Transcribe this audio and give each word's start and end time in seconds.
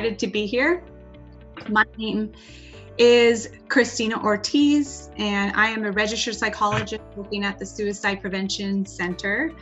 excited 0.00 0.18
to 0.18 0.26
be 0.28 0.46
here. 0.46 0.82
My 1.68 1.84
name 1.98 2.32
is 2.96 3.50
Christina 3.68 4.18
Ortiz, 4.24 5.10
and 5.18 5.54
I 5.54 5.68
am 5.68 5.84
a 5.84 5.92
registered 5.92 6.36
psychologist 6.36 7.02
working 7.16 7.44
at 7.44 7.58
the 7.58 7.66
Suicide 7.66 8.22
Prevention 8.22 8.86
Center. 8.86 9.52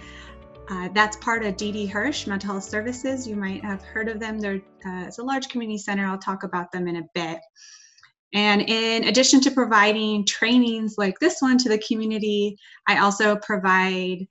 Uh, 0.70 0.90
that's 0.94 1.16
part 1.16 1.44
of 1.44 1.56
Didi 1.56 1.86
Hirsch 1.86 2.28
Mental 2.28 2.52
Health 2.52 2.62
Services. 2.62 3.26
You 3.26 3.34
might 3.34 3.64
have 3.64 3.82
heard 3.82 4.08
of 4.08 4.20
them. 4.20 4.38
They're, 4.38 4.62
uh, 4.86 5.06
it's 5.08 5.18
a 5.18 5.24
large 5.24 5.48
community 5.48 5.78
center. 5.78 6.06
I'll 6.06 6.18
talk 6.18 6.44
about 6.44 6.70
them 6.70 6.86
in 6.86 6.96
a 6.96 7.02
bit. 7.14 7.40
And 8.32 8.62
in 8.62 9.08
addition 9.08 9.40
to 9.40 9.50
providing 9.50 10.24
trainings 10.24 10.94
like 10.98 11.18
this 11.18 11.38
one 11.40 11.58
to 11.58 11.68
the 11.68 11.78
community, 11.78 12.56
I 12.86 12.98
also 12.98 13.34
provide 13.34 14.28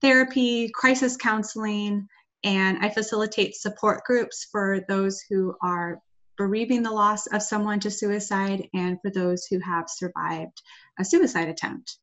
therapy, 0.00 0.70
crisis 0.70 1.18
counseling, 1.18 2.08
and 2.44 2.78
I 2.80 2.90
facilitate 2.90 3.56
support 3.56 4.04
groups 4.04 4.46
for 4.52 4.84
those 4.88 5.22
who 5.28 5.54
are 5.62 6.00
bereaving 6.36 6.82
the 6.82 6.90
loss 6.90 7.26
of 7.28 7.42
someone 7.42 7.80
to 7.80 7.90
suicide 7.90 8.68
and 8.74 8.98
for 9.00 9.10
those 9.10 9.46
who 9.46 9.58
have 9.60 9.86
survived 9.88 10.62
a 10.98 11.04
suicide 11.04 11.48
attempt. 11.48 11.96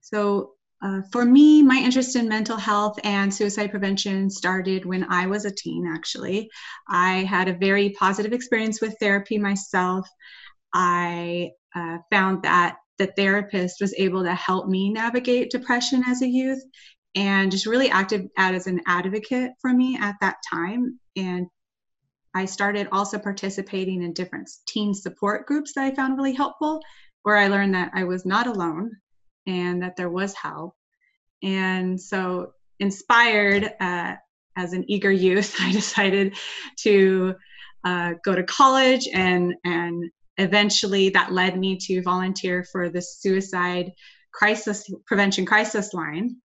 So, 0.00 0.52
uh, 0.84 1.00
for 1.12 1.24
me, 1.24 1.62
my 1.62 1.76
interest 1.76 2.16
in 2.16 2.28
mental 2.28 2.56
health 2.56 2.98
and 3.04 3.32
suicide 3.32 3.70
prevention 3.70 4.28
started 4.28 4.84
when 4.84 5.04
I 5.04 5.28
was 5.28 5.44
a 5.44 5.50
teen, 5.50 5.86
actually. 5.86 6.50
I 6.88 7.18
had 7.18 7.46
a 7.46 7.56
very 7.56 7.90
positive 7.90 8.32
experience 8.32 8.80
with 8.80 8.96
therapy 8.98 9.38
myself. 9.38 10.08
I 10.74 11.52
uh, 11.76 11.98
found 12.10 12.42
that 12.42 12.78
the 12.98 13.06
therapist 13.16 13.80
was 13.80 13.94
able 13.96 14.24
to 14.24 14.34
help 14.34 14.66
me 14.68 14.92
navigate 14.92 15.50
depression 15.50 16.02
as 16.04 16.22
a 16.22 16.28
youth 16.28 16.62
and 17.14 17.50
just 17.50 17.66
really 17.66 17.90
acted 17.90 18.28
as 18.36 18.66
an 18.66 18.80
advocate 18.86 19.52
for 19.60 19.72
me 19.72 19.98
at 20.00 20.16
that 20.20 20.36
time. 20.50 20.98
And 21.16 21.46
I 22.34 22.46
started 22.46 22.88
also 22.90 23.18
participating 23.18 24.02
in 24.02 24.14
different 24.14 24.50
teen 24.66 24.94
support 24.94 25.46
groups 25.46 25.74
that 25.74 25.84
I 25.84 25.94
found 25.94 26.16
really 26.16 26.32
helpful, 26.32 26.80
where 27.22 27.36
I 27.36 27.48
learned 27.48 27.74
that 27.74 27.90
I 27.94 28.04
was 28.04 28.24
not 28.24 28.46
alone 28.46 28.90
and 29.46 29.82
that 29.82 29.96
there 29.96 30.08
was 30.08 30.34
help. 30.34 30.74
And 31.42 32.00
so, 32.00 32.52
inspired 32.80 33.70
uh, 33.80 34.14
as 34.56 34.72
an 34.72 34.84
eager 34.88 35.10
youth, 35.10 35.56
I 35.60 35.72
decided 35.72 36.36
to 36.80 37.34
uh, 37.84 38.14
go 38.24 38.34
to 38.34 38.44
college 38.44 39.08
and 39.12 39.54
and 39.64 40.10
eventually 40.38 41.10
that 41.10 41.32
led 41.32 41.58
me 41.58 41.76
to 41.76 42.02
volunteer 42.02 42.64
for 42.64 42.88
the 42.88 43.02
suicide 43.02 43.90
crisis 44.32 44.90
prevention 45.06 45.44
crisis 45.44 45.92
line 45.92 46.36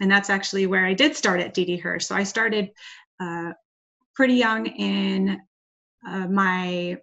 and 0.00 0.10
that's 0.10 0.30
actually 0.30 0.66
where 0.66 0.84
I 0.84 0.94
did 0.94 1.16
start 1.16 1.40
at 1.40 1.54
Didi 1.54 1.76
Hirsch. 1.76 2.06
So 2.06 2.14
I 2.14 2.24
started 2.24 2.70
uh, 3.20 3.52
pretty 4.14 4.34
young 4.34 4.66
in 4.66 5.40
uh, 6.06 6.26
my, 6.28 6.96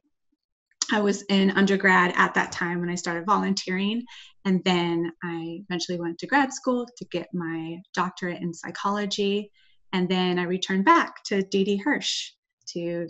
I 0.92 1.00
was 1.00 1.24
in 1.24 1.52
undergrad 1.52 2.14
at 2.16 2.34
that 2.34 2.52
time 2.52 2.80
when 2.80 2.90
I 2.90 2.96
started 2.96 3.26
volunteering. 3.26 4.04
And 4.46 4.62
then 4.66 5.12
I 5.24 5.62
eventually 5.70 6.00
went 6.00 6.20
to 6.20 6.28
grad 6.28 6.54
school 6.54 6.86
to 6.98 7.06
get 7.06 7.28
my 7.34 7.78
doctorate 7.94 8.42
in 8.42 8.54
psychology. 8.54 9.52
And 9.94 10.10
then 10.10 10.38
I 10.38 10.44
returned 10.44 10.86
back 10.86 11.24
to 11.26 11.44
Didi 11.44 11.78
Hirsch 11.78 12.32
to 12.74 13.08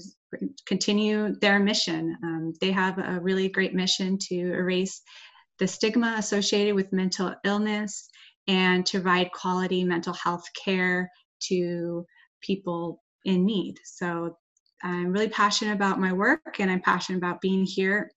continue 0.66 1.36
their 1.40 1.60
mission. 1.60 2.18
Um, 2.24 2.54
they 2.62 2.72
have 2.72 2.98
a 2.98 3.20
really 3.20 3.50
great 3.50 3.74
mission 3.74 4.18
to 4.30 4.36
erase 4.36 5.02
the 5.60 5.68
stigma 5.68 6.16
associated 6.18 6.76
with 6.76 6.94
mental 6.94 7.36
illness 7.46 8.10
and 8.52 8.86
to 8.86 9.00
provide 9.00 9.32
quality 9.32 9.82
mental 9.86 10.14
health 10.14 10.44
care 10.62 11.10
to 11.40 12.06
people 12.42 13.02
in 13.24 13.46
need. 13.46 13.76
So 13.86 14.36
I'm 14.84 15.14
really 15.14 15.30
passionate 15.30 15.74
about 15.74 16.02
my 16.02 16.12
work 16.12 16.60
and 16.60 16.70
I'm 16.70 16.82
passionate 16.82 17.20
about 17.20 17.40
being 17.40 17.64
here 17.64 18.12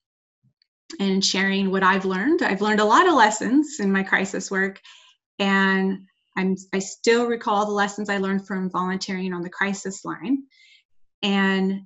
and 0.99 1.25
sharing 1.25 1.71
what 1.71 1.85
I've 1.85 2.05
learned. 2.05 2.43
I've 2.43 2.63
learned 2.63 2.81
a 2.81 2.85
lot 2.85 3.07
of 3.07 3.15
lessons 3.15 3.77
in 3.79 3.93
my 3.93 4.03
crisis 4.03 4.51
work 4.51 4.81
and 5.39 6.01
I'm 6.37 6.57
I 6.73 6.81
still 6.81 7.27
recall 7.27 7.65
the 7.65 7.73
lessons 7.73 8.09
I 8.09 8.19
learned 8.19 8.45
from 8.45 8.71
volunteering 8.71 9.33
on 9.33 9.43
the 9.43 9.51
crisis 9.51 10.05
line. 10.05 10.43
And 11.23 11.83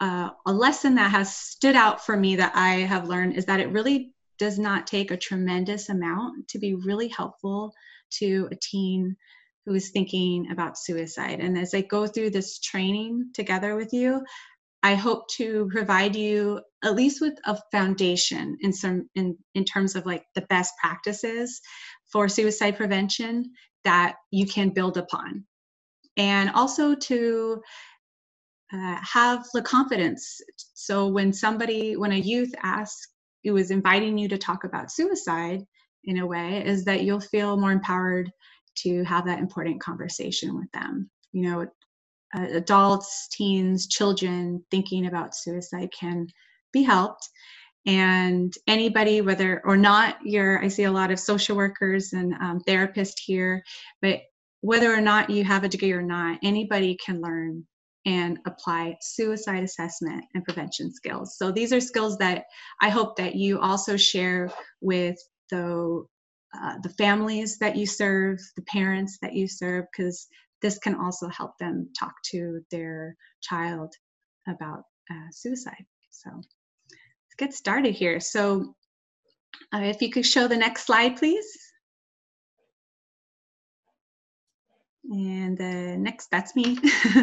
uh, 0.00 0.30
a 0.46 0.52
lesson 0.52 0.94
that 0.94 1.10
has 1.10 1.34
stood 1.34 1.74
out 1.74 2.06
for 2.06 2.16
me 2.16 2.36
that 2.36 2.52
I 2.54 2.82
have 2.82 3.08
learned 3.08 3.34
is 3.34 3.46
that 3.46 3.58
it 3.58 3.72
really 3.72 4.13
does 4.38 4.58
not 4.58 4.86
take 4.86 5.10
a 5.10 5.16
tremendous 5.16 5.88
amount 5.88 6.48
to 6.48 6.58
be 6.58 6.74
really 6.74 7.08
helpful 7.08 7.72
to 8.18 8.48
a 8.50 8.56
teen 8.56 9.16
who 9.66 9.74
is 9.74 9.90
thinking 9.90 10.50
about 10.50 10.78
suicide. 10.78 11.40
And 11.40 11.58
as 11.58 11.74
I 11.74 11.80
go 11.82 12.06
through 12.06 12.30
this 12.30 12.58
training 12.58 13.30
together 13.34 13.76
with 13.76 13.92
you, 13.92 14.24
I 14.82 14.94
hope 14.94 15.28
to 15.36 15.68
provide 15.72 16.14
you 16.14 16.60
at 16.82 16.94
least 16.94 17.22
with 17.22 17.38
a 17.46 17.58
foundation 17.72 18.58
in 18.60 18.72
some 18.72 19.08
in, 19.14 19.38
in 19.54 19.64
terms 19.64 19.96
of 19.96 20.04
like 20.04 20.24
the 20.34 20.42
best 20.42 20.74
practices 20.78 21.60
for 22.12 22.28
suicide 22.28 22.76
prevention 22.76 23.50
that 23.84 24.16
you 24.30 24.46
can 24.46 24.70
build 24.70 24.98
upon. 24.98 25.46
And 26.18 26.50
also 26.50 26.94
to 26.94 27.62
uh, 28.72 28.96
have 29.00 29.46
the 29.54 29.62
confidence. 29.62 30.40
So 30.74 31.06
when 31.06 31.32
somebody, 31.32 31.96
when 31.96 32.12
a 32.12 32.16
youth 32.16 32.54
asks 32.62 33.08
who 33.44 33.56
is 33.56 33.70
inviting 33.70 34.18
you 34.18 34.28
to 34.28 34.38
talk 34.38 34.64
about 34.64 34.90
suicide 34.90 35.62
in 36.04 36.18
a 36.18 36.26
way 36.26 36.64
is 36.64 36.84
that 36.84 37.02
you'll 37.02 37.20
feel 37.20 37.56
more 37.56 37.72
empowered 37.72 38.30
to 38.76 39.04
have 39.04 39.26
that 39.26 39.38
important 39.38 39.80
conversation 39.80 40.56
with 40.56 40.70
them. 40.72 41.10
You 41.32 41.42
know 41.42 41.66
uh, 42.34 42.46
adults 42.52 43.28
teens 43.32 43.86
children 43.86 44.64
thinking 44.70 45.06
about 45.06 45.36
suicide 45.36 45.90
can 45.98 46.26
be 46.72 46.82
helped. 46.82 47.28
And 47.86 48.52
anybody 48.66 49.20
whether 49.20 49.60
or 49.64 49.76
not 49.76 50.16
you're 50.24 50.62
i 50.64 50.68
see 50.68 50.84
a 50.84 50.92
lot 50.92 51.10
of 51.10 51.20
social 51.20 51.54
workers 51.54 52.14
and 52.14 52.32
um, 52.34 52.60
therapists 52.66 53.20
here 53.22 53.62
but 54.00 54.20
whether 54.62 54.90
or 54.90 55.02
not 55.02 55.28
you 55.28 55.44
have 55.44 55.64
a 55.64 55.68
degree 55.68 55.92
or 55.92 56.00
not 56.00 56.38
anybody 56.42 56.96
can 56.96 57.20
learn 57.20 57.66
and 58.06 58.38
apply 58.46 58.96
suicide 59.00 59.62
assessment 59.62 60.24
and 60.34 60.44
prevention 60.44 60.92
skills. 60.92 61.36
So 61.38 61.50
these 61.50 61.72
are 61.72 61.80
skills 61.80 62.18
that 62.18 62.44
I 62.80 62.90
hope 62.90 63.16
that 63.16 63.34
you 63.34 63.60
also 63.60 63.96
share 63.96 64.50
with 64.80 65.16
the 65.50 66.04
uh, 66.56 66.78
the 66.82 66.88
families 66.90 67.58
that 67.58 67.74
you 67.76 67.84
serve, 67.84 68.38
the 68.54 68.62
parents 68.62 69.18
that 69.20 69.32
you 69.32 69.48
serve, 69.48 69.86
because 69.90 70.28
this 70.62 70.78
can 70.78 70.94
also 70.94 71.28
help 71.28 71.58
them 71.58 71.88
talk 71.98 72.14
to 72.30 72.60
their 72.70 73.16
child 73.42 73.92
about 74.46 74.84
uh, 75.10 75.28
suicide. 75.32 75.84
So 76.10 76.30
let's 76.32 77.34
get 77.38 77.52
started 77.54 77.94
here. 77.94 78.20
So 78.20 78.74
uh, 79.74 79.78
if 79.78 80.00
you 80.00 80.10
could 80.10 80.24
show 80.24 80.46
the 80.46 80.56
next 80.56 80.86
slide, 80.86 81.16
please. 81.16 81.46
And 85.10 85.56
the 85.56 85.96
next, 85.98 86.30
that's 86.30 86.56
me. 86.56 86.78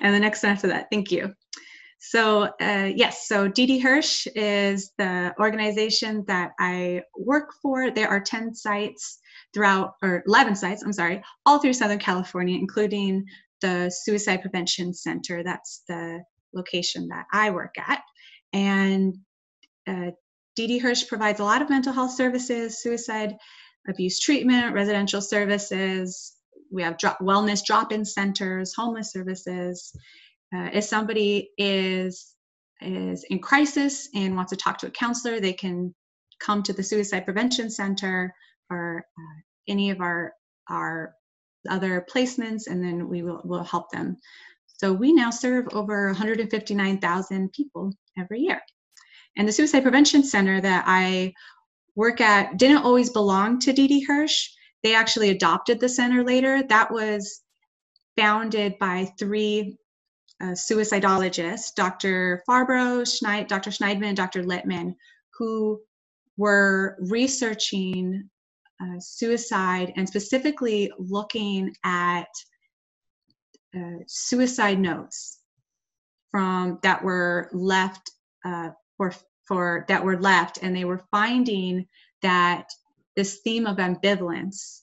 and 0.00 0.14
the 0.14 0.20
next 0.20 0.44
after 0.44 0.68
that, 0.68 0.88
thank 0.90 1.10
you. 1.10 1.34
So 1.98 2.44
uh, 2.60 2.90
yes, 2.94 3.28
so 3.28 3.46
Didi 3.46 3.78
Hirsch 3.78 4.26
is 4.34 4.92
the 4.96 5.34
organization 5.38 6.24
that 6.28 6.52
I 6.58 7.02
work 7.16 7.50
for. 7.60 7.90
There 7.90 8.08
are 8.08 8.20
10 8.20 8.54
sites 8.54 9.18
throughout, 9.52 9.94
or 10.02 10.22
11 10.26 10.56
sites, 10.56 10.82
I'm 10.82 10.94
sorry, 10.94 11.22
all 11.44 11.58
through 11.58 11.74
Southern 11.74 11.98
California, 11.98 12.58
including 12.58 13.26
the 13.60 13.90
Suicide 13.90 14.40
Prevention 14.40 14.94
Center. 14.94 15.42
That's 15.42 15.82
the 15.88 16.22
location 16.54 17.08
that 17.08 17.26
I 17.32 17.50
work 17.50 17.74
at. 17.78 18.00
And 18.54 19.18
uh, 19.86 20.12
Didi 20.56 20.78
Hirsch 20.78 21.06
provides 21.06 21.40
a 21.40 21.44
lot 21.44 21.62
of 21.62 21.68
mental 21.68 21.92
health 21.92 22.12
services, 22.12 22.82
suicide 22.82 23.36
abuse 23.88 24.20
treatment, 24.20 24.74
residential 24.74 25.20
services, 25.20 26.34
we 26.70 26.82
have 26.82 26.98
drop, 26.98 27.18
wellness 27.20 27.64
drop-in 27.64 28.04
centers, 28.04 28.74
homeless 28.74 29.12
services. 29.12 29.92
Uh, 30.54 30.70
if 30.72 30.84
somebody 30.84 31.50
is 31.58 32.34
is 32.80 33.24
in 33.24 33.38
crisis 33.38 34.08
and 34.14 34.34
wants 34.34 34.50
to 34.50 34.56
talk 34.56 34.78
to 34.78 34.86
a 34.86 34.90
counselor, 34.90 35.38
they 35.38 35.52
can 35.52 35.94
come 36.38 36.62
to 36.62 36.72
the 36.72 36.82
Suicide 36.82 37.24
Prevention 37.24 37.70
Center 37.70 38.34
or 38.70 39.04
uh, 39.18 39.40
any 39.68 39.90
of 39.90 40.00
our 40.00 40.32
our 40.68 41.14
other 41.68 42.06
placements, 42.10 42.66
and 42.66 42.82
then 42.82 43.08
we 43.08 43.22
will 43.22 43.42
will 43.44 43.64
help 43.64 43.90
them. 43.90 44.16
So 44.66 44.92
we 44.92 45.12
now 45.12 45.28
serve 45.28 45.68
over 45.72 46.06
159,000 46.06 47.52
people 47.52 47.92
every 48.18 48.40
year. 48.40 48.62
And 49.36 49.46
the 49.46 49.52
Suicide 49.52 49.82
Prevention 49.82 50.22
Center 50.22 50.58
that 50.60 50.84
I 50.86 51.34
work 51.96 52.22
at 52.22 52.56
didn't 52.56 52.84
always 52.84 53.10
belong 53.10 53.58
to 53.60 53.74
Didi 53.74 54.00
Hirsch. 54.00 54.48
They 54.82 54.94
actually 54.94 55.30
adopted 55.30 55.80
the 55.80 55.88
center 55.88 56.24
later. 56.24 56.62
That 56.62 56.90
was 56.90 57.42
founded 58.16 58.78
by 58.78 59.12
three 59.18 59.76
uh, 60.40 60.52
suicidologists, 60.52 61.74
Dr. 61.74 62.42
Farberow, 62.48 63.02
Schneid, 63.02 63.46
Dr. 63.48 63.70
Shneidman, 63.70 64.06
and 64.06 64.16
Dr. 64.16 64.42
Litman, 64.42 64.94
who 65.38 65.80
were 66.36 66.96
researching 67.00 68.28
uh, 68.82 68.98
suicide 68.98 69.92
and 69.96 70.08
specifically 70.08 70.90
looking 70.98 71.74
at 71.84 72.28
uh, 73.76 73.98
suicide 74.06 74.80
notes 74.80 75.40
from 76.30 76.78
that 76.82 77.02
were 77.04 77.50
left 77.52 78.10
uh, 78.44 78.70
for 78.96 79.12
for 79.46 79.84
that 79.88 80.04
were 80.04 80.20
left, 80.20 80.60
and 80.62 80.74
they 80.74 80.84
were 80.84 81.04
finding 81.10 81.86
that 82.22 82.66
this 83.16 83.40
theme 83.44 83.66
of 83.66 83.78
ambivalence 83.78 84.80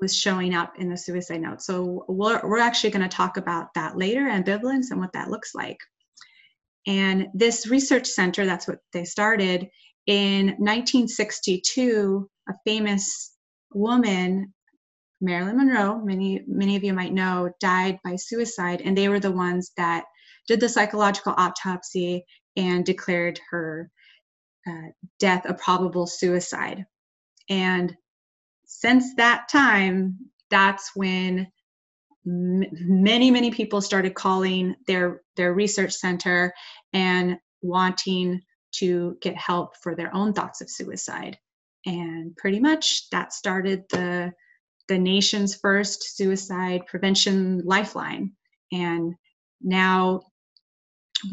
was 0.00 0.16
showing 0.16 0.54
up 0.54 0.74
in 0.78 0.88
the 0.88 0.96
suicide 0.96 1.40
note. 1.40 1.62
So 1.62 2.04
we're, 2.08 2.40
we're 2.46 2.58
actually 2.58 2.90
going 2.90 3.08
to 3.08 3.16
talk 3.16 3.36
about 3.36 3.72
that 3.74 3.96
later, 3.96 4.22
ambivalence 4.22 4.90
and 4.90 5.00
what 5.00 5.12
that 5.12 5.30
looks 5.30 5.54
like. 5.54 5.78
And 6.86 7.28
this 7.32 7.66
research 7.68 8.06
center, 8.06 8.44
that's 8.44 8.68
what 8.68 8.78
they 8.92 9.04
started 9.04 9.68
in 10.06 10.48
1962. 10.58 12.28
A 12.48 12.52
famous 12.66 13.32
woman, 13.72 14.52
Marilyn 15.20 15.56
Monroe, 15.56 15.98
many 16.04 16.42
many 16.46 16.76
of 16.76 16.84
you 16.84 16.92
might 16.92 17.14
know, 17.14 17.50
died 17.60 17.98
by 18.04 18.16
suicide, 18.16 18.82
and 18.84 18.96
they 18.96 19.08
were 19.08 19.20
the 19.20 19.32
ones 19.32 19.72
that 19.78 20.04
did 20.46 20.60
the 20.60 20.68
psychological 20.68 21.34
autopsy 21.38 22.26
and 22.56 22.84
declared 22.84 23.40
her 23.50 23.90
uh, 24.68 24.88
death 25.18 25.46
a 25.48 25.54
probable 25.54 26.06
suicide. 26.06 26.84
And 27.48 27.96
since 28.66 29.14
that 29.16 29.48
time, 29.50 30.18
that's 30.50 30.92
when 30.94 31.48
m- 32.26 32.64
many 32.72 33.30
many 33.30 33.50
people 33.50 33.80
started 33.80 34.14
calling 34.14 34.76
their 34.86 35.22
their 35.36 35.54
research 35.54 35.94
center 35.94 36.54
and 36.92 37.38
wanting 37.62 38.42
to 38.72 39.16
get 39.22 39.36
help 39.36 39.76
for 39.82 39.94
their 39.94 40.14
own 40.14 40.32
thoughts 40.32 40.60
of 40.60 40.70
suicide. 40.70 41.38
And 41.86 42.36
pretty 42.36 42.60
much 42.60 43.08
that 43.10 43.32
started 43.32 43.84
the 43.90 44.32
the 44.88 44.98
nation's 44.98 45.54
first 45.56 46.16
suicide 46.16 46.82
prevention 46.86 47.62
lifeline. 47.64 48.32
And 48.72 49.14
now 49.62 50.22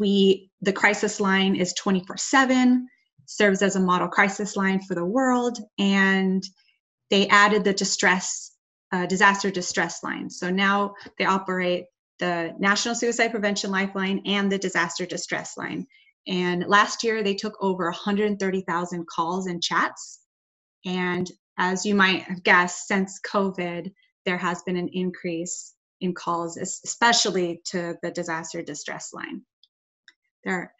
we 0.00 0.50
the 0.62 0.72
crisis 0.72 1.20
line 1.20 1.56
is 1.56 1.74
24 1.74 2.16
7 2.16 2.88
serves 3.26 3.62
as 3.62 3.76
a 3.76 3.80
model 3.80 4.08
crisis 4.08 4.56
line 4.56 4.80
for 4.80 4.94
the 4.94 5.04
world 5.04 5.58
and 5.78 6.42
they 7.10 7.28
added 7.28 7.64
the 7.64 7.74
distress 7.74 8.52
uh, 8.92 9.06
disaster 9.06 9.50
distress 9.50 10.02
line. 10.02 10.28
So 10.28 10.50
now 10.50 10.94
they 11.18 11.24
operate 11.24 11.84
the 12.18 12.52
national 12.58 12.94
suicide 12.94 13.30
prevention 13.30 13.70
lifeline 13.70 14.22
and 14.26 14.52
the 14.52 14.58
disaster 14.58 15.06
distress 15.06 15.56
line. 15.56 15.86
And 16.26 16.64
last 16.68 17.02
year 17.02 17.22
they 17.22 17.34
took 17.34 17.56
over 17.60 17.86
130000 17.86 19.06
calls 19.06 19.46
and 19.46 19.62
chats. 19.62 20.20
And 20.84 21.30
as 21.58 21.84
you 21.84 21.94
might 21.94 22.22
have 22.22 22.42
guessed 22.42 22.86
since 22.86 23.20
covid 23.20 23.92
there 24.24 24.38
has 24.38 24.62
been 24.62 24.76
an 24.76 24.88
increase 24.92 25.74
in 26.00 26.14
calls 26.14 26.56
especially 26.56 27.60
to 27.64 27.96
the 28.02 28.10
disaster 28.10 28.62
distress 28.62 29.12
line. 29.12 29.42
There 30.44 30.72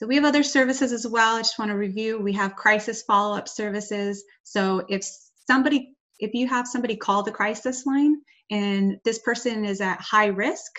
so 0.00 0.06
we 0.06 0.14
have 0.14 0.24
other 0.24 0.42
services 0.42 0.92
as 0.92 1.06
well. 1.06 1.36
I 1.36 1.40
just 1.40 1.58
want 1.58 1.70
to 1.70 1.76
review. 1.76 2.18
We 2.18 2.32
have 2.32 2.56
crisis 2.56 3.02
follow-up 3.02 3.46
services. 3.46 4.24
So 4.44 4.86
if 4.88 5.06
somebody, 5.46 5.94
if 6.18 6.32
you 6.32 6.48
have 6.48 6.66
somebody 6.66 6.96
call 6.96 7.22
the 7.22 7.30
crisis 7.30 7.84
line 7.84 8.16
and 8.50 8.96
this 9.04 9.18
person 9.18 9.66
is 9.66 9.82
at 9.82 10.00
high 10.00 10.28
risk 10.28 10.72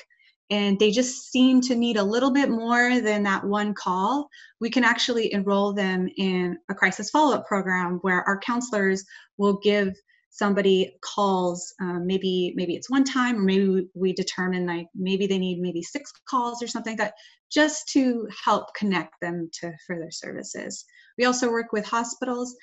and 0.49 0.79
they 0.79 0.89
just 0.89 1.31
seem 1.31 1.61
to 1.61 1.75
need 1.75 1.97
a 1.97 2.03
little 2.03 2.31
bit 2.31 2.49
more 2.49 2.99
than 2.99 3.21
that 3.21 3.43
one 3.43 3.75
call, 3.75 4.27
we 4.59 4.71
can 4.71 4.83
actually 4.83 5.31
enroll 5.31 5.71
them 5.71 6.09
in 6.17 6.57
a 6.71 6.73
crisis 6.73 7.11
follow-up 7.11 7.45
program 7.45 7.99
where 8.01 8.23
our 8.23 8.39
counselors 8.39 9.05
will 9.37 9.59
give 9.59 9.93
somebody 10.31 10.97
calls 11.03 11.73
um, 11.81 12.07
maybe 12.07 12.53
maybe 12.55 12.73
it's 12.73 12.89
one 12.89 13.03
time 13.03 13.37
or 13.37 13.41
maybe 13.41 13.87
we 13.93 14.13
determine 14.13 14.65
like 14.65 14.87
maybe 14.95 15.27
they 15.27 15.37
need 15.37 15.59
maybe 15.59 15.83
six 15.83 16.11
calls 16.27 16.63
or 16.63 16.67
something 16.67 16.93
like 16.93 16.99
that 16.99 17.13
just 17.51 17.89
to 17.89 18.27
help 18.43 18.73
connect 18.73 19.13
them 19.21 19.49
to 19.51 19.71
further 19.85 20.09
services. 20.09 20.85
We 21.17 21.25
also 21.25 21.51
work 21.51 21.73
with 21.73 21.85
hospitals 21.85 22.55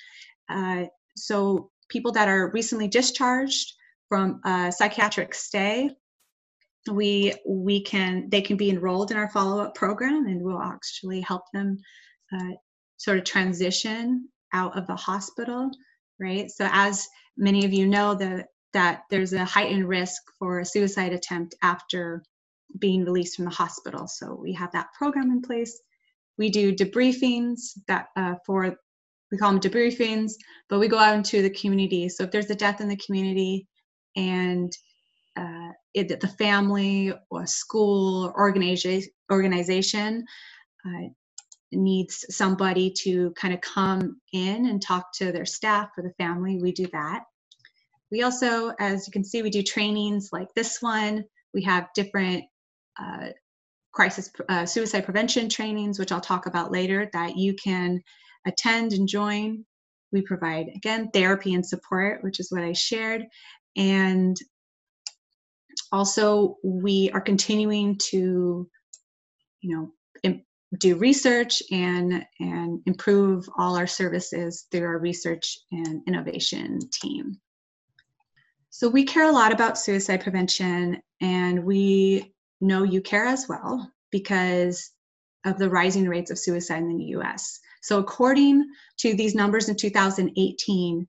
uh, 0.49 0.85
so 1.15 1.69
people 1.89 2.11
that 2.13 2.27
are 2.27 2.51
recently 2.51 2.87
discharged 2.87 3.73
from 4.09 4.41
a 4.45 4.71
psychiatric 4.71 5.35
stay 5.35 5.91
we 6.91 7.33
we 7.47 7.83
can 7.83 8.29
they 8.29 8.41
can 8.41 8.57
be 8.57 8.71
enrolled 8.71 9.11
in 9.11 9.17
our 9.17 9.29
follow-up 9.29 9.75
program 9.75 10.25
and 10.25 10.41
we'll 10.41 10.61
actually 10.61 11.21
help 11.21 11.43
them 11.53 11.77
uh, 12.33 12.53
sort 12.97 13.19
of 13.19 13.25
transition 13.25 14.27
out 14.53 14.75
of 14.75 14.87
the 14.87 14.95
hospital 14.95 15.69
right? 16.19 16.49
So 16.51 16.67
as 16.71 17.07
many 17.39 17.65
of 17.65 17.73
you 17.73 17.87
know 17.87 18.15
that 18.15 18.47
that 18.73 19.01
there's 19.09 19.33
a 19.33 19.45
heightened 19.45 19.87
risk 19.87 20.21
for 20.37 20.59
a 20.59 20.65
suicide 20.65 21.13
attempt 21.13 21.55
after 21.63 22.23
being 22.77 23.03
released 23.03 23.35
from 23.35 23.45
the 23.45 23.51
hospital. 23.51 24.07
So 24.07 24.37
we 24.39 24.53
have 24.53 24.71
that 24.73 24.93
program 24.97 25.31
in 25.31 25.41
place. 25.41 25.81
We 26.37 26.51
do 26.51 26.75
debriefings 26.75 27.71
that 27.87 28.07
uh, 28.15 28.35
for 28.45 28.77
we 29.31 29.37
call 29.37 29.51
them 29.51 29.59
debriefings, 29.59 30.33
but 30.69 30.79
we 30.79 30.87
go 30.87 30.99
out 30.99 31.15
into 31.15 31.41
the 31.41 31.49
community. 31.49 32.09
So 32.09 32.23
if 32.23 32.31
there's 32.31 32.49
a 32.49 32.55
death 32.55 32.81
in 32.81 32.89
the 32.89 32.97
community 32.97 33.67
and 34.15 34.71
uh, 35.37 35.69
it, 35.93 36.19
the 36.19 36.27
family 36.27 37.13
or 37.29 37.45
school 37.45 38.25
or 38.25 38.39
organization, 38.39 39.09
organization 39.31 40.25
uh, 40.85 41.09
needs 41.71 42.25
somebody 42.29 42.91
to 43.03 43.31
kind 43.31 43.53
of 43.53 43.61
come 43.61 44.19
in 44.33 44.65
and 44.65 44.81
talk 44.81 45.13
to 45.15 45.31
their 45.31 45.45
staff 45.45 45.89
or 45.97 46.03
the 46.03 46.13
family, 46.17 46.59
we 46.59 46.71
do 46.71 46.87
that. 46.93 47.23
We 48.11 48.23
also, 48.23 48.73
as 48.79 49.07
you 49.07 49.11
can 49.11 49.23
see, 49.23 49.41
we 49.41 49.49
do 49.49 49.61
trainings 49.61 50.29
like 50.31 50.53
this 50.55 50.81
one. 50.81 51.25
We 51.53 51.63
have 51.63 51.89
different 51.95 52.45
uh, 52.99 53.29
crisis 53.91 54.31
uh, 54.49 54.65
suicide 54.65 55.05
prevention 55.05 55.49
trainings, 55.49 55.99
which 55.99 56.11
I'll 56.11 56.21
talk 56.21 56.45
about 56.45 56.71
later, 56.71 57.09
that 57.13 57.37
you 57.37 57.53
can 57.55 58.01
attend 58.45 58.93
and 58.93 59.07
join. 59.07 59.65
We 60.11 60.21
provide, 60.21 60.69
again, 60.75 61.09
therapy 61.13 61.53
and 61.53 61.65
support, 61.65 62.23
which 62.23 62.39
is 62.39 62.51
what 62.51 62.63
I 62.63 62.73
shared. 62.73 63.25
And 63.75 64.35
also, 65.91 66.57
we 66.63 67.11
are 67.13 67.21
continuing 67.21 67.97
to, 68.09 68.67
you 69.61 69.75
know, 69.75 69.91
do 70.77 70.95
research 70.97 71.63
and 71.71 72.23
and 72.39 72.81
improve 72.85 73.49
all 73.57 73.75
our 73.75 73.87
services 73.87 74.67
through 74.71 74.85
our 74.85 74.99
research 74.99 75.57
and 75.71 76.01
innovation 76.07 76.79
team. 76.93 77.39
So 78.69 78.87
we 78.87 79.03
care 79.03 79.27
a 79.27 79.31
lot 79.31 79.51
about 79.51 79.77
suicide 79.77 80.21
prevention 80.21 81.01
and 81.21 81.65
we 81.65 82.33
know 82.61 82.83
you 82.83 83.01
care 83.01 83.25
as 83.25 83.47
well 83.49 83.91
because 84.11 84.91
of 85.45 85.57
the 85.57 85.69
rising 85.69 86.07
rates 86.07 86.31
of 86.31 86.37
suicide 86.37 86.83
in 86.83 86.97
the 86.97 87.17
US. 87.17 87.59
So 87.81 87.99
according 87.99 88.65
to 88.97 89.15
these 89.15 89.35
numbers 89.35 89.69
in 89.69 89.75
2018, 89.75 91.07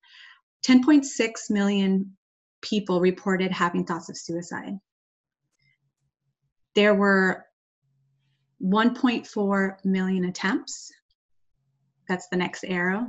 10.6 0.66 1.50
million 1.50 2.16
people 2.62 3.00
reported 3.00 3.50
having 3.50 3.84
thoughts 3.84 4.08
of 4.08 4.16
suicide. 4.16 4.78
There 6.74 6.94
were 6.94 7.44
1.4 8.62 9.84
million 9.84 10.24
attempts. 10.26 10.92
That's 12.08 12.28
the 12.28 12.36
next 12.36 12.64
arrow. 12.64 13.06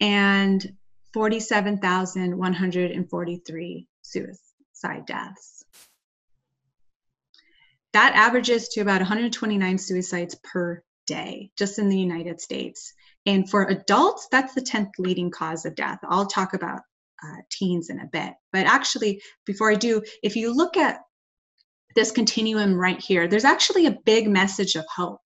And 0.00 0.76
47,143 1.12 3.88
suicide 4.02 5.06
deaths. 5.06 5.64
That 7.92 8.14
averages 8.14 8.68
to 8.68 8.80
about 8.80 9.00
129 9.00 9.78
suicides 9.78 10.36
per 10.42 10.82
day, 11.06 11.50
just 11.58 11.78
in 11.78 11.88
the 11.88 11.98
United 11.98 12.40
States. 12.40 12.94
And 13.26 13.48
for 13.48 13.64
adults, 13.64 14.28
that's 14.30 14.54
the 14.54 14.62
10th 14.62 14.92
leading 14.98 15.30
cause 15.30 15.66
of 15.66 15.74
death. 15.74 15.98
I'll 16.08 16.26
talk 16.26 16.54
about 16.54 16.80
uh, 17.22 17.36
teens 17.50 17.90
in 17.90 18.00
a 18.00 18.06
bit. 18.06 18.32
But 18.52 18.66
actually, 18.66 19.22
before 19.46 19.70
I 19.70 19.76
do, 19.76 20.02
if 20.22 20.36
you 20.36 20.54
look 20.54 20.76
at 20.76 21.00
this 21.94 22.10
continuum 22.10 22.74
right 22.74 23.00
here, 23.00 23.28
there's 23.28 23.44
actually 23.44 23.86
a 23.86 23.98
big 24.04 24.28
message 24.28 24.74
of 24.74 24.84
hope. 24.94 25.20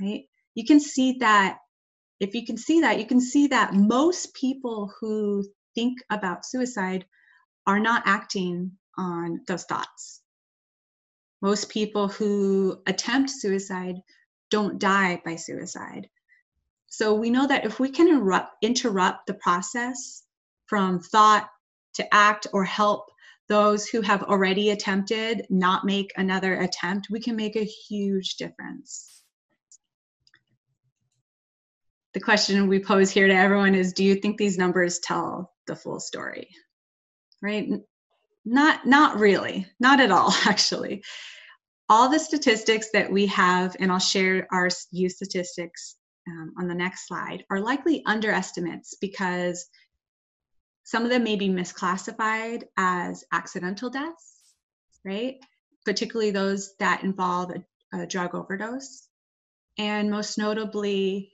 Right? 0.00 0.24
You 0.54 0.66
can 0.66 0.80
see 0.80 1.16
that 1.20 1.58
if 2.22 2.34
you 2.34 2.46
can 2.46 2.56
see 2.56 2.80
that, 2.80 3.00
you 3.00 3.06
can 3.06 3.20
see 3.20 3.48
that 3.48 3.74
most 3.74 4.32
people 4.34 4.92
who 5.00 5.44
think 5.74 5.98
about 6.10 6.46
suicide 6.46 7.04
are 7.66 7.80
not 7.80 8.04
acting 8.06 8.72
on 8.96 9.40
those 9.48 9.64
thoughts. 9.64 10.22
Most 11.40 11.68
people 11.68 12.06
who 12.06 12.80
attempt 12.86 13.30
suicide 13.30 13.96
don't 14.50 14.78
die 14.78 15.20
by 15.24 15.34
suicide. 15.34 16.08
So 16.86 17.14
we 17.14 17.30
know 17.30 17.46
that 17.48 17.64
if 17.64 17.80
we 17.80 17.90
can 17.90 18.06
erupt, 18.08 18.52
interrupt 18.62 19.26
the 19.26 19.34
process 19.34 20.22
from 20.66 21.00
thought 21.00 21.48
to 21.94 22.14
act 22.14 22.46
or 22.52 22.64
help 22.64 23.06
those 23.48 23.86
who 23.88 24.00
have 24.00 24.22
already 24.22 24.70
attempted 24.70 25.44
not 25.50 25.84
make 25.84 26.12
another 26.16 26.60
attempt, 26.60 27.08
we 27.10 27.18
can 27.18 27.34
make 27.34 27.56
a 27.56 27.64
huge 27.64 28.36
difference. 28.36 29.21
The 32.14 32.20
question 32.20 32.68
we 32.68 32.78
pose 32.78 33.10
here 33.10 33.26
to 33.26 33.34
everyone 33.34 33.74
is 33.74 33.92
Do 33.92 34.04
you 34.04 34.16
think 34.16 34.36
these 34.36 34.58
numbers 34.58 34.98
tell 34.98 35.52
the 35.66 35.76
full 35.76 36.00
story? 36.00 36.48
Right? 37.40 37.68
not 38.44 38.86
not 38.86 39.18
really, 39.18 39.66
not 39.80 40.00
at 40.00 40.10
all 40.10 40.32
actually. 40.46 41.02
All 41.88 42.08
the 42.08 42.18
statistics 42.18 42.88
that 42.92 43.10
we 43.10 43.26
have, 43.26 43.76
and 43.78 43.92
I'll 43.92 43.98
share 43.98 44.46
our 44.50 44.68
youth 44.90 45.12
statistics 45.12 45.96
um, 46.28 46.54
on 46.58 46.68
the 46.68 46.74
next 46.74 47.06
slide, 47.06 47.44
are 47.50 47.60
likely 47.60 48.02
underestimates 48.06 48.96
because 49.00 49.66
some 50.84 51.04
of 51.04 51.10
them 51.10 51.22
may 51.22 51.36
be 51.36 51.48
misclassified 51.48 52.64
as 52.78 53.24
accidental 53.32 53.90
deaths, 53.90 54.36
right? 55.04 55.36
Particularly 55.84 56.30
those 56.30 56.74
that 56.78 57.02
involve 57.02 57.50
a, 57.50 57.98
a 58.00 58.06
drug 58.06 58.34
overdose. 58.34 59.06
And 59.78 60.10
most 60.10 60.38
notably, 60.38 61.31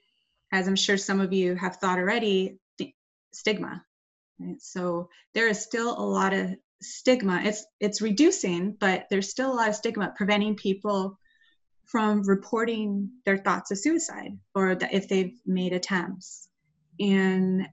as 0.53 0.67
I'm 0.67 0.77
sure 0.77 0.97
some 0.97 1.21
of 1.21 1.33
you 1.33 1.55
have 1.55 1.77
thought 1.77 1.99
already, 1.99 2.59
stigma. 3.33 3.85
Right? 4.39 4.61
So 4.61 5.09
there 5.35 5.49
is 5.49 5.63
still 5.63 5.99
a 5.99 6.03
lot 6.03 6.33
of 6.33 6.55
stigma. 6.81 7.43
It's 7.45 7.65
it's 7.81 8.03
reducing, 8.03 8.73
but 8.73 9.07
there's 9.11 9.31
still 9.31 9.53
a 9.53 9.55
lot 9.55 9.69
of 9.69 9.75
stigma 9.75 10.13
preventing 10.17 10.57
people 10.57 11.19
from 11.85 12.23
reporting 12.23 13.11
their 13.25 13.39
thoughts 13.39 13.71
of 13.71 13.79
suicide 13.79 14.39
or 14.55 14.77
if 14.93 15.09
they've 15.09 15.39
made 15.47 15.73
attempts. 15.73 16.49
And 17.01 17.67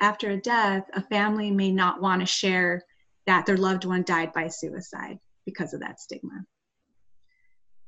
after 0.00 0.30
a 0.30 0.40
death, 0.40 0.84
a 0.92 1.02
family 1.02 1.50
may 1.50 1.72
not 1.72 2.00
want 2.02 2.20
to 2.20 2.26
share 2.26 2.82
that 3.26 3.46
their 3.46 3.56
loved 3.56 3.84
one 3.84 4.02
died 4.02 4.32
by 4.32 4.48
suicide 4.48 5.18
because 5.46 5.72
of 5.72 5.80
that 5.80 6.00
stigma. 6.00 6.44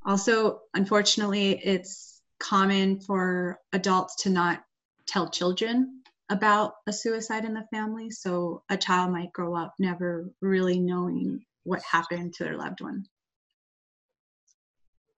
Also, 0.03 0.61
unfortunately, 0.73 1.51
it's 1.51 2.10
common 2.41 2.99
for 2.99 3.59
adults 3.71 4.15
to 4.23 4.29
not 4.29 4.63
tell 5.07 5.29
children 5.29 6.01
about 6.29 6.73
a 6.87 6.93
suicide 6.93 7.45
in 7.45 7.53
the 7.53 7.67
family. 7.71 8.09
So 8.09 8.63
a 8.69 8.77
child 8.77 9.11
might 9.11 9.33
grow 9.33 9.55
up 9.55 9.73
never 9.79 10.29
really 10.41 10.79
knowing 10.79 11.45
what 11.63 11.81
happened 11.83 12.33
to 12.35 12.43
their 12.43 12.57
loved 12.57 12.81
one. 12.81 13.05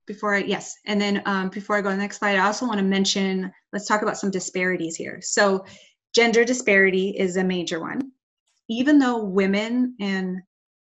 Before 0.07 0.35
I, 0.35 0.38
yes, 0.38 0.75
and 0.87 1.00
then 1.00 1.23
um, 1.26 1.49
before 1.50 1.76
I 1.76 1.81
go 1.81 1.91
to 1.91 1.95
the 1.95 2.02
next 2.02 2.19
slide, 2.19 2.37
I 2.37 2.47
also 2.47 2.67
want 2.67 2.79
to 2.79 2.85
mention, 2.85 3.52
let's 3.73 3.87
talk 3.87 4.02
about 4.02 4.19
some 4.19 4.31
disparities 4.31 4.97
here. 4.97 5.21
So 5.23 5.64
gender 6.14 6.45
disparity 6.45 7.11
is 7.11 7.37
a 7.37 7.45
major 7.45 7.79
one. 7.79 8.11
Even 8.69 8.99
though 8.99 9.23
women 9.23 9.95
and 10.00 10.38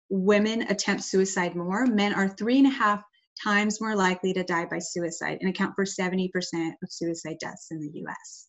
women 0.10 0.64
attempt 0.64 1.04
suicide 1.04 1.56
more, 1.56 1.86
men 1.86 2.14
are 2.14 2.30
three 2.30 2.58
and 2.58 2.68
a 2.68 2.72
half 2.72 3.04
times 3.44 3.82
more 3.82 3.96
likely 3.96 4.34
to 4.34 4.44
die 4.44 4.66
by 4.66 4.80
suicide 4.80 5.38
and 5.42 5.50
account 5.50 5.74
for 5.76 5.86
70% 5.86 6.30
of 6.84 6.92
suicide 6.92 7.38
deaths 7.40 7.68
in 7.72 7.80
the 7.80 8.00
US. 8.06 8.48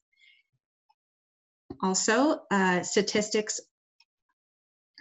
Also, 1.82 2.40
uh, 2.50 2.82
statistics, 2.82 3.61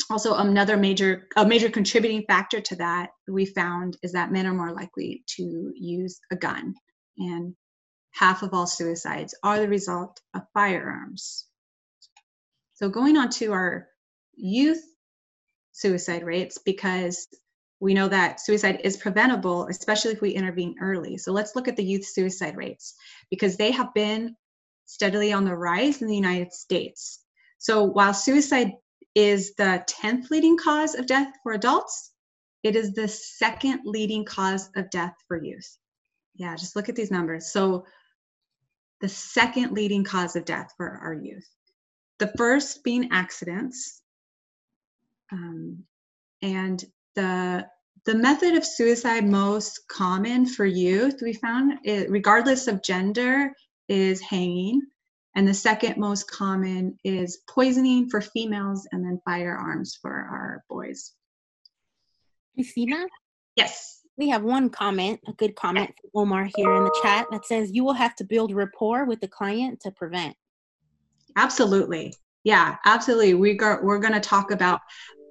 also 0.09 0.35
another 0.35 0.77
major, 0.77 1.27
a 1.35 1.45
major 1.45 1.69
contributing 1.69 2.23
factor 2.27 2.61
to 2.61 2.75
that 2.77 3.09
we 3.27 3.45
found 3.45 3.97
is 4.03 4.13
that 4.13 4.31
men 4.31 4.47
are 4.47 4.53
more 4.53 4.71
likely 4.71 5.23
to 5.35 5.71
use 5.75 6.19
a 6.31 6.35
gun 6.35 6.73
and 7.17 7.55
half 8.11 8.43
of 8.43 8.53
all 8.53 8.67
suicides 8.67 9.35
are 9.43 9.59
the 9.59 9.67
result 9.67 10.19
of 10.33 10.41
firearms. 10.53 11.45
So 12.73 12.89
going 12.89 13.17
on 13.17 13.29
to 13.31 13.53
our 13.53 13.87
youth 14.35 14.83
suicide 15.71 16.23
rates, 16.23 16.57
because 16.57 17.27
we 17.81 17.95
know 17.95 18.07
that 18.07 18.39
suicide 18.39 18.79
is 18.83 18.95
preventable, 18.95 19.67
especially 19.67 20.11
if 20.11 20.21
we 20.21 20.29
intervene 20.29 20.75
early. 20.79 21.17
So 21.17 21.33
let's 21.33 21.55
look 21.55 21.67
at 21.67 21.75
the 21.75 21.83
youth 21.83 22.05
suicide 22.05 22.55
rates 22.55 22.93
because 23.31 23.57
they 23.57 23.71
have 23.71 23.91
been 23.95 24.35
steadily 24.85 25.33
on 25.33 25.45
the 25.45 25.55
rise 25.55 26.01
in 26.01 26.07
the 26.07 26.15
United 26.15 26.53
States. 26.53 27.23
So 27.57 27.83
while 27.83 28.13
suicide 28.13 28.73
is 29.15 29.55
the 29.55 29.83
10th 29.89 30.29
leading 30.29 30.57
cause 30.57 30.93
of 30.93 31.07
death 31.07 31.33
for 31.41 31.53
adults, 31.53 32.11
it 32.61 32.75
is 32.75 32.93
the 32.93 33.07
second 33.07 33.81
leading 33.83 34.25
cause 34.25 34.69
of 34.75 34.91
death 34.91 35.15
for 35.27 35.43
youth. 35.43 35.77
Yeah, 36.35 36.55
just 36.55 36.75
look 36.75 36.87
at 36.87 36.95
these 36.95 37.11
numbers. 37.11 37.51
So 37.51 37.85
the 39.01 39.09
second 39.09 39.71
leading 39.71 40.03
cause 40.03 40.35
of 40.35 40.45
death 40.45 40.71
for 40.77 40.87
our 40.87 41.15
youth. 41.15 41.49
The 42.19 42.31
first 42.37 42.83
being 42.83 43.09
accidents. 43.11 44.03
Um, 45.31 45.83
and 46.43 46.83
the 47.15 47.67
the 48.05 48.15
method 48.15 48.55
of 48.55 48.65
suicide 48.65 49.27
most 49.27 49.87
common 49.87 50.47
for 50.47 50.65
youth 50.65 51.21
we 51.21 51.33
found 51.33 51.73
it, 51.83 52.09
regardless 52.09 52.67
of 52.67 52.81
gender 52.81 53.51
is 53.87 54.19
hanging. 54.21 54.81
And 55.35 55.47
the 55.47 55.53
second 55.53 55.97
most 55.97 56.29
common 56.29 56.97
is 57.03 57.43
poisoning 57.47 58.09
for 58.09 58.19
females 58.19 58.87
and 58.91 59.05
then 59.05 59.21
firearms 59.23 59.97
for 60.01 60.11
our 60.11 60.63
boys. 60.67 61.13
Christina 62.55 63.05
yes. 63.55 63.99
We 64.17 64.29
have 64.29 64.43
one 64.43 64.69
comment 64.69 65.19
a 65.27 65.33
good 65.33 65.55
comment 65.55 65.91
from 65.99 66.21
omar 66.21 66.49
here 66.55 66.75
in 66.75 66.83
the 66.83 66.99
chat 67.01 67.27
that 67.31 67.45
says 67.45 67.71
you 67.71 67.83
will 67.83 67.93
have 67.93 68.15
to 68.17 68.23
build 68.23 68.53
rapport 68.53 69.05
with 69.05 69.21
the 69.21 69.27
client 69.27 69.79
to 69.81 69.91
prevent. 69.91 70.35
Absolutely 71.37 72.13
yeah, 72.43 72.77
absolutely. 72.85 73.33
We 73.33 73.55
got, 73.55 73.83
we're 73.83 73.99
going 73.99 74.13
to 74.13 74.19
talk 74.19 74.51
about 74.51 74.81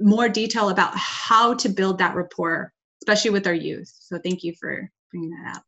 more 0.00 0.29
detail 0.29 0.71
about 0.71 0.93
how 0.97 1.55
to 1.55 1.69
build 1.69 1.99
that 1.99 2.14
rapport, 2.14 2.73
especially 3.02 3.31
with 3.31 3.47
our 3.47 3.55
youth. 3.55 3.93
So 4.00 4.19
thank 4.19 4.43
you 4.43 4.55
for 4.59 4.90
bringing 5.11 5.31
that 5.31 5.57
up. 5.57 5.62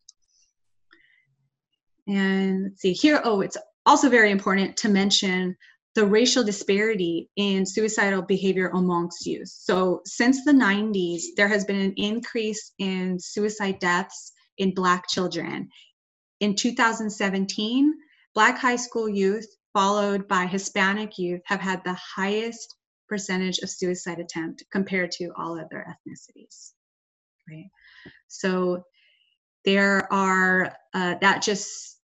And 2.08 2.64
let's 2.64 2.80
see 2.80 2.92
here. 2.92 3.20
Oh, 3.24 3.40
it's 3.40 3.56
also 3.86 4.08
very 4.08 4.30
important 4.30 4.76
to 4.78 4.88
mention 4.88 5.56
the 5.94 6.06
racial 6.06 6.42
disparity 6.42 7.28
in 7.36 7.66
suicidal 7.66 8.22
behavior 8.22 8.68
amongst 8.68 9.26
youth. 9.26 9.48
So 9.48 10.00
since 10.06 10.44
the 10.44 10.52
90s, 10.52 11.22
there 11.36 11.48
has 11.48 11.64
been 11.64 11.80
an 11.80 11.92
increase 11.96 12.72
in 12.78 13.18
suicide 13.20 13.78
deaths 13.78 14.32
in 14.56 14.74
Black 14.74 15.06
children. 15.08 15.68
In 16.40 16.54
2017, 16.54 17.92
Black 18.34 18.58
high 18.58 18.76
school 18.76 19.08
youth 19.08 19.46
followed 19.72 20.28
by 20.28 20.46
Hispanic 20.46 21.18
youth, 21.18 21.42
have 21.46 21.60
had 21.60 21.82
the 21.84 21.94
highest 21.94 22.76
percentage 23.08 23.58
of 23.58 23.70
suicide 23.70 24.18
attempt 24.18 24.64
compared 24.72 25.10
to 25.12 25.30
all 25.36 25.58
other 25.58 25.86
ethnicities. 25.88 26.72
Right. 27.48 27.70
So 28.28 28.84
there 29.64 30.12
are 30.12 30.74
uh, 30.94 31.16
that 31.20 31.42
just 31.42 31.98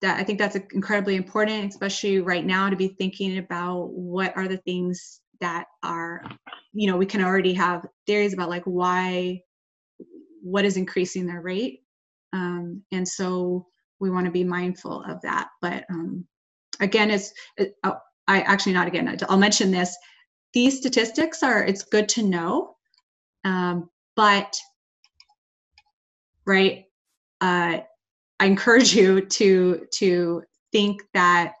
that 0.00 0.18
I 0.18 0.24
think 0.24 0.38
that's 0.38 0.56
incredibly 0.56 1.16
important, 1.16 1.72
especially 1.72 2.20
right 2.20 2.44
now, 2.44 2.70
to 2.70 2.76
be 2.76 2.88
thinking 2.88 3.38
about 3.38 3.90
what 3.90 4.36
are 4.36 4.46
the 4.46 4.58
things 4.58 5.20
that 5.40 5.66
are, 5.82 6.22
you 6.72 6.88
know, 6.88 6.96
we 6.96 7.06
can 7.06 7.22
already 7.22 7.52
have 7.54 7.86
theories 8.06 8.32
about 8.32 8.48
like 8.48 8.64
why, 8.64 9.40
what 10.42 10.64
is 10.64 10.76
increasing 10.76 11.26
their 11.26 11.40
rate, 11.40 11.82
um, 12.32 12.82
and 12.92 13.06
so 13.06 13.66
we 14.00 14.10
want 14.10 14.26
to 14.26 14.32
be 14.32 14.44
mindful 14.44 15.02
of 15.04 15.20
that. 15.22 15.48
But 15.60 15.84
um, 15.90 16.24
again, 16.80 17.10
it's, 17.10 17.32
it, 17.56 17.74
oh, 17.84 17.96
I 18.26 18.40
actually 18.42 18.72
not 18.72 18.88
again, 18.88 19.16
I'll 19.28 19.38
mention 19.38 19.70
this. 19.70 19.96
These 20.52 20.78
statistics 20.78 21.42
are, 21.42 21.64
it's 21.64 21.82
good 21.82 22.08
to 22.10 22.22
know, 22.22 22.76
um, 23.44 23.88
but, 24.16 24.56
right, 26.46 26.84
uh, 27.40 27.78
I 28.40 28.46
encourage 28.46 28.94
you 28.94 29.20
to, 29.22 29.86
to 29.94 30.42
think 30.72 31.02
that, 31.14 31.54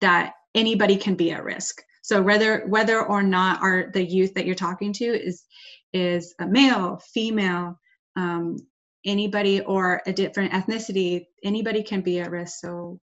that 0.00 0.34
anybody 0.54 0.96
can 0.96 1.14
be 1.14 1.30
at 1.30 1.44
risk. 1.44 1.82
So 2.02 2.22
whether, 2.22 2.66
whether 2.66 3.04
or 3.04 3.22
not 3.22 3.62
are 3.62 3.90
the 3.92 4.04
youth 4.04 4.34
that 4.34 4.46
you're 4.46 4.54
talking 4.54 4.92
to 4.94 5.04
is, 5.04 5.44
is 5.92 6.34
a 6.40 6.46
male, 6.46 7.00
female, 7.12 7.78
um, 8.16 8.56
anybody 9.04 9.60
or 9.60 10.02
a 10.06 10.12
different 10.12 10.52
ethnicity, 10.52 11.24
anybody 11.44 11.82
can 11.82 12.00
be 12.00 12.20
at 12.20 12.30
risk. 12.30 12.60
So 12.60 13.00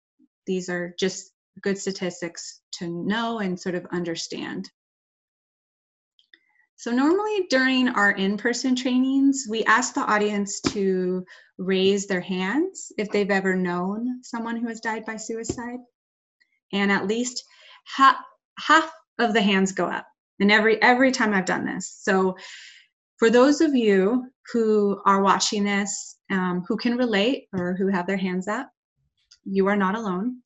these 0.47 0.69
are 0.69 0.95
just 0.99 1.33
good 1.61 1.79
statistics 1.79 2.61
to 2.79 2.89
know 2.89 3.39
and 3.39 3.59
sort 3.59 3.75
of 3.75 3.87
understand. 3.93 4.71
So 6.77 6.91
normally 6.91 7.47
during 7.49 7.89
our 7.89 8.11
in-person 8.11 8.77
trainings, 8.77 9.47
we 9.49 9.65
ask 9.65 9.95
the 9.95 10.03
audience 10.03 10.61
to 10.73 11.25
raise 11.57 12.07
their 12.07 12.21
hands 12.21 12.93
if 12.99 13.11
they've 13.11 13.31
ever 13.31 13.55
known 13.55 14.23
someone 14.23 14.57
who 14.57 14.69
has 14.69 14.81
died 14.81 15.07
by 15.07 15.17
suicide. 15.17 15.79
And 16.73 16.91
at 16.91 17.07
least 17.07 17.45
half, 17.97 18.17
half 18.59 18.91
of 19.19 19.33
the 19.33 19.43
hands 19.43 19.73
go 19.73 19.87
up. 19.87 20.07
And 20.41 20.51
every 20.51 20.83
every 20.83 21.13
time 21.13 21.33
I've 21.33 21.45
done 21.45 21.65
this. 21.65 22.01
So 22.03 22.37
for 23.19 23.31
those 23.31 23.61
of 23.61 23.75
you 23.75 24.27
who 24.53 25.01
are 25.07 25.23
watching 25.23 25.65
this, 25.65 26.17
um, 26.31 26.65
who 26.67 26.77
can 26.77 26.97
relate 26.97 27.47
or 27.53 27.75
who 27.75 27.87
have 27.87 28.07
their 28.07 28.17
hands 28.17 28.49
up, 28.49 28.69
you 29.45 29.67
are 29.69 29.77
not 29.77 29.95
alone 29.95 30.41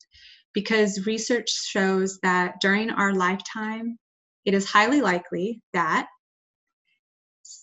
because 0.53 1.05
research 1.05 1.49
shows 1.49 2.19
that 2.23 2.55
during 2.61 2.89
our 2.89 3.13
lifetime, 3.13 3.97
it 4.45 4.53
is 4.53 4.69
highly 4.69 5.01
likely 5.01 5.61
that 5.73 6.07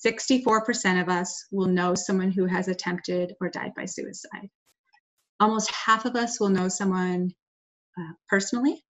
64% 0.07 1.01
of 1.01 1.09
us 1.09 1.47
will 1.51 1.69
know 1.69 1.95
someone 1.95 2.31
who 2.31 2.47
has 2.47 2.69
attempted 2.69 3.35
or 3.41 3.49
died 3.49 3.73
by 3.77 3.85
suicide. 3.85 4.49
Almost 5.41 5.71
half 5.73 6.05
of 6.05 6.17
us 6.17 6.41
will 6.41 6.49
know 6.49 6.69
someone 6.69 7.31
uh, 7.99 8.13
personally, 8.29 8.83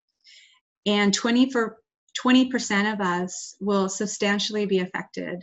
and 0.87 1.13
20 1.13 1.51
for 1.51 1.79
20% 2.25 2.93
of 2.93 3.01
us 3.01 3.57
will 3.61 3.89
substantially 3.89 4.67
be 4.67 4.81
affected 4.81 5.43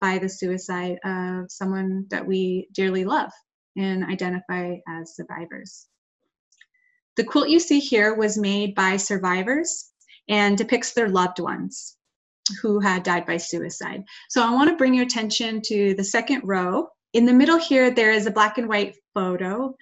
by 0.00 0.18
the 0.18 0.28
suicide 0.28 0.98
of 1.04 1.50
someone 1.50 2.06
that 2.10 2.26
we 2.26 2.68
dearly 2.72 3.04
love 3.04 3.30
and 3.76 4.04
identify 4.04 4.76
as 4.88 5.16
survivors. 5.16 5.86
The 7.18 7.24
quilt 7.24 7.48
you 7.48 7.58
see 7.58 7.80
here 7.80 8.14
was 8.14 8.38
made 8.38 8.76
by 8.76 8.96
survivors 8.96 9.90
and 10.28 10.56
depicts 10.56 10.92
their 10.92 11.08
loved 11.08 11.40
ones 11.40 11.96
who 12.62 12.78
had 12.78 13.02
died 13.02 13.26
by 13.26 13.38
suicide. 13.38 14.04
So 14.28 14.40
I 14.40 14.54
want 14.54 14.70
to 14.70 14.76
bring 14.76 14.94
your 14.94 15.04
attention 15.04 15.60
to 15.62 15.94
the 15.94 16.04
second 16.04 16.42
row. 16.44 16.86
In 17.14 17.26
the 17.26 17.32
middle 17.32 17.58
here, 17.58 17.90
there 17.90 18.12
is 18.12 18.26
a 18.26 18.30
black 18.30 18.56
and 18.56 18.68
white 18.68 18.94
photo. 19.14 19.74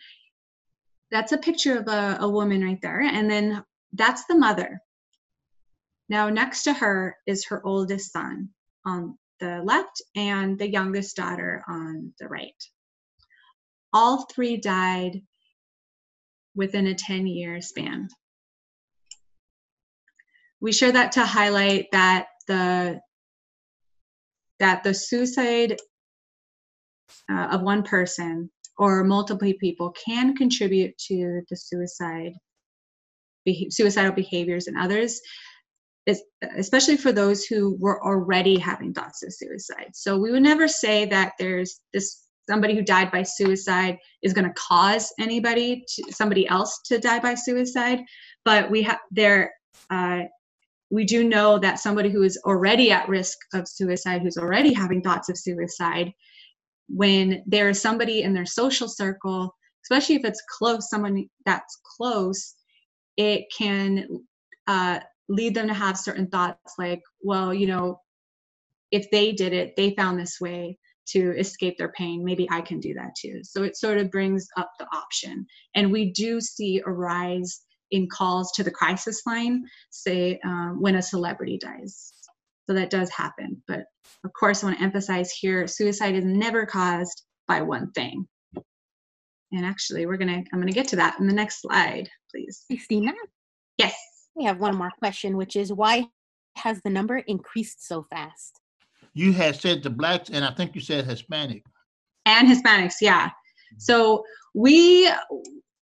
That's 1.11 1.33
a 1.33 1.37
picture 1.37 1.77
of 1.77 1.89
a, 1.89 2.17
a 2.21 2.29
woman 2.29 2.65
right 2.65 2.81
there. 2.81 3.03
And 3.03 3.31
then 3.31 3.63
that's 3.93 4.25
the 4.25 4.39
mother. 4.39 4.81
Now, 6.09 6.31
next 6.31 6.63
to 6.63 6.73
her 6.73 7.19
is 7.27 7.45
her 7.49 7.61
oldest 7.67 8.13
son 8.13 8.49
on 8.87 9.19
the 9.41 9.61
left 9.63 10.01
and 10.15 10.59
the 10.59 10.71
youngest 10.71 11.17
daughter 11.17 11.63
on 11.69 12.15
the 12.19 12.29
right. 12.29 12.65
All 13.93 14.25
three 14.25 14.57
died 14.57 15.21
within 16.57 16.87
a 16.87 16.95
10 16.95 17.27
year 17.27 17.61
span. 17.61 18.09
We 20.61 20.73
share 20.73 20.93
that 20.93 21.13
to 21.13 21.25
highlight 21.25 21.87
that 21.93 22.27
the 22.49 23.01
that 24.59 24.83
the 24.83 24.95
suicide 24.95 25.77
uh, 27.31 27.49
of 27.53 27.63
one 27.63 27.83
person 27.83 28.51
or 28.79 29.05
multiple 29.05 29.53
people 29.61 29.91
can 29.93 30.35
contribute 30.35 30.97
to 30.97 31.43
the 31.51 31.57
suicide 31.57 32.33
suicidal 33.71 34.13
behaviors 34.13 34.67
in 34.67 34.77
others 34.77 35.21
especially 36.57 36.97
for 36.97 37.13
those 37.13 37.45
who 37.45 37.77
were 37.81 38.05
already 38.05 38.59
having 38.59 38.95
thoughts 38.95 39.23
of 39.23 39.33
suicide. 39.33 39.91
So 39.93 40.19
we 40.19 40.31
would 40.31 40.43
never 40.43 40.69
say 40.69 41.05
that 41.07 41.33
there's 41.39 41.81
this 41.93 42.23
somebody 42.49 42.75
who 42.75 42.83
died 42.83 43.11
by 43.11 43.23
suicide 43.23 43.99
is 44.23 44.33
going 44.33 44.47
to 44.47 44.55
cause 44.55 45.13
anybody 45.19 45.85
to, 45.89 46.13
somebody 46.13 46.47
else 46.49 46.81
to 46.87 46.99
die 46.99 47.21
by 47.21 47.35
suicide, 47.35 48.01
but 48.45 48.71
we 48.71 48.83
have 48.83 48.99
there 49.11 49.53
uh, 49.91 50.23
we 50.91 51.05
do 51.05 51.29
know 51.29 51.59
that 51.59 51.81
somebody 51.81 52.11
who 52.11 52.23
is 52.23 52.41
already 52.45 52.93
at 52.93 53.09
risk 53.09 53.37
of 53.55 53.67
suicide, 53.67 54.23
who's 54.23 54.37
already 54.37 54.73
having 54.73 55.03
thoughts 55.03 55.29
of 55.29 55.37
suicide, 55.37 56.13
when 56.89 57.43
there 57.47 57.69
is 57.69 57.81
somebody 57.81 58.23
in 58.23 58.33
their 58.33 58.47
social 58.47 58.89
circle, 58.89 59.55
especially 59.85 60.15
if 60.15 60.25
it's 60.25 60.43
close, 60.59 60.89
someone 60.89 61.27
that's 61.45 61.81
close, 61.97 62.55
it 63.17 63.47
can 63.57 64.07
uh, 64.69 65.01
lead 65.29 65.55
them 65.55 65.67
to 65.67 65.75
have 65.75 65.99
certain 65.99 66.29
thoughts 66.29 66.75
like, 66.79 67.03
well, 67.21 67.53
you 67.53 67.67
know, 67.67 68.01
if 68.93 69.11
they 69.11 69.33
did 69.33 69.53
it, 69.53 69.75
they 69.77 69.95
found 69.97 70.19
this 70.19 70.41
way 70.41 70.79
to 71.09 71.35
escape 71.39 71.79
their 71.79 71.93
pain. 71.93 72.25
Maybe 72.25 72.49
I 72.51 72.61
can 72.61 72.81
do 72.81 72.95
that 72.95 73.15
too. 73.17 73.41
So 73.43 73.63
it 73.63 73.77
sort 73.77 73.99
of 73.99 74.11
brings 74.11 74.47
up 74.57 74.71
the 74.79 74.87
option. 74.93 75.47
And 75.75 75.93
we 75.93 76.13
do 76.13 76.41
see 76.41 76.83
a 76.85 76.91
rise 76.91 77.63
in 77.91 78.09
calls 78.09 78.51
to 78.53 78.65
the 78.65 78.71
crisis 78.71 79.23
line, 79.27 79.63
say 79.91 80.41
um, 80.45 80.79
when 80.81 80.97
a 80.97 81.03
celebrity 81.03 81.59
dies. 81.59 82.13
So 82.67 82.75
that 82.75 82.91
does 82.91 83.11
happen. 83.11 83.63
But 83.69 83.85
of 84.25 84.33
course, 84.39 84.63
I 84.63 84.67
want 84.67 84.79
to 84.79 84.85
emphasize 84.85 85.31
here 85.31 85.67
suicide 85.67 86.17
is 86.17 86.25
never 86.25 86.67
caused 86.67 87.23
by 87.47 87.63
one 87.63 87.93
thing. 87.93 88.27
And 89.53 89.65
actually, 89.65 90.07
we're 90.07 90.17
going 90.17 90.43
to, 90.43 90.51
I'm 90.53 90.61
going 90.61 90.67
to 90.67 90.73
get 90.73 90.89
to 90.89 90.97
that 90.97 91.21
in 91.21 91.29
the 91.29 91.33
next 91.33 91.63
slide, 91.63 92.11
please. 92.33 92.65
Christina? 92.67 93.13
Yes. 93.79 93.95
We 94.35 94.45
have 94.45 94.59
one 94.59 94.77
more 94.77 94.91
question, 94.99 95.37
which 95.37 95.55
is 95.55 95.73
why 95.73 96.07
has 96.57 96.81
the 96.83 96.91
number 96.91 97.19
increased 97.19 97.87
so 97.87 98.07
fast? 98.11 98.61
You 99.17 99.33
had 99.33 99.57
said 99.57 99.83
the 99.83 99.89
blacks, 99.89 100.29
and 100.29 100.45
I 100.45 100.53
think 100.53 100.75
you 100.75 100.83
said 100.83 101.07
Hispanic. 101.07 101.65
And 102.27 102.47
Hispanics, 102.47 102.97
yeah. 103.01 103.31
So 103.79 104.23
we 104.55 105.11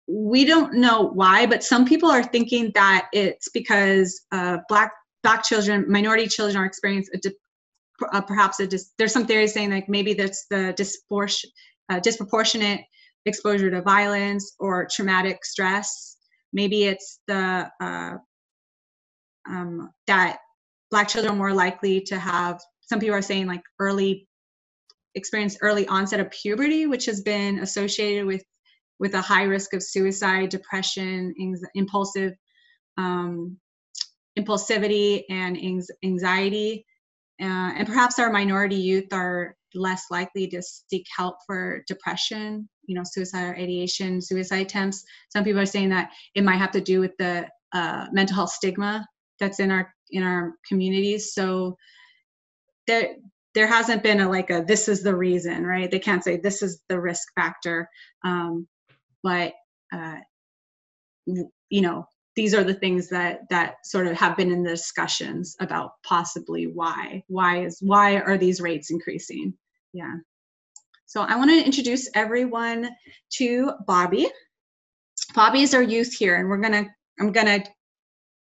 we 0.07 0.45
don't 0.45 0.75
know 0.75 1.09
why, 1.13 1.45
but 1.45 1.61
some 1.61 1.83
people 1.83 2.09
are 2.09 2.23
thinking 2.23 2.71
that 2.73 3.09
it's 3.11 3.49
because 3.49 4.21
uh, 4.31 4.59
black 4.69 4.93
black 5.23 5.43
children, 5.43 5.83
minority 5.89 6.25
children, 6.27 6.55
are 6.55 6.65
experiencing 6.65 7.15
a 7.15 7.17
di- 7.17 7.35
uh, 8.13 8.21
perhaps 8.21 8.61
a 8.61 8.67
dis- 8.67 8.93
there's 8.97 9.11
some 9.11 9.27
theories 9.27 9.53
saying 9.53 9.71
like 9.71 9.89
maybe 9.89 10.13
that's 10.13 10.45
the 10.49 10.73
dispor- 10.77 11.45
uh, 11.89 11.99
disproportionate 11.99 12.79
exposure 13.25 13.69
to 13.69 13.81
violence 13.81 14.55
or 14.57 14.87
traumatic 14.89 15.43
stress. 15.43 16.15
Maybe 16.53 16.85
it's 16.85 17.19
the 17.27 17.69
uh, 17.81 18.13
um, 19.49 19.91
that 20.07 20.37
black 20.91 21.09
children 21.09 21.33
are 21.33 21.37
more 21.37 21.53
likely 21.53 21.99
to 21.99 22.17
have 22.17 22.61
some 22.87 22.99
people 22.99 23.15
are 23.15 23.21
saying 23.21 23.47
like 23.47 23.61
early 23.79 24.27
experience 25.15 25.57
early 25.61 25.87
onset 25.87 26.19
of 26.19 26.29
puberty 26.31 26.85
which 26.85 27.05
has 27.05 27.21
been 27.21 27.59
associated 27.59 28.25
with 28.25 28.43
with 28.99 29.13
a 29.13 29.21
high 29.21 29.43
risk 29.43 29.73
of 29.73 29.83
suicide 29.83 30.49
depression 30.49 31.33
impulsive 31.75 32.33
um, 32.97 33.57
impulsivity 34.37 35.23
and 35.29 35.57
anxiety. 36.03 36.85
Uh, 37.39 37.71
and 37.75 37.87
perhaps 37.87 38.17
our 38.17 38.31
minority 38.31 38.75
youth 38.75 39.11
are 39.11 39.55
less 39.75 40.05
likely 40.09 40.47
to 40.47 40.61
seek 40.61 41.05
help 41.15 41.35
for 41.45 41.83
depression 41.87 42.67
you 42.87 42.95
know 42.95 43.03
suicide 43.05 43.55
ideation 43.55 44.21
suicide 44.21 44.65
attempts. 44.65 45.03
Some 45.29 45.43
people 45.43 45.61
are 45.61 45.65
saying 45.67 45.89
that 45.89 46.09
it 46.33 46.43
might 46.43 46.57
have 46.57 46.71
to 46.71 46.81
do 46.81 46.99
with 46.99 47.11
the 47.19 47.47
uh, 47.73 48.07
mental 48.11 48.35
health 48.35 48.51
stigma 48.51 49.05
that's 49.39 49.59
in 49.59 49.71
our 49.71 49.93
in 50.09 50.23
our 50.23 50.53
communities. 50.67 51.33
So 51.33 51.77
there 52.87 53.15
there 53.53 53.67
hasn't 53.67 54.03
been 54.03 54.21
a 54.21 54.29
like 54.29 54.49
a 54.49 54.63
this 54.67 54.87
is 54.87 55.03
the 55.03 55.15
reason 55.15 55.65
right? 55.65 55.89
They 55.89 55.99
can't 55.99 56.23
say 56.23 56.37
this 56.37 56.61
is 56.61 56.81
the 56.89 56.99
risk 56.99 57.27
factor 57.35 57.89
um, 58.23 58.67
but 59.23 59.53
uh, 59.93 60.17
you 61.25 61.81
know 61.81 62.07
these 62.35 62.53
are 62.53 62.63
the 62.63 62.73
things 62.73 63.09
that 63.09 63.49
that 63.49 63.85
sort 63.85 64.07
of 64.07 64.15
have 64.15 64.37
been 64.37 64.51
in 64.51 64.63
the 64.63 64.69
discussions 64.69 65.55
about 65.59 65.93
possibly 66.03 66.67
why 66.67 67.23
why 67.27 67.63
is 67.63 67.79
why 67.81 68.17
are 68.17 68.37
these 68.37 68.61
rates 68.61 68.91
increasing? 68.91 69.53
Yeah. 69.93 70.13
So 71.07 71.21
i 71.21 71.35
want 71.35 71.49
to 71.49 71.65
introduce 71.65 72.09
everyone 72.13 72.89
to 73.33 73.71
bobby. 73.85 74.27
Bobby 75.33 75.61
is 75.61 75.73
our 75.73 75.81
youth 75.81 76.13
here 76.13 76.35
and 76.35 76.47
we're 76.47 76.61
gonna 76.61 76.85
i'm 77.19 77.31
gonna 77.31 77.63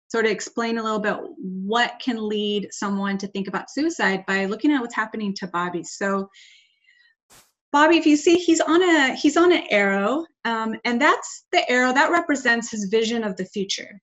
sort 0.09 0.25
of 0.25 0.31
explain 0.31 0.79
a 0.79 0.83
little 0.83 0.99
bit 0.99 1.17
what 1.37 2.01
can 2.03 2.17
lead 2.29 2.69
someone 2.73 3.19
to 3.19 3.27
think 3.29 3.47
about 3.47 3.71
suicide 3.71 4.25
by 4.27 4.47
looking 4.47 4.73
at 4.73 4.81
what's 4.81 4.95
happening 4.95 5.35
to 5.35 5.47
Bobby. 5.47 5.85
So 5.85 6.29
Bobby, 7.73 7.99
if 7.99 8.07
you 8.07 8.17
see, 8.17 8.37
he's 8.37 8.61
on 8.61 8.83
a 8.83 9.15
he's 9.15 9.37
on 9.37 9.53
an 9.53 9.65
arrow, 9.71 10.25
um, 10.45 10.75
and 10.85 11.01
that's 11.01 11.45
the 11.53 11.71
arrow 11.71 11.93
that 11.93 12.11
represents 12.11 12.71
his 12.71 12.89
vision 12.91 13.23
of 13.23 13.37
the 13.37 13.45
future. 13.45 14.01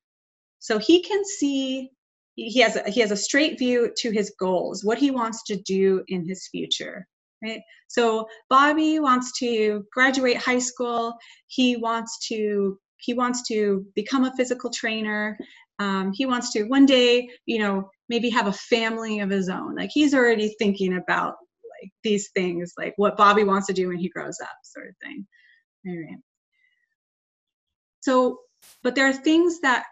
So 0.60 0.78
he 0.78 1.02
can 1.02 1.24
see 1.24 1.90
he 2.36 2.60
has 2.60 2.76
a, 2.76 2.88
he 2.88 3.00
has 3.00 3.10
a 3.10 3.16
straight 3.16 3.58
view 3.58 3.92
to 3.98 4.10
his 4.10 4.32
goals, 4.38 4.84
what 4.84 4.98
he 4.98 5.10
wants 5.10 5.42
to 5.44 5.56
do 5.56 6.04
in 6.08 6.26
his 6.26 6.48
future. 6.48 7.06
Right. 7.42 7.60
So 7.88 8.28
Bobby 8.48 8.98
wants 8.98 9.36
to 9.40 9.84
graduate 9.92 10.38
high 10.38 10.58
school. 10.58 11.14
He 11.48 11.76
wants 11.76 12.26
to 12.28 12.78
he 12.98 13.14
wants 13.14 13.46
to 13.48 13.84
become 13.94 14.24
a 14.24 14.34
physical 14.36 14.70
trainer 14.70 15.36
um, 15.78 16.12
he 16.14 16.26
wants 16.26 16.52
to 16.52 16.64
one 16.64 16.86
day 16.86 17.28
you 17.46 17.58
know 17.58 17.90
maybe 18.08 18.30
have 18.30 18.46
a 18.46 18.52
family 18.52 19.20
of 19.20 19.30
his 19.30 19.48
own. 19.48 19.74
Like 19.74 19.90
he's 19.92 20.14
already 20.14 20.54
thinking 20.58 20.96
about 20.96 21.34
like 21.82 21.90
these 22.04 22.30
things 22.34 22.72
like 22.78 22.94
what 22.96 23.16
bobby 23.16 23.44
wants 23.44 23.66
to 23.66 23.72
do 23.72 23.88
when 23.88 23.98
he 23.98 24.08
grows 24.08 24.38
up 24.42 24.56
sort 24.62 24.88
of 24.88 24.94
thing. 25.02 25.26
So 28.00 28.38
but 28.82 28.94
there 28.94 29.08
are 29.08 29.12
things 29.12 29.60
that 29.60 29.84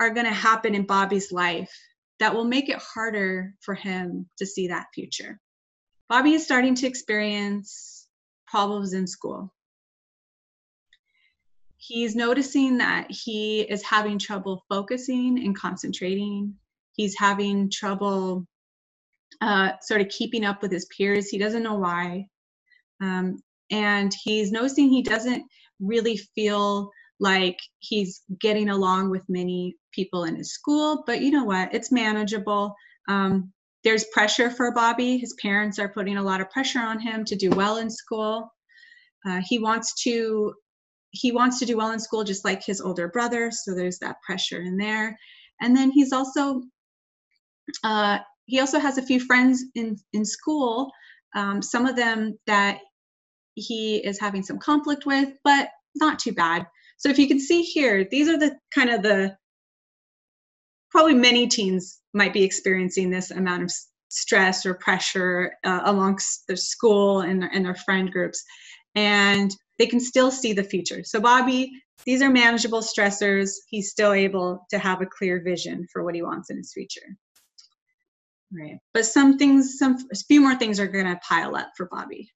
are 0.00 0.10
going 0.10 0.26
to 0.26 0.32
happen 0.32 0.74
in 0.74 0.86
bobby's 0.86 1.32
life 1.32 1.72
that 2.20 2.34
will 2.34 2.44
make 2.44 2.68
it 2.68 2.82
harder 2.94 3.54
for 3.60 3.74
him 3.74 4.28
to 4.38 4.46
see 4.46 4.68
that 4.68 4.86
future. 4.94 5.38
Bobby 6.08 6.34
is 6.34 6.44
starting 6.44 6.74
to 6.76 6.86
experience 6.86 8.06
problems 8.46 8.92
in 8.92 9.06
school 9.06 9.52
he's 11.86 12.16
noticing 12.16 12.78
that 12.78 13.06
he 13.10 13.60
is 13.60 13.82
having 13.82 14.18
trouble 14.18 14.64
focusing 14.68 15.38
and 15.44 15.56
concentrating. 15.56 16.54
He's 16.94 17.16
having 17.16 17.70
trouble 17.70 18.46
uh, 19.40 19.72
sort 19.82 20.00
of 20.00 20.08
keeping 20.08 20.44
up 20.44 20.62
with 20.62 20.72
his 20.72 20.86
peers. 20.86 21.28
He 21.28 21.38
doesn't 21.38 21.62
know 21.62 21.74
why. 21.74 22.26
Um, 23.00 23.40
and 23.70 24.12
he's 24.24 24.50
noticing 24.50 24.88
he 24.88 25.02
doesn't 25.02 25.44
really 25.80 26.16
feel 26.34 26.90
like 27.20 27.58
he's 27.78 28.22
getting 28.40 28.68
along 28.68 29.10
with 29.10 29.22
many 29.28 29.76
people 29.92 30.24
in 30.24 30.36
his 30.36 30.52
school, 30.52 31.04
but 31.06 31.20
you 31.20 31.30
know 31.30 31.44
what? 31.44 31.72
It's 31.74 31.92
manageable. 31.92 32.74
Um, 33.08 33.52
there's 33.84 34.04
pressure 34.12 34.50
for 34.50 34.72
Bobby. 34.72 35.18
His 35.18 35.34
parents 35.40 35.78
are 35.78 35.88
putting 35.88 36.16
a 36.16 36.22
lot 36.22 36.40
of 36.40 36.50
pressure 36.50 36.80
on 36.80 36.98
him 36.98 37.24
to 37.26 37.36
do 37.36 37.50
well 37.50 37.76
in 37.78 37.90
school. 37.90 38.52
Uh, 39.26 39.40
he 39.44 39.58
wants 39.58 40.02
to 40.02 40.52
he 41.10 41.32
wants 41.32 41.58
to 41.58 41.66
do 41.66 41.76
well 41.76 41.92
in 41.92 42.00
school 42.00 42.24
just 42.24 42.44
like 42.44 42.64
his 42.64 42.80
older 42.80 43.08
brother 43.08 43.50
so 43.50 43.74
there's 43.74 43.98
that 43.98 44.16
pressure 44.26 44.60
in 44.62 44.76
there 44.76 45.16
and 45.60 45.76
then 45.76 45.90
he's 45.90 46.12
also 46.12 46.62
Uh, 47.82 48.18
he 48.46 48.60
also 48.60 48.78
has 48.78 48.96
a 48.96 49.02
few 49.02 49.18
friends 49.18 49.64
in, 49.74 49.96
in 50.12 50.24
school, 50.24 50.92
um, 51.34 51.60
some 51.60 51.84
of 51.84 51.96
them 51.96 52.38
that 52.46 52.78
he 53.54 53.96
is 53.96 54.20
having 54.20 54.44
some 54.44 54.58
conflict 54.58 55.04
with, 55.04 55.30
but 55.42 55.68
not 55.96 56.18
too 56.20 56.32
bad. 56.32 56.64
So 56.98 57.08
if 57.08 57.18
you 57.18 57.26
can 57.26 57.40
see 57.40 57.62
here, 57.62 58.06
these 58.08 58.28
are 58.28 58.38
the 58.38 58.56
kind 58.72 58.90
of 58.90 59.02
the, 59.02 59.36
probably 60.92 61.14
many 61.14 61.48
teens 61.48 62.00
might 62.14 62.32
be 62.32 62.44
experiencing 62.44 63.10
this 63.10 63.32
amount 63.32 63.64
of 63.64 63.72
stress 64.10 64.64
or 64.64 64.74
pressure 64.74 65.54
uh, 65.64 65.80
amongst 65.86 66.46
their 66.46 66.56
school 66.56 67.22
and, 67.22 67.42
and 67.42 67.64
their 67.64 67.74
friend 67.74 68.12
groups. 68.12 68.44
And 68.94 69.50
they 69.78 69.86
can 69.86 70.00
still 70.00 70.30
see 70.30 70.52
the 70.52 70.64
future. 70.64 71.02
So 71.04 71.20
Bobby, 71.20 71.70
these 72.04 72.22
are 72.22 72.30
manageable 72.30 72.82
stressors. 72.82 73.50
He's 73.68 73.90
still 73.90 74.12
able 74.12 74.66
to 74.70 74.78
have 74.78 75.00
a 75.00 75.06
clear 75.06 75.42
vision 75.42 75.86
for 75.92 76.04
what 76.04 76.14
he 76.14 76.22
wants 76.22 76.50
in 76.50 76.56
his 76.56 76.72
future. 76.72 77.16
Right. 78.52 78.78
But 78.94 79.06
some 79.06 79.38
things, 79.38 79.78
some 79.78 79.96
a 80.12 80.16
few 80.16 80.40
more 80.40 80.54
things 80.54 80.78
are 80.78 80.86
going 80.86 81.06
to 81.06 81.20
pile 81.26 81.56
up 81.56 81.72
for 81.76 81.88
Bobby. 81.90 82.30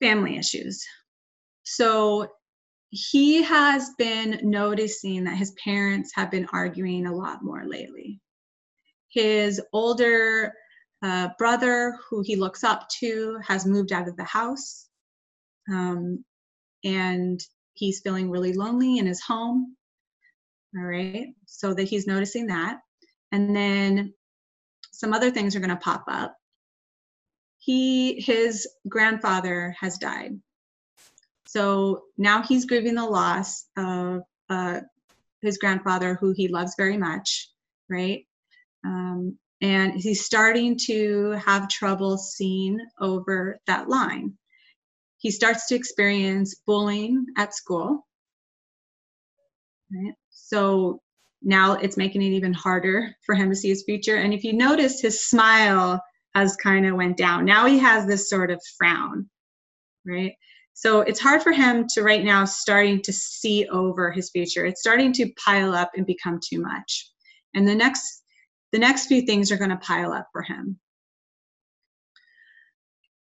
Family 0.00 0.36
issues. 0.36 0.84
So 1.62 2.28
he 2.90 3.42
has 3.42 3.90
been 3.96 4.38
noticing 4.42 5.24
that 5.24 5.36
his 5.36 5.52
parents 5.52 6.12
have 6.14 6.30
been 6.30 6.46
arguing 6.52 7.06
a 7.06 7.14
lot 7.14 7.42
more 7.42 7.64
lately. 7.66 8.20
His 9.08 9.60
older 9.72 10.52
brother, 11.38 11.98
who 12.08 12.22
he 12.22 12.36
looks 12.36 12.64
up 12.64 12.88
to, 13.00 13.38
has 13.46 13.66
moved 13.66 13.92
out 13.92 14.08
of 14.08 14.16
the 14.16 14.24
house. 14.24 14.88
Um, 15.70 16.24
and 16.84 17.40
he's 17.74 18.00
feeling 18.00 18.30
really 18.30 18.52
lonely 18.52 18.98
in 18.98 19.06
his 19.06 19.22
home. 19.22 19.76
All 20.76 20.84
right 20.84 21.28
so 21.46 21.72
that 21.74 21.84
he's 21.84 22.06
noticing 22.06 22.48
that. 22.48 22.80
And 23.32 23.54
then 23.54 24.12
some 24.92 25.12
other 25.12 25.30
things 25.30 25.54
are 25.54 25.60
going 25.60 25.70
to 25.70 25.76
pop 25.76 26.04
up. 26.08 26.34
He 27.58 28.20
his 28.20 28.68
grandfather 28.88 29.74
has 29.80 29.98
died. 29.98 30.38
So 31.46 32.02
now 32.18 32.42
he's 32.42 32.66
grieving 32.66 32.96
the 32.96 33.06
loss 33.06 33.64
of 33.78 34.22
uh, 34.50 34.80
his 35.40 35.58
grandfather 35.58 36.16
who 36.20 36.34
he 36.36 36.48
loves 36.48 36.74
very 36.76 36.98
much 36.98 37.48
right? 37.88 38.26
Um, 38.84 39.38
and 39.60 39.94
he's 39.94 40.24
starting 40.24 40.76
to 40.86 41.30
have 41.32 41.68
trouble 41.68 42.18
seeing 42.18 42.78
over 43.00 43.58
that 43.66 43.88
line 43.88 44.32
he 45.18 45.30
starts 45.30 45.66
to 45.68 45.74
experience 45.74 46.54
bullying 46.66 47.24
at 47.36 47.54
school 47.54 48.06
right 49.92 50.14
so 50.30 51.00
now 51.44 51.74
it's 51.74 51.96
making 51.96 52.22
it 52.22 52.32
even 52.32 52.52
harder 52.52 53.14
for 53.24 53.34
him 53.34 53.50
to 53.50 53.56
see 53.56 53.68
his 53.68 53.84
future. 53.84 54.16
And 54.16 54.32
if 54.32 54.42
you 54.42 54.54
notice, 54.54 55.00
his 55.00 55.26
smile 55.26 56.02
has 56.34 56.56
kind 56.56 56.86
of 56.86 56.96
went 56.96 57.16
down. 57.16 57.44
Now 57.44 57.66
he 57.66 57.78
has 57.78 58.06
this 58.06 58.28
sort 58.28 58.50
of 58.50 58.60
frown, 58.78 59.28
right? 60.06 60.32
So 60.72 61.02
it's 61.02 61.20
hard 61.20 61.42
for 61.42 61.52
him 61.52 61.86
to 61.94 62.02
right 62.02 62.24
now 62.24 62.44
starting 62.46 63.00
to 63.02 63.12
see 63.12 63.68
over 63.68 64.10
his 64.10 64.30
future. 64.30 64.64
It's 64.64 64.80
starting 64.80 65.12
to 65.14 65.30
pile 65.44 65.72
up 65.72 65.92
and 65.96 66.04
become 66.04 66.40
too 66.42 66.60
much. 66.60 67.10
And 67.54 67.68
the 67.68 67.74
next 67.74 68.23
the 68.74 68.80
next 68.80 69.06
few 69.06 69.22
things 69.22 69.52
are 69.52 69.58
going 69.58 69.70
to 69.70 69.78
pile 69.78 70.12
up 70.12 70.28
for 70.32 70.42
him. 70.42 70.80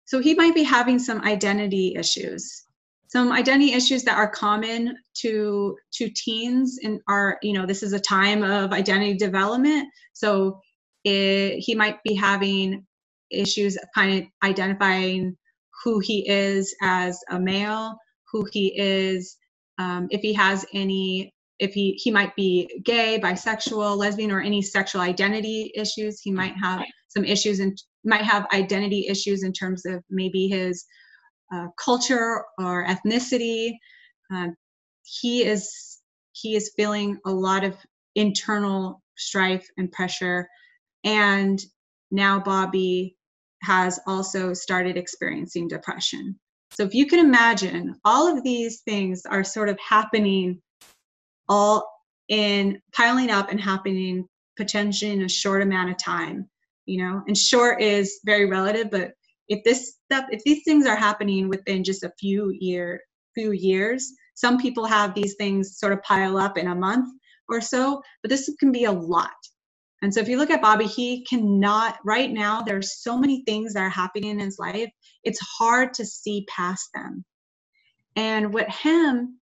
So 0.06 0.20
he 0.20 0.36
might 0.36 0.54
be 0.54 0.62
having 0.62 1.00
some 1.00 1.22
identity 1.22 1.96
issues 1.98 2.64
some 3.12 3.30
identity 3.30 3.74
issues 3.74 4.04
that 4.04 4.16
are 4.16 4.30
common 4.30 4.96
to 5.14 5.76
to 5.92 6.10
teens 6.16 6.78
and 6.82 7.00
are 7.08 7.38
you 7.42 7.52
know 7.52 7.66
this 7.66 7.82
is 7.82 7.92
a 7.92 8.00
time 8.00 8.42
of 8.42 8.72
identity 8.72 9.14
development 9.14 9.88
so 10.14 10.58
it, 11.04 11.58
he 11.58 11.74
might 11.74 12.02
be 12.04 12.14
having 12.14 12.86
issues 13.30 13.76
kind 13.94 14.22
of 14.22 14.48
identifying 14.48 15.36
who 15.84 16.00
he 16.00 16.26
is 16.28 16.74
as 16.82 17.20
a 17.30 17.38
male 17.38 17.98
who 18.32 18.46
he 18.52 18.72
is 18.78 19.36
um, 19.78 20.08
if 20.10 20.22
he 20.22 20.32
has 20.32 20.64
any 20.74 21.34
if 21.62 21.72
he 21.72 21.92
he 21.92 22.10
might 22.10 22.34
be 22.34 22.68
gay 22.84 23.20
bisexual 23.22 23.96
lesbian 23.96 24.32
or 24.32 24.40
any 24.40 24.60
sexual 24.60 25.00
identity 25.00 25.72
issues 25.76 26.20
he 26.20 26.32
might 26.32 26.54
have 26.60 26.84
some 27.08 27.24
issues 27.24 27.60
and 27.60 27.80
might 28.04 28.22
have 28.22 28.46
identity 28.52 29.06
issues 29.08 29.44
in 29.44 29.52
terms 29.52 29.86
of 29.86 30.02
maybe 30.10 30.48
his 30.48 30.84
uh, 31.54 31.66
culture 31.76 32.42
or 32.58 32.86
ethnicity. 32.86 33.72
Uh, 34.34 34.48
he 35.04 35.44
is 35.44 36.00
he 36.32 36.56
is 36.56 36.72
feeling 36.76 37.18
a 37.26 37.30
lot 37.30 37.62
of 37.62 37.76
internal 38.16 39.02
strife 39.16 39.66
and 39.76 39.92
pressure, 39.92 40.48
and 41.04 41.62
now 42.10 42.40
Bobby 42.40 43.16
has 43.62 44.00
also 44.06 44.52
started 44.52 44.96
experiencing 44.96 45.68
depression. 45.68 46.38
So 46.72 46.82
if 46.82 46.94
you 46.94 47.06
can 47.06 47.20
imagine, 47.20 47.94
all 48.04 48.26
of 48.26 48.42
these 48.42 48.80
things 48.80 49.22
are 49.26 49.44
sort 49.44 49.68
of 49.68 49.78
happening 49.78 50.60
all 51.52 51.86
in 52.28 52.80
piling 52.92 53.30
up 53.30 53.50
and 53.50 53.60
happening 53.60 54.26
potentially 54.56 55.12
in 55.12 55.22
a 55.22 55.28
short 55.28 55.62
amount 55.62 55.90
of 55.90 55.98
time 55.98 56.48
you 56.86 56.98
know? 56.98 57.22
And 57.26 57.36
short 57.36 57.80
is 57.80 58.20
very 58.24 58.46
relative 58.46 58.90
but 58.90 59.12
if 59.48 59.62
this 59.64 59.96
stuff 60.04 60.24
if 60.30 60.42
these 60.44 60.62
things 60.64 60.86
are 60.86 60.96
happening 60.96 61.48
within 61.48 61.84
just 61.84 62.04
a 62.04 62.12
few 62.18 62.56
year 62.60 63.00
few 63.34 63.52
years 63.52 64.12
some 64.34 64.58
people 64.58 64.84
have 64.84 65.14
these 65.14 65.34
things 65.34 65.78
sort 65.78 65.92
of 65.92 66.02
pile 66.02 66.38
up 66.38 66.56
in 66.56 66.68
a 66.68 66.74
month 66.74 67.08
or 67.48 67.60
so 67.60 68.00
but 68.22 68.28
this 68.28 68.50
can 68.58 68.72
be 68.72 68.84
a 68.84 68.92
lot. 68.92 69.30
And 70.02 70.12
so 70.12 70.20
if 70.20 70.28
you 70.28 70.38
look 70.38 70.50
at 70.50 70.62
bobby 70.62 70.86
he 70.86 71.24
cannot 71.24 71.98
right 72.04 72.30
now 72.30 72.62
there's 72.62 73.02
so 73.02 73.18
many 73.18 73.42
things 73.44 73.74
that 73.74 73.82
are 73.82 73.88
happening 73.88 74.30
in 74.30 74.38
his 74.38 74.58
life 74.58 74.90
it's 75.24 75.40
hard 75.40 75.94
to 75.94 76.04
see 76.04 76.46
past 76.48 76.88
them. 76.94 77.24
And 78.16 78.52
what 78.52 78.68
him 78.70 79.38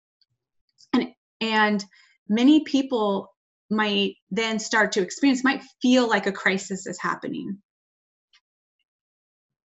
and 1.41 1.83
many 2.29 2.63
people 2.63 3.33
might 3.69 4.15
then 4.31 4.59
start 4.59 4.93
to 4.93 5.01
experience 5.01 5.43
might 5.43 5.61
feel 5.81 6.07
like 6.07 6.25
a 6.25 6.31
crisis 6.31 6.87
is 6.87 6.99
happening 7.01 7.57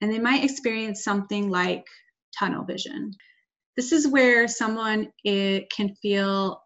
and 0.02 0.12
they 0.12 0.18
might 0.18 0.44
experience 0.44 1.04
something 1.04 1.48
like 1.48 1.86
tunnel 2.36 2.64
vision. 2.64 3.12
This 3.76 3.92
is 3.92 4.06
where 4.06 4.48
someone 4.48 5.08
it 5.24 5.70
can 5.70 5.94
feel 6.02 6.60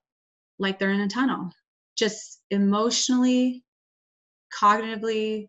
like 0.58 0.78
they're 0.78 0.90
in 0.90 1.02
a 1.02 1.08
tunnel, 1.08 1.50
just 1.98 2.40
emotionally, 2.50 3.62
cognitively 4.58 5.48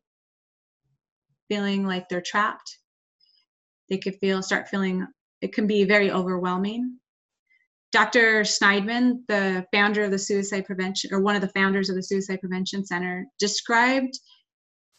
feeling 1.48 1.86
like 1.88 2.10
they're 2.10 2.22
trapped. 2.22 2.78
They 3.90 3.98
could 3.98 4.18
feel 4.18 4.44
start 4.44 4.68
feeling 4.68 5.08
it 5.42 5.54
can 5.54 5.66
be 5.66 5.86
very 5.86 6.12
overwhelming. 6.12 7.00
Dr. 7.98 8.42
Shneidman, 8.42 9.26
the 9.28 9.66
founder 9.74 10.04
of 10.04 10.12
the 10.12 10.20
suicide 10.20 10.66
prevention 10.66 11.12
or 11.12 11.20
one 11.20 11.36
of 11.36 11.42
the 11.42 11.50
founders 11.50 11.90
of 11.90 11.96
the 11.96 12.04
suicide 12.04 12.40
prevention 12.40 12.86
center, 12.86 13.26
described 13.40 14.20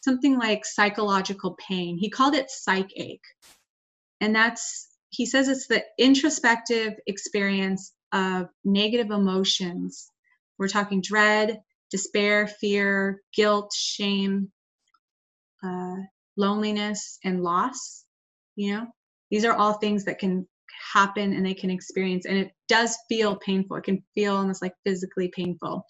something 0.03 0.37
like 0.37 0.65
psychological 0.65 1.55
pain. 1.65 1.97
He 1.97 2.09
called 2.09 2.35
it 2.35 2.49
psychache. 2.49 3.23
And 4.19 4.35
that's, 4.35 4.89
he 5.11 5.25
says 5.25 5.47
it's 5.47 5.67
the 5.67 5.81
introspective 5.97 6.95
experience 7.07 7.93
of 8.11 8.49
negative 8.65 9.11
emotions. 9.11 10.11
We're 10.57 10.67
talking 10.67 11.01
dread, 11.01 11.61
despair, 11.91 12.47
fear, 12.47 13.21
guilt, 13.33 13.71
shame, 13.73 14.51
uh, 15.63 15.95
loneliness, 16.35 17.17
and 17.23 17.43
loss. 17.43 18.03
You 18.57 18.73
know, 18.73 18.87
these 19.31 19.45
are 19.45 19.53
all 19.53 19.75
things 19.75 20.03
that 20.03 20.19
can 20.19 20.49
happen 20.91 21.33
and 21.33 21.45
they 21.45 21.53
can 21.53 21.69
experience. 21.69 22.25
And 22.25 22.37
it 22.37 22.51
does 22.67 22.97
feel 23.07 23.35
painful. 23.37 23.77
It 23.77 23.83
can 23.83 24.03
feel 24.15 24.35
almost 24.35 24.61
like 24.61 24.73
physically 24.85 25.29
painful. 25.29 25.85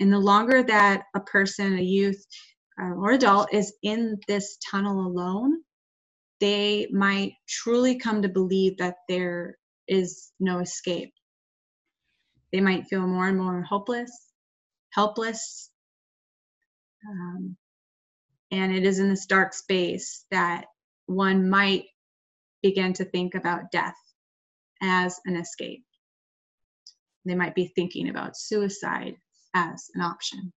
And 0.00 0.12
the 0.12 0.18
longer 0.18 0.62
that 0.62 1.04
a 1.14 1.20
person, 1.20 1.78
a 1.78 1.82
youth, 1.82 2.24
uh, 2.80 2.94
or 2.94 3.12
adult 3.12 3.52
is 3.52 3.74
in 3.82 4.18
this 4.28 4.56
tunnel 4.70 5.06
alone, 5.06 5.62
they 6.40 6.88
might 6.92 7.32
truly 7.48 7.98
come 7.98 8.22
to 8.22 8.28
believe 8.28 8.78
that 8.78 8.96
there 9.08 9.56
is 9.88 10.30
no 10.38 10.60
escape. 10.60 11.12
They 12.52 12.60
might 12.60 12.86
feel 12.86 13.06
more 13.06 13.28
and 13.28 13.38
more 13.38 13.62
hopeless, 13.62 14.10
helpless. 14.90 15.70
Um, 17.08 17.56
and 18.50 18.74
it 18.74 18.84
is 18.84 18.98
in 18.98 19.08
this 19.08 19.26
dark 19.26 19.52
space 19.52 20.24
that 20.30 20.66
one 21.06 21.50
might 21.50 21.84
begin 22.62 22.92
to 22.94 23.04
think 23.04 23.34
about 23.34 23.70
death 23.72 23.96
as 24.82 25.18
an 25.24 25.36
escape. 25.36 25.84
They 27.24 27.34
might 27.34 27.54
be 27.54 27.72
thinking 27.74 28.08
about 28.08 28.36
suicide 28.36 29.16
as 29.54 29.90
an 29.94 30.00
option. 30.00 30.52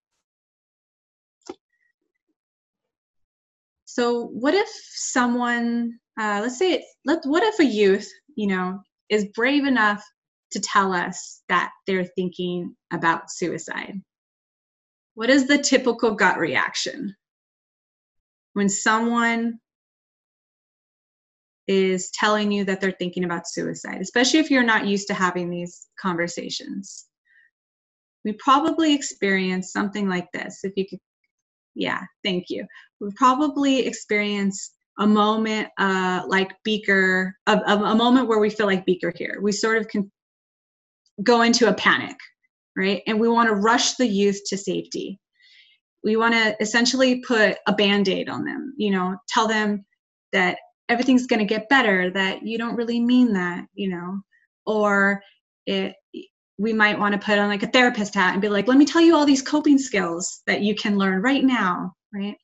So 3.85 4.27
what 4.27 4.53
if 4.53 4.69
someone, 4.93 5.99
uh, 6.17 6.39
let's 6.41 6.57
say, 6.57 6.73
it's, 6.73 6.87
let 7.05 7.19
what 7.25 7.43
if 7.43 7.59
a 7.59 7.65
youth, 7.65 8.09
you 8.35 8.47
know, 8.47 8.79
is 9.09 9.27
brave 9.35 9.65
enough 9.65 10.01
to 10.51 10.59
tell 10.59 10.93
us 10.93 11.41
that 11.49 11.71
they're 11.87 12.05
thinking 12.05 12.75
about 12.91 13.31
suicide. 13.31 14.01
What 15.15 15.29
is 15.29 15.47
the 15.47 15.57
typical 15.57 16.15
gut 16.15 16.37
reaction? 16.37 17.15
When 18.53 18.69
someone 18.69 19.59
is 21.71 22.11
telling 22.11 22.51
you 22.51 22.65
that 22.65 22.81
they're 22.81 22.91
thinking 22.91 23.23
about 23.23 23.47
suicide, 23.47 24.01
especially 24.01 24.39
if 24.39 24.51
you're 24.51 24.63
not 24.63 24.85
used 24.85 25.07
to 25.07 25.13
having 25.13 25.49
these 25.49 25.87
conversations. 25.99 27.05
We 28.25 28.33
probably 28.33 28.93
experience 28.93 29.71
something 29.71 30.07
like 30.07 30.27
this. 30.33 30.59
If 30.63 30.73
you 30.75 30.85
could, 30.87 30.99
yeah, 31.73 32.01
thank 32.23 32.45
you. 32.49 32.65
We 32.99 33.09
probably 33.15 33.87
experience 33.87 34.71
a 34.99 35.07
moment 35.07 35.69
uh, 35.79 36.23
like 36.27 36.51
Beaker, 36.63 37.33
a, 37.47 37.57
a 37.57 37.95
moment 37.95 38.27
where 38.27 38.39
we 38.39 38.49
feel 38.49 38.67
like 38.67 38.85
Beaker 38.85 39.13
here. 39.15 39.39
We 39.41 39.53
sort 39.53 39.77
of 39.77 39.87
can 39.87 40.11
go 41.23 41.41
into 41.41 41.69
a 41.69 41.73
panic, 41.73 42.17
right? 42.75 43.01
And 43.07 43.19
we 43.19 43.29
want 43.29 43.49
to 43.49 43.55
rush 43.55 43.95
the 43.95 44.07
youth 44.07 44.41
to 44.47 44.57
safety. 44.57 45.19
We 46.03 46.15
want 46.17 46.33
to 46.33 46.55
essentially 46.59 47.21
put 47.21 47.57
a 47.67 47.73
band 47.73 48.09
aid 48.09 48.27
on 48.27 48.43
them, 48.43 48.73
you 48.77 48.91
know, 48.91 49.15
tell 49.29 49.47
them 49.47 49.85
that 50.33 50.57
everything's 50.91 51.27
going 51.27 51.39
to 51.39 51.45
get 51.45 51.69
better, 51.69 52.11
that 52.11 52.43
you 52.43 52.57
don't 52.57 52.75
really 52.75 52.99
mean 52.99 53.33
that, 53.33 53.65
you 53.73 53.89
know, 53.89 54.19
or 54.65 55.21
it, 55.65 55.95
we 56.57 56.73
might 56.73 56.99
want 56.99 57.13
to 57.13 57.25
put 57.25 57.39
on 57.39 57.47
like 57.47 57.63
a 57.63 57.67
therapist 57.67 58.13
hat 58.13 58.33
and 58.33 58.41
be 58.41 58.49
like, 58.49 58.67
let 58.67 58.77
me 58.77 58.85
tell 58.85 59.01
you 59.01 59.15
all 59.15 59.25
these 59.25 59.41
coping 59.41 59.77
skills 59.77 60.41
that 60.47 60.61
you 60.61 60.75
can 60.75 60.97
learn 60.97 61.21
right 61.21 61.43
now, 61.43 61.93
right? 62.13 62.35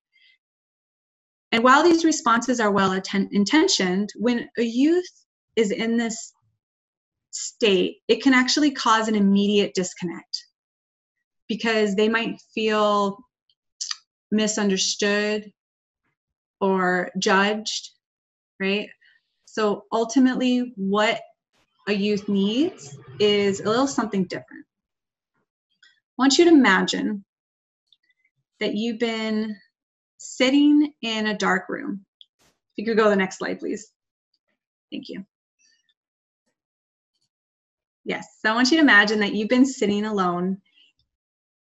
And 1.52 1.64
while 1.64 1.84
these 1.84 2.06
responses 2.06 2.60
are 2.60 2.72
well 2.72 3.00
intentioned, 3.32 4.10
when 4.16 4.50
a 4.58 4.64
youth 4.64 5.10
is 5.56 5.72
in 5.72 5.98
this 5.98 6.34
state, 7.32 7.98
it 8.08 8.24
can 8.24 8.34
actually 8.34 8.72
cause 8.72 9.08
an 9.08 9.16
immediate 9.16 9.74
disconnect 9.76 10.46
because 11.48 11.96
they 11.96 12.10
might 12.10 12.42
feel 12.54 13.18
misunderstood 14.32 15.52
or 16.60 17.12
judged, 17.20 17.92
right? 18.60 18.90
So 19.46 19.86
ultimately, 19.92 20.74
what 20.76 21.22
a 21.88 21.94
youth 21.94 22.28
needs 22.28 22.98
is 23.20 23.60
a 23.60 23.70
little 23.70 23.88
something 23.88 24.26
different. 24.26 24.66
I 26.20 26.24
want 26.24 26.38
you 26.38 26.46
to 26.46 26.52
imagine 26.52 27.24
that 28.60 28.76
you've 28.76 29.00
been 29.00 29.56
sitting 30.18 30.94
in 31.02 31.28
a 31.28 31.38
dark 31.38 31.70
room. 31.70 32.06
If 32.76 32.78
you 32.78 32.86
could 32.86 32.98
go 32.98 33.06
to 33.06 33.10
the 33.12 33.16
next 33.16 33.38
slide, 33.38 33.60
please. 33.60 33.92
Thank 34.92 35.10
you. 35.10 35.26
Yes, 38.04 38.26
so 38.42 38.52
I 38.52 38.56
want 38.56 38.72
you 38.72 38.78
to 38.78 38.84
imagine 38.84 39.20
that 39.20 39.34
you've 39.34 39.50
been 39.50 39.66
sitting 39.66 40.06
alone 40.06 40.62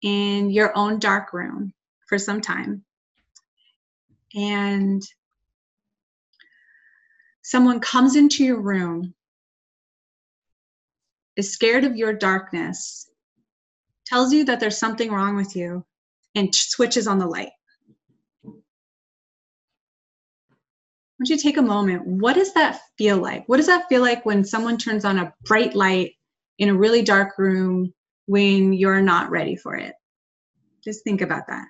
in 0.01 0.49
your 0.49 0.77
own 0.77 0.99
dark 0.99 1.32
room 1.34 1.73
for 2.10 2.17
some 2.17 2.41
time. 2.41 2.84
And 4.36 5.01
someone 7.43 7.79
comes 7.79 8.15
into 8.15 8.43
your 8.43 8.60
room, 8.60 9.13
is 11.36 11.53
scared 11.53 11.84
of 11.84 11.95
your 11.95 12.13
darkness, 12.13 13.10
tells 14.06 14.34
you 14.34 14.45
that 14.45 14.60
there's 14.60 14.77
something 14.77 15.12
wrong 15.12 15.36
with 15.36 15.56
you, 15.56 15.86
and 16.36 16.53
switches 16.53 17.08
on 17.08 17.19
the 17.19 17.27
light. 17.27 17.51
want 21.23 21.29
you 21.29 21.38
take 21.38 21.58
a 21.58 21.62
moment. 21.62 22.06
What 22.06 22.34
does 22.34 22.53
that 22.53 22.82
feel 22.97 23.17
like? 23.17 23.47
What 23.47 23.58
does 23.58 23.67
that 23.67 23.88
feel 23.88 24.01
like 24.01 24.25
when 24.25 24.43
someone 24.43 24.77
turns 24.77 25.06
on 25.06 25.19
a 25.19 25.34
bright 25.45 25.73
light 25.73 26.15
in 26.60 26.67
a 26.67 26.75
really 26.75 27.01
dark 27.01 27.38
room 27.38 27.93
when 28.25 28.73
you're 28.73 29.01
not 29.01 29.32
ready 29.32 29.56
for 29.56 29.75
it? 29.75 29.93
Just 30.84 31.06
think 31.06 31.21
about 31.21 31.47
that. 31.47 31.65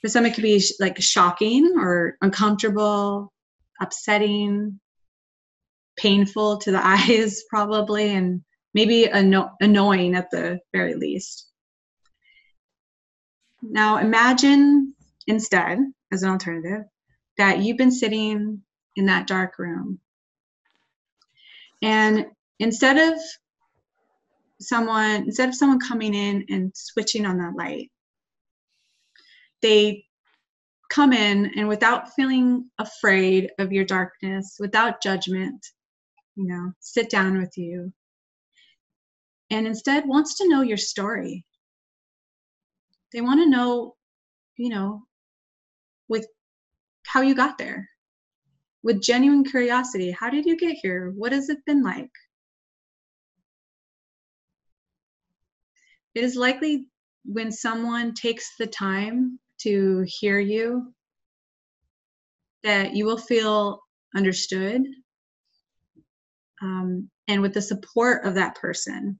For 0.00 0.08
some, 0.08 0.26
it 0.26 0.34
could 0.34 0.42
be 0.42 0.62
like 0.80 1.00
shocking 1.00 1.74
or 1.76 2.16
uncomfortable, 2.20 3.32
upsetting, 3.80 4.78
painful 5.96 6.58
to 6.58 6.70
the 6.70 6.86
eyes, 6.86 7.42
probably, 7.50 8.14
and 8.14 8.42
maybe 8.74 9.08
anno- 9.08 9.50
annoying 9.60 10.14
at 10.14 10.30
the 10.30 10.60
very 10.72 10.94
least. 10.94 11.50
Now, 13.60 13.98
imagine 13.98 14.94
instead 15.26 15.78
as 16.12 16.22
an 16.22 16.30
alternative 16.30 16.84
that 17.36 17.58
you've 17.58 17.76
been 17.76 17.90
sitting 17.90 18.62
in 18.96 19.06
that 19.06 19.26
dark 19.26 19.58
room 19.58 20.00
and 21.82 22.26
instead 22.58 23.12
of 23.12 23.20
someone 24.60 25.22
instead 25.22 25.48
of 25.48 25.54
someone 25.54 25.78
coming 25.78 26.14
in 26.14 26.44
and 26.48 26.72
switching 26.74 27.24
on 27.24 27.38
that 27.38 27.54
light 27.56 27.90
they 29.62 30.04
come 30.90 31.12
in 31.12 31.52
and 31.56 31.68
without 31.68 32.14
feeling 32.14 32.68
afraid 32.78 33.50
of 33.58 33.72
your 33.72 33.84
darkness 33.84 34.56
without 34.58 35.02
judgment 35.02 35.66
you 36.34 36.46
know 36.46 36.72
sit 36.80 37.10
down 37.10 37.38
with 37.38 37.52
you 37.56 37.92
and 39.50 39.66
instead 39.66 40.06
wants 40.06 40.36
to 40.36 40.48
know 40.48 40.62
your 40.62 40.76
story. 40.76 41.44
They 43.12 43.20
want 43.20 43.40
to 43.40 43.48
know 43.48 43.96
you 44.56 44.68
know 44.68 45.02
with 46.08 46.26
how 47.06 47.22
you 47.22 47.34
got 47.34 47.58
there. 47.58 47.88
With 48.82 49.02
genuine 49.02 49.44
curiosity 49.44 50.10
how 50.10 50.30
did 50.30 50.44
you 50.46 50.56
get 50.56 50.76
here? 50.82 51.12
What 51.16 51.32
has 51.32 51.48
it 51.48 51.64
been 51.66 51.82
like? 51.82 52.10
It 56.14 56.24
is 56.24 56.36
likely 56.36 56.88
when 57.24 57.52
someone 57.52 58.14
takes 58.14 58.56
the 58.58 58.66
time 58.66 59.38
to 59.60 60.04
hear 60.06 60.38
you 60.38 60.92
that 62.64 62.94
you 62.94 63.04
will 63.04 63.18
feel 63.18 63.80
understood 64.16 64.82
um, 66.62 67.08
and 67.28 67.42
with 67.42 67.54
the 67.54 67.62
support 67.62 68.24
of 68.24 68.34
that 68.34 68.56
person 68.56 69.18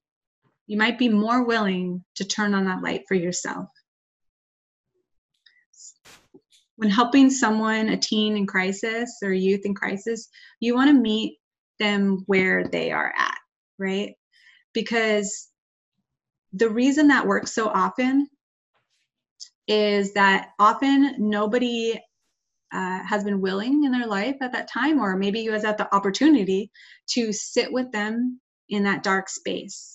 you 0.67 0.77
might 0.77 0.99
be 0.99 1.09
more 1.09 1.45
willing 1.45 2.05
to 2.15 2.25
turn 2.25 2.55
on 2.55 2.65
that 2.65 2.83
light 2.83 3.03
for 3.09 3.15
yourself 3.15 3.69
when 6.79 6.91
helping 6.91 7.29
someone, 7.29 7.89
a 7.89 7.97
teen 7.97 8.37
in 8.37 8.47
crisis 8.47 9.19
or 9.25 9.33
youth 9.33 9.63
in 9.65 9.75
crisis, 9.75 10.29
you 10.61 10.77
want 10.77 10.89
to 10.89 10.95
meet 10.95 11.37
them 11.81 12.23
where 12.27 12.69
they 12.69 12.93
are 12.93 13.13
at, 13.19 13.37
right? 13.81 14.15
Because 14.73 15.49
the 16.53 16.71
reason 16.71 17.09
that 17.09 17.27
works 17.27 17.53
so 17.53 17.67
often 17.69 18.29
is 19.69 20.15
that 20.15 20.51
often 20.59 21.15
nobody 21.19 22.01
uh, 22.73 23.03
has 23.05 23.23
been 23.23 23.41
willing 23.41 23.85
in 23.85 23.93
their 23.93 24.07
life 24.07 24.37
at 24.41 24.53
that 24.53 24.69
time, 24.69 24.99
or 24.99 25.17
maybe 25.17 25.41
you 25.41 25.53
has 25.53 25.65
had 25.65 25.79
the 25.79 25.95
opportunity 25.95 26.71
to 27.11 27.33
sit 27.33 27.73
with 27.73 27.93
them 27.93 28.41
in 28.69 28.83
that 28.85 29.03
dark 29.03 29.29
space. 29.29 29.95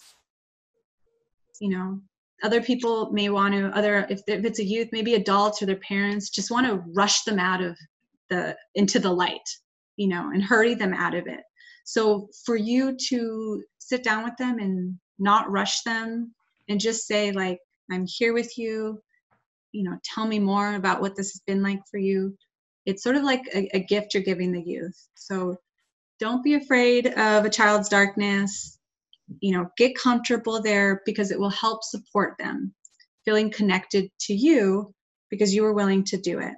You 1.60 1.70
know, 1.70 2.02
other 2.44 2.62
people 2.62 3.12
may 3.12 3.30
want 3.30 3.54
to 3.54 3.68
other 3.76 4.06
if, 4.10 4.22
if 4.28 4.46
it's 4.46 4.60
a 4.60 4.64
youth 4.64 4.90
maybe 4.92 5.16
adults 5.16 5.62
or 5.62 5.66
their 5.66 5.78
parents 5.78 6.30
just 6.30 6.52
want 6.52 6.68
to 6.68 6.84
rush 6.94 7.24
them 7.24 7.40
out 7.40 7.62
of 7.62 7.78
the 8.30 8.56
into 8.76 9.00
the 9.00 9.12
light 9.12 9.50
you 9.96 10.08
know 10.08 10.30
and 10.34 10.44
hurry 10.44 10.76
them 10.76 10.94
out 10.94 11.16
of 11.16 11.26
it 11.26 11.42
so 11.86 12.28
for 12.46 12.56
you 12.56 12.96
to 12.98 13.64
sit 13.80 14.04
down 14.04 14.24
with 14.24 14.36
them 14.38 14.60
and 14.60 14.98
not 15.20 15.50
rush 15.50 15.82
them 15.84 16.34
and 16.70 16.80
just 16.80 17.08
say 17.08 17.32
like 17.32 17.60
i'm 17.92 18.06
here 18.08 18.34
with 18.34 18.58
you 18.58 19.02
you 19.74 19.84
know 19.84 19.98
tell 20.04 20.26
me 20.26 20.40
more 20.40 20.76
about 20.76 21.02
what 21.02 21.16
this 21.16 21.34
has 21.34 21.42
been 21.46 21.62
like 21.62 21.82
for 21.92 21.98
you. 21.98 22.38
It's 22.86 23.04
sort 23.04 23.18
of 23.18 23.24
like 23.24 23.42
a, 23.54 23.70
a 23.76 23.80
gift 23.80 24.14
you're 24.14 24.24
giving 24.24 24.52
the 24.52 24.64
youth. 24.64 24.98
So 25.16 25.58
don't 26.20 26.44
be 26.44 26.54
afraid 26.54 27.08
of 27.08 27.44
a 27.44 27.50
child's 27.50 27.90
darkness. 27.90 28.80
You 29.42 29.58
know 29.58 29.70
get 29.78 29.98
comfortable 29.98 30.62
there 30.62 31.02
because 31.06 31.32
it 31.32 31.40
will 31.40 31.50
help 31.50 31.84
support 31.84 32.36
them 32.40 32.74
feeling 33.26 33.52
connected 33.52 34.10
to 34.20 34.34
you 34.34 34.94
because 35.30 35.54
you 35.54 35.64
were 35.64 35.74
willing 35.74 36.04
to 36.04 36.18
do 36.18 36.40
it. 36.40 36.54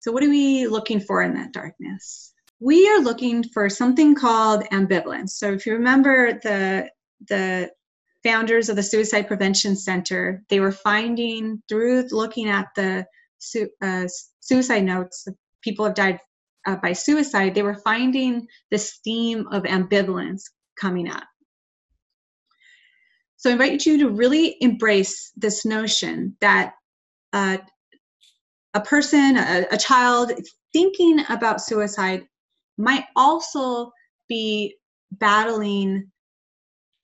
So 0.00 0.12
what 0.12 0.22
are 0.22 0.30
we 0.30 0.66
looking 0.66 1.00
for 1.00 1.22
in 1.22 1.34
that 1.34 1.52
darkness? 1.52 2.32
We 2.58 2.88
are 2.88 3.00
looking 3.00 3.44
for 3.44 3.68
something 3.68 4.14
called 4.14 4.64
ambivalence. 4.72 5.30
So 5.30 5.52
if 5.52 5.66
you 5.66 5.74
remember 5.74 6.34
the 6.42 6.90
the 7.28 7.70
founders 8.22 8.68
of 8.68 8.76
the 8.76 8.82
suicide 8.82 9.26
prevention 9.26 9.74
center 9.76 10.42
they 10.48 10.60
were 10.60 10.72
finding 10.72 11.62
through 11.68 12.04
looking 12.10 12.48
at 12.48 12.68
the 12.76 13.04
su- 13.38 13.70
uh, 13.82 14.06
suicide 14.40 14.84
notes 14.84 15.26
people 15.62 15.84
have 15.84 15.94
died 15.94 16.18
uh, 16.66 16.76
by 16.76 16.92
suicide, 16.92 17.54
they 17.54 17.62
were 17.62 17.80
finding 17.84 18.46
this 18.70 18.98
theme 19.04 19.46
of 19.50 19.62
ambivalence 19.64 20.42
coming 20.78 21.10
up. 21.10 21.24
So 23.36 23.48
I 23.48 23.54
invite 23.54 23.86
you 23.86 23.98
to 24.00 24.10
really 24.10 24.56
embrace 24.60 25.32
this 25.36 25.64
notion 25.64 26.36
that 26.40 26.74
uh, 27.32 27.58
a 28.74 28.80
person, 28.80 29.36
a, 29.38 29.66
a 29.72 29.78
child 29.78 30.32
thinking 30.72 31.24
about 31.30 31.62
suicide 31.62 32.24
might 32.76 33.04
also 33.16 33.90
be 34.28 34.76
battling 35.10 36.10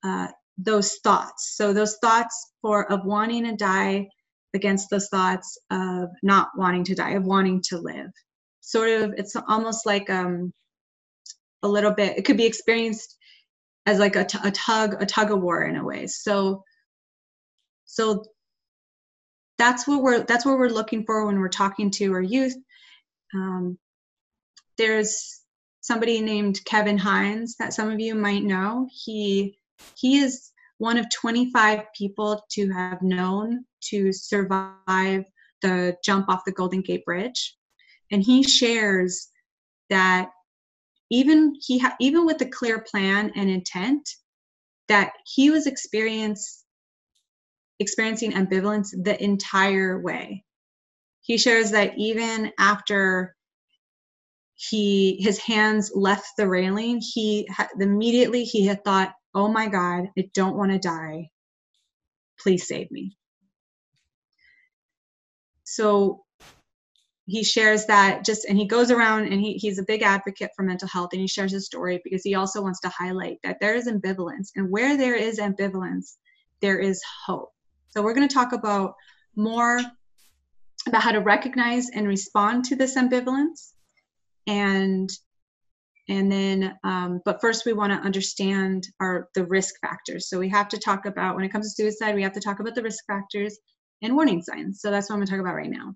uh, 0.05 0.29
those 0.59 0.97
thoughts. 1.05 1.55
So 1.57 1.73
those 1.73 1.97
thoughts 2.03 2.53
for 2.63 2.91
of 2.91 3.05
wanting 3.05 3.45
to 3.45 3.57
die 3.57 4.09
against 4.55 4.91
those 4.91 5.09
thoughts 5.09 5.59
of 5.71 6.09
not 6.23 6.49
wanting 6.57 6.85
to 6.85 6.95
die, 6.95 7.11
of 7.11 7.25
wanting 7.25 7.63
to 7.69 7.79
live. 7.79 8.11
Sort 8.61 8.89
of, 8.89 9.15
it's 9.17 9.37
almost 9.49 9.87
like 9.87 10.09
um, 10.11 10.53
a 11.63 11.69
little 11.69 11.93
bit. 11.93 12.17
It 12.19 12.25
could 12.25 12.37
be 12.37 12.47
experienced 12.47 13.17
as 13.85 13.99
like 13.99 14.17
a, 14.17 14.25
t- 14.25 14.39
a 14.43 14.51
tug, 14.51 15.01
a 15.01 15.07
tug 15.07 15.31
of 15.31 15.41
war 15.41 15.63
in 15.63 15.77
a 15.77 15.85
way. 15.85 16.07
So, 16.07 16.65
so 17.85 18.25
that's 19.59 19.87
what 19.87 20.03
we're 20.03 20.25
that's 20.25 20.45
what 20.45 20.59
we're 20.59 20.69
looking 20.69 21.05
for 21.05 21.27
when 21.27 21.39
we're 21.39 21.49
talking 21.49 21.91
to 21.93 22.13
our 22.13 22.21
youth. 22.21 22.57
Um, 23.35 23.79
there's 24.77 25.41
somebody 25.81 26.21
named 26.21 26.65
Kevin 26.65 26.99
Hines 26.99 27.57
that 27.59 27.73
some 27.73 27.91
of 27.91 28.01
you 28.01 28.15
might 28.15 28.43
know. 28.43 28.89
He 28.93 29.59
he 29.97 30.19
is 30.19 30.53
one 30.79 30.99
of 30.99 31.07
25 31.11 31.83
people 31.97 32.43
to 32.53 32.71
have 32.71 33.01
known 33.03 33.65
to 33.81 34.13
survive 34.13 35.25
the 35.63 35.97
jump 36.05 36.29
off 36.29 36.45
the 36.45 36.53
Golden 36.53 36.83
Gate 36.83 37.05
Bridge. 37.05 37.57
And 38.11 38.23
he 38.23 38.43
shares 38.43 39.29
that 39.91 40.29
even 41.11 41.55
he 41.61 41.79
ha- 41.79 41.97
even 42.01 42.27
with 42.27 42.41
a 42.43 42.49
clear 42.49 42.81
plan 42.81 43.33
and 43.35 43.49
intent 43.49 44.09
that 44.89 45.13
he 45.25 45.51
was 45.51 45.67
experience 45.67 46.65
experiencing 47.79 48.33
ambivalence 48.33 48.91
the 49.05 49.23
entire 49.23 50.01
way. 50.01 50.45
He 51.21 51.39
shares 51.39 51.71
that 51.73 51.99
even 51.99 52.53
after 52.59 53.37
he 54.55 55.19
his 55.21 55.39
hands 55.39 55.93
left 55.95 56.29
the 56.39 56.49
railing, 56.49 57.01
he 57.03 57.47
ha- 57.51 57.69
immediately 57.79 58.45
he 58.45 58.67
had 58.67 58.83
thought, 58.85 59.13
"Oh 59.37 59.49
my 59.49 59.69
God, 59.69 60.11
I 60.19 60.31
don't 60.35 60.57
want 60.57 60.73
to 60.73 60.79
die. 60.79 61.31
Please 62.41 62.67
save 62.67 62.91
me." 62.91 63.17
So 65.63 66.25
he 67.27 67.43
shares 67.43 67.87
that 67.87 68.25
just 68.25 68.45
and 68.47 68.57
he 68.57 68.67
goes 68.67 68.91
around 68.91 69.25
and 69.25 69.41
he, 69.41 69.55
he's 69.55 69.79
a 69.79 69.85
big 69.85 70.03
advocate 70.03 70.53
for 70.57 70.63
mental 70.63 70.89
health 70.89 71.11
and 71.13 71.21
he 71.21 71.27
shares 71.27 71.53
his 71.53 71.67
story 71.67 72.01
because 72.05 72.23
he 72.23 72.35
also 72.35 72.63
wants 72.63 72.81
to 72.81 72.89
highlight 72.89 73.39
that 73.43 73.59
there 73.61 73.75
is 73.75 73.89
ambivalence 73.89 74.51
and 74.55 74.71
where 74.71 74.97
there 74.97 75.17
is 75.17 75.41
ambivalence 75.41 76.15
there 76.61 76.79
is 76.79 77.03
hope 77.27 77.53
so 77.89 78.01
we're 78.01 78.15
going 78.15 78.29
to 78.29 78.35
talk 78.35 78.53
about 78.53 78.95
more 79.35 79.81
about 80.87 81.03
how 81.03 81.11
to 81.11 81.21
recognize 81.21 81.91
and 81.91 82.07
respond 82.07 82.65
to 82.65 82.77
this 82.77 82.97
ambivalence 82.97 83.73
and 84.47 85.11
and 86.09 86.31
then 86.31 86.77
um, 86.85 87.21
but 87.25 87.41
first 87.41 87.67
we 87.67 87.73
want 87.73 87.93
to 87.93 87.99
understand 87.99 88.87
our 89.01 89.29
the 89.35 89.45
risk 89.47 89.75
factors 89.81 90.29
so 90.29 90.39
we 90.39 90.49
have 90.49 90.69
to 90.69 90.79
talk 90.79 91.07
about 91.07 91.35
when 91.35 91.45
it 91.45 91.51
comes 91.51 91.75
to 91.75 91.83
suicide 91.83 92.15
we 92.15 92.23
have 92.23 92.33
to 92.33 92.41
talk 92.41 92.61
about 92.61 92.75
the 92.75 92.83
risk 92.83 93.05
factors 93.07 93.59
and 94.03 94.15
warning 94.15 94.43
signs 94.43 94.81
so 94.81 94.91
that's 94.91 95.09
what 95.09 95.15
i'm 95.15 95.21
going 95.21 95.27
to 95.27 95.33
talk 95.33 95.41
about 95.41 95.55
right 95.55 95.71
now 95.71 95.95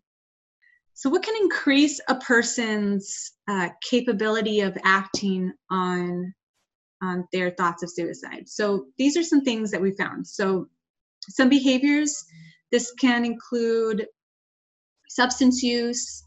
so, 1.01 1.09
what 1.09 1.23
can 1.23 1.35
increase 1.41 1.99
a 2.09 2.17
person's 2.17 3.33
uh, 3.49 3.71
capability 3.89 4.61
of 4.61 4.77
acting 4.85 5.51
on 5.71 6.35
on 7.03 7.27
their 7.33 7.53
thoughts 7.53 7.83
of 7.83 7.91
suicide? 7.91 8.47
So, 8.51 8.85
these 8.99 9.17
are 9.17 9.23
some 9.23 9.41
things 9.41 9.71
that 9.71 9.81
we 9.81 9.93
found. 9.93 10.27
So, 10.27 10.69
some 11.29 11.49
behaviors. 11.49 12.23
This 12.71 12.93
can 13.01 13.25
include 13.25 14.09
substance 15.09 15.63
use. 15.63 16.23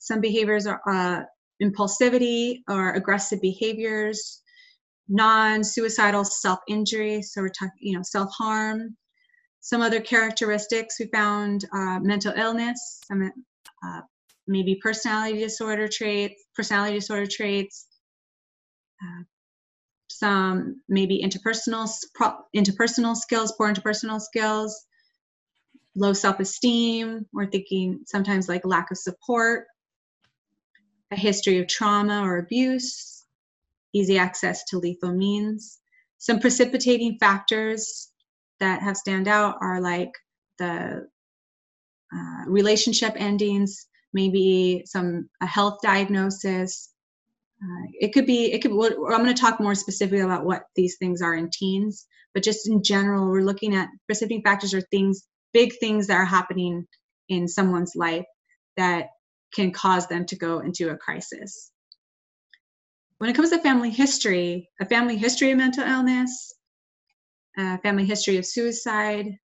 Some 0.00 0.20
behaviors 0.20 0.66
are 0.66 0.80
uh, 0.90 1.22
impulsivity 1.62 2.58
or 2.68 2.92
aggressive 2.92 3.40
behaviors, 3.40 4.42
non-suicidal 5.08 6.24
self-injury. 6.24 7.22
So 7.22 7.40
we're 7.42 7.48
talking, 7.48 7.78
you 7.80 7.96
know, 7.96 8.02
self-harm. 8.02 8.96
Some 9.60 9.82
other 9.82 10.00
characteristics 10.00 10.96
we 11.00 11.08
found: 11.12 11.64
uh, 11.72 11.98
mental 12.00 12.32
illness, 12.36 13.00
some 13.06 13.32
uh, 13.84 14.00
maybe 14.46 14.78
personality 14.82 15.38
disorder 15.40 15.88
traits, 15.88 16.44
personality 16.54 16.94
disorder 16.94 17.26
traits, 17.26 17.86
uh, 19.02 19.22
some 20.08 20.80
maybe 20.88 21.22
interpersonal 21.22 21.88
interpersonal 22.54 23.16
skills, 23.16 23.52
poor 23.58 23.72
interpersonal 23.72 24.20
skills, 24.20 24.86
low 25.96 26.12
self-esteem. 26.12 27.26
We're 27.32 27.50
thinking 27.50 28.00
sometimes 28.06 28.48
like 28.48 28.64
lack 28.64 28.90
of 28.90 28.98
support, 28.98 29.66
a 31.10 31.16
history 31.16 31.58
of 31.58 31.68
trauma 31.68 32.22
or 32.22 32.38
abuse, 32.38 33.24
easy 33.94 34.18
access 34.18 34.64
to 34.64 34.78
lethal 34.78 35.12
means. 35.12 35.78
Some 36.18 36.40
precipitating 36.40 37.18
factors 37.18 38.10
that 38.60 38.82
have 38.82 38.96
stand 38.96 39.28
out 39.28 39.56
are 39.60 39.80
like 39.80 40.12
the 40.58 41.06
uh, 42.14 42.44
relationship 42.46 43.14
endings, 43.16 43.86
maybe 44.12 44.82
some 44.86 45.28
a 45.42 45.46
health 45.46 45.78
diagnosis. 45.82 46.90
Uh, 47.62 47.86
it 48.00 48.12
could 48.12 48.26
be 48.26 48.52
it 48.52 48.62
could. 48.62 48.72
Well, 48.72 48.92
I'm 49.12 49.22
going 49.22 49.34
to 49.34 49.40
talk 49.40 49.60
more 49.60 49.74
specifically 49.74 50.20
about 50.20 50.44
what 50.44 50.64
these 50.74 50.96
things 50.98 51.22
are 51.22 51.34
in 51.34 51.50
teens, 51.52 52.06
but 52.34 52.42
just 52.42 52.68
in 52.68 52.82
general, 52.82 53.28
we're 53.28 53.42
looking 53.42 53.74
at 53.74 53.88
precipitating 54.06 54.42
factors 54.42 54.74
or 54.74 54.80
things, 54.82 55.26
big 55.52 55.72
things 55.80 56.06
that 56.06 56.16
are 56.16 56.24
happening 56.24 56.86
in 57.28 57.48
someone's 57.48 57.92
life 57.96 58.26
that 58.76 59.08
can 59.54 59.72
cause 59.72 60.06
them 60.06 60.26
to 60.26 60.36
go 60.36 60.60
into 60.60 60.90
a 60.90 60.96
crisis. 60.96 61.70
When 63.18 63.30
it 63.30 63.36
comes 63.36 63.50
to 63.50 63.58
family 63.58 63.90
history, 63.90 64.68
a 64.80 64.84
family 64.84 65.16
history 65.16 65.50
of 65.50 65.58
mental 65.58 65.84
illness, 65.84 66.54
a 67.56 67.78
family 67.78 68.04
history 68.04 68.36
of 68.36 68.46
suicide, 68.46 69.38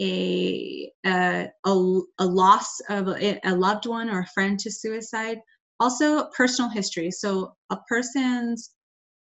a 0.00 0.90
a, 1.04 1.48
a, 1.64 2.00
a 2.18 2.24
loss 2.24 2.80
of 2.88 3.08
a, 3.08 3.38
a 3.44 3.54
loved 3.54 3.86
one 3.86 4.08
or 4.08 4.20
a 4.20 4.26
friend 4.28 4.58
to 4.60 4.70
suicide 4.70 5.38
also 5.80 6.28
personal 6.36 6.70
history 6.70 7.10
so 7.10 7.54
a 7.70 7.76
person's 7.88 8.70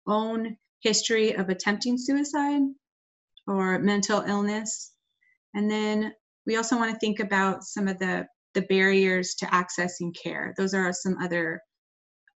own 0.07 0.55
history 0.81 1.35
of 1.35 1.49
attempting 1.49 1.97
suicide 1.97 2.61
or 3.47 3.79
mental 3.79 4.21
illness 4.21 4.93
and 5.53 5.69
then 5.69 6.13
we 6.45 6.55
also 6.55 6.77
want 6.77 6.91
to 6.91 6.99
think 6.99 7.19
about 7.19 7.63
some 7.63 7.87
of 7.87 7.99
the 7.99 8.25
the 8.53 8.61
barriers 8.63 9.35
to 9.35 9.45
accessing 9.47 10.15
care. 10.15 10.53
Those 10.57 10.73
are 10.73 10.91
some 10.93 11.17
other 11.21 11.61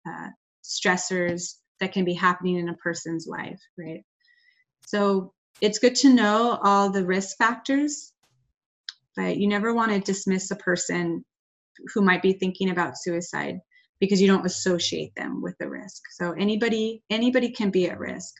uh, 0.08 0.28
stressors 0.64 1.54
that 1.80 1.92
can 1.92 2.04
be 2.04 2.14
happening 2.14 2.58
in 2.58 2.68
a 2.68 2.76
person's 2.76 3.26
life 3.26 3.60
right? 3.78 4.02
So 4.86 5.32
it's 5.60 5.78
good 5.78 5.96
to 5.96 6.12
know 6.12 6.58
all 6.62 6.90
the 6.90 7.04
risk 7.04 7.36
factors 7.36 8.12
but 9.16 9.36
you 9.36 9.48
never 9.48 9.74
want 9.74 9.92
to 9.92 10.00
dismiss 10.00 10.50
a 10.50 10.56
person 10.56 11.24
who 11.92 12.02
might 12.02 12.22
be 12.22 12.32
thinking 12.32 12.70
about 12.70 12.96
suicide 12.96 13.58
because 14.00 14.20
you 14.20 14.26
don't 14.26 14.46
associate 14.46 15.14
them 15.14 15.42
with 15.42 15.54
the 15.58 15.68
risk. 15.68 16.02
So 16.12 16.32
anybody 16.32 17.02
anybody 17.10 17.50
can 17.50 17.70
be 17.70 17.88
at 17.88 17.98
risk. 17.98 18.34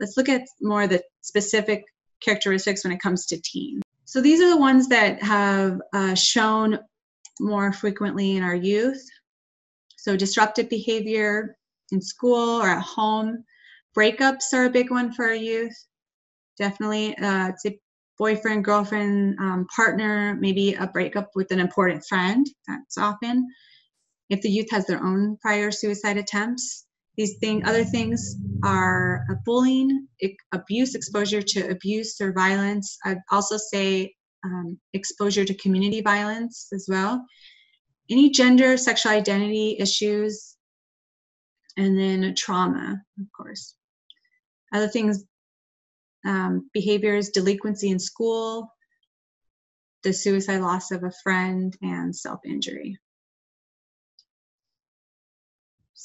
Let's 0.00 0.16
look 0.16 0.28
at 0.28 0.42
more 0.60 0.86
the 0.86 1.02
specific 1.20 1.84
characteristics 2.20 2.84
when 2.84 2.92
it 2.92 3.00
comes 3.00 3.26
to 3.26 3.40
teens 3.40 3.81
so 4.12 4.20
these 4.20 4.42
are 4.42 4.50
the 4.50 4.58
ones 4.58 4.88
that 4.88 5.22
have 5.22 5.80
uh, 5.94 6.14
shown 6.14 6.78
more 7.40 7.72
frequently 7.72 8.36
in 8.36 8.42
our 8.42 8.54
youth 8.54 9.02
so 9.96 10.16
disruptive 10.16 10.68
behavior 10.68 11.56
in 11.92 12.00
school 12.02 12.60
or 12.60 12.68
at 12.68 12.82
home 12.82 13.42
breakups 13.96 14.52
are 14.52 14.66
a 14.66 14.70
big 14.70 14.90
one 14.90 15.10
for 15.12 15.24
our 15.24 15.34
youth 15.34 15.86
definitely 16.58 17.16
uh, 17.16 17.48
it's 17.48 17.64
a 17.64 17.78
boyfriend, 18.18 18.64
girlfriend, 18.64 19.36
um, 19.40 19.66
partner, 19.74 20.36
maybe 20.38 20.74
a 20.74 20.86
breakup 20.86 21.30
with 21.34 21.50
an 21.50 21.58
important 21.58 22.04
friend. 22.04 22.46
That's 22.68 22.98
often. 22.98 23.48
If 24.30 24.42
the 24.42 24.48
youth 24.48 24.70
has 24.70 24.86
their 24.86 25.02
own 25.02 25.38
prior 25.42 25.72
suicide 25.72 26.18
attempts, 26.18 26.86
these 27.16 27.38
thing, 27.38 27.64
other 27.64 27.84
things 27.84 28.36
are 28.64 29.26
bullying, 29.44 30.06
abuse, 30.52 30.94
exposure 30.94 31.42
to 31.42 31.68
abuse 31.70 32.20
or 32.20 32.32
violence. 32.32 32.96
I'd 33.04 33.18
also 33.30 33.56
say 33.56 34.14
um, 34.44 34.78
exposure 34.92 35.44
to 35.44 35.54
community 35.54 36.00
violence 36.00 36.68
as 36.72 36.86
well. 36.88 37.24
Any 38.10 38.30
gender, 38.30 38.76
sexual 38.76 39.12
identity 39.12 39.76
issues, 39.78 40.56
and 41.76 41.98
then 41.98 42.34
trauma, 42.34 43.02
of 43.20 43.26
course. 43.36 43.74
Other 44.72 44.88
things 44.88 45.24
um, 46.24 46.70
behaviors, 46.72 47.30
delinquency 47.30 47.90
in 47.90 47.98
school, 47.98 48.72
the 50.02 50.12
suicide 50.12 50.60
loss 50.60 50.90
of 50.90 51.04
a 51.04 51.12
friend, 51.22 51.76
and 51.82 52.14
self 52.14 52.40
injury. 52.44 52.98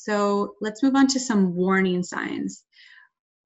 So 0.08 0.53
let's 0.62 0.82
move 0.84 0.95
on 0.95 1.08
to 1.08 1.20
some 1.20 1.53
warning 1.53 2.01
signs. 2.01 2.64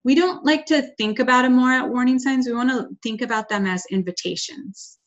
We 0.04 0.14
don't 0.14 0.46
like 0.46 0.68
to 0.68 0.84
think 0.96 1.18
about 1.18 1.42
them 1.42 1.56
more 1.56 1.72
at 1.72 1.90
warning 1.90 2.20
signs. 2.20 2.46
We 2.46 2.54
want 2.54 2.70
to 2.70 2.90
think 3.02 3.24
about 3.24 3.50
them 3.50 3.66
as 3.66 3.84
invitations. 3.90 5.00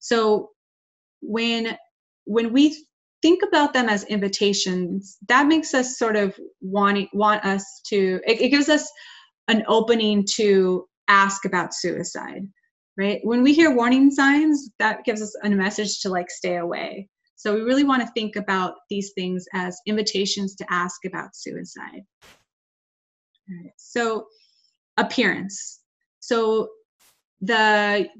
So 0.00 0.50
when 1.22 1.78
when 2.26 2.52
we 2.52 2.76
think 3.22 3.40
about 3.42 3.72
them 3.72 3.88
as 3.88 4.04
invitations 4.04 5.16
that 5.28 5.46
makes 5.46 5.72
us 5.72 5.98
sort 5.98 6.16
of 6.16 6.38
wanting 6.60 7.08
want 7.14 7.44
us 7.44 7.64
to 7.86 8.20
it, 8.26 8.40
it 8.40 8.48
gives 8.50 8.68
us 8.68 8.90
an 9.48 9.64
opening 9.66 10.24
to 10.36 10.86
ask 11.08 11.44
about 11.44 11.74
suicide 11.74 12.42
right 12.96 13.20
when 13.24 13.42
we 13.42 13.52
hear 13.52 13.74
warning 13.74 14.10
signs 14.10 14.70
that 14.78 15.04
gives 15.04 15.20
us 15.20 15.34
a 15.44 15.50
message 15.50 16.00
to 16.00 16.08
like 16.08 16.30
stay 16.30 16.56
away 16.56 17.08
so 17.40 17.54
we 17.54 17.62
really 17.62 17.84
want 17.84 18.02
to 18.02 18.12
think 18.12 18.36
about 18.36 18.74
these 18.90 19.12
things 19.14 19.46
as 19.54 19.80
invitations 19.86 20.56
to 20.56 20.66
ask 20.68 21.06
about 21.06 21.34
suicide. 21.34 22.04
So 23.78 24.26
appearance. 24.98 25.80
So 26.18 26.68
the 27.40 28.10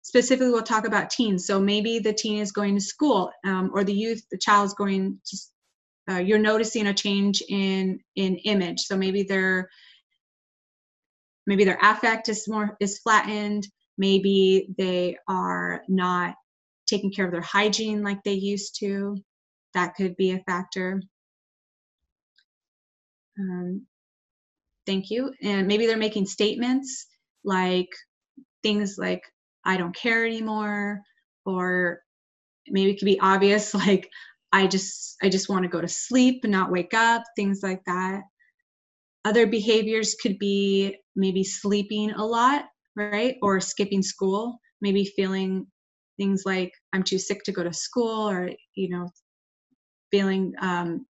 specifically 0.00 0.48
we'll 0.48 0.62
talk 0.62 0.86
about 0.86 1.10
teens. 1.10 1.46
So 1.46 1.60
maybe 1.60 1.98
the 1.98 2.14
teen 2.14 2.38
is 2.38 2.52
going 2.52 2.74
to 2.74 2.80
school 2.80 3.30
um, 3.44 3.70
or 3.74 3.84
the 3.84 3.92
youth 3.92 4.22
the 4.30 4.38
child's 4.38 4.72
going 4.72 5.20
to 5.26 5.36
uh, 6.10 6.18
you're 6.18 6.38
noticing 6.38 6.86
a 6.86 6.94
change 6.94 7.42
in 7.50 8.00
in 8.16 8.36
image. 8.36 8.80
So 8.80 8.96
maybe 8.96 9.24
their 9.24 9.68
maybe 11.46 11.64
their 11.64 11.78
affect 11.82 12.30
is 12.30 12.48
more 12.48 12.78
is 12.80 12.98
flattened. 13.00 13.68
Maybe 13.98 14.74
they 14.78 15.18
are 15.28 15.82
not 15.86 16.34
taking 16.90 17.12
care 17.12 17.26
of 17.26 17.32
their 17.32 17.40
hygiene 17.40 18.02
like 18.02 18.22
they 18.24 18.34
used 18.34 18.76
to 18.80 19.16
that 19.74 19.94
could 19.94 20.16
be 20.16 20.32
a 20.32 20.42
factor 20.46 21.00
um, 23.38 23.86
thank 24.86 25.10
you 25.10 25.32
and 25.42 25.66
maybe 25.66 25.86
they're 25.86 25.96
making 25.96 26.26
statements 26.26 27.06
like 27.44 27.88
things 28.62 28.96
like 28.98 29.22
I 29.64 29.76
don't 29.76 29.94
care 29.94 30.24
anymore, 30.26 31.00
or 31.44 32.00
maybe 32.68 32.90
it 32.92 32.98
could 32.98 33.06
be 33.06 33.20
obvious 33.20 33.74
like 33.74 34.08
I 34.52 34.66
just 34.66 35.16
I 35.22 35.28
just 35.28 35.48
want 35.48 35.62
to 35.64 35.68
go 35.68 35.80
to 35.80 35.88
sleep 35.88 36.40
and 36.44 36.52
not 36.52 36.70
wake 36.70 36.94
up, 36.94 37.22
things 37.36 37.60
like 37.62 37.82
that. 37.86 38.22
Other 39.24 39.46
behaviors 39.46 40.16
could 40.20 40.38
be 40.38 40.96
maybe 41.14 41.44
sleeping 41.44 42.10
a 42.12 42.24
lot, 42.24 42.64
right? 42.96 43.36
Or 43.42 43.60
skipping 43.60 44.02
school, 44.02 44.58
maybe 44.80 45.04
feeling 45.04 45.66
things 46.20 46.42
like 46.44 46.72
I'm 46.92 47.02
too 47.02 47.18
sick 47.18 47.42
to 47.44 47.52
go 47.52 47.64
to 47.64 47.72
school 47.72 48.28
or 48.28 48.50
you 48.74 48.90
know 48.90 49.08
feeling 50.10 50.52
um, 50.60 51.06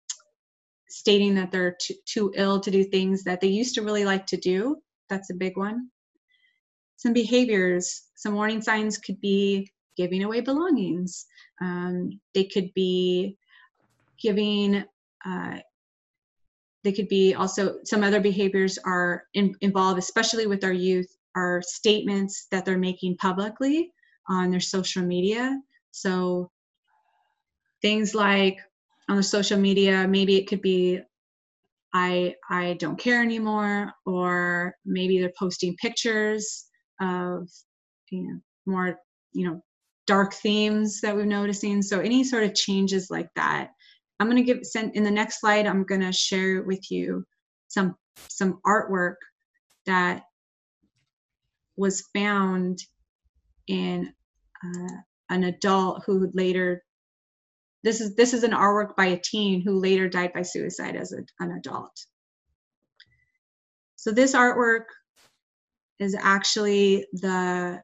stating 0.89 1.35
that 1.35 1.53
they're 1.53 1.77
too, 1.81 1.95
too 2.07 2.33
ill 2.37 2.61
to 2.61 2.71
do 2.71 2.85
things 2.85 3.25
that 3.25 3.41
they 3.41 3.49
used 3.49 3.75
to 3.75 3.83
really 3.83 4.05
like 4.05 4.27
to 4.27 4.37
do. 4.37 4.77
That's 5.11 5.31
a 5.31 5.35
big 5.35 5.57
one 5.57 5.91
some 7.05 7.13
behaviors, 7.13 8.05
some 8.15 8.35
warning 8.35 8.63
signs 8.63 8.97
could 8.97 9.21
be 9.21 9.71
giving 9.95 10.25
away 10.25 10.41
belongings. 10.41 11.27
Um, 11.61 12.19
they 12.33 12.45
could 12.45 12.73
be 12.75 13.37
giving, 14.19 14.85
uh, 15.27 15.59
they 16.83 16.93
could 16.93 17.09
be 17.09 17.35
also, 17.35 17.77
some 17.85 18.03
other 18.03 18.21
behaviors 18.21 18.79
are 18.87 19.25
in, 19.35 19.55
involved, 19.61 19.99
especially 19.99 20.47
with 20.47 20.65
our 20.65 20.73
youth, 20.73 21.15
are 21.37 21.61
statements 21.63 22.47
that 22.51 22.65
they're 22.65 22.79
making 22.79 23.19
publicly 23.19 23.91
on 24.29 24.51
their 24.51 24.61
social 24.61 25.03
media. 25.03 25.61
So 25.91 26.51
things 27.83 28.15
like 28.15 28.59
on 29.09 29.17
the 29.17 29.23
social 29.23 29.59
media, 29.59 30.07
maybe 30.09 30.37
it 30.37 30.47
could 30.47 30.63
be 30.63 31.01
I 31.93 32.35
I 32.51 32.75
don't 32.75 32.99
care 32.99 33.23
anymore, 33.23 33.93
or 34.05 34.75
maybe 34.85 35.21
they're 35.21 35.33
posting 35.39 35.77
pictures 35.77 36.67
of 37.01 37.49
you 38.11 38.23
know 38.23 38.41
more 38.67 38.99
you 39.33 39.49
know 39.49 39.63
dark 40.07 40.35
themes 40.35 41.01
that 41.01 41.15
we're 41.15 41.25
noticing 41.25 41.83
so 41.83 42.01
any 42.01 42.25
sort 42.25 42.45
of 42.45 42.55
changes 42.55 43.11
like 43.11 43.29
that 43.37 43.71
i'm 44.21 44.29
to 44.37 44.43
give 44.43 44.65
send 44.65 44.95
in 44.95 45.03
the 45.03 45.11
next 45.11 45.41
slide 45.41 45.67
i'm 45.67 45.85
to 45.87 46.13
share 46.13 46.63
with 46.63 46.91
you 46.91 47.25
some 47.69 47.95
some 48.29 48.61
artwork 48.67 49.17
that 49.87 50.23
was 51.77 52.05
found 52.15 52.79
in 53.67 54.13
uh, 54.65 54.97
an 55.31 55.45
adult 55.45 56.03
who 56.07 56.31
later 56.35 56.83
this 57.83 58.01
is 58.01 58.15
this 58.15 58.33
is 58.35 58.45
an 58.45 58.53
artwork 58.53 58.97
by 58.97 59.07
a 59.07 59.19
teen 59.19 59.61
who 59.61 59.79
later 59.79 60.09
died 60.09 60.33
by 60.33 60.43
suicide 60.43 60.97
as 60.97 61.13
a, 61.13 61.19
an 61.41 61.53
adult 61.53 62.07
so 63.97 64.11
this 64.11 64.35
artwork 64.35 64.85
is 65.99 66.17
actually 66.19 67.07
the 67.13 67.81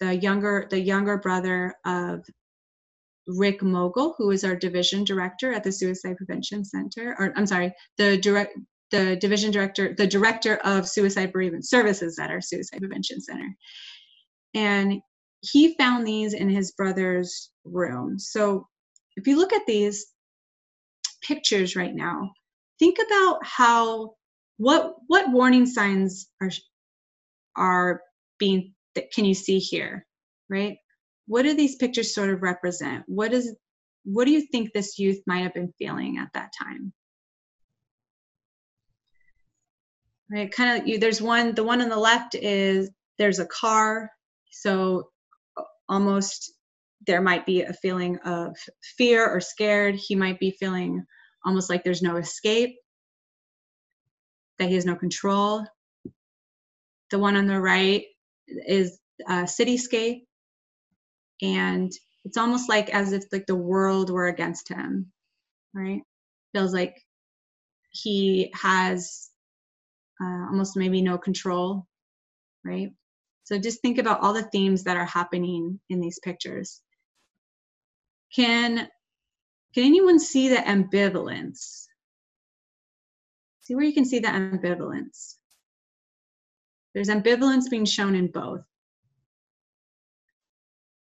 the 0.00 0.16
younger 0.16 0.66
the 0.70 0.80
younger 0.80 1.18
brother 1.18 1.74
of 1.84 2.24
Rick 3.26 3.60
Mogil, 3.60 4.14
who 4.18 4.30
is 4.30 4.44
our 4.44 4.54
division 4.54 5.04
director 5.04 5.52
at 5.52 5.64
the 5.64 5.72
Suicide 5.72 6.16
Prevention 6.16 6.64
Center, 6.64 7.16
or 7.18 7.32
I'm 7.36 7.46
sorry, 7.46 7.72
the 7.96 8.18
direct 8.18 8.56
the 8.90 9.16
division 9.16 9.50
director, 9.50 9.94
the 9.96 10.06
director 10.06 10.56
of 10.56 10.88
suicide 10.88 11.32
bereavement 11.32 11.66
services 11.66 12.18
at 12.18 12.30
our 12.30 12.40
Suicide 12.40 12.78
Prevention 12.78 13.20
Center. 13.20 13.48
And 14.54 15.00
he 15.40 15.76
found 15.76 16.06
these 16.06 16.32
in 16.32 16.48
his 16.48 16.72
brother's 16.72 17.50
room. 17.64 18.18
So 18.18 18.66
if 19.16 19.26
you 19.26 19.36
look 19.36 19.52
at 19.52 19.66
these 19.66 20.06
pictures 21.22 21.76
right 21.76 21.94
now, 21.94 22.32
think 22.78 22.98
about 23.06 23.40
how 23.42 24.14
what 24.56 24.94
what 25.08 25.30
warning 25.32 25.66
signs 25.66 26.28
are 26.40 26.50
are 27.56 28.00
being 28.38 28.74
that 28.94 29.12
can 29.12 29.24
you 29.24 29.34
see 29.34 29.58
here 29.58 30.06
right? 30.48 30.76
What 31.26 31.42
do 31.42 31.54
these 31.54 31.76
pictures 31.76 32.14
sort 32.14 32.30
of 32.30 32.42
represent? 32.42 33.04
What 33.06 33.32
is 33.32 33.54
what 34.04 34.26
do 34.26 34.32
you 34.32 34.42
think 34.52 34.72
this 34.72 34.98
youth 34.98 35.20
might 35.26 35.42
have 35.42 35.54
been 35.54 35.72
feeling 35.78 36.18
at 36.18 36.28
that 36.34 36.52
time? 36.62 36.92
Right 40.30 40.50
kind 40.50 40.80
of 40.80 40.88
you 40.88 40.98
there's 40.98 41.22
one 41.22 41.54
the 41.54 41.64
one 41.64 41.82
on 41.82 41.88
the 41.88 41.96
left 41.96 42.34
is 42.34 42.90
there's 43.18 43.38
a 43.38 43.46
car 43.46 44.10
so 44.62 45.08
almost 45.88 46.52
there 47.06 47.20
might 47.20 47.44
be 47.44 47.62
a 47.62 47.72
feeling 47.72 48.18
of 48.20 48.56
fear 48.96 49.28
or 49.28 49.40
scared 49.40 49.94
he 49.96 50.14
might 50.14 50.38
be 50.40 50.56
feeling 50.58 51.04
almost 51.44 51.68
like 51.68 51.84
there's 51.84 52.02
no 52.02 52.16
escape 52.16 52.76
that 54.58 54.68
he 54.68 54.74
has 54.74 54.86
no 54.86 54.96
control 54.96 55.64
the 57.10 57.18
one 57.18 57.36
on 57.36 57.46
the 57.46 57.60
right 57.60 58.04
is 58.66 58.98
a 59.28 59.44
cityscape, 59.44 60.22
and 61.42 61.92
it's 62.24 62.36
almost 62.36 62.68
like 62.68 62.90
as 62.90 63.12
if 63.12 63.24
like 63.32 63.46
the 63.46 63.54
world 63.54 64.10
were 64.10 64.28
against 64.28 64.68
him, 64.68 65.12
right? 65.74 66.00
Feels 66.54 66.72
like 66.72 66.96
he 67.90 68.52
has 68.54 69.30
uh, 70.20 70.46
almost 70.48 70.76
maybe 70.76 71.02
no 71.02 71.18
control, 71.18 71.86
right? 72.64 72.90
So 73.44 73.58
just 73.58 73.82
think 73.82 73.98
about 73.98 74.20
all 74.20 74.32
the 74.32 74.42
themes 74.42 74.84
that 74.84 74.96
are 74.96 75.04
happening 75.04 75.78
in 75.90 76.00
these 76.00 76.18
pictures. 76.18 76.80
Can 78.34 78.88
can 79.74 79.84
anyone 79.84 80.18
see 80.18 80.48
the 80.48 80.56
ambivalence? 80.56 81.86
See 83.60 83.74
where 83.74 83.84
you 83.84 83.92
can 83.92 84.04
see 84.04 84.18
the 84.18 84.28
ambivalence. 84.28 85.34
There's 86.94 87.08
ambivalence 87.08 87.68
being 87.68 87.84
shown 87.84 88.14
in 88.14 88.28
both. 88.28 88.62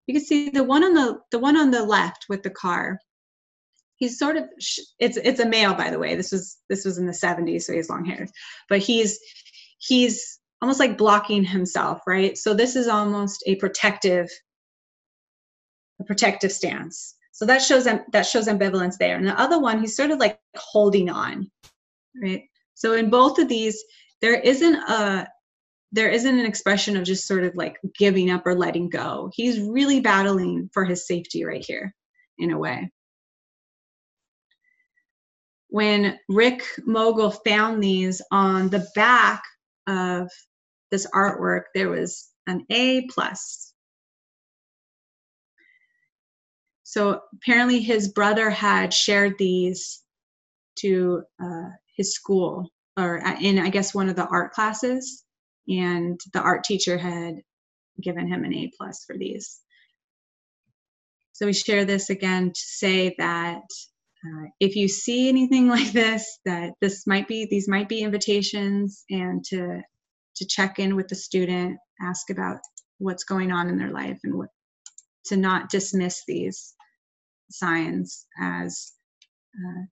You 0.07 0.15
can 0.15 0.23
see 0.23 0.49
the 0.49 0.63
one 0.63 0.83
on 0.83 0.93
the 0.93 1.19
the 1.31 1.39
one 1.39 1.55
on 1.55 1.71
the 1.71 1.83
left 1.83 2.25
with 2.27 2.43
the 2.43 2.49
car. 2.49 2.99
He's 3.95 4.19
sort 4.19 4.35
of 4.35 4.43
it's 4.99 5.17
it's 5.17 5.39
a 5.39 5.47
male 5.47 5.73
by 5.73 5.89
the 5.89 5.99
way. 5.99 6.15
This 6.15 6.31
was 6.31 6.57
this 6.69 6.83
was 6.83 6.97
in 6.97 7.07
the 7.07 7.13
70s, 7.13 7.63
so 7.63 7.71
he 7.71 7.77
has 7.77 7.89
long 7.89 8.03
hair. 8.03 8.27
But 8.67 8.79
he's 8.79 9.19
he's 9.77 10.34
almost 10.65 10.79
like 10.79 10.97
blocking 10.97 11.43
himself, 11.43 12.01
right? 12.07 12.35
So 12.35 12.55
this 12.55 12.75
is 12.75 12.87
almost 12.87 13.43
a 13.45 13.53
protective 13.57 14.27
a 16.01 16.03
protective 16.03 16.51
stance. 16.51 17.13
So 17.33 17.45
that 17.45 17.61
shows 17.61 17.83
that 17.83 18.25
shows 18.25 18.47
ambivalence 18.47 18.97
there. 18.97 19.15
And 19.15 19.27
the 19.27 19.39
other 19.39 19.59
one, 19.59 19.79
he's 19.79 19.95
sort 19.95 20.09
of 20.09 20.17
like 20.17 20.39
holding 20.55 21.11
on, 21.11 21.51
right? 22.19 22.41
So 22.73 22.93
in 22.93 23.11
both 23.11 23.37
of 23.37 23.47
these, 23.47 23.79
there 24.21 24.39
isn't 24.39 24.73
a 24.73 25.27
there 25.91 26.09
isn't 26.09 26.39
an 26.39 26.47
expression 26.47 26.97
of 26.97 27.03
just 27.03 27.27
sort 27.27 27.43
of 27.43 27.55
like 27.55 27.77
giving 27.95 28.31
up 28.31 28.47
or 28.47 28.55
letting 28.55 28.89
go. 28.89 29.29
He's 29.35 29.59
really 29.59 29.99
battling 29.99 30.71
for 30.73 30.83
his 30.83 31.05
safety 31.05 31.45
right 31.45 31.63
here, 31.63 31.93
in 32.39 32.49
a 32.49 32.57
way. 32.57 32.89
When 35.67 36.17
Rick 36.27 36.63
Mogil 36.87 37.37
found 37.45 37.83
these 37.83 38.19
on 38.31 38.69
the 38.69 38.87
back 38.95 39.43
of 39.87 40.31
this 40.91 41.07
artwork, 41.13 41.63
there 41.73 41.89
was 41.89 42.29
an 42.47 42.65
A 42.69 43.05
plus. 43.07 43.73
So 46.83 47.21
apparently 47.33 47.81
his 47.81 48.09
brother 48.09 48.49
had 48.49 48.93
shared 48.93 49.37
these 49.37 50.01
to 50.79 51.23
uh, 51.43 51.69
his 51.95 52.13
school 52.13 52.69
or 52.97 53.21
in, 53.41 53.59
I 53.59 53.69
guess, 53.69 53.93
one 53.93 54.09
of 54.09 54.15
the 54.15 54.27
art 54.27 54.53
classes 54.53 55.23
and 55.67 56.19
the 56.33 56.41
art 56.41 56.63
teacher 56.63 56.97
had 56.97 57.41
given 58.01 58.27
him 58.27 58.43
an 58.43 58.53
A 58.53 58.71
plus 58.77 59.03
for 59.05 59.17
these. 59.17 59.59
So 61.33 61.47
we 61.47 61.53
share 61.53 61.83
this 61.83 62.09
again 62.09 62.53
to 62.53 62.61
say 62.61 63.15
that 63.17 63.63
uh, 64.25 64.45
if 64.59 64.75
you 64.75 64.87
see 64.87 65.27
anything 65.27 65.67
like 65.77 65.91
this, 65.91 66.39
that 66.45 66.73
this 66.81 67.05
might 67.05 67.27
be 67.27 67.47
these 67.49 67.67
might 67.67 67.89
be 67.89 68.01
invitations, 68.01 69.03
and 69.09 69.43
to 69.45 69.81
to 70.35 70.45
check 70.45 70.79
in 70.79 70.95
with 70.95 71.07
the 71.07 71.15
student, 71.15 71.77
ask 72.01 72.29
about 72.29 72.59
what's 72.97 73.23
going 73.23 73.51
on 73.51 73.69
in 73.69 73.77
their 73.77 73.91
life, 73.91 74.19
and 74.23 74.35
what 74.35 74.49
to 75.25 75.37
not 75.37 75.69
dismiss 75.69 76.23
these 76.27 76.73
signs 77.49 78.25
as 78.39 78.93
uh, 79.57 79.83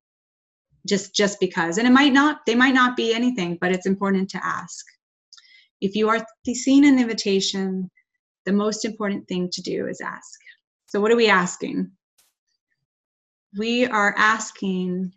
just 0.87 1.15
just 1.15 1.39
because. 1.39 1.77
And 1.77 1.87
it 1.87 1.91
might 1.91 2.13
not 2.13 2.45
they 2.45 2.55
might 2.55 2.73
not 2.73 2.95
be 2.97 3.13
anything, 3.13 3.57
but 3.59 3.71
it's 3.71 3.87
important 3.87 4.29
to 4.31 4.45
ask. 4.45 4.85
If 5.81 5.95
you 5.95 6.09
are 6.09 6.25
seeing 6.45 6.85
an 6.85 6.99
invitation, 6.99 7.89
the 8.45 8.53
most 8.53 8.85
important 8.85 9.27
thing 9.27 9.49
to 9.51 9.61
do 9.61 9.87
is 9.87 10.01
ask. 10.01 10.39
So 10.87 11.01
what 11.01 11.11
are 11.11 11.17
we 11.17 11.29
asking? 11.29 11.91
we 13.57 13.85
are 13.85 14.15
asking 14.17 15.13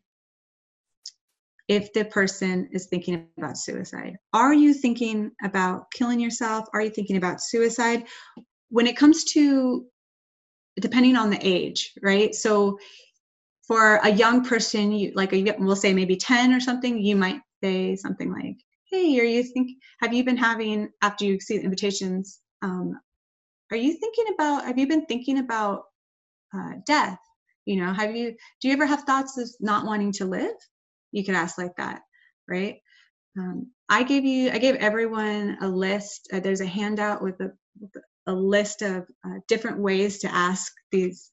if 1.68 1.92
the 1.92 2.04
person 2.04 2.68
is 2.72 2.86
thinking 2.86 3.26
about 3.38 3.58
suicide. 3.58 4.16
Are 4.32 4.54
you 4.54 4.72
thinking 4.72 5.32
about 5.42 5.90
killing 5.92 6.20
yourself? 6.20 6.66
Are 6.72 6.80
you 6.80 6.90
thinking 6.90 7.16
about 7.16 7.40
suicide? 7.40 8.04
When 8.68 8.86
it 8.86 8.96
comes 8.96 9.24
to, 9.32 9.86
depending 10.80 11.16
on 11.16 11.30
the 11.30 11.38
age, 11.40 11.92
right? 12.02 12.34
So 12.34 12.78
for 13.66 13.96
a 13.96 14.10
young 14.10 14.44
person, 14.44 14.92
you 14.92 15.12
like 15.14 15.32
a, 15.32 15.56
we'll 15.58 15.74
say 15.76 15.92
maybe 15.92 16.16
10 16.16 16.52
or 16.52 16.60
something, 16.60 17.00
you 17.00 17.16
might 17.16 17.40
say 17.62 17.96
something 17.96 18.32
like, 18.32 18.56
hey, 18.90 19.18
are 19.18 19.24
you 19.24 19.42
think, 19.42 19.72
have 20.00 20.14
you 20.14 20.22
been 20.22 20.36
having, 20.36 20.88
after 21.02 21.24
you 21.24 21.40
see 21.40 21.58
the 21.58 21.64
invitations, 21.64 22.40
um, 22.62 22.98
are 23.72 23.76
you 23.76 23.94
thinking 23.94 24.26
about, 24.34 24.64
have 24.64 24.78
you 24.78 24.86
been 24.86 25.06
thinking 25.06 25.38
about 25.40 25.84
uh, 26.54 26.74
death? 26.86 27.18
you 27.66 27.76
know 27.76 27.92
have 27.92 28.14
you 28.16 28.34
do 28.60 28.68
you 28.68 28.72
ever 28.74 28.86
have 28.86 29.02
thoughts 29.02 29.36
of 29.36 29.50
not 29.60 29.84
wanting 29.84 30.12
to 30.12 30.24
live 30.24 30.54
you 31.12 31.24
could 31.24 31.34
ask 31.34 31.58
like 31.58 31.76
that 31.76 32.02
right? 32.48 32.76
Um, 33.38 33.70
i 33.88 34.02
gave 34.02 34.24
you 34.24 34.50
i 34.50 34.58
gave 34.58 34.76
everyone 34.76 35.58
a 35.60 35.68
list 35.68 36.28
uh, 36.32 36.40
there's 36.40 36.62
a 36.62 36.66
handout 36.66 37.22
with 37.22 37.38
a, 37.40 37.52
a 38.26 38.32
list 38.32 38.82
of 38.82 39.06
uh, 39.26 39.38
different 39.46 39.78
ways 39.78 40.18
to 40.20 40.34
ask 40.34 40.72
these 40.90 41.30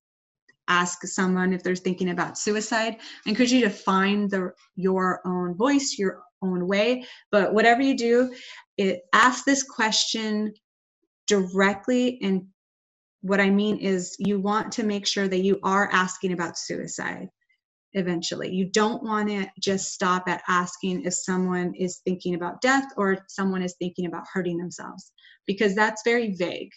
ask 0.68 1.06
someone 1.06 1.54
if 1.54 1.64
they're 1.64 1.76
thinking 1.76 2.10
about 2.10 2.38
suicide 2.38 2.98
i 3.26 3.30
encourage 3.30 3.54
you 3.54 3.62
to 3.62 3.70
find 3.70 4.30
the 4.30 4.52
your 4.76 5.22
own 5.26 5.56
voice 5.56 5.96
your 5.98 6.24
own 6.44 6.68
way? 6.68 7.06
But 7.32 7.54
whatever 7.54 7.82
you 7.82 7.98
do 7.98 8.34
it 8.78 9.02
ask 9.14 9.46
this 9.46 9.64
question 9.64 10.54
directly 11.28 12.20
and 12.22 12.48
what 13.22 13.40
I 13.40 13.50
mean 13.50 13.78
is 13.78 14.16
you 14.20 14.40
want 14.40 14.74
to 14.74 14.84
make 14.84 15.08
sure 15.08 15.28
that 15.28 15.40
you 15.44 15.60
are 15.64 15.90
asking 15.92 16.34
about 16.34 16.58
suicide 16.58 17.30
eventually. 17.94 18.52
You 18.52 18.70
don't 18.70 19.04
want 19.04 19.30
to 19.30 19.48
just 19.60 19.94
stop 19.94 20.28
at 20.28 20.44
asking 20.48 21.04
if 21.04 21.14
someone 21.14 21.74
is 21.76 22.02
thinking 22.04 22.36
about 22.36 22.62
death 22.62 22.86
or 22.98 23.20
someone 23.28 23.64
is 23.64 23.76
thinking 23.80 24.06
about 24.06 24.26
hurting 24.32 24.58
themselves 24.58 25.12
because 25.48 25.76
that's 25.76 26.04
very 26.04 26.36
vague. 26.36 26.72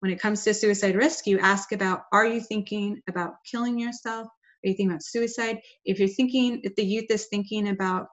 When 0.00 0.12
it 0.12 0.20
comes 0.20 0.44
to 0.44 0.54
suicide 0.54 0.94
risk, 0.94 1.26
you 1.26 1.38
ask 1.40 1.72
about 1.72 2.02
are 2.12 2.26
you 2.26 2.40
thinking 2.40 3.00
about 3.08 3.34
killing 3.50 3.78
yourself? 3.78 4.26
Are 4.28 4.68
you 4.68 4.74
thinking 4.74 4.90
about 4.90 5.02
suicide? 5.02 5.58
If 5.84 5.98
you're 5.98 6.08
thinking, 6.08 6.60
if 6.62 6.76
the 6.76 6.84
youth 6.84 7.06
is 7.10 7.26
thinking 7.26 7.68
about, 7.68 8.06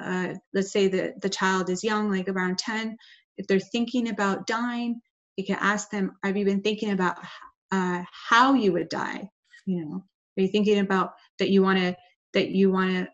uh, 0.00 0.34
let's 0.52 0.72
say 0.72 0.88
the, 0.88 1.14
the 1.22 1.30
child 1.30 1.70
is 1.70 1.84
young, 1.84 2.10
like 2.10 2.28
around 2.28 2.58
10, 2.58 2.96
if 3.38 3.46
they're 3.46 3.60
thinking 3.60 4.08
about 4.08 4.46
dying, 4.46 5.00
you 5.36 5.44
can 5.44 5.56
ask 5.60 5.90
them 5.90 6.16
have 6.24 6.36
you 6.36 6.44
been 6.44 6.62
thinking 6.62 6.90
about 6.90 7.16
uh, 7.70 8.02
how 8.28 8.54
you 8.54 8.72
would 8.72 8.88
die 8.88 9.28
you 9.66 9.84
know 9.84 10.04
are 10.36 10.42
you 10.42 10.48
thinking 10.48 10.78
about 10.78 11.12
that 11.38 11.50
you 11.50 11.62
want 11.62 11.78
to 11.78 11.96
that 12.34 12.50
you 12.50 12.70
want 12.70 12.90
to 12.90 13.08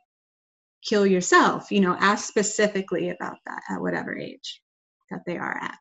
kill 0.87 1.07
yourself 1.07 1.71
you 1.71 1.81
know 1.81 1.97
ask 2.01 2.27
specifically 2.27 3.11
about 3.11 3.37
that 3.47 3.63
at 3.71 3.81
whatever 3.81 4.17
age 4.17 4.61
that 5.11 5.21
they 5.27 5.37
are 5.37 5.59
at 5.63 5.77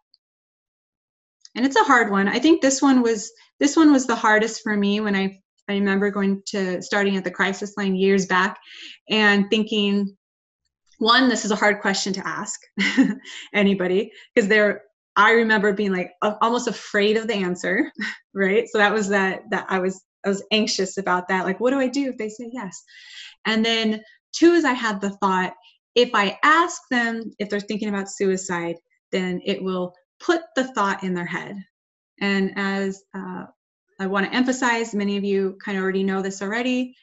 and 1.56 1.66
it's 1.66 1.76
a 1.76 1.84
hard 1.84 2.12
one 2.12 2.28
i 2.28 2.40
think 2.40 2.62
this 2.62 2.82
one 2.82 3.02
was 3.02 3.32
this 3.60 3.76
one 3.76 3.92
was 3.92 4.06
the 4.06 4.16
hardest 4.16 4.62
for 4.64 4.78
me 4.78 5.00
when 5.00 5.16
i 5.16 5.36
i 5.68 5.74
remember 5.74 6.12
going 6.12 6.42
to 6.46 6.82
starting 6.82 7.18
at 7.18 7.24
the 7.24 7.32
crisis 7.32 7.74
line 7.78 7.96
years 7.96 8.26
back 8.28 8.60
and 9.10 9.50
thinking 9.50 10.16
one 11.00 11.30
this 11.30 11.46
is 11.46 11.52
a 11.52 11.56
hard 11.56 11.82
question 11.82 12.14
to 12.14 12.28
ask 12.28 12.60
anybody 13.54 14.12
because 14.36 14.48
they're 14.48 14.84
I 15.16 15.32
remember 15.32 15.74
being 15.74 15.92
like 15.92 16.12
almost 16.42 16.68
afraid 16.68 17.18
of 17.18 17.28
the 17.28 17.36
answer, 17.36 17.92
right? 18.34 18.68
So 18.70 18.78
that 18.78 18.94
was 18.94 19.10
that 19.10 19.42
that 19.52 19.66
I 19.70 19.80
was 19.80 20.02
I 20.26 20.30
was 20.30 20.44
anxious 20.52 20.98
about 20.98 21.28
that. 21.28 21.46
Like, 21.46 21.60
what 21.60 21.72
do 21.72 21.80
I 21.80 21.88
do 21.88 22.10
if 22.10 22.18
they 22.18 22.30
say 22.30 22.50
yes? 22.52 22.84
And 23.46 23.66
then 23.66 24.02
two 24.34 24.54
is 24.54 24.66
I 24.66 24.74
had 24.74 25.02
the 25.02 25.12
thought, 25.18 25.54
if 25.96 26.12
I 26.14 26.38
ask 26.44 26.82
them 26.90 27.32
if 27.40 27.50
they're 27.50 27.60
thinking 27.60 27.90
about 27.90 28.10
suicide, 28.10 28.76
then 29.12 29.42
it 29.46 29.62
will 29.62 29.94
put 30.20 30.42
the 30.56 30.66
thought 30.74 31.04
in 31.04 31.14
their 31.14 31.26
head. 31.26 31.58
And 32.22 32.54
as 32.56 33.04
uh, 33.14 33.46
I 34.00 34.08
want 34.08 34.26
to 34.28 34.36
emphasize, 34.36 34.94
many 34.94 35.18
of 35.18 35.24
you 35.24 35.58
kind 35.64 35.78
of 35.78 35.84
already 35.84 36.04
know 36.04 36.22
this 36.22 36.42
already. 36.42 36.96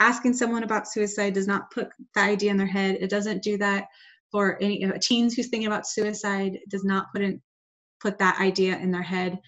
Asking 0.00 0.32
someone 0.32 0.62
about 0.62 0.88
suicide 0.88 1.34
does 1.34 1.46
not 1.46 1.70
put 1.70 1.88
the 2.14 2.20
idea 2.20 2.50
in 2.50 2.56
their 2.56 2.66
head. 2.66 2.98
It 3.00 3.10
doesn't 3.10 3.42
do 3.42 3.56
that 3.58 3.86
for 4.30 4.60
any 4.60 4.84
uh, 4.84 4.98
teens 5.00 5.34
who's 5.34 5.48
thinking 5.48 5.66
about 5.68 5.86
suicide 5.86 6.58
does 6.68 6.84
not 6.84 7.06
put 7.12 7.22
in 7.22 7.40
put 8.00 8.18
that 8.18 8.38
idea 8.40 8.76
in 8.76 8.90
their 8.90 9.02
head 9.02 9.38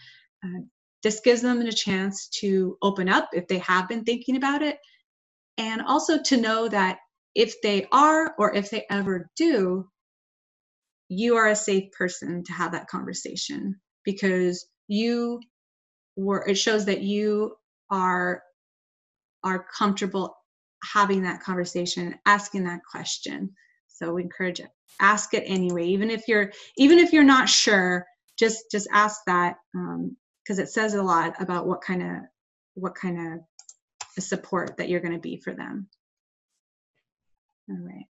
uh, 0.44 0.60
this 1.02 1.20
gives 1.20 1.42
them 1.42 1.60
a 1.60 1.72
chance 1.72 2.28
to 2.28 2.76
open 2.82 3.08
up 3.08 3.28
if 3.32 3.46
they 3.48 3.58
have 3.58 3.88
been 3.88 4.04
thinking 4.04 4.36
about 4.36 4.62
it 4.62 4.78
and 5.56 5.82
also 5.82 6.20
to 6.22 6.36
know 6.36 6.68
that 6.68 6.98
if 7.34 7.54
they 7.62 7.86
are 7.92 8.34
or 8.38 8.54
if 8.54 8.70
they 8.70 8.84
ever 8.90 9.30
do 9.36 9.88
you 11.08 11.36
are 11.36 11.48
a 11.48 11.56
safe 11.56 11.90
person 11.92 12.42
to 12.44 12.52
have 12.52 12.72
that 12.72 12.88
conversation 12.88 13.74
because 14.04 14.66
you 14.88 15.40
were 16.16 16.44
it 16.46 16.56
shows 16.56 16.84
that 16.84 17.02
you 17.02 17.54
are 17.90 18.42
are 19.44 19.66
comfortable 19.76 20.34
having 20.92 21.22
that 21.22 21.42
conversation 21.42 22.14
asking 22.26 22.64
that 22.64 22.80
question 22.90 23.50
so 23.98 24.14
we 24.14 24.22
encourage 24.22 24.60
it. 24.60 24.70
Ask 25.00 25.34
it 25.34 25.42
anyway, 25.46 25.86
even 25.88 26.10
if 26.10 26.28
you're 26.28 26.52
even 26.76 26.98
if 26.98 27.12
you're 27.12 27.24
not 27.24 27.48
sure. 27.48 28.06
Just 28.38 28.70
just 28.70 28.86
ask 28.92 29.20
that 29.26 29.56
um, 29.74 30.16
because 30.48 30.58
it 30.58 30.70
says 30.70 30.94
a 30.94 31.02
lot 31.02 31.34
about 31.42 31.66
what 31.66 31.82
kind 31.82 32.02
of 32.02 32.22
what 32.74 32.94
kind 32.94 33.34
of 33.34 34.22
support 34.22 34.78
that 34.78 34.88
you're 34.88 35.00
going 35.00 35.12
to 35.12 35.20
be 35.20 35.36
for 35.36 35.52
them. 35.52 35.86
All 37.68 37.76
right. 37.78 38.06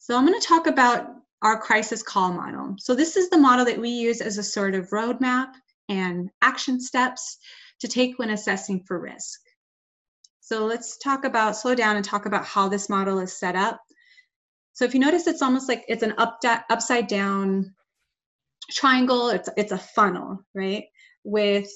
So 0.00 0.16
I'm 0.16 0.26
going 0.26 0.38
to 0.38 0.46
talk 0.46 0.66
about 0.66 1.10
our 1.42 1.60
crisis 1.60 2.02
call 2.02 2.32
model. 2.32 2.74
So 2.78 2.94
this 2.94 3.16
is 3.16 3.30
the 3.30 3.38
model 3.38 3.64
that 3.66 3.78
we 3.78 3.90
use 3.90 4.20
as 4.20 4.36
a 4.36 4.42
sort 4.42 4.74
of 4.74 4.90
roadmap 4.90 5.52
and 5.88 6.28
action 6.42 6.80
steps 6.80 7.38
to 7.80 7.88
take 7.88 8.18
when 8.18 8.30
assessing 8.30 8.82
for 8.86 8.98
risk. 8.98 9.38
So 10.40 10.66
let's 10.66 10.98
talk 10.98 11.24
about, 11.24 11.56
slow 11.56 11.74
down 11.74 11.96
and 11.96 12.04
talk 12.04 12.26
about 12.26 12.44
how 12.44 12.68
this 12.68 12.88
model 12.88 13.20
is 13.20 13.38
set 13.38 13.54
up. 13.54 13.80
So 14.72 14.84
if 14.84 14.92
you 14.92 15.00
notice, 15.00 15.26
it's 15.26 15.42
almost 15.42 15.68
like 15.68 15.84
it's 15.88 16.02
an 16.02 16.14
up 16.18 16.40
upside 16.68 17.06
down 17.06 17.74
triangle. 18.70 19.28
It's, 19.28 19.48
it's 19.56 19.72
a 19.72 19.78
funnel, 19.78 20.40
right? 20.54 20.84
With 21.24 21.68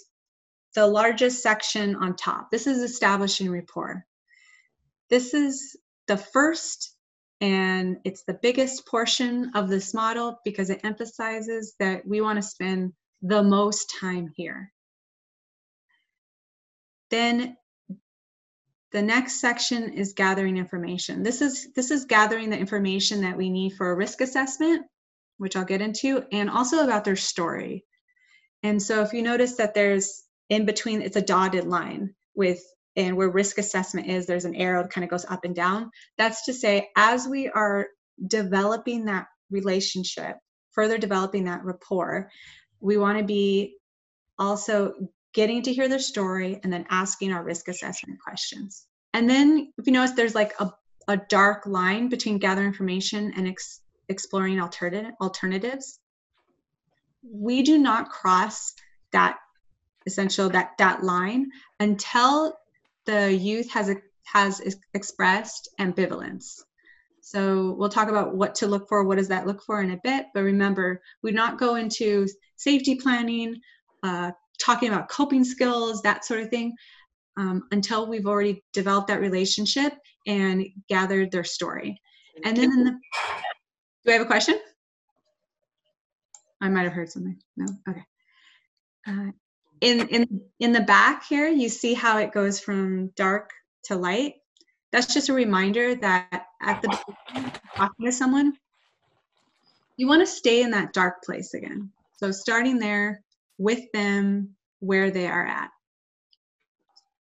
the 0.74 0.86
largest 0.86 1.42
section 1.42 1.96
on 1.96 2.14
top. 2.14 2.50
This 2.50 2.66
is 2.66 2.78
establishing 2.82 3.50
rapport. 3.50 4.06
This 5.10 5.34
is 5.34 5.76
the 6.06 6.16
first 6.16 6.94
and 7.40 7.98
it's 8.04 8.24
the 8.24 8.38
biggest 8.42 8.86
portion 8.86 9.52
of 9.54 9.68
this 9.68 9.94
model 9.94 10.40
because 10.44 10.70
it 10.70 10.80
emphasizes 10.84 11.74
that 11.78 12.06
we 12.06 12.20
want 12.20 12.36
to 12.36 12.42
spend 12.42 12.92
the 13.22 13.42
most 13.42 13.94
time 14.00 14.32
here. 14.36 14.72
Then 17.10 17.56
the 18.92 19.02
next 19.02 19.40
section 19.40 19.92
is 19.92 20.14
gathering 20.14 20.56
information. 20.56 21.22
This 21.22 21.42
is, 21.42 21.72
this 21.74 21.90
is 21.90 22.06
gathering 22.06 22.50
the 22.50 22.58
information 22.58 23.22
that 23.22 23.36
we 23.36 23.50
need 23.50 23.74
for 23.74 23.90
a 23.90 23.96
risk 23.96 24.20
assessment, 24.20 24.86
which 25.36 25.56
I'll 25.56 25.64
get 25.64 25.82
into, 25.82 26.24
and 26.32 26.50
also 26.50 26.84
about 26.84 27.04
their 27.04 27.16
story. 27.16 27.84
And 28.62 28.82
so 28.82 29.02
if 29.02 29.12
you 29.12 29.22
notice 29.22 29.56
that 29.56 29.74
there's 29.74 30.24
in 30.48 30.66
between, 30.66 31.02
it's 31.02 31.16
a 31.16 31.22
dotted 31.22 31.66
line 31.66 32.14
with, 32.34 32.60
and 32.96 33.16
where 33.16 33.28
risk 33.30 33.58
assessment 33.58 34.08
is, 34.08 34.26
there's 34.26 34.44
an 34.44 34.56
arrow 34.56 34.82
that 34.82 34.90
kind 34.90 35.04
of 35.04 35.10
goes 35.10 35.24
up 35.24 35.44
and 35.44 35.54
down. 35.54 35.90
That's 36.16 36.46
to 36.46 36.52
say, 36.52 36.88
as 36.96 37.28
we 37.28 37.48
are 37.48 37.86
developing 38.26 39.04
that 39.04 39.26
relationship, 39.50 40.36
further 40.72 40.98
developing 40.98 41.44
that 41.44 41.64
rapport, 41.64 42.30
we 42.80 42.96
want 42.96 43.18
to 43.18 43.24
be 43.24 43.76
also 44.38 44.94
getting 45.34 45.62
to 45.62 45.72
hear 45.72 45.88
their 45.88 45.98
story, 45.98 46.58
and 46.64 46.72
then 46.72 46.86
asking 46.88 47.32
our 47.32 47.44
risk 47.44 47.68
assessment 47.68 48.18
questions. 48.20 48.86
And 49.12 49.28
then 49.28 49.72
if 49.78 49.86
you 49.86 49.92
notice, 49.92 50.12
there's 50.12 50.34
like 50.34 50.54
a, 50.58 50.72
a 51.06 51.16
dark 51.16 51.66
line 51.66 52.08
between 52.08 52.38
gather 52.38 52.64
information 52.64 53.32
and 53.36 53.46
ex- 53.46 53.80
exploring 54.08 54.60
alternative 54.60 55.12
alternatives. 55.20 56.00
We 57.30 57.62
do 57.62 57.78
not 57.78 58.10
cross 58.10 58.74
that 59.12 59.38
essential 60.06 60.48
that 60.50 60.72
that 60.78 61.02
line 61.02 61.50
until 61.80 62.54
the 63.06 63.32
youth 63.32 63.70
has 63.72 63.88
a, 63.88 63.96
has 64.24 64.76
expressed 64.94 65.68
ambivalence. 65.80 66.60
So 67.20 67.74
we'll 67.78 67.90
talk 67.90 68.08
about 68.08 68.36
what 68.36 68.54
to 68.56 68.66
look 68.66 68.88
for, 68.88 69.04
what 69.04 69.18
does 69.18 69.28
that 69.28 69.46
look 69.46 69.62
for 69.62 69.82
in 69.82 69.90
a 69.90 70.00
bit. 70.02 70.26
But 70.32 70.44
remember, 70.44 71.02
we 71.22 71.30
not 71.30 71.58
go 71.58 71.74
into 71.74 72.26
safety 72.56 72.94
planning, 72.94 73.60
uh, 74.02 74.30
talking 74.58 74.88
about 74.88 75.08
coping 75.10 75.44
skills, 75.44 76.00
that 76.02 76.24
sort 76.24 76.40
of 76.40 76.48
thing, 76.48 76.74
um, 77.36 77.64
until 77.70 78.08
we've 78.08 78.26
already 78.26 78.64
developed 78.72 79.08
that 79.08 79.20
relationship 79.20 79.92
and 80.26 80.66
gathered 80.88 81.30
their 81.30 81.44
story. 81.44 82.00
And 82.44 82.56
then 82.56 82.70
the, 82.84 82.90
do 84.04 84.10
I 84.10 84.12
have 84.12 84.22
a 84.22 84.26
question? 84.26 84.58
I 86.60 86.68
might 86.68 86.84
have 86.84 86.92
heard 86.92 87.10
something. 87.10 87.38
No, 87.56 87.66
okay. 87.88 88.04
Uh, 89.06 89.32
in 89.80 90.08
in 90.08 90.40
in 90.58 90.72
the 90.72 90.80
back 90.80 91.24
here, 91.28 91.48
you 91.48 91.68
see 91.68 91.94
how 91.94 92.18
it 92.18 92.32
goes 92.32 92.60
from 92.60 93.08
dark 93.16 93.50
to 93.84 93.96
light. 93.96 94.34
That's 94.92 95.12
just 95.12 95.28
a 95.28 95.34
reminder 95.34 95.94
that 95.96 96.46
at 96.62 96.82
the 96.82 96.98
talking 97.76 98.06
to 98.06 98.12
someone, 98.12 98.54
you 99.96 100.08
want 100.08 100.22
to 100.22 100.26
stay 100.26 100.62
in 100.62 100.70
that 100.72 100.92
dark 100.92 101.22
place 101.22 101.54
again. 101.54 101.92
So 102.16 102.30
starting 102.32 102.78
there 102.78 103.22
with 103.58 103.80
them 103.92 104.56
where 104.80 105.10
they 105.10 105.26
are 105.26 105.46
at. 105.46 105.70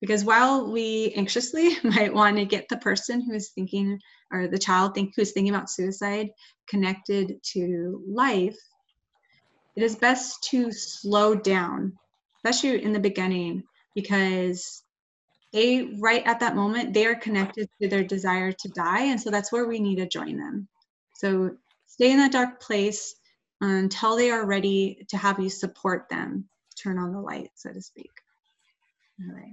Because 0.02 0.26
while 0.26 0.72
we 0.72 1.14
anxiously 1.16 1.78
might 1.84 2.14
want 2.14 2.38
to 2.38 2.46
get 2.46 2.68
the 2.70 2.78
person 2.78 3.22
who 3.22 3.34
is 3.34 3.52
thinking 3.56 4.00
or 4.32 4.48
the 4.48 4.60
child 4.60 4.94
think 4.94 5.14
who's 5.16 5.32
thinking 5.32 5.54
about 5.54 5.70
suicide 5.70 6.30
connected 6.68 7.40
to 7.54 8.04
life, 8.08 8.58
it 9.76 9.84
is 9.84 9.96
best 9.96 10.44
to 10.52 10.72
slow 10.72 11.36
down, 11.36 11.94
especially 12.38 12.84
in 12.84 12.94
the 12.94 13.00
beginning, 13.00 13.64
because 13.96 14.84
they 15.52 15.96
right 16.00 16.24
at 16.26 16.40
that 16.40 16.56
moment 16.56 16.94
they 16.94 17.06
are 17.06 17.16
connected 17.16 17.70
to 17.82 17.88
their 17.88 18.04
desire 18.04 18.52
to 18.52 18.70
die 18.70 19.04
and 19.04 19.22
so 19.22 19.30
that's 19.30 19.52
where 19.52 19.68
we 19.68 19.80
need 19.80 19.98
to 19.98 20.08
join 20.08 20.38
them. 20.38 20.68
So 21.16 21.52
stay 21.86 22.12
in 22.12 22.18
that 22.18 22.32
dark 22.32 22.60
place 22.60 23.16
until 23.62 24.18
they 24.18 24.32
are 24.32 24.46
ready 24.46 25.06
to 25.10 25.18
have 25.18 25.40
you 25.40 25.50
support 25.50 26.10
them 26.10 26.50
turn 26.76 26.98
on 26.98 27.14
the 27.14 27.22
light 27.22 27.50
so 27.56 27.72
to 27.72 27.82
speak 27.82 28.10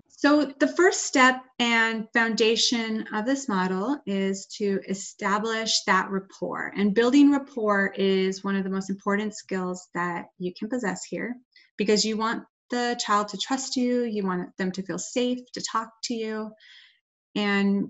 so 0.09 0.53
the 0.59 0.69
first 0.69 1.05
step 1.05 1.43
and 1.59 2.07
foundation 2.13 3.07
of 3.13 3.27
this 3.27 3.49
model 3.49 4.01
is 4.07 4.47
to 4.59 4.81
establish 4.89 5.83
that 5.85 6.11
rapport 6.11 6.73
and 6.77 6.95
building 6.95 7.31
rapport 7.31 7.93
is 7.97 8.43
one 8.43 8.57
of 8.57 8.65
the 8.65 8.71
most 8.71 8.91
important 8.91 9.35
skills 9.35 9.89
that 9.95 10.27
you 10.39 10.53
can 10.59 10.69
possess 10.69 11.05
here 11.05 11.37
because 11.77 12.05
you 12.05 12.17
want 12.17 12.45
the 12.71 12.99
child 13.01 13.29
to 13.29 13.37
trust 13.37 13.77
you, 13.77 14.05
you 14.05 14.25
want 14.25 14.57
them 14.57 14.73
to 14.73 14.83
feel 14.83 14.99
safe 14.99 15.41
to 15.53 15.61
talk 15.61 15.91
to 16.05 16.15
you. 16.15 16.51
And, 17.35 17.89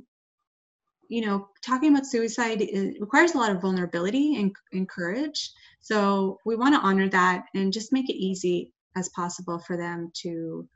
you 1.09 1.27
know, 1.27 1.49
talking 1.65 1.93
about 1.93 2.07
suicide 2.07 2.67
requires 2.99 3.35
a 3.35 3.39
lot 3.39 3.53
of 3.53 3.61
vulnerability 3.61 4.37
and, 4.37 4.55
and 4.73 4.89
courage. 4.89 5.51
So 5.81 6.39
we 6.45 6.57
want 6.57 6.75
to 6.75 6.81
honor 6.81 7.09
that 7.09 7.45
and 7.55 7.73
just 7.73 7.93
make 7.93 8.09
it 8.09 8.17
easy 8.17 8.73
as 8.97 9.09
possible 9.11 9.59
for 9.59 9.77
them 9.77 10.11
to 10.23 10.69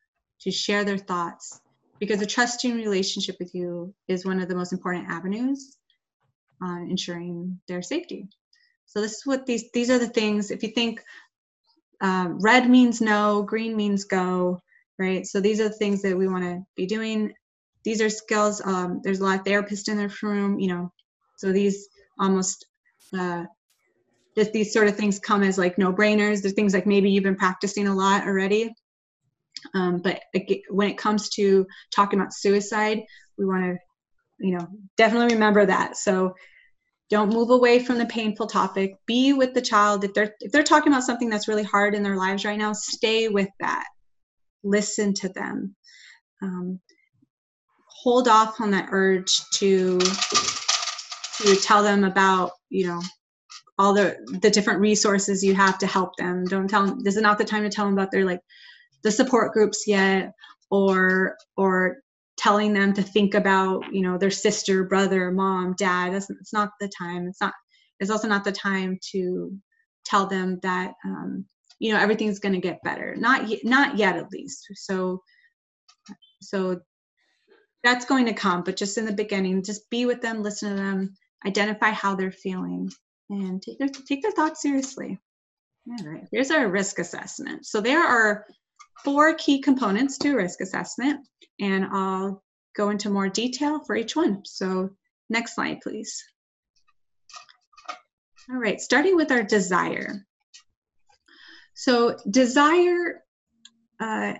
to 0.44 0.50
share 0.50 0.84
their 0.84 0.98
thoughts 0.98 1.60
because 1.98 2.20
a 2.20 2.26
trusting 2.26 2.76
relationship 2.76 3.36
with 3.38 3.54
you 3.54 3.94
is 4.08 4.24
one 4.24 4.40
of 4.40 4.48
the 4.48 4.54
most 4.54 4.72
important 4.72 5.08
avenues 5.08 5.76
on 6.62 6.88
ensuring 6.90 7.58
their 7.66 7.82
safety. 7.82 8.28
So 8.86 9.00
this 9.00 9.14
is 9.14 9.26
what 9.26 9.46
these 9.46 9.70
these 9.72 9.90
are 9.90 9.98
the 9.98 10.08
things. 10.08 10.50
If 10.50 10.62
you 10.62 10.70
think 10.70 11.02
um, 12.00 12.38
red 12.40 12.68
means 12.68 13.00
no, 13.00 13.42
green 13.42 13.74
means 13.76 14.04
go, 14.04 14.60
right? 14.98 15.26
So 15.26 15.40
these 15.40 15.60
are 15.60 15.68
the 15.68 15.74
things 15.74 16.02
that 16.02 16.16
we 16.16 16.28
want 16.28 16.44
to 16.44 16.62
be 16.76 16.86
doing. 16.86 17.32
These 17.84 18.02
are 18.02 18.10
skills. 18.10 18.60
Um, 18.64 19.00
there's 19.02 19.20
a 19.20 19.24
lot 19.24 19.40
of 19.40 19.46
therapists 19.46 19.88
in 19.88 19.96
the 19.96 20.14
room, 20.22 20.58
you 20.58 20.68
know. 20.68 20.92
So 21.38 21.52
these 21.52 21.88
almost 22.18 22.66
uh, 23.18 23.44
just 24.36 24.52
these 24.52 24.72
sort 24.72 24.88
of 24.88 24.96
things 24.96 25.18
come 25.18 25.42
as 25.42 25.58
like 25.58 25.78
no 25.78 25.92
brainers. 25.92 26.42
They're 26.42 26.50
things 26.50 26.74
like 26.74 26.86
maybe 26.86 27.10
you've 27.10 27.24
been 27.24 27.36
practicing 27.36 27.88
a 27.88 27.94
lot 27.94 28.24
already. 28.24 28.74
Um, 29.74 29.98
but 29.98 30.20
when 30.68 30.90
it 30.90 30.98
comes 30.98 31.28
to 31.30 31.66
talking 31.94 32.18
about 32.18 32.34
suicide, 32.34 33.00
we 33.38 33.44
want 33.44 33.64
to, 33.64 33.76
you 34.38 34.56
know, 34.56 34.66
definitely 34.96 35.34
remember 35.34 35.64
that. 35.64 35.96
So 35.96 36.34
don't 37.10 37.32
move 37.32 37.50
away 37.50 37.78
from 37.78 37.98
the 37.98 38.06
painful 38.06 38.46
topic. 38.46 38.94
Be 39.06 39.32
with 39.32 39.54
the 39.54 39.62
child. 39.62 40.04
If 40.04 40.14
they're 40.14 40.34
if 40.40 40.52
they're 40.52 40.62
talking 40.62 40.92
about 40.92 41.04
something 41.04 41.28
that's 41.28 41.48
really 41.48 41.62
hard 41.62 41.94
in 41.94 42.02
their 42.02 42.16
lives 42.16 42.44
right 42.44 42.58
now 42.58 42.72
stay 42.72 43.28
with 43.28 43.48
that. 43.60 43.86
Listen 44.62 45.12
to 45.14 45.28
them. 45.28 45.76
Um, 46.42 46.80
hold 47.86 48.28
off 48.28 48.60
on 48.60 48.70
that 48.72 48.88
urge 48.90 49.40
to 49.54 49.98
to 49.98 51.56
tell 51.56 51.82
them 51.82 52.04
about 52.04 52.52
you 52.70 52.86
know 52.86 53.00
all 53.78 53.92
the 53.92 54.16
the 54.42 54.50
different 54.50 54.80
resources 54.80 55.42
you 55.42 55.54
have 55.54 55.78
to 55.78 55.86
help 55.86 56.16
them. 56.16 56.44
Don't 56.44 56.68
tell 56.68 56.86
them 56.86 57.00
this 57.02 57.16
is 57.16 57.22
not 57.22 57.38
the 57.38 57.44
time 57.44 57.62
to 57.64 57.70
tell 57.70 57.84
them 57.84 57.94
about 57.94 58.10
their 58.10 58.24
like 58.24 58.40
the 59.04 59.12
support 59.12 59.52
groups 59.52 59.84
yet 59.86 60.32
or 60.70 61.36
or 61.56 61.98
telling 62.36 62.72
them 62.72 62.92
to 62.94 63.02
think 63.02 63.34
about 63.34 63.84
you 63.92 64.02
know 64.02 64.18
their 64.18 64.30
sister 64.30 64.84
brother 64.84 65.30
mom 65.30 65.74
dad. 65.78 66.14
It's, 66.14 66.28
it's 66.30 66.52
not 66.52 66.70
the 66.80 66.88
time. 66.88 67.28
It's 67.28 67.40
not 67.40 67.52
it's 68.00 68.10
also 68.10 68.26
not 68.28 68.44
the 68.44 68.52
time 68.52 68.98
to 69.12 69.56
tell 70.04 70.26
them 70.26 70.58
that 70.62 70.94
um, 71.04 71.44
you 71.78 71.92
know 71.92 72.00
everything's 72.00 72.40
going 72.40 72.54
to 72.54 72.60
get 72.60 72.82
better. 72.82 73.14
Not 73.16 73.48
yet 73.48 73.60
not 73.64 73.96
yet 73.96 74.16
at 74.16 74.32
least. 74.32 74.66
So 74.74 75.22
so 76.42 76.80
that's 77.84 78.06
going 78.06 78.26
to 78.26 78.34
come 78.34 78.62
but 78.62 78.76
just 78.76 78.98
in 78.98 79.04
the 79.04 79.12
beginning 79.12 79.62
just 79.62 79.88
be 79.90 80.06
with 80.06 80.20
them 80.20 80.42
listen 80.42 80.70
to 80.70 80.76
them 80.76 81.14
identify 81.46 81.90
how 81.90 82.14
they're 82.14 82.32
feeling 82.32 82.90
and 83.30 83.62
take 83.62 83.78
their 83.78 83.88
take 83.88 84.22
their 84.22 84.32
thoughts 84.32 84.62
seriously. 84.62 85.18
All 85.88 86.06
right. 86.06 86.26
Here's 86.32 86.50
our 86.50 86.68
risk 86.68 86.98
assessment. 86.98 87.66
So 87.66 87.80
there 87.80 88.02
are 88.02 88.46
four 89.02 89.34
key 89.34 89.60
components 89.60 90.18
to 90.18 90.36
risk 90.36 90.60
assessment 90.60 91.26
and 91.60 91.84
I'll 91.84 92.42
go 92.76 92.90
into 92.90 93.10
more 93.10 93.28
detail 93.28 93.80
for 93.80 93.96
each 93.96 94.16
one. 94.16 94.42
So 94.44 94.90
next 95.30 95.54
slide, 95.54 95.80
please. 95.80 96.22
All 98.50 98.58
right, 98.58 98.80
starting 98.80 99.16
with 99.16 99.30
our 99.32 99.42
desire. 99.42 100.26
So 101.74 102.16
desire, 102.30 103.22
uh, 104.00 104.34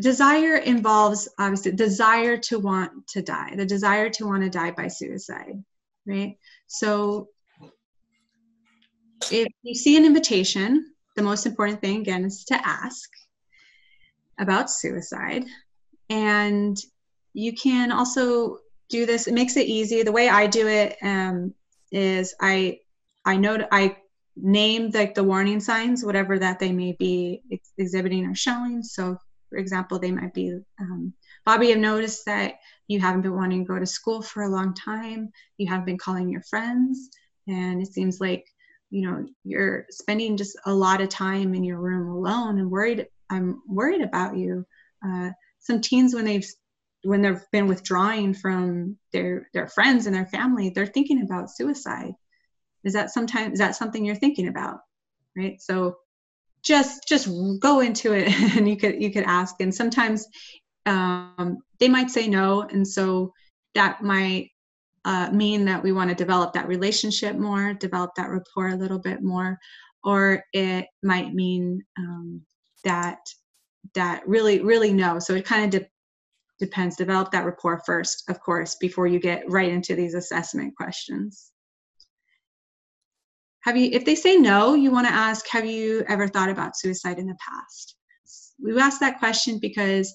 desire 0.00 0.56
involves 0.56 1.28
obviously 1.38 1.72
desire 1.72 2.38
to 2.38 2.58
want 2.58 3.06
to 3.08 3.22
die, 3.22 3.54
the 3.56 3.66
desire 3.66 4.08
to 4.10 4.26
want 4.26 4.42
to 4.42 4.50
die 4.50 4.70
by 4.70 4.88
suicide, 4.88 5.62
right? 6.06 6.36
So 6.66 7.28
if 9.30 9.48
you 9.62 9.74
see 9.74 9.96
an 9.96 10.04
invitation, 10.04 10.92
the 11.16 11.22
most 11.22 11.44
important 11.44 11.80
thing 11.80 12.00
again 12.00 12.24
is 12.24 12.44
to 12.46 12.66
ask 12.66 13.10
about 14.40 14.70
suicide. 14.70 15.44
And 16.08 16.76
you 17.32 17.54
can 17.54 17.92
also 17.92 18.58
do 18.88 19.06
this. 19.06 19.28
It 19.28 19.34
makes 19.34 19.56
it 19.56 19.66
easy. 19.66 20.02
The 20.02 20.12
way 20.12 20.28
I 20.28 20.46
do 20.48 20.66
it 20.66 20.96
um, 21.02 21.54
is 21.92 22.34
I 22.40 22.78
I 23.24 23.36
know 23.36 23.66
I 23.70 23.96
name 24.36 24.90
like 24.90 25.14
the 25.14 25.24
warning 25.24 25.60
signs, 25.60 26.04
whatever 26.04 26.38
that 26.38 26.58
they 26.58 26.72
may 26.72 26.96
be 26.98 27.42
ex- 27.52 27.72
exhibiting 27.78 28.26
or 28.26 28.34
showing. 28.34 28.82
So, 28.82 29.16
for 29.48 29.58
example, 29.58 29.98
they 29.98 30.10
might 30.10 30.32
be, 30.32 30.58
um, 30.80 31.12
Bobby, 31.44 31.72
I've 31.72 31.78
noticed 31.78 32.24
that 32.26 32.54
you 32.88 33.00
haven't 33.00 33.22
been 33.22 33.34
wanting 33.36 33.64
to 33.64 33.68
go 33.72 33.78
to 33.78 33.86
school 33.86 34.22
for 34.22 34.44
a 34.44 34.48
long 34.48 34.74
time. 34.74 35.30
You 35.58 35.68
haven't 35.68 35.86
been 35.86 35.98
calling 35.98 36.28
your 36.28 36.42
friends, 36.42 37.10
and 37.46 37.80
it 37.80 37.92
seems 37.92 38.20
like 38.20 38.44
you 38.90 39.08
know 39.08 39.26
you're 39.44 39.86
spending 39.90 40.36
just 40.36 40.58
a 40.66 40.74
lot 40.74 41.00
of 41.00 41.08
time 41.08 41.54
in 41.54 41.62
your 41.62 41.78
room 41.78 42.08
alone 42.08 42.58
and 42.58 42.70
worried. 42.70 43.06
I'm 43.30 43.62
worried 43.66 44.02
about 44.02 44.36
you. 44.36 44.66
Uh, 45.06 45.30
some 45.60 45.80
teens 45.80 46.14
when 46.14 46.24
they've 46.24 46.46
when 47.02 47.22
they've 47.22 47.42
been 47.50 47.66
withdrawing 47.66 48.34
from 48.34 48.98
their 49.12 49.48
their 49.54 49.68
friends 49.68 50.06
and 50.06 50.14
their 50.14 50.26
family 50.26 50.70
they're 50.70 50.86
thinking 50.86 51.22
about 51.22 51.50
suicide. 51.50 52.12
Is 52.84 52.92
that 52.94 53.10
sometimes 53.10 53.54
is 53.54 53.58
that 53.60 53.76
something 53.76 54.04
you're 54.04 54.14
thinking 54.14 54.48
about 54.48 54.80
right? 55.36 55.60
So 55.60 55.96
just 56.62 57.08
just 57.08 57.28
go 57.60 57.80
into 57.80 58.12
it 58.12 58.28
and 58.56 58.68
you 58.68 58.76
could 58.76 59.02
you 59.02 59.12
could 59.12 59.24
ask. 59.24 59.56
And 59.60 59.74
sometimes 59.74 60.26
um, 60.86 61.58
they 61.78 61.88
might 61.88 62.10
say 62.10 62.28
no. 62.28 62.62
And 62.62 62.86
so 62.86 63.32
that 63.74 64.02
might 64.02 64.50
uh, 65.04 65.30
mean 65.32 65.64
that 65.64 65.82
we 65.82 65.92
want 65.92 66.10
to 66.10 66.16
develop 66.16 66.52
that 66.52 66.68
relationship 66.68 67.36
more 67.36 67.72
develop 67.74 68.10
that 68.16 68.28
rapport 68.28 68.68
a 68.68 68.76
little 68.76 68.98
bit 68.98 69.22
more. 69.22 69.58
Or 70.02 70.42
it 70.52 70.86
might 71.02 71.34
mean 71.34 71.82
um, 71.98 72.42
that 72.84 73.18
that 73.94 74.22
really 74.26 74.60
really 74.60 74.92
no 74.92 75.18
so 75.18 75.34
it 75.34 75.44
kind 75.44 75.64
of 75.64 75.80
de- 75.80 75.88
depends 76.58 76.96
develop 76.96 77.30
that 77.30 77.44
rapport 77.44 77.80
first 77.86 78.28
of 78.28 78.40
course 78.40 78.76
before 78.76 79.06
you 79.06 79.18
get 79.18 79.48
right 79.48 79.70
into 79.70 79.94
these 79.94 80.14
assessment 80.14 80.74
questions 80.76 81.52
have 83.62 83.76
you 83.76 83.90
if 83.92 84.04
they 84.04 84.14
say 84.14 84.36
no 84.36 84.74
you 84.74 84.90
want 84.90 85.06
to 85.06 85.12
ask 85.12 85.46
have 85.48 85.64
you 85.64 86.04
ever 86.08 86.28
thought 86.28 86.50
about 86.50 86.76
suicide 86.76 87.18
in 87.18 87.26
the 87.26 87.36
past 87.46 87.96
we 88.62 88.78
ask 88.78 89.00
that 89.00 89.18
question 89.18 89.58
because 89.58 90.14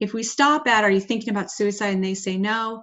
if 0.00 0.14
we 0.14 0.22
stop 0.22 0.66
at, 0.66 0.84
are 0.84 0.90
you 0.90 1.00
thinking 1.00 1.30
about 1.30 1.50
suicide? 1.50 1.94
And 1.94 2.04
they 2.04 2.14
say 2.14 2.36
no, 2.36 2.82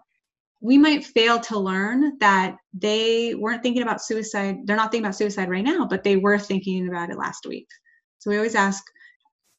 we 0.62 0.78
might 0.78 1.06
fail 1.06 1.40
to 1.40 1.60
learn 1.60 2.18
that 2.20 2.58
they 2.74 3.36
weren't 3.36 3.64
thinking 3.64 3.82
about 3.82 4.02
suicide. 4.02 4.58
They're 4.66 4.76
not 4.76 4.92
thinking 4.92 5.06
about 5.06 5.16
suicide 5.16 5.50
right 5.50 5.64
now, 5.64 5.86
but 5.86 6.04
they 6.04 6.16
were 6.16 6.40
thinking 6.40 6.88
about 6.88 7.10
it 7.10 7.18
last 7.18 7.46
week. 7.48 7.68
So 8.20 8.30
we 8.30 8.38
always 8.38 8.56
ask 8.56 8.84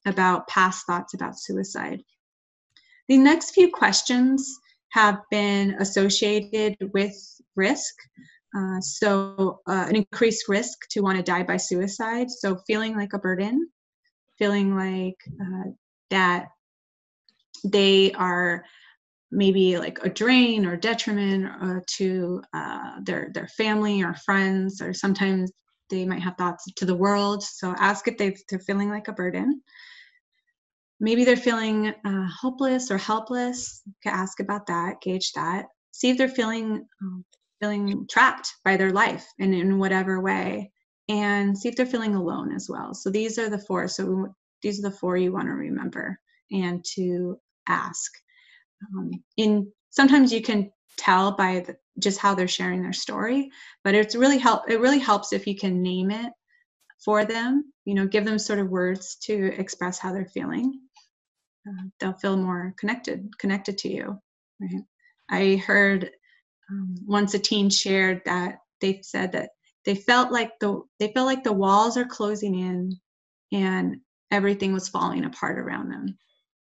about 0.08 0.48
past 0.48 0.86
thoughts 0.86 1.14
about 1.14 1.38
suicide. 1.38 2.02
The 3.08 3.16
next 3.16 3.52
few 3.52 3.70
questions 3.70 4.58
have 4.90 5.20
been 5.30 5.76
associated 5.80 6.76
with 6.92 7.14
risk. 7.56 7.94
Uh, 8.56 8.80
so, 8.80 9.60
uh, 9.66 9.86
an 9.88 9.96
increased 9.96 10.48
risk 10.48 10.78
to 10.90 11.00
want 11.00 11.16
to 11.16 11.22
die 11.22 11.42
by 11.42 11.56
suicide. 11.56 12.30
So, 12.30 12.58
feeling 12.66 12.96
like 12.96 13.12
a 13.12 13.18
burden, 13.18 13.68
feeling 14.38 14.74
like 14.74 15.16
uh, 15.40 15.70
that 16.10 16.48
they 17.64 18.12
are 18.12 18.64
maybe 19.30 19.76
like 19.76 19.98
a 20.02 20.08
drain 20.08 20.64
or 20.64 20.76
detriment 20.76 21.46
uh, 21.60 21.80
to 21.86 22.42
uh, 22.54 23.00
their 23.02 23.30
their 23.34 23.48
family 23.48 24.02
or 24.02 24.14
friends, 24.14 24.80
or 24.80 24.94
sometimes 24.94 25.52
they 25.90 26.06
might 26.06 26.22
have 26.22 26.36
thoughts 26.36 26.64
to 26.76 26.86
the 26.86 26.96
world. 26.96 27.42
So, 27.42 27.74
ask 27.78 28.08
if 28.08 28.16
they're 28.16 28.58
feeling 28.60 28.88
like 28.88 29.08
a 29.08 29.12
burden 29.12 29.62
maybe 31.00 31.24
they're 31.24 31.36
feeling 31.36 31.94
uh, 32.04 32.28
hopeless 32.28 32.90
or 32.90 32.98
helpless. 32.98 33.82
You 33.86 33.94
can 34.02 34.14
ask 34.14 34.40
about 34.40 34.66
that 34.66 35.00
gauge 35.00 35.32
that. 35.32 35.66
See 35.92 36.10
if 36.10 36.18
they're 36.18 36.28
feeling 36.28 36.86
um, 37.02 37.24
feeling 37.60 38.06
trapped 38.08 38.52
by 38.64 38.76
their 38.76 38.92
life 38.92 39.26
and 39.40 39.54
in 39.54 39.78
whatever 39.78 40.20
way. 40.20 40.70
And 41.08 41.56
see 41.56 41.68
if 41.68 41.76
they're 41.76 41.86
feeling 41.86 42.14
alone 42.14 42.54
as 42.54 42.68
well. 42.68 42.92
So 42.92 43.10
these 43.10 43.38
are 43.38 43.48
the 43.48 43.58
four. 43.58 43.88
So 43.88 44.28
these 44.62 44.78
are 44.78 44.90
the 44.90 44.96
four 44.96 45.16
you 45.16 45.32
want 45.32 45.46
to 45.46 45.52
remember 45.52 46.18
and 46.50 46.84
to 46.94 47.38
ask. 47.66 48.12
Um, 48.94 49.10
in 49.36 49.72
sometimes 49.90 50.32
you 50.32 50.42
can 50.42 50.70
tell 50.98 51.32
by 51.32 51.60
the, 51.60 51.76
just 51.98 52.18
how 52.18 52.34
they're 52.34 52.48
sharing 52.48 52.82
their 52.82 52.92
story 52.92 53.50
but 53.84 53.94
it's 53.94 54.14
really 54.14 54.38
help 54.38 54.68
it 54.68 54.80
really 54.80 54.98
helps 54.98 55.32
if 55.32 55.46
you 55.46 55.56
can 55.56 55.82
name 55.82 56.10
it 56.10 56.32
for 57.04 57.24
them 57.24 57.72
you 57.84 57.94
know 57.94 58.06
give 58.06 58.24
them 58.24 58.38
sort 58.38 58.58
of 58.58 58.68
words 58.68 59.16
to 59.16 59.52
express 59.58 59.98
how 59.98 60.12
they're 60.12 60.26
feeling 60.26 60.80
uh, 61.68 61.82
they'll 62.00 62.12
feel 62.14 62.36
more 62.36 62.74
connected 62.78 63.28
connected 63.38 63.78
to 63.78 63.88
you 63.88 64.18
right? 64.60 64.82
I 65.30 65.56
heard 65.56 66.10
um, 66.70 66.94
once 67.06 67.34
a 67.34 67.38
teen 67.38 67.70
shared 67.70 68.22
that 68.24 68.58
they 68.80 69.00
said 69.02 69.32
that 69.32 69.50
they 69.84 69.94
felt 69.94 70.32
like 70.32 70.52
the 70.60 70.82
they 70.98 71.12
felt 71.12 71.26
like 71.26 71.44
the 71.44 71.52
walls 71.52 71.96
are 71.96 72.04
closing 72.04 72.54
in 72.54 72.98
and 73.52 73.96
everything 74.30 74.72
was 74.72 74.88
falling 74.88 75.24
apart 75.24 75.58
around 75.58 75.90
them. 75.90 76.18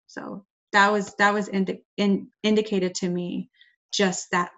So 0.08 0.46
that 0.74 0.92
was 0.92 1.14
that 1.16 1.34
was 1.34 1.50
indi- 1.50 1.84
in, 1.98 2.30
indicated 2.44 2.96
to 2.96 3.10
me 3.10 3.50
just 3.92 4.28
that 4.32 4.52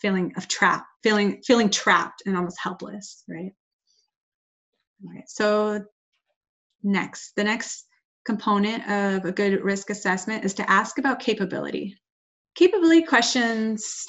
feeling 0.00 0.32
of 0.36 0.48
trap 0.48 0.86
feeling 1.02 1.42
feeling 1.44 1.68
trapped 1.70 2.22
and 2.24 2.36
almost 2.36 2.58
helpless 2.62 3.24
right? 3.28 3.52
All 5.04 5.12
right 5.12 5.28
so 5.28 5.84
next 6.82 7.32
the 7.36 7.44
next 7.44 7.86
component 8.24 8.88
of 8.88 9.24
a 9.24 9.32
good 9.32 9.62
risk 9.62 9.90
assessment 9.90 10.44
is 10.44 10.54
to 10.54 10.70
ask 10.70 10.98
about 10.98 11.20
capability. 11.20 11.96
Capability 12.54 13.02
questions 13.02 14.06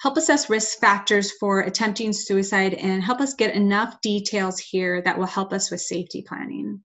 help 0.00 0.16
assess 0.16 0.50
risk 0.50 0.78
factors 0.78 1.32
for 1.38 1.60
attempting 1.60 2.12
suicide 2.12 2.74
and 2.74 3.02
help 3.02 3.20
us 3.20 3.34
get 3.34 3.54
enough 3.54 4.00
details 4.00 4.58
here 4.58 5.00
that 5.02 5.16
will 5.16 5.26
help 5.26 5.52
us 5.52 5.70
with 5.70 5.80
safety 5.80 6.24
planning. 6.26 6.82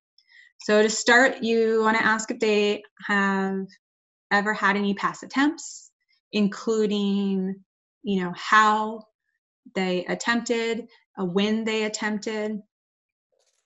So 0.60 0.82
to 0.82 0.90
start, 0.90 1.44
you 1.44 1.82
want 1.82 1.98
to 1.98 2.06
ask 2.06 2.30
if 2.30 2.40
they 2.40 2.84
have 3.06 3.66
ever 4.32 4.54
had 4.54 4.76
any 4.76 4.94
past 4.94 5.24
attempts, 5.24 5.92
including, 6.32 7.56
you 8.04 8.22
know, 8.22 8.34
how 8.36 9.04
they 9.74 10.06
attempted, 10.06 10.88
uh, 11.20 11.26
when 11.26 11.64
they 11.64 11.84
attempted 11.84 12.60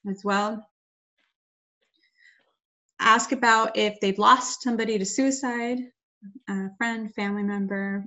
as 0.10 0.22
well 0.24 0.66
ask 3.02 3.32
about 3.32 3.78
if 3.78 4.00
they've 4.00 4.18
lost 4.18 4.62
somebody 4.62 4.98
to 4.98 5.06
suicide, 5.06 5.80
a 6.50 6.68
friend, 6.78 7.14
family 7.16 7.44
member, 7.44 8.06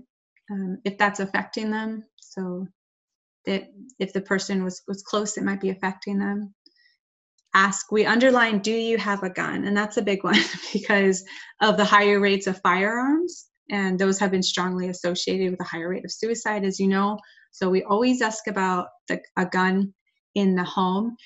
um, 0.50 0.78
if 0.84 0.96
that's 0.98 1.20
affecting 1.20 1.70
them. 1.70 2.04
So 2.20 2.66
that 3.46 3.64
if 3.98 4.12
the 4.12 4.20
person 4.20 4.64
was, 4.64 4.82
was 4.88 5.02
close, 5.02 5.36
it 5.36 5.44
might 5.44 5.60
be 5.60 5.70
affecting 5.70 6.18
them. 6.18 6.54
Ask, 7.54 7.92
we 7.92 8.04
underline, 8.04 8.58
do 8.60 8.72
you 8.72 8.98
have 8.98 9.22
a 9.22 9.30
gun? 9.30 9.64
And 9.64 9.76
that's 9.76 9.96
a 9.96 10.02
big 10.02 10.24
one 10.24 10.40
because 10.72 11.24
of 11.60 11.76
the 11.76 11.84
higher 11.84 12.20
rates 12.20 12.46
of 12.46 12.60
firearms. 12.62 13.46
And 13.70 13.98
those 13.98 14.18
have 14.18 14.30
been 14.30 14.42
strongly 14.42 14.88
associated 14.88 15.50
with 15.50 15.60
a 15.60 15.64
higher 15.64 15.88
rate 15.88 16.04
of 16.04 16.12
suicide, 16.12 16.64
as 16.64 16.78
you 16.78 16.88
know. 16.88 17.18
So 17.50 17.70
we 17.70 17.82
always 17.84 18.20
ask 18.20 18.46
about 18.46 18.88
the, 19.08 19.20
a 19.36 19.46
gun 19.46 19.94
in 20.34 20.54
the 20.56 20.64
home 20.64 21.16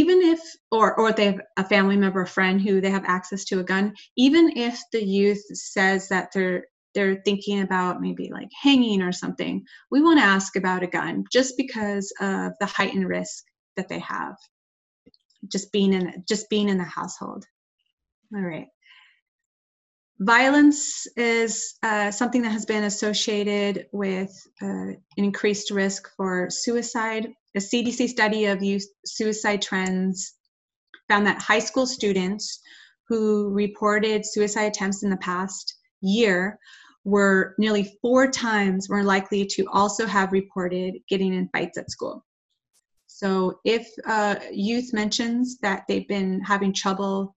even 0.00 0.20
if 0.22 0.40
or 0.70 0.98
or 0.98 1.12
they 1.12 1.26
have 1.26 1.40
a 1.56 1.64
family 1.64 1.96
member 1.96 2.22
or 2.22 2.26
friend 2.26 2.60
who 2.60 2.80
they 2.80 2.90
have 2.90 3.04
access 3.06 3.44
to 3.44 3.60
a 3.60 3.64
gun 3.64 3.94
even 4.16 4.56
if 4.56 4.80
the 4.92 5.04
youth 5.04 5.42
says 5.52 6.08
that 6.08 6.30
they're 6.32 6.64
they're 6.94 7.20
thinking 7.24 7.60
about 7.60 8.00
maybe 8.00 8.30
like 8.32 8.50
hanging 8.62 9.02
or 9.02 9.12
something 9.12 9.64
we 9.90 10.00
want 10.00 10.18
to 10.18 10.24
ask 10.24 10.56
about 10.56 10.82
a 10.82 10.86
gun 10.86 11.24
just 11.32 11.56
because 11.56 12.12
of 12.20 12.52
the 12.60 12.66
heightened 12.66 13.08
risk 13.08 13.44
that 13.76 13.88
they 13.88 13.98
have. 14.00 14.36
Just 15.50 15.72
being 15.72 15.92
in 15.92 16.24
just 16.28 16.48
being 16.48 16.68
in 16.68 16.78
the 16.78 16.84
household. 16.84 17.44
All 18.34 18.40
right. 18.40 18.68
Violence 20.20 21.06
is 21.16 21.74
uh, 21.82 22.10
something 22.10 22.42
that 22.42 22.52
has 22.52 22.66
been 22.66 22.84
associated 22.84 23.88
with 23.92 24.30
uh, 24.62 24.92
increased 25.16 25.70
risk 25.70 26.08
for 26.16 26.48
suicide 26.50 27.34
a 27.54 27.58
CDC 27.58 28.08
study 28.08 28.46
of 28.46 28.62
youth 28.62 28.86
suicide 29.04 29.62
trends 29.62 30.34
found 31.08 31.26
that 31.26 31.40
high 31.40 31.58
school 31.58 31.86
students 31.86 32.60
who 33.08 33.50
reported 33.50 34.24
suicide 34.24 34.64
attempts 34.64 35.02
in 35.02 35.10
the 35.10 35.16
past 35.18 35.76
year 36.00 36.58
were 37.04 37.54
nearly 37.58 37.96
four 38.00 38.30
times 38.30 38.88
more 38.88 39.04
likely 39.04 39.44
to 39.44 39.66
also 39.72 40.06
have 40.06 40.32
reported 40.32 40.94
getting 41.08 41.34
in 41.34 41.48
fights 41.48 41.76
at 41.76 41.90
school. 41.90 42.24
So 43.06 43.60
if 43.64 43.86
uh, 44.06 44.36
youth 44.50 44.92
mentions 44.92 45.58
that 45.58 45.84
they've 45.86 46.08
been 46.08 46.40
having 46.40 46.72
trouble, 46.72 47.36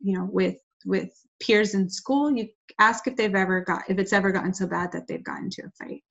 you 0.00 0.16
know, 0.16 0.28
with 0.30 0.56
with 0.86 1.10
peers 1.40 1.74
in 1.74 1.90
school, 1.90 2.34
you 2.34 2.48
ask 2.78 3.06
if 3.06 3.16
they've 3.16 3.34
ever 3.34 3.60
got 3.60 3.82
if 3.90 3.98
it's 3.98 4.12
ever 4.12 4.30
gotten 4.32 4.54
so 4.54 4.66
bad 4.66 4.92
that 4.92 5.06
they've 5.06 5.22
gotten 5.22 5.46
into 5.46 5.62
a 5.66 5.70
fight. 5.84 6.02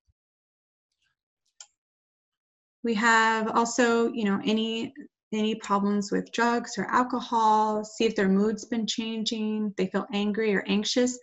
We 2.83 2.93
have 2.95 3.49
also, 3.55 4.11
you 4.11 4.25
know, 4.25 4.39
any 4.45 4.93
any 5.31 5.55
problems 5.55 6.11
with 6.11 6.31
drugs 6.31 6.77
or 6.77 6.85
alcohol, 6.85 7.83
see 7.83 8.05
if 8.05 8.15
their 8.15 8.29
mood's 8.29 8.65
been 8.65 8.87
changing, 8.87 9.73
they 9.77 9.85
feel 9.87 10.07
angry 10.11 10.55
or 10.55 10.63
anxious. 10.67 11.19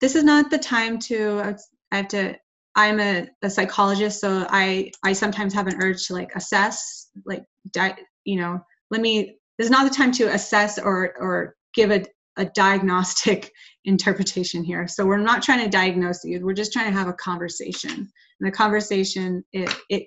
This 0.00 0.16
is 0.16 0.24
not 0.24 0.50
the 0.50 0.58
time 0.58 0.98
to 1.00 1.54
I 1.92 1.96
have 1.96 2.08
to 2.08 2.36
I'm 2.76 3.00
a, 3.00 3.28
a 3.42 3.50
psychologist, 3.50 4.20
so 4.20 4.46
I 4.48 4.90
I 5.04 5.12
sometimes 5.12 5.54
have 5.54 5.66
an 5.66 5.82
urge 5.82 6.06
to 6.06 6.14
like 6.14 6.32
assess, 6.34 7.08
like 7.26 7.44
di- 7.72 7.98
you 8.24 8.40
know, 8.40 8.60
let 8.90 9.00
me 9.00 9.36
this 9.58 9.66
is 9.66 9.70
not 9.70 9.88
the 9.88 9.94
time 9.94 10.12
to 10.12 10.32
assess 10.32 10.78
or 10.78 11.14
or 11.20 11.54
give 11.74 11.90
a, 11.90 12.04
a 12.36 12.46
diagnostic 12.46 13.52
interpretation 13.84 14.64
here. 14.64 14.86
So 14.88 15.06
we're 15.06 15.18
not 15.18 15.42
trying 15.42 15.64
to 15.64 15.70
diagnose 15.70 16.24
you. 16.24 16.44
We're 16.44 16.54
just 16.54 16.72
trying 16.72 16.90
to 16.92 16.98
have 16.98 17.08
a 17.08 17.12
conversation. 17.14 17.90
And 17.90 18.46
the 18.46 18.50
conversation 18.50 19.44
it 19.52 19.74
it 19.88 20.04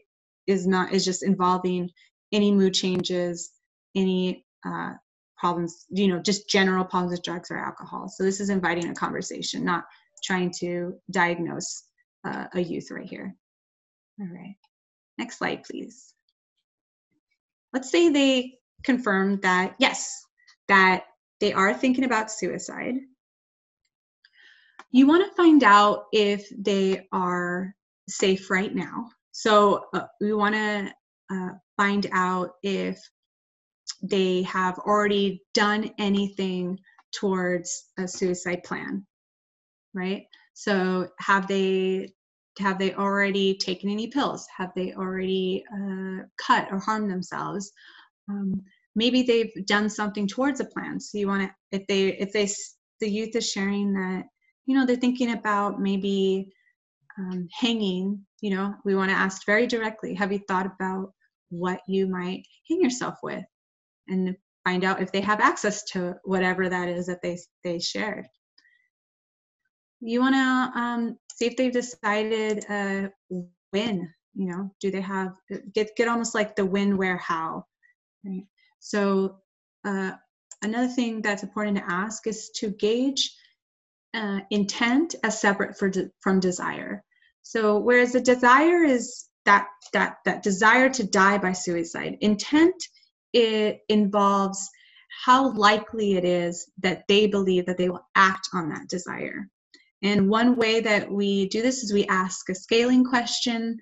is 0.48 0.68
not 0.68 0.94
is 0.94 1.06
just 1.06 1.24
involving 1.24 1.90
any 2.32 2.52
mood 2.52 2.74
changes, 2.74 3.52
any 3.96 4.46
uh, 4.66 4.94
problems, 5.38 5.86
you 5.90 6.08
know, 6.08 6.20
just 6.20 6.50
general 6.50 6.86
problems 6.86 7.12
with 7.12 7.24
drugs 7.24 7.52
or 7.52 7.58
alcohol. 7.58 8.08
So 8.10 8.24
this 8.24 8.40
is 8.40 8.50
inviting 8.50 8.90
a 8.90 8.94
conversation, 8.94 9.64
not 9.64 9.84
trying 10.24 10.52
to 10.60 10.94
diagnose 11.12 11.84
uh, 12.26 12.46
a 12.54 12.62
youth 12.62 12.90
right 12.92 13.08
here. 13.08 13.36
All 14.20 14.28
right, 14.28 14.56
next 15.18 15.38
slide, 15.38 15.64
please. 15.64 16.14
Let's 17.74 17.92
say 17.92 18.10
they 18.10 18.54
confirm 18.84 19.40
that 19.42 19.76
yes, 19.80 20.24
that 20.68 21.04
they 21.40 21.54
are 21.54 21.74
thinking 21.74 22.06
about 22.06 22.32
suicide. 22.32 22.96
You 24.92 25.08
want 25.08 25.28
to 25.28 25.36
find 25.36 25.64
out 25.64 26.06
if 26.14 26.48
they 26.56 27.08
are 27.12 27.76
safe 28.08 28.50
right 28.50 28.74
now. 28.74 29.10
So 29.34 29.86
uh, 29.94 30.06
we 30.22 30.34
want 30.34 30.56
to 30.56 30.94
uh, 31.32 31.50
find 31.76 32.08
out 32.14 32.52
if 32.64 32.98
they 34.02 34.44
have 34.44 34.80
already 34.80 35.44
done 35.54 35.92
anything 35.98 36.80
towards 37.12 37.90
a 37.98 38.08
suicide 38.08 38.64
plan, 38.64 39.06
right? 39.94 40.24
So 40.54 41.10
have 41.20 41.48
they 41.48 42.14
have 42.60 42.78
they 42.78 42.94
already 42.94 43.58
taken 43.58 43.90
any 43.90 44.08
pills? 44.08 44.48
Have 44.56 44.72
they 44.76 44.94
already 44.94 45.64
uh, 45.74 46.24
cut 46.38 46.68
or 46.72 46.78
harmed 46.80 47.10
themselves? 47.10 47.72
Um, 48.30 48.62
maybe 48.96 49.24
they've 49.24 49.66
done 49.66 49.90
something 49.90 50.28
towards 50.28 50.60
a 50.60 50.66
plan 50.66 51.00
so 51.00 51.18
you 51.18 51.28
want 51.28 51.44
to 51.44 51.78
if 51.78 51.88
they 51.88 52.10
if 52.10 52.32
they 52.32 52.48
the 53.00 53.10
youth 53.10 53.36
is 53.36 53.50
sharing 53.50 53.94
that 53.94 54.26
you 54.66 54.78
know 54.78 54.86
they're 54.86 54.96
thinking 54.96 55.34
about 55.34 55.82
maybe 55.82 56.52
um, 57.18 57.48
hanging 57.52 58.26
you 58.44 58.54
know 58.54 58.76
we 58.84 58.94
want 58.94 59.10
to 59.10 59.16
ask 59.16 59.46
very 59.46 59.66
directly 59.66 60.14
have 60.14 60.34
you 60.34 60.40
thought 60.48 60.66
about 60.66 61.14
what 61.50 61.80
you 61.88 62.08
might 62.08 62.46
hang 62.68 62.82
yourself 62.82 63.16
with? 63.24 63.44
And 64.10 64.36
find 64.66 64.84
out 64.84 65.02
if 65.02 65.12
they 65.12 65.22
have 65.22 65.40
access 65.40 65.84
to 65.92 66.16
whatever 66.24 66.68
that 66.68 66.90
is 66.90 67.08
that 67.08 67.22
they 67.22 67.38
they 67.64 67.80
shared. 67.80 68.28
You 70.02 70.20
want 70.20 70.36
to 70.36 70.80
um, 70.80 71.18
see 71.34 71.46
if 71.46 71.56
they've 71.56 71.72
decided 71.72 72.66
uh, 72.70 73.08
when 73.72 74.14
you 74.34 74.52
know 74.52 74.72
do 74.82 74.92
they 74.92 75.02
have 75.02 75.32
get 75.74 75.96
get 75.96 76.10
almost 76.10 76.36
like 76.36 76.58
the 76.58 76.66
when 76.66 76.98
where 76.98 77.18
how 77.18 77.66
right? 78.26 78.44
So 78.80 79.38
uh, 79.86 80.12
another 80.62 80.90
thing 80.90 81.22
that's 81.22 81.44
important 81.44 81.78
to 81.78 81.90
ask 81.90 82.28
is 82.28 82.50
to 82.58 82.72
gauge 82.72 83.34
uh, 84.14 84.42
intent 84.50 85.16
as 85.24 85.40
separate 85.40 85.78
de- 85.94 86.12
from 86.20 86.42
desire 86.42 87.06
so 87.44 87.78
whereas 87.78 88.14
the 88.14 88.22
desire 88.22 88.84
is 88.84 89.26
that 89.46 89.68
that 89.94 90.18
that 90.26 90.44
desire 90.44 90.90
to 90.90 91.04
die 91.04 91.38
by 91.38 91.52
suicide 91.52 92.18
intent 92.22 92.76
it 93.34 93.82
involves 93.90 94.70
how 95.26 95.54
likely 95.54 96.16
it 96.16 96.26
is 96.26 96.72
that 96.82 97.04
they 97.08 97.28
believe 97.28 97.68
that 97.68 97.78
they 97.78 97.90
will 97.90 98.06
act 98.16 98.50
on 98.54 98.70
that 98.70 98.88
desire 98.90 99.48
and 100.04 100.30
one 100.30 100.58
way 100.58 100.82
that 100.82 101.10
we 101.10 101.48
do 101.48 101.62
this 101.62 101.82
is 101.82 101.94
we 101.94 102.06
ask 102.08 102.50
a 102.50 102.56
scaling 102.56 103.06
question. 103.06 103.80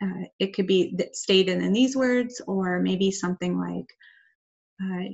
Uh, 0.00 0.26
it 0.38 0.54
could 0.54 0.68
be 0.68 0.96
stated 1.12 1.60
in 1.60 1.72
these 1.72 1.96
words, 1.96 2.40
or 2.46 2.80
maybe 2.80 3.10
something 3.10 3.58
like, 3.58 3.86
uh, 4.80 5.08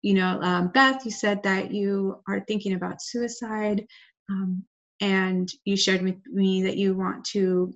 you 0.00 0.14
know, 0.14 0.40
um, 0.40 0.68
Beth, 0.72 1.04
you 1.04 1.10
said 1.10 1.42
that 1.42 1.70
you 1.72 2.16
are 2.26 2.40
thinking 2.40 2.72
about 2.72 3.02
suicide, 3.02 3.86
um, 4.30 4.64
and 5.00 5.48
you 5.64 5.76
shared 5.76 6.02
with 6.02 6.16
me 6.26 6.62
that 6.64 6.76
you 6.76 6.94
want 6.94 7.24
to 7.26 7.74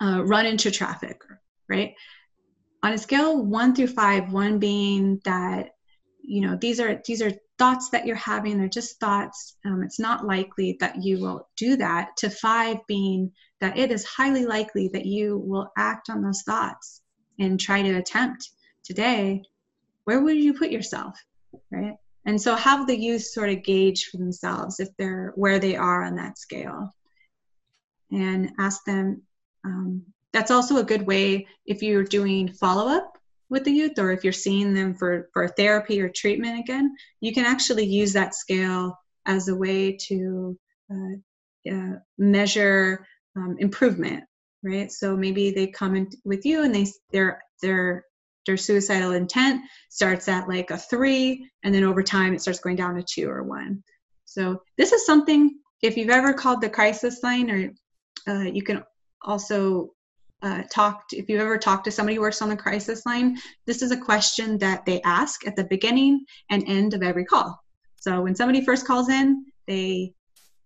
uh, 0.00 0.22
run 0.24 0.46
into 0.46 0.70
traffic, 0.70 1.20
right? 1.68 1.94
On 2.82 2.92
a 2.92 2.98
scale 2.98 3.44
one 3.44 3.74
through 3.74 3.88
five, 3.88 4.32
one 4.32 4.58
being 4.58 5.20
that 5.24 5.70
you 6.22 6.40
know 6.40 6.56
these 6.60 6.80
are 6.80 7.00
these 7.04 7.22
are 7.22 7.32
thoughts 7.58 7.90
that 7.90 8.06
you're 8.06 8.16
having 8.16 8.56
they're 8.56 8.68
just 8.68 8.98
thoughts 9.00 9.56
um, 9.66 9.82
it's 9.82 9.98
not 9.98 10.24
likely 10.26 10.76
that 10.80 11.02
you 11.02 11.18
will 11.20 11.48
do 11.56 11.76
that 11.76 12.16
to 12.16 12.30
five 12.30 12.78
being 12.86 13.30
that 13.60 13.76
it 13.76 13.90
is 13.90 14.04
highly 14.04 14.46
likely 14.46 14.88
that 14.92 15.04
you 15.04 15.38
will 15.38 15.70
act 15.76 16.08
on 16.08 16.22
those 16.22 16.42
thoughts 16.42 17.02
and 17.38 17.58
try 17.58 17.82
to 17.82 17.96
attempt 17.96 18.50
today 18.84 19.42
where 20.04 20.22
would 20.22 20.36
you 20.36 20.54
put 20.54 20.70
yourself 20.70 21.18
right 21.70 21.96
and 22.26 22.40
so 22.40 22.54
have 22.54 22.86
the 22.86 22.98
youth 22.98 23.22
sort 23.22 23.50
of 23.50 23.62
gauge 23.62 24.06
for 24.06 24.18
themselves 24.18 24.80
if 24.80 24.88
they're 24.96 25.32
where 25.36 25.58
they 25.58 25.76
are 25.76 26.02
on 26.02 26.16
that 26.16 26.38
scale 26.38 26.94
and 28.10 28.50
ask 28.58 28.84
them 28.84 29.22
um, 29.64 30.02
that's 30.32 30.50
also 30.50 30.76
a 30.76 30.84
good 30.84 31.06
way 31.06 31.46
if 31.66 31.82
you're 31.82 32.04
doing 32.04 32.48
follow-up 32.48 33.18
with 33.50 33.64
the 33.64 33.72
youth 33.72 33.98
or 33.98 34.12
if 34.12 34.24
you're 34.24 34.32
seeing 34.32 34.72
them 34.72 34.94
for, 34.94 35.28
for 35.32 35.48
therapy 35.48 36.00
or 36.00 36.08
treatment 36.08 36.58
again, 36.60 36.94
you 37.20 37.34
can 37.34 37.44
actually 37.44 37.84
use 37.84 38.12
that 38.12 38.34
scale 38.34 38.96
as 39.26 39.48
a 39.48 39.54
way 39.54 39.96
to 40.08 40.56
uh, 40.90 41.70
uh, 41.70 41.96
measure 42.16 43.06
um, 43.36 43.56
improvement, 43.58 44.24
right? 44.62 44.90
So 44.90 45.16
maybe 45.16 45.50
they 45.50 45.66
come 45.66 45.96
in 45.96 46.08
with 46.24 46.46
you 46.46 46.62
and 46.62 46.74
they 46.74 46.86
their 47.12 47.42
their 47.60 48.04
their 48.50 48.56
suicidal 48.56 49.12
intent 49.12 49.62
starts 49.90 50.26
at 50.26 50.48
like 50.48 50.72
a 50.72 50.76
three, 50.76 51.48
and 51.62 51.72
then 51.72 51.84
over 51.84 52.02
time 52.02 52.34
it 52.34 52.42
starts 52.42 52.58
going 52.58 52.74
down 52.74 52.96
to 52.96 53.02
two 53.04 53.30
or 53.30 53.44
one. 53.44 53.80
So 54.24 54.60
this 54.76 54.90
is 54.90 55.06
something 55.06 55.56
if 55.82 55.96
you've 55.96 56.10
ever 56.10 56.32
called 56.32 56.60
the 56.60 56.68
crisis 56.68 57.22
line, 57.22 57.48
or 57.48 57.70
uh, 58.26 58.42
you 58.42 58.64
can 58.64 58.82
also 59.22 59.90
uh, 60.42 60.62
talked, 60.68 61.12
if 61.12 61.28
you've 61.28 61.40
ever 61.40 61.58
talked 61.58 61.84
to 61.84 61.92
somebody 61.92 62.16
who 62.16 62.22
works 62.22 62.42
on 62.42 62.48
the 62.48 62.56
crisis 62.56 63.06
line, 63.06 63.38
this 63.66 63.82
is 63.82 63.92
a 63.92 63.96
question 63.96 64.58
that 64.58 64.84
they 64.84 65.00
ask 65.02 65.46
at 65.46 65.54
the 65.54 65.64
beginning 65.64 66.24
and 66.50 66.64
end 66.66 66.92
of 66.92 67.04
every 67.04 67.24
call. 67.24 67.56
So 68.00 68.20
when 68.22 68.34
somebody 68.34 68.64
first 68.64 68.84
calls 68.84 69.10
in, 69.10 69.44
they 69.68 70.12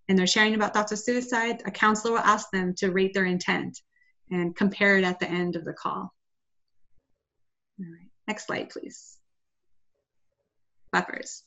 and 0.09 0.19
they're 0.19 0.27
sharing 0.27 0.55
about 0.55 0.73
thoughts 0.73 0.93
of 0.93 0.99
suicide, 0.99 1.63
a 1.67 1.71
counselor 1.71 2.15
will 2.15 2.21
ask 2.21 2.51
them 2.51 2.75
to 2.77 2.93
rate 2.93 3.13
their 3.13 3.27
intent 3.27 3.79
and 4.31 4.57
compare 4.57 4.97
it 4.97 5.05
at 5.05 5.19
the 5.21 5.29
end 5.29 5.55
of 5.55 5.65
the 5.67 5.75
call. 5.75 6.15
All 7.81 7.87
right, 7.87 8.11
next 8.29 8.47
slide, 8.47 8.71
please. 8.71 9.17
Buffers. 10.93 11.43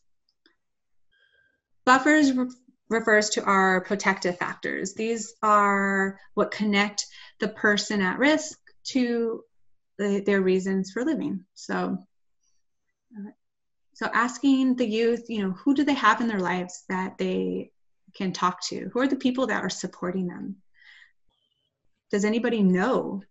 Buffers 1.85 2.33
re 2.33 2.47
refers 2.89 3.31
to 3.31 3.43
our 3.43 3.81
protective 3.81 4.37
factors. 4.37 4.93
These 4.93 5.33
are 5.43 6.19
what 6.35 6.51
connect 6.51 7.05
the 7.39 7.49
person 7.49 8.01
at 8.01 8.17
risk 8.17 8.57
to 8.91 9.43
the, 9.97 10.21
their 10.25 10.41
reasons 10.41 10.91
for 10.91 11.03
living. 11.03 11.43
So, 11.53 11.97
uh, 13.17 13.31
so 13.93 14.05
asking 14.13 14.75
the 14.75 14.87
youth, 14.87 15.25
you 15.27 15.43
know, 15.43 15.51
who 15.51 15.73
do 15.73 15.83
they 15.83 15.95
have 15.95 16.21
in 16.21 16.27
their 16.27 16.39
lives 16.39 16.83
that 16.87 17.17
they 17.17 17.71
can 18.15 18.31
talk 18.31 18.61
to? 18.67 18.89
Who 18.93 18.99
are 18.99 19.07
the 19.07 19.15
people 19.15 19.47
that 19.47 19.63
are 19.63 19.69
supporting 19.69 20.27
them? 20.27 20.57
Does 22.11 22.23
anybody 22.23 22.63
know? 22.63 23.21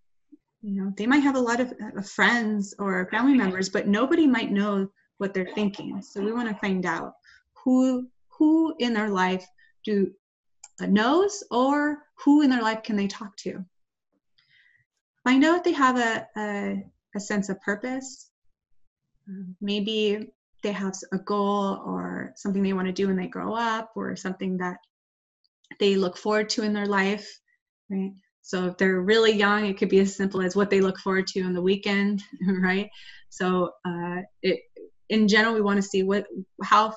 You 0.66 0.72
know, 0.82 0.92
they 0.96 1.06
might 1.06 1.22
have 1.22 1.36
a 1.36 1.40
lot 1.40 1.60
of 1.60 1.72
uh, 1.72 2.02
friends 2.02 2.74
or 2.78 3.08
family 3.10 3.34
members, 3.34 3.68
but 3.68 3.86
nobody 3.86 4.26
might 4.26 4.50
know 4.50 4.88
what 5.18 5.32
they're 5.32 5.54
thinking. 5.54 6.02
So 6.02 6.20
we 6.20 6.32
want 6.32 6.48
to 6.48 6.54
find 6.56 6.84
out 6.84 7.12
who 7.64 8.08
who 8.36 8.74
in 8.80 8.92
their 8.92 9.08
life 9.08 9.46
do 9.84 10.10
uh, 10.80 10.86
knows 10.86 11.44
or 11.50 11.98
who 12.22 12.42
in 12.42 12.50
their 12.50 12.62
life 12.62 12.82
can 12.82 12.96
they 12.96 13.06
talk 13.06 13.36
to 13.44 13.64
find 15.26 15.44
out 15.44 15.56
if 15.56 15.64
they 15.64 15.72
have 15.72 15.98
a, 15.98 16.26
a, 16.36 16.84
a 17.16 17.20
sense 17.20 17.48
of 17.48 17.60
purpose. 17.60 18.30
Um, 19.28 19.56
maybe 19.60 20.28
they 20.62 20.70
have 20.70 20.94
a 21.12 21.18
goal 21.18 21.82
or 21.84 22.32
something 22.36 22.62
they 22.62 22.72
want 22.72 22.86
to 22.86 22.92
do 22.92 23.08
when 23.08 23.16
they 23.16 23.26
grow 23.26 23.52
up 23.52 23.90
or 23.96 24.14
something 24.14 24.56
that 24.58 24.76
they 25.80 25.96
look 25.96 26.16
forward 26.16 26.48
to 26.50 26.62
in 26.62 26.72
their 26.72 26.86
life, 26.86 27.28
right? 27.90 28.12
So 28.46 28.66
if 28.66 28.76
they're 28.76 29.00
really 29.00 29.32
young, 29.32 29.66
it 29.66 29.76
could 29.76 29.88
be 29.88 29.98
as 29.98 30.14
simple 30.14 30.40
as 30.40 30.54
what 30.54 30.70
they 30.70 30.80
look 30.80 31.00
forward 31.00 31.26
to 31.28 31.42
on 31.42 31.52
the 31.52 31.60
weekend, 31.60 32.22
right? 32.62 32.88
So 33.28 33.72
uh, 33.84 34.18
it, 34.40 34.60
in 35.08 35.26
general, 35.26 35.52
we 35.52 35.60
want 35.60 35.78
to 35.78 35.82
see 35.82 36.04
what 36.04 36.26
how 36.62 36.94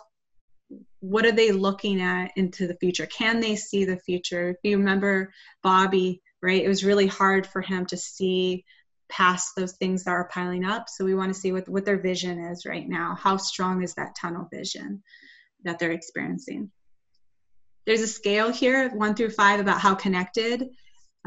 what 1.00 1.26
are 1.26 1.32
they 1.32 1.52
looking 1.52 2.02
at 2.02 2.30
into 2.36 2.68
the 2.68 2.78
future? 2.80 3.08
Can 3.08 3.40
they 3.40 3.56
see 3.56 3.84
the 3.84 3.98
future? 3.98 4.50
If 4.50 4.58
you 4.62 4.78
remember 4.78 5.34
Bobby, 5.64 6.22
right? 6.44 6.64
It 6.64 6.68
was 6.68 6.86
really 6.86 7.08
hard 7.08 7.48
for 7.48 7.62
him 7.62 7.88
to 7.88 7.98
see 7.98 8.64
past 9.10 9.54
those 9.58 9.74
things 9.74 10.04
that 10.04 10.12
are 10.12 10.30
piling 10.32 10.66
up. 10.66 10.88
So 10.88 11.04
we 11.04 11.16
want 11.16 11.34
to 11.34 11.40
see 11.40 11.52
what, 11.52 11.68
what 11.68 11.84
their 11.84 12.00
vision 12.00 12.38
is 12.38 12.68
right 12.68 12.88
now. 12.88 13.16
How 13.20 13.38
strong 13.38 13.82
is 13.82 13.96
that 13.96 14.16
tunnel 14.16 14.48
vision 14.54 15.02
that 15.64 15.80
they're 15.80 15.94
experiencing? 15.94 16.70
There's 17.88 18.02
a 18.02 18.08
scale 18.08 18.52
here, 18.52 18.90
one 18.90 19.16
through 19.16 19.32
five, 19.32 19.60
about 19.60 19.82
how 19.82 19.96
connected 19.96 20.70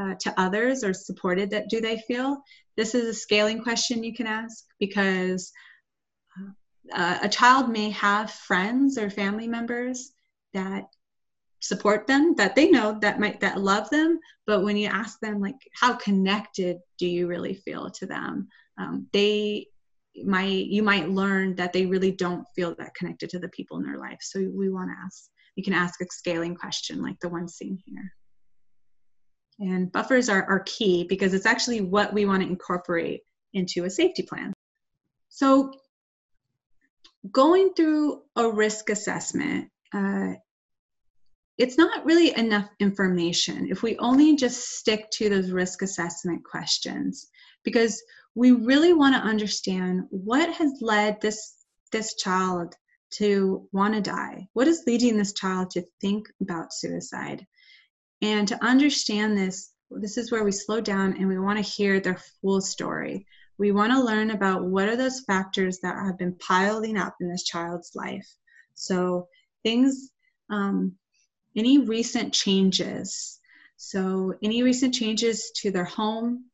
uh, 0.03 0.15
to 0.19 0.39
others 0.39 0.83
or 0.83 0.93
supported 0.93 1.49
that 1.51 1.69
do 1.69 1.79
they 1.79 1.97
feel. 2.07 2.41
This 2.75 2.95
is 2.95 3.07
a 3.07 3.13
scaling 3.13 3.61
question 3.61 4.03
you 4.03 4.13
can 4.13 4.27
ask 4.27 4.65
because 4.79 5.51
uh, 6.93 7.19
a 7.21 7.29
child 7.29 7.69
may 7.69 7.91
have 7.91 8.31
friends 8.31 8.97
or 8.97 9.09
family 9.09 9.47
members 9.47 10.11
that 10.53 10.85
support 11.61 12.07
them 12.07 12.35
that 12.35 12.55
they 12.55 12.69
know 12.69 12.97
that 12.99 13.21
might 13.21 13.39
that 13.39 13.61
love 13.61 13.89
them 13.89 14.19
but 14.45 14.63
when 14.63 14.75
you 14.75 14.87
ask 14.87 15.19
them 15.19 15.39
like 15.39 15.55
how 15.73 15.93
connected 15.93 16.77
do 16.97 17.07
you 17.07 17.27
really 17.27 17.53
feel 17.53 17.89
to 17.91 18.05
them? 18.05 18.47
Um, 18.77 19.07
they 19.13 19.67
might 20.23 20.65
you 20.67 20.83
might 20.83 21.09
learn 21.09 21.55
that 21.55 21.73
they 21.73 21.85
really 21.85 22.11
don't 22.11 22.45
feel 22.55 22.75
that 22.75 22.95
connected 22.95 23.29
to 23.31 23.39
the 23.39 23.49
people 23.49 23.77
in 23.77 23.83
their 23.83 23.97
life. 23.97 24.19
So 24.21 24.39
we 24.39 24.69
want 24.69 24.89
to 24.89 25.05
ask 25.05 25.29
you 25.55 25.63
can 25.63 25.73
ask 25.73 26.01
a 26.01 26.05
scaling 26.11 26.55
question 26.55 27.01
like 27.01 27.19
the 27.21 27.29
one 27.29 27.47
seen 27.47 27.77
here 27.85 28.13
and 29.63 29.91
buffers 29.91 30.29
are, 30.29 30.43
are 30.49 30.59
key 30.65 31.05
because 31.05 31.33
it's 31.33 31.45
actually 31.45 31.81
what 31.81 32.13
we 32.13 32.25
want 32.25 32.43
to 32.43 32.49
incorporate 32.49 33.21
into 33.53 33.85
a 33.85 33.89
safety 33.89 34.23
plan. 34.23 34.53
So 35.29 35.71
going 37.31 37.73
through 37.73 38.23
a 38.35 38.49
risk 38.49 38.89
assessment 38.89 39.69
uh, 39.93 40.33
it's 41.57 41.77
not 41.77 42.03
really 42.03 42.35
enough 42.35 42.67
information 42.79 43.67
if 43.69 43.83
we 43.83 43.95
only 43.97 44.35
just 44.35 44.79
stick 44.79 45.09
to 45.11 45.29
those 45.29 45.51
risk 45.51 45.83
assessment 45.83 46.43
questions 46.43 47.27
because 47.63 48.01
we 48.35 48.51
really 48.51 48.91
want 48.91 49.15
to 49.15 49.21
understand 49.21 50.01
what 50.09 50.51
has 50.51 50.73
led 50.81 51.21
this 51.21 51.65
this 51.91 52.15
child 52.15 52.73
to 53.11 53.67
want 53.71 53.93
to 53.93 54.01
die. 54.01 54.47
What 54.53 54.67
is 54.67 54.83
leading 54.87 55.15
this 55.15 55.33
child 55.33 55.69
to 55.71 55.83
think 56.01 56.27
about 56.41 56.73
suicide 56.73 57.45
and 58.23 58.47
to 58.47 58.63
understand 58.63 59.37
this 59.37 59.73
this 59.91 60.17
is 60.17 60.31
where 60.31 60.43
we 60.43 60.51
slow 60.51 60.81
down 60.81 61.15
and 61.17 61.27
we 61.27 61.37
want 61.37 61.63
to 61.63 61.71
hear 61.71 61.99
their 61.99 62.19
full 62.41 62.61
story 62.61 63.27
We 63.59 63.71
want 63.71 63.91
to 63.91 64.03
learn 64.03 64.31
about 64.31 64.65
what 64.65 64.89
are 64.89 64.95
those 64.95 65.19
factors 65.21 65.79
that 65.83 65.95
have 65.95 66.17
been 66.17 66.35
piling 66.35 66.97
up 66.97 67.15
in 67.21 67.29
this 67.29 67.43
child's 67.43 67.91
life. 67.93 68.27
So 68.73 69.27
things, 69.63 70.09
um, 70.49 70.93
any 71.55 71.77
recent 71.77 72.33
changes. 72.33 73.39
So 73.77 74.33
any 74.41 74.63
recent 74.63 74.95
changes 74.95 75.51
to 75.57 75.69
their 75.69 75.85
home, 75.85 76.45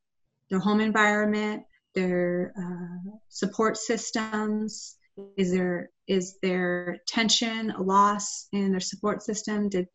their 0.50 0.60
home 0.60 0.82
environment, 0.82 1.64
their 1.96 2.54
uh, 2.58 3.12
support 3.30 3.78
systems. 3.78 4.98
Is 5.38 5.52
there 5.52 5.90
is 6.08 6.38
there 6.42 7.00
tension, 7.08 7.72
a 7.72 7.82
loss 7.82 8.48
in 8.52 8.72
their 8.72 8.80
support 8.80 9.22
system? 9.22 9.70
Did 9.70 9.88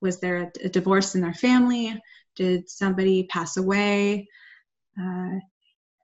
was 0.00 0.20
there 0.20 0.52
a, 0.64 0.68
divorce 0.68 1.14
in 1.14 1.20
their 1.20 1.34
family? 1.34 2.00
Did 2.36 2.68
somebody 2.68 3.24
pass 3.24 3.56
away? 3.56 4.28
Uh, 5.00 5.38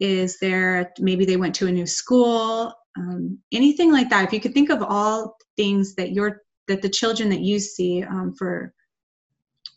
is 0.01 0.38
there 0.38 0.92
maybe 0.99 1.24
they 1.24 1.36
went 1.36 1.55
to 1.57 1.68
a 1.68 1.72
new 1.72 1.86
school? 1.86 2.72
Um, 2.97 3.38
anything 3.53 3.92
like 3.92 4.11
that. 4.11 4.24
If 4.24 4.32
you 4.32 4.40
could 4.40 4.55
think 4.55 4.70
of 4.70 4.82
all 4.82 5.36
things 5.57 5.95
that 5.95 6.12
your 6.12 6.42
that 6.66 6.82
the 6.82 6.88
children 6.88 7.28
that 7.28 7.40
you 7.40 7.59
see 7.59 8.03
um, 8.03 8.34
for 8.36 8.72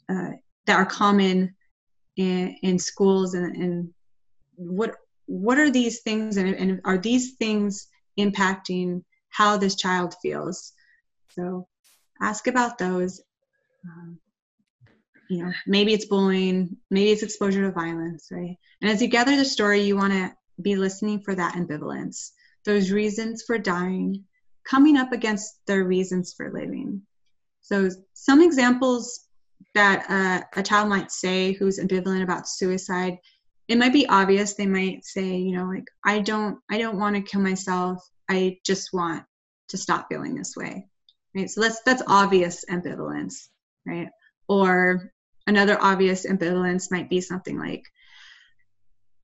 uh, 0.10 0.32
that 0.66 0.76
are 0.76 0.86
common 0.86 1.56
in, 2.16 2.56
in 2.64 2.80
schools 2.80 3.34
and, 3.34 3.56
and 3.56 3.94
what 4.56 4.96
what 5.26 5.60
are 5.60 5.70
these 5.70 6.02
things 6.02 6.38
and, 6.38 6.56
and 6.56 6.82
are 6.86 6.98
these 6.98 7.36
things 7.36 7.88
impacting 8.18 9.04
how 9.30 9.58
this 9.58 9.76
child 9.76 10.16
feels 10.22 10.74
so 11.30 11.68
ask 12.22 12.48
about 12.48 12.78
those 12.78 13.22
um, 13.90 14.20
you 15.30 15.44
know 15.44 15.52
maybe 15.66 15.94
it's 15.94 16.06
bullying 16.06 16.78
maybe 16.90 17.12
it's 17.12 17.24
exposure 17.24 17.64
to 17.64 17.72
violence 17.72 18.28
right? 18.32 18.58
And 18.82 18.92
as 18.92 19.02
you 19.02 19.08
gather 19.08 19.36
the 19.36 19.46
story 19.46 19.82
you 19.82 19.96
want 19.96 20.14
to 20.14 20.34
be 20.62 20.76
listening 20.76 21.22
for 21.22 21.36
that 21.36 21.56
ambivalence 21.56 22.32
those 22.66 22.92
reasons 22.92 23.44
for 23.46 23.58
dying 23.58 24.24
coming 24.68 24.98
up 24.98 25.12
against 25.12 25.66
their 25.66 25.86
reasons 25.86 26.34
for 26.36 26.52
living. 26.52 27.02
So 27.62 27.90
some 28.14 28.42
examples 28.42 29.28
that 29.74 30.06
uh, 30.10 30.60
a 30.60 30.64
child 30.64 30.90
might 30.90 31.12
say 31.12 31.54
who's 31.54 31.80
ambivalent 31.80 32.24
about 32.24 32.48
suicide 32.48 33.18
it 33.68 33.78
might 33.78 33.92
be 33.92 34.08
obvious. 34.08 34.54
They 34.54 34.66
might 34.66 35.04
say 35.04 35.38
you 35.38 35.56
know 35.56 35.66
like 35.66 35.88
i 36.06 36.20
don't 36.20 36.58
i 36.70 36.78
don't 36.78 37.00
want 37.00 37.16
to 37.16 37.22
kill 37.22 37.42
myself. 37.42 37.98
I 38.30 38.58
just 38.66 38.94
want 38.94 39.24
to 39.70 39.78
stop 39.78 40.08
feeling 40.10 40.36
this 40.36 40.56
way 40.56 40.86
right? 41.36 41.50
So 41.50 41.62
that's 41.62 41.82
that's 41.86 42.04
obvious 42.08 42.66
ambivalence 42.70 43.50
right? 43.88 44.10
Or 44.48 45.12
another 45.48 45.78
obvious 45.82 46.26
ambivalence 46.26 46.92
might 46.92 47.10
be 47.10 47.22
something 47.22 47.58
like 47.58 47.84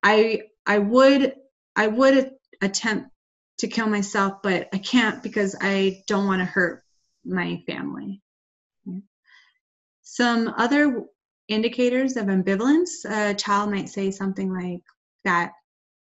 i 0.01 0.41
i 0.65 0.77
would 0.79 1.33
i 1.75 1.85
would 1.85 2.31
attempt 2.61 3.09
to 3.57 3.67
kill 3.67 3.87
myself 3.87 4.41
but 4.41 4.69
i 4.73 4.77
can't 4.77 5.21
because 5.21 5.55
i 5.61 6.01
don't 6.07 6.25
want 6.25 6.39
to 6.39 6.45
hurt 6.45 6.81
my 7.25 7.61
family. 7.67 8.21
Some 10.01 10.53
other 10.57 11.05
indicators 11.47 12.17
of 12.17 12.27
ambivalence 12.27 13.05
a 13.05 13.33
child 13.33 13.71
might 13.71 13.89
say 13.89 14.11
something 14.11 14.53
like 14.53 14.81
that 15.23 15.51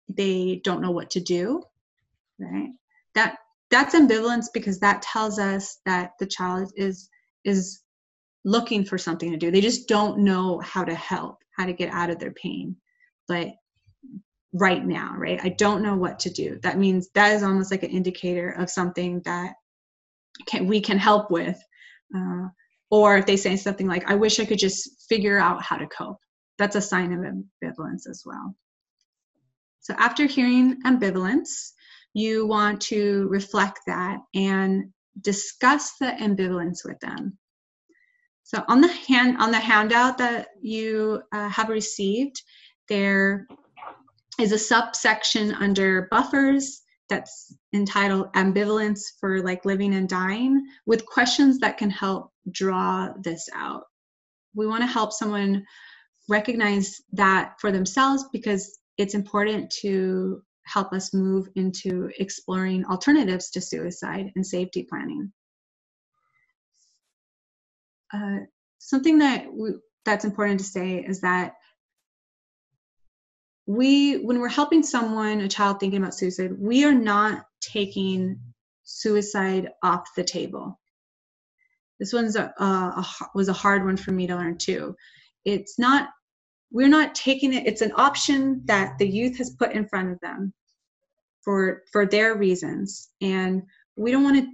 they 0.07 0.61
don't 0.63 0.81
know 0.81 0.91
what 0.91 1.11
to 1.11 1.19
do 1.19 1.61
right? 2.39 2.69
That 3.15 3.37
that's 3.69 3.95
ambivalence 3.95 4.47
because 4.53 4.79
that 4.79 5.01
tells 5.01 5.39
us 5.39 5.79
that 5.85 6.11
the 6.19 6.25
child 6.25 6.71
is 6.75 7.09
is 7.43 7.81
looking 8.45 8.83
for 8.83 8.97
something 8.97 9.31
to 9.31 9.37
do 9.37 9.51
they 9.51 9.61
just 9.61 9.87
don't 9.87 10.19
know 10.19 10.59
how 10.59 10.83
to 10.83 10.95
help 10.95 11.37
how 11.57 11.65
to 11.65 11.73
get 11.73 11.91
out 11.91 12.09
of 12.09 12.19
their 12.19 12.31
pain 12.31 12.75
but 13.27 13.49
right 14.53 14.85
now 14.85 15.13
right 15.17 15.39
i 15.43 15.49
don't 15.49 15.83
know 15.83 15.95
what 15.95 16.19
to 16.19 16.29
do 16.29 16.57
that 16.63 16.77
means 16.77 17.09
that 17.13 17.33
is 17.33 17.43
almost 17.43 17.69
like 17.69 17.83
an 17.83 17.91
indicator 17.91 18.49
of 18.49 18.69
something 18.69 19.21
that 19.25 19.53
can, 20.47 20.67
we 20.67 20.79
can 20.79 20.97
help 20.97 21.29
with 21.29 21.61
uh, 22.15 22.47
or 22.91 23.17
if 23.17 23.25
they 23.25 23.37
say 23.37 23.55
something 23.55 23.87
like, 23.87 24.09
I 24.09 24.15
wish 24.15 24.39
I 24.39 24.45
could 24.45 24.59
just 24.59 25.05
figure 25.07 25.37
out 25.37 25.61
how 25.61 25.77
to 25.77 25.87
cope, 25.87 26.19
that's 26.57 26.75
a 26.75 26.81
sign 26.81 27.13
of 27.13 27.19
ambivalence 27.19 28.09
as 28.09 28.23
well. 28.25 28.55
So 29.81 29.93
after 29.97 30.25
hearing 30.25 30.81
ambivalence, 30.83 31.71
you 32.13 32.47
want 32.47 32.81
to 32.81 33.27
reflect 33.29 33.79
that 33.87 34.17
and 34.33 34.91
discuss 35.21 35.93
the 35.99 36.07
ambivalence 36.07 36.79
with 36.83 36.99
them. 36.99 37.37
So 38.49 38.63
on 38.67 38.81
the 38.81 38.87
hand 38.87 39.37
on 39.37 39.51
the 39.51 39.59
handout 39.59 40.17
that 40.17 40.47
you 40.59 41.21
uh, 41.31 41.49
have 41.49 41.69
received, 41.69 42.41
there 42.87 43.45
is 44.39 44.51
a 44.51 44.57
subsection 44.57 45.53
under 45.53 46.07
buffers 46.09 46.81
that's 47.09 47.55
entitled 47.75 48.33
ambivalence 48.33 49.01
for 49.19 49.43
like 49.43 49.65
living 49.65 49.93
and 49.93 50.09
dying 50.09 50.65
with 50.87 51.05
questions 51.05 51.59
that 51.59 51.77
can 51.77 51.91
help 51.91 52.31
draw 52.51 53.09
this 53.21 53.47
out. 53.53 53.83
We 54.55 54.65
want 54.65 54.81
to 54.81 54.87
help 54.87 55.13
someone 55.13 55.63
recognize 56.27 56.99
that 57.13 57.53
for 57.61 57.71
themselves 57.71 58.25
because 58.33 58.79
it's 58.97 59.13
important 59.13 59.71
to 59.81 60.41
help 60.65 60.91
us 60.91 61.13
move 61.13 61.49
into 61.53 62.09
exploring 62.17 62.83
alternatives 62.85 63.51
to 63.51 63.61
suicide 63.61 64.31
and 64.35 64.43
safety 64.43 64.87
planning 64.89 65.31
uh, 68.13 68.39
something 68.79 69.19
that 69.19 69.53
we, 69.53 69.71
that's 70.05 70.25
important 70.25 70.59
to 70.59 70.65
say 70.65 70.97
is 70.97 71.21
that 71.21 71.53
we 73.65 74.15
when 74.23 74.39
we're 74.39 74.47
helping 74.47 74.81
someone 74.81 75.41
a 75.41 75.47
child 75.47 75.79
thinking 75.79 76.01
about 76.01 76.15
suicide 76.15 76.51
we 76.57 76.85
are 76.85 76.93
not 76.93 77.45
taking 77.61 78.39
suicide 78.89 79.69
off 79.83 80.09
the 80.15 80.23
table. 80.23 80.79
This 81.99 82.13
one's 82.13 82.35
a, 82.35 82.53
a, 82.57 82.63
a, 82.63 83.05
was 83.35 83.49
a 83.49 83.53
hard 83.53 83.85
one 83.85 83.97
for 83.97 84.11
me 84.11 84.25
to 84.27 84.35
learn 84.35 84.57
too. 84.57 84.95
It's 85.45 85.77
not 85.77 86.09
we're 86.71 86.87
not 86.87 87.15
taking 87.15 87.53
it 87.53 87.65
it's 87.67 87.81
an 87.81 87.91
option 87.95 88.61
that 88.65 88.97
the 88.97 89.07
youth 89.07 89.37
has 89.37 89.49
put 89.51 89.71
in 89.71 89.87
front 89.87 90.11
of 90.11 90.19
them 90.21 90.53
for 91.41 91.83
for 91.91 92.05
their 92.05 92.35
reasons. 92.35 93.09
And 93.21 93.63
we 93.95 94.11
don't 94.11 94.23
want 94.23 94.37
to 94.37 94.47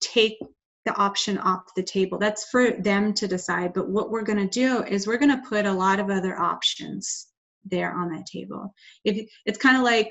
take 0.00 0.38
the 0.84 0.96
option 0.96 1.38
off 1.38 1.74
the 1.74 1.82
table 1.82 2.18
that's 2.18 2.44
for 2.50 2.72
them 2.72 3.14
to 3.14 3.26
decide 3.26 3.72
but 3.72 3.88
what 3.88 4.10
we're 4.10 4.22
going 4.22 4.38
to 4.38 4.46
do 4.46 4.82
is 4.84 5.06
we're 5.06 5.16
going 5.16 5.34
to 5.34 5.48
put 5.48 5.64
a 5.64 5.72
lot 5.72 5.98
of 5.98 6.10
other 6.10 6.38
options 6.38 7.28
there 7.64 7.92
on 7.92 8.10
that 8.10 8.26
table. 8.26 8.74
If 9.04 9.28
it's 9.46 9.58
kind 9.58 9.76
of 9.76 9.82
like 9.82 10.10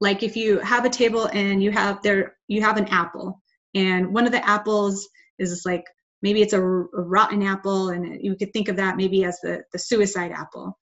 like 0.00 0.22
if 0.22 0.36
you 0.36 0.58
have 0.58 0.84
a 0.84 0.90
table 0.90 1.28
and 1.32 1.62
you 1.62 1.70
have 1.70 2.02
there 2.02 2.36
you 2.48 2.60
have 2.60 2.76
an 2.76 2.88
apple 2.88 3.40
and 3.74 4.12
one 4.12 4.26
of 4.26 4.32
the 4.32 4.46
apples 4.46 5.08
is 5.38 5.62
like 5.64 5.84
maybe 6.20 6.42
it's 6.42 6.52
a, 6.52 6.60
a 6.60 7.02
rotten 7.02 7.42
apple 7.42 7.90
and 7.90 8.22
you 8.22 8.36
could 8.36 8.52
think 8.52 8.68
of 8.68 8.76
that 8.76 8.96
maybe 8.96 9.24
as 9.24 9.38
the 9.40 9.62
the 9.72 9.78
suicide 9.78 10.32
apple. 10.32 10.78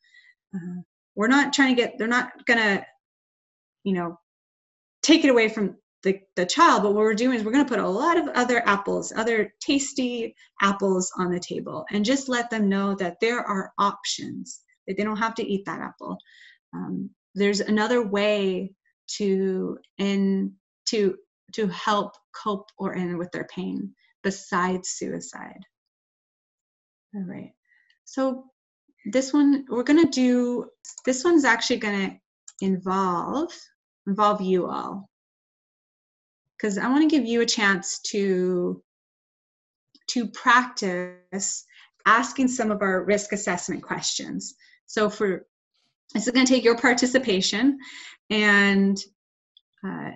Uh, 0.54 0.80
we're 1.14 1.28
not 1.28 1.52
trying 1.52 1.74
to 1.76 1.80
get 1.80 1.94
they're 1.98 2.08
not 2.08 2.32
gonna 2.46 2.84
you 3.84 3.92
know 3.92 4.18
take 5.02 5.24
it 5.24 5.30
away 5.30 5.48
from 5.48 5.76
the, 6.04 6.20
the 6.36 6.46
child 6.46 6.82
but 6.82 6.94
what 6.94 7.02
we're 7.02 7.14
doing 7.14 7.36
is 7.36 7.44
we're 7.44 7.52
going 7.52 7.64
to 7.64 7.68
put 7.68 7.82
a 7.82 7.88
lot 7.88 8.16
of 8.16 8.28
other 8.28 8.62
apples 8.66 9.12
other 9.16 9.52
tasty 9.60 10.34
apples 10.62 11.10
on 11.18 11.32
the 11.32 11.40
table 11.40 11.84
and 11.90 12.04
just 12.04 12.28
let 12.28 12.50
them 12.50 12.68
know 12.68 12.94
that 12.94 13.18
there 13.20 13.40
are 13.40 13.72
options 13.78 14.60
that 14.86 14.96
they 14.96 15.04
don't 15.04 15.16
have 15.16 15.34
to 15.34 15.46
eat 15.46 15.64
that 15.66 15.80
apple. 15.80 16.18
Um, 16.74 17.10
there's 17.34 17.60
another 17.60 18.06
way 18.06 18.72
to 19.16 19.78
and 19.98 20.52
to 20.86 21.16
to 21.52 21.66
help 21.68 22.14
cope 22.34 22.68
or 22.78 22.94
end 22.94 23.16
with 23.18 23.30
their 23.32 23.46
pain 23.54 23.94
besides 24.22 24.90
suicide. 24.90 25.60
All 27.14 27.22
right. 27.22 27.52
So 28.04 28.44
this 29.06 29.32
one 29.32 29.64
we're 29.68 29.82
gonna 29.82 30.10
do. 30.10 30.68
This 31.04 31.24
one's 31.24 31.44
actually 31.44 31.78
gonna 31.78 32.18
involve 32.60 33.52
involve 34.06 34.40
you 34.40 34.68
all 34.68 35.08
because 36.56 36.78
I 36.78 36.88
want 36.88 37.08
to 37.08 37.16
give 37.16 37.26
you 37.26 37.40
a 37.40 37.46
chance 37.46 38.00
to 38.10 38.82
to 40.08 40.26
practice 40.28 41.64
asking 42.06 42.48
some 42.48 42.70
of 42.70 42.82
our 42.82 43.04
risk 43.04 43.32
assessment 43.32 43.82
questions. 43.82 44.54
So 44.86 45.08
for 45.08 45.46
this 46.12 46.26
is 46.26 46.32
going 46.32 46.46
to 46.46 46.52
take 46.52 46.64
your 46.64 46.78
participation, 46.78 47.78
and 48.30 48.98
uh, 49.86 50.10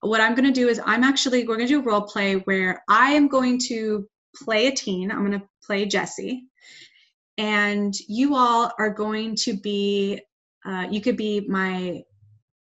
what 0.00 0.20
I'm 0.20 0.34
going 0.34 0.52
to 0.52 0.60
do 0.60 0.68
is 0.68 0.80
I'm 0.84 1.04
actually 1.04 1.46
we're 1.46 1.56
going 1.56 1.68
to 1.68 1.74
do 1.74 1.80
a 1.80 1.84
role 1.84 2.02
play 2.02 2.34
where 2.36 2.82
I 2.88 3.12
am 3.12 3.28
going 3.28 3.58
to 3.68 4.08
play 4.34 4.66
a 4.66 4.72
teen. 4.72 5.10
I'm 5.10 5.24
going 5.26 5.40
to 5.40 5.46
play 5.64 5.86
Jesse, 5.86 6.44
and 7.38 7.94
you 8.08 8.34
all 8.36 8.72
are 8.78 8.90
going 8.90 9.36
to 9.36 9.54
be. 9.54 10.20
Uh, 10.66 10.86
you 10.90 11.00
could 11.02 11.16
be 11.16 11.40
my 11.46 12.02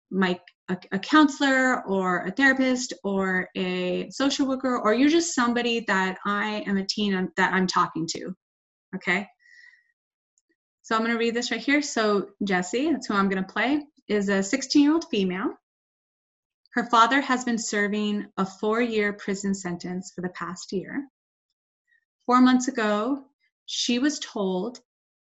my 0.09 0.39
a, 0.69 0.77
a, 0.93 0.99
counselor 0.99 1.83
or 1.87 2.25
a 2.25 2.31
therapist 2.31 2.93
or 3.03 3.49
a 3.57 4.09
social 4.11 4.47
worker 4.47 4.79
or 4.79 4.93
you're 4.93 5.09
just 5.09 5.35
somebody 5.35 5.81
that 5.87 6.17
i 6.25 6.63
am 6.67 6.77
a 6.77 6.85
teen 6.85 7.29
that 7.37 7.53
i'm 7.53 7.67
talking 7.67 8.07
to 8.07 8.33
okay 8.95 9.27
So 10.83 10.95
I'm 10.95 11.03
going 11.03 11.13
to 11.13 11.19
read 11.19 11.35
this 11.35 11.51
right 11.51 11.61
here. 11.61 11.81
So 11.83 12.29
Jessie, 12.43 12.91
that's 12.91 13.07
who 13.07 13.13
I'm 13.15 13.29
going 13.29 13.43
to 13.43 13.53
play, 13.53 13.81
is 14.07 14.29
a 14.29 14.43
16 14.43 14.83
year 14.83 14.93
old 14.93 15.05
female. 15.11 15.53
Her 16.73 16.85
father 16.85 17.21
has 17.21 17.45
been 17.45 17.59
serving 17.59 18.27
a 18.37 18.45
four 18.45 18.81
year 18.81 19.13
prison 19.13 19.55
sentence 19.55 20.11
for 20.15 20.21
the 20.21 20.29
past 20.29 20.73
year. 20.73 21.07
Four 22.25 22.41
months 22.41 22.69
ago, 22.69 23.25
she 23.67 23.99
was 23.99 24.19
told 24.19 24.79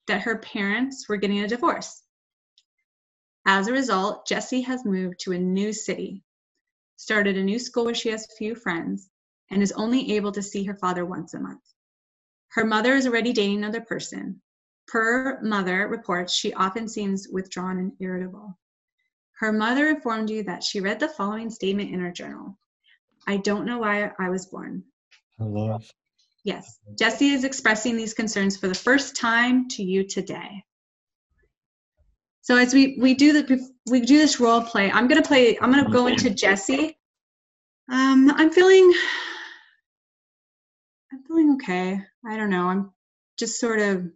that 0.07 0.21
her 0.21 0.37
parents 0.39 1.07
were 1.09 1.17
getting 1.17 1.41
a 1.41 1.47
divorce. 1.49 2.01
As 3.49 3.69
a 3.69 3.71
result, 3.71 4.27
Jessie 4.27 4.63
has 4.63 4.83
moved 4.83 5.21
to 5.21 5.31
a 5.31 5.39
new 5.39 5.71
city, 5.71 6.21
started 6.97 7.37
a 7.37 7.43
new 7.43 7.59
school 7.59 7.85
where 7.85 7.95
she 7.95 8.09
has 8.09 8.27
few 8.37 8.55
friends, 8.55 9.09
and 9.49 9.63
is 9.63 9.71
only 9.71 10.17
able 10.17 10.33
to 10.33 10.43
see 10.43 10.65
her 10.65 10.75
father 10.75 11.05
once 11.05 11.33
a 11.33 11.39
month. 11.39 11.63
Her 12.49 12.65
mother 12.65 12.93
is 12.93 13.07
already 13.07 13.31
dating 13.31 13.59
another 13.59 13.79
person. 13.79 14.41
Per 14.87 15.39
mother 15.41 15.87
reports, 15.87 16.33
she 16.33 16.53
often 16.53 16.89
seems 16.89 17.29
withdrawn 17.29 17.77
and 17.77 17.93
irritable. 18.01 18.59
Her 19.39 19.53
mother 19.53 19.87
informed 19.87 20.29
you 20.29 20.43
that 20.43 20.61
she 20.61 20.81
read 20.81 20.99
the 20.99 21.07
following 21.07 21.49
statement 21.49 21.93
in 21.93 22.01
her 22.01 22.11
journal 22.11 22.57
I 23.25 23.37
don't 23.37 23.65
know 23.65 23.77
why 23.77 24.11
I 24.19 24.29
was 24.29 24.45
born. 24.47 24.83
Hello. 25.37 25.79
Yes, 26.43 26.79
Jessie 26.99 27.29
is 27.29 27.45
expressing 27.45 27.95
these 27.95 28.13
concerns 28.13 28.57
for 28.57 28.67
the 28.67 28.75
first 28.75 29.15
time 29.15 29.69
to 29.69 29.83
you 29.83 30.05
today. 30.05 30.65
So 32.47 32.55
as 32.55 32.73
we 32.73 32.97
we 32.97 33.13
do 33.13 33.33
the 33.33 33.69
we 33.89 33.99
do 33.99 34.17
this 34.17 34.39
role 34.39 34.61
play, 34.61 34.89
I'm 34.89 35.09
gonna 35.09 35.21
play. 35.21 35.59
I'm 35.59 35.69
gonna 35.69 35.91
go 35.91 36.07
into 36.07 36.29
Jesse. 36.29 36.97
Um, 37.91 38.31
I'm 38.33 38.51
feeling. 38.51 38.93
I'm 41.11 41.23
feeling 41.27 41.55
okay. 41.55 41.99
I 42.25 42.37
don't 42.37 42.49
know. 42.49 42.69
I'm 42.69 42.93
just 43.37 43.59
sort 43.59 43.81
of. 43.81 44.09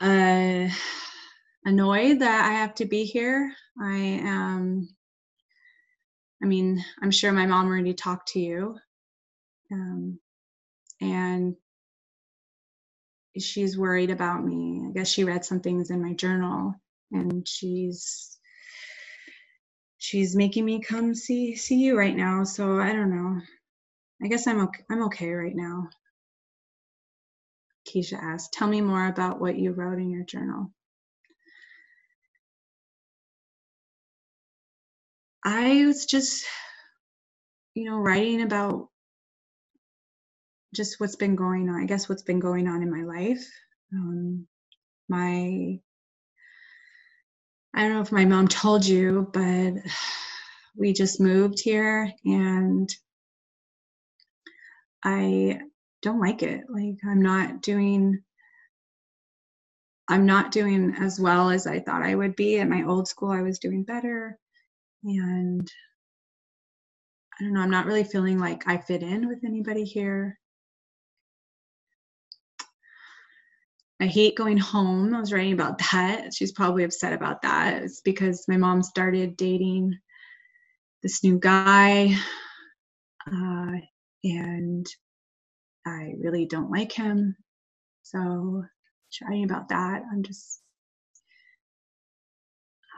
Uh, 0.00 0.68
annoyed 1.64 2.18
that 2.18 2.50
I 2.50 2.54
have 2.54 2.74
to 2.76 2.84
be 2.84 3.04
here. 3.04 3.54
I 3.80 3.94
am. 3.94 4.88
I 6.42 6.46
mean, 6.46 6.84
I'm 7.00 7.12
sure 7.12 7.30
my 7.30 7.46
mom 7.46 7.68
already 7.68 7.94
talked 7.94 8.32
to 8.32 8.40
you, 8.40 8.76
um, 9.70 10.18
and 11.00 11.54
she's 13.38 13.78
worried 13.78 14.10
about 14.10 14.44
me. 14.44 14.82
I 14.88 14.92
guess 14.92 15.08
she 15.08 15.24
read 15.24 15.44
some 15.44 15.60
things 15.60 15.90
in 15.90 16.02
my 16.02 16.14
journal 16.14 16.74
and 17.12 17.46
she's 17.46 18.38
she's 19.98 20.36
making 20.36 20.64
me 20.64 20.80
come 20.80 21.14
see 21.14 21.56
see 21.56 21.76
you 21.76 21.98
right 21.98 22.16
now. 22.16 22.44
So 22.44 22.80
I 22.80 22.92
don't 22.92 23.10
know. 23.10 23.40
I 24.22 24.28
guess 24.28 24.46
I'm 24.46 24.62
okay 24.62 24.84
I'm 24.90 25.04
okay 25.04 25.30
right 25.32 25.56
now. 25.56 25.88
Keisha 27.88 28.22
asked, 28.22 28.52
tell 28.54 28.68
me 28.68 28.80
more 28.80 29.06
about 29.08 29.40
what 29.40 29.58
you 29.58 29.72
wrote 29.72 29.98
in 29.98 30.10
your 30.10 30.24
journal. 30.24 30.72
I 35.44 35.86
was 35.86 36.06
just, 36.06 36.44
you 37.74 37.84
know, 37.90 37.98
writing 37.98 38.42
about 38.42 38.88
just 40.74 41.00
what's 41.00 41.16
been 41.16 41.36
going 41.36 41.68
on. 41.70 41.82
I 41.82 41.86
guess 41.86 42.08
what's 42.08 42.22
been 42.24 42.40
going 42.40 42.68
on 42.68 42.82
in 42.82 42.90
my 42.90 43.04
life. 43.04 43.46
Um, 43.94 44.46
my, 45.08 45.78
I 47.74 47.82
don't 47.82 47.94
know 47.94 48.02
if 48.02 48.12
my 48.12 48.24
mom 48.26 48.48
told 48.48 48.86
you, 48.86 49.30
but 49.32 49.74
we 50.76 50.92
just 50.92 51.20
moved 51.20 51.60
here 51.60 52.12
and 52.24 52.88
I 55.04 55.60
don't 56.02 56.20
like 56.20 56.42
it. 56.42 56.64
Like, 56.68 56.96
I'm 57.08 57.22
not 57.22 57.62
doing. 57.62 58.22
I'm 60.08 60.26
not 60.26 60.52
doing 60.52 60.94
as 61.00 61.20
well 61.20 61.50
as 61.50 61.66
I 61.66 61.80
thought 61.80 62.02
I 62.02 62.14
would 62.14 62.36
be. 62.36 62.58
At 62.58 62.68
my 62.68 62.84
old 62.84 63.08
school, 63.08 63.30
I 63.30 63.42
was 63.42 63.60
doing 63.60 63.84
better. 63.84 64.38
And 65.04 65.70
I 67.40 67.44
don't 67.44 67.54
know, 67.54 67.60
I'm 67.62 67.70
not 67.70 67.86
really 67.86 68.04
feeling 68.04 68.40
like 68.40 68.68
I 68.68 68.78
fit 68.78 69.04
in 69.04 69.28
with 69.28 69.44
anybody 69.46 69.84
here. 69.84 70.39
I 74.00 74.06
hate 74.06 74.36
going 74.36 74.58
home. 74.58 75.14
I 75.14 75.20
was 75.20 75.32
writing 75.32 75.54
about 75.54 75.78
that. 75.92 76.34
She's 76.34 76.52
probably 76.52 76.84
upset 76.84 77.12
about 77.14 77.42
that. 77.42 77.82
It's 77.82 78.00
because 78.02 78.46
my 78.48 78.56
mom 78.58 78.82
started 78.82 79.36
dating 79.36 79.98
this 81.02 81.24
new 81.24 81.38
guy, 81.38 82.14
uh, 83.26 83.72
and 84.24 84.86
I 85.86 86.14
really 86.20 86.46
don't 86.46 86.70
like 86.70 86.92
him. 86.92 87.36
So, 88.04 88.64
writing 89.24 89.44
about 89.44 89.70
that. 89.70 90.02
I'm 90.12 90.22
just. 90.24 90.60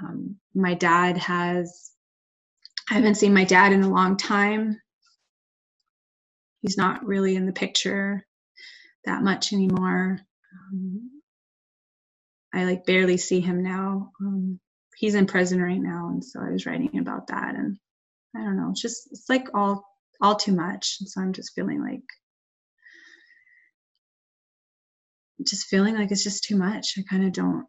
Um, 0.03 0.36
my 0.55 0.74
dad 0.74 1.18
has. 1.18 1.92
I 2.90 2.94
haven't 2.94 3.16
seen 3.16 3.34
my 3.34 3.44
dad 3.44 3.72
in 3.72 3.82
a 3.82 3.90
long 3.90 4.16
time. 4.16 4.80
He's 6.62 6.78
not 6.78 7.07
really 7.07 7.36
in 7.36 7.46
the 7.46 7.53
picture 7.53 8.26
that 9.07 9.22
much 9.22 9.53
anymore. 9.53 10.20
Um, 10.73 11.11
I 12.55 12.64
like 12.64 12.87
barely 12.87 13.18
see 13.18 13.41
him 13.41 13.62
now. 13.62 14.12
Um, 14.20 14.61
he's 14.97 15.14
in 15.16 15.27
prison 15.27 15.62
right 15.62 15.81
now, 15.81 16.11
and 16.11 16.25
so 16.25 16.41
I 16.41 16.51
was 16.51 16.66
writing 16.66 16.99
about 16.99 17.29
that, 17.29 17.55
and 17.57 17.79
I 18.37 18.45
don't 18.45 18.57
know, 18.57 18.70
it's 18.70 18.83
just 18.83 19.09
it's 19.12 19.29
like 19.29 19.49
all 19.55 19.85
all 20.23 20.37
too 20.37 20.53
much, 20.55 20.99
and 21.01 21.09
so 21.09 21.20
I'm 21.23 21.33
just 21.35 21.55
feeling 21.55 21.83
like 21.83 22.03
just 25.47 25.66
feeling 25.68 25.97
like 25.97 26.11
it's 26.12 26.25
just 26.25 26.45
too 26.45 26.57
much. 26.57 26.95
I 26.99 27.03
kind 27.09 27.25
of 27.27 27.33
don't. 27.33 27.66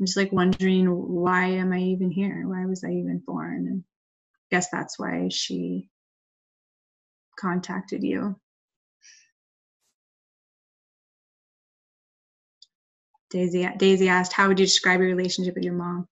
I'm 0.00 0.06
just 0.06 0.16
like 0.18 0.32
wondering 0.32 0.86
why 0.88 1.46
am 1.46 1.72
I 1.72 1.80
even 1.80 2.10
here? 2.10 2.44
Why 2.48 2.66
was 2.66 2.84
I 2.84 2.90
even 2.90 3.22
born? 3.26 3.66
And 3.68 3.84
I 4.36 4.56
guess 4.56 4.70
that's 4.70 4.98
why 4.98 5.28
she 5.30 5.88
contacted 7.38 8.02
you. 8.04 8.36
Daisy 13.34 13.68
Daisy 13.78 14.08
asked, 14.08 14.32
"How 14.32 14.46
would 14.46 14.60
you 14.60 14.66
describe 14.66 15.00
your 15.00 15.08
relationship 15.08 15.54
with 15.56 15.64
your 15.64 15.74
mom?" 15.74 16.06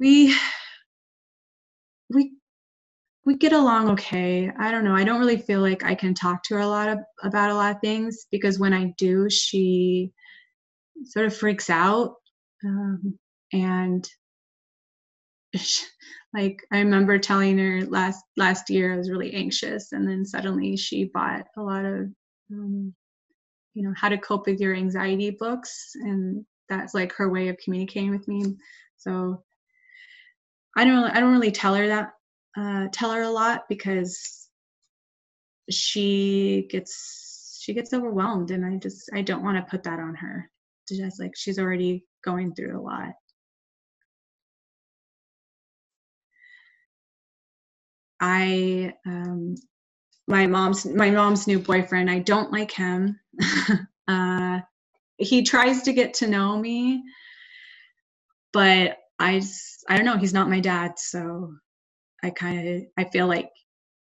We 0.00 0.34
we 2.10 2.32
we 3.24 3.36
get 3.36 3.52
along 3.52 3.90
okay. 3.90 4.50
I 4.58 4.72
don't 4.72 4.84
know. 4.84 4.94
I 4.94 5.04
don't 5.04 5.20
really 5.20 5.36
feel 5.38 5.60
like 5.60 5.84
I 5.84 5.94
can 5.94 6.14
talk 6.14 6.42
to 6.44 6.54
her 6.54 6.60
a 6.60 6.66
lot 6.66 6.88
of, 6.88 6.98
about 7.22 7.50
a 7.50 7.54
lot 7.54 7.76
of 7.76 7.80
things 7.80 8.26
because 8.30 8.58
when 8.58 8.72
I 8.72 8.92
do, 8.98 9.30
she 9.30 10.12
sort 11.04 11.26
of 11.26 11.36
freaks 11.36 11.70
out, 11.70 12.16
um, 12.64 13.16
and 13.52 14.08
like 16.34 16.66
I 16.72 16.78
remember 16.78 17.18
telling 17.20 17.56
her 17.58 17.86
last 17.86 18.24
last 18.36 18.68
year 18.68 18.92
I 18.94 18.96
was 18.96 19.10
really 19.10 19.32
anxious, 19.32 19.92
and 19.92 20.08
then 20.08 20.24
suddenly 20.26 20.76
she 20.76 21.04
bought 21.04 21.46
a 21.56 21.62
lot 21.62 21.84
of 21.84 22.10
um, 22.52 22.94
you 23.74 23.82
know 23.82 23.92
how 23.96 24.08
to 24.08 24.18
cope 24.18 24.46
with 24.46 24.60
your 24.60 24.74
anxiety 24.74 25.30
books 25.30 25.92
and 25.96 26.44
that's 26.68 26.94
like 26.94 27.12
her 27.12 27.28
way 27.28 27.48
of 27.48 27.58
communicating 27.58 28.10
with 28.10 28.26
me. 28.28 28.56
So 28.96 29.42
i 30.76 30.84
don't 30.84 31.04
i 31.14 31.20
don't 31.20 31.32
really 31.32 31.52
tell 31.52 31.74
her 31.74 31.86
that 31.86 32.12
uh, 32.56 32.88
tell 32.92 33.10
her 33.10 33.22
a 33.22 33.30
lot 33.30 33.64
because 33.68 34.48
she 35.70 36.68
gets 36.70 37.58
she 37.60 37.72
gets 37.74 37.92
overwhelmed 37.92 38.50
and 38.50 38.64
i 38.64 38.76
just 38.76 39.10
i 39.14 39.22
don't 39.22 39.42
want 39.42 39.56
to 39.56 39.70
put 39.70 39.82
that 39.84 39.98
on 39.98 40.14
her. 40.14 40.50
Just 40.88 41.18
like 41.18 41.32
she's 41.34 41.58
already 41.58 42.04
going 42.24 42.54
through 42.54 42.78
a 42.78 42.82
lot. 42.82 43.12
I 48.20 48.94
um 49.06 49.56
my 50.26 50.46
mom's 50.46 50.86
my 50.86 51.10
mom's 51.10 51.46
new 51.46 51.58
boyfriend. 51.58 52.10
I 52.10 52.20
don't 52.20 52.52
like 52.52 52.72
him. 52.72 53.20
Uh, 54.06 54.60
he 55.16 55.42
tries 55.44 55.82
to 55.84 55.92
get 55.94 56.14
to 56.14 56.26
know 56.26 56.58
me, 56.58 57.02
but 58.52 58.98
I 59.18 59.42
I 59.88 59.96
don't 59.96 60.06
know. 60.06 60.18
He's 60.18 60.34
not 60.34 60.50
my 60.50 60.60
dad, 60.60 60.98
so 60.98 61.54
I 62.22 62.30
kind 62.30 62.68
of 62.68 62.82
I 62.98 63.04
feel 63.10 63.26
like 63.28 63.50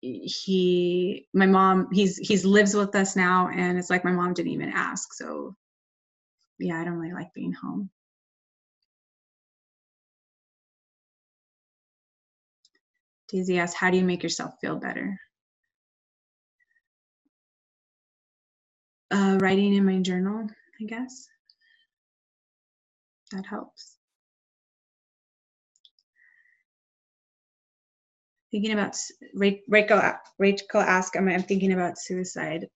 he 0.02 1.26
my 1.34 1.46
mom 1.46 1.88
he's 1.92 2.18
he's 2.18 2.44
lives 2.44 2.74
with 2.74 2.94
us 2.94 3.16
now 3.16 3.48
and 3.48 3.78
it's 3.78 3.90
like 3.90 4.04
my 4.04 4.12
mom 4.12 4.34
didn't 4.34 4.52
even 4.52 4.70
ask. 4.70 5.14
So 5.14 5.56
yeah 6.58 6.80
i 6.80 6.84
don't 6.84 6.94
really 6.94 7.14
like 7.14 7.34
being 7.34 7.52
home. 7.52 7.90
Daisy 13.28 13.58
asks 13.58 13.76
how 13.76 13.90
do 13.90 13.98
you 13.98 14.04
make 14.04 14.22
yourself 14.22 14.54
feel 14.60 14.76
better 14.76 15.18
uh, 19.12 19.38
writing 19.40 19.74
in 19.74 19.86
my 19.86 20.00
journal, 20.00 20.48
I 20.80 20.84
guess. 20.84 21.28
That 23.32 23.46
helps. 23.46 23.96
Thinking 28.52 28.72
about 28.72 28.96
Rachel, 29.68 30.02
Rachel 30.38 30.80
asked, 30.80 31.16
I'm 31.16 31.42
thinking 31.42 31.72
about 31.72 31.98
suicide. 31.98 32.68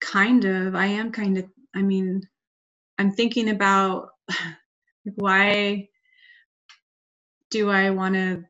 Kind 0.00 0.44
of, 0.46 0.74
I 0.74 0.86
am 0.86 1.12
kind 1.12 1.38
of, 1.38 1.46
I 1.74 1.82
mean, 1.82 2.22
I'm 2.98 3.12
thinking 3.12 3.50
about 3.50 4.10
why 5.16 5.88
do 7.50 7.70
I 7.70 7.90
want 7.90 8.14
to 8.16 8.44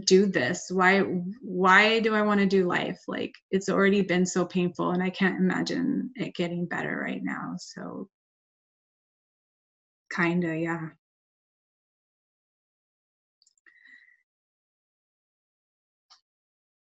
do 0.00 0.26
this? 0.26 0.70
Why 0.70 1.00
why 1.42 2.00
do 2.00 2.14
I 2.14 2.22
want 2.22 2.40
to 2.40 2.46
do 2.46 2.66
life? 2.66 3.00
Like 3.06 3.34
it's 3.50 3.68
already 3.68 4.02
been 4.02 4.26
so 4.26 4.44
painful 4.44 4.90
and 4.90 5.02
I 5.02 5.10
can't 5.10 5.38
imagine 5.38 6.10
it 6.16 6.34
getting 6.34 6.66
better 6.66 6.96
right 6.96 7.22
now. 7.22 7.54
So 7.58 8.08
kind 10.10 10.44
of, 10.44 10.56
yeah. 10.56 10.88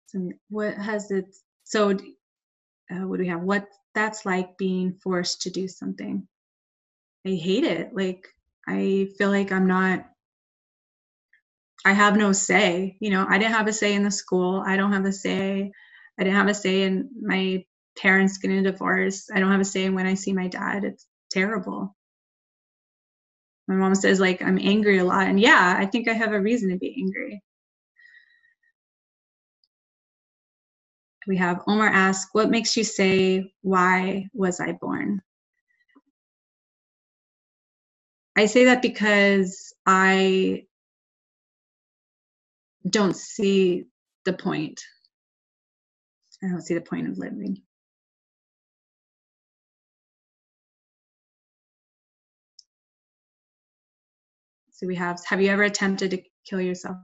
So 0.08 0.32
what 0.50 0.76
has 0.76 1.12
it 1.12 1.34
so 1.64 1.92
uh, 1.92 3.08
what 3.08 3.18
do 3.18 3.24
we 3.24 3.30
have? 3.30 3.42
What 3.42 3.68
that's 3.94 4.26
like 4.26 4.58
being 4.58 4.94
forced 5.04 5.42
to 5.44 5.50
do 5.50 5.68
something. 5.68 6.28
I 7.26 7.30
hate 7.32 7.64
it. 7.64 7.94
Like 7.94 8.28
I 8.68 9.10
feel 9.18 9.30
like 9.30 9.52
I'm 9.52 9.68
not 9.68 10.06
I 11.86 11.94
have 11.94 12.18
no 12.18 12.32
say. 12.34 12.98
You 13.00 13.12
know, 13.12 13.26
I 13.30 13.38
didn't 13.40 13.56
have 13.56 13.68
a 13.68 13.74
say 13.74 13.94
in 13.96 14.04
the 14.04 14.12
school. 14.12 14.64
I 14.66 14.78
don't 14.78 14.94
have 14.94 15.06
a 15.06 15.12
say. 15.14 15.72
I 16.20 16.24
didn't 16.24 16.38
have 16.38 16.48
a 16.50 16.54
say 16.54 16.84
in 16.84 17.10
my 17.22 17.66
parents 17.98 18.38
getting 18.38 18.60
a 18.60 18.72
divorce. 18.72 19.30
I 19.34 19.40
don't 19.40 19.52
have 19.52 19.62
a 19.62 19.66
say 19.66 19.86
in 19.86 19.96
when 19.96 20.06
I 20.08 20.14
see 20.16 20.34
my 20.34 20.48
dad. 20.48 20.84
It's 20.84 21.06
terrible. 21.32 21.96
My 23.68 23.76
mom 23.76 23.96
says 23.96 24.20
like 24.20 24.42
I'm 24.42 24.60
angry 24.60 25.00
a 25.00 25.06
lot 25.06 25.28
and 25.28 25.40
yeah, 25.40 25.76
I 25.78 25.86
think 25.88 26.08
I 26.10 26.14
have 26.14 26.34
a 26.34 26.42
reason 26.42 26.72
to 26.72 26.78
be 26.78 26.96
angry. 27.00 27.42
We 31.28 31.38
have 31.38 31.62
Omar 31.68 31.88
ask, 31.88 32.30
what 32.34 32.50
makes 32.52 32.78
you 32.78 32.84
say 32.86 33.54
why 33.62 34.28
was 34.34 34.60
I 34.60 34.74
born? 34.74 35.22
I 38.38 38.48
say 38.48 38.66
that 38.66 38.82
because 38.84 39.74
I 39.86 40.66
don't 42.90 43.16
see 43.16 43.86
the 44.26 44.34
point. 44.34 44.82
I 46.44 46.48
don't 46.50 46.62
see 46.62 46.74
the 46.74 46.82
point 46.82 47.08
of 47.10 47.18
living. 47.18 47.62
So 54.72 54.88
we 54.88 54.96
have, 54.96 55.20
have 55.28 55.42
you 55.42 55.50
ever 55.50 55.64
attempted 55.64 56.12
to 56.12 56.24
kill 56.46 56.62
yourself? 56.62 56.98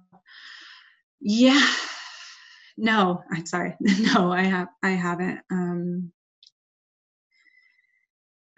Yeah. 1.20 1.62
No, 2.78 3.24
I'm 3.32 3.46
sorry. 3.46 3.76
No, 4.14 4.32
I 4.32 4.44
have 4.44 4.68
I 4.84 4.90
haven't. 4.92 5.42
Um 5.52 6.12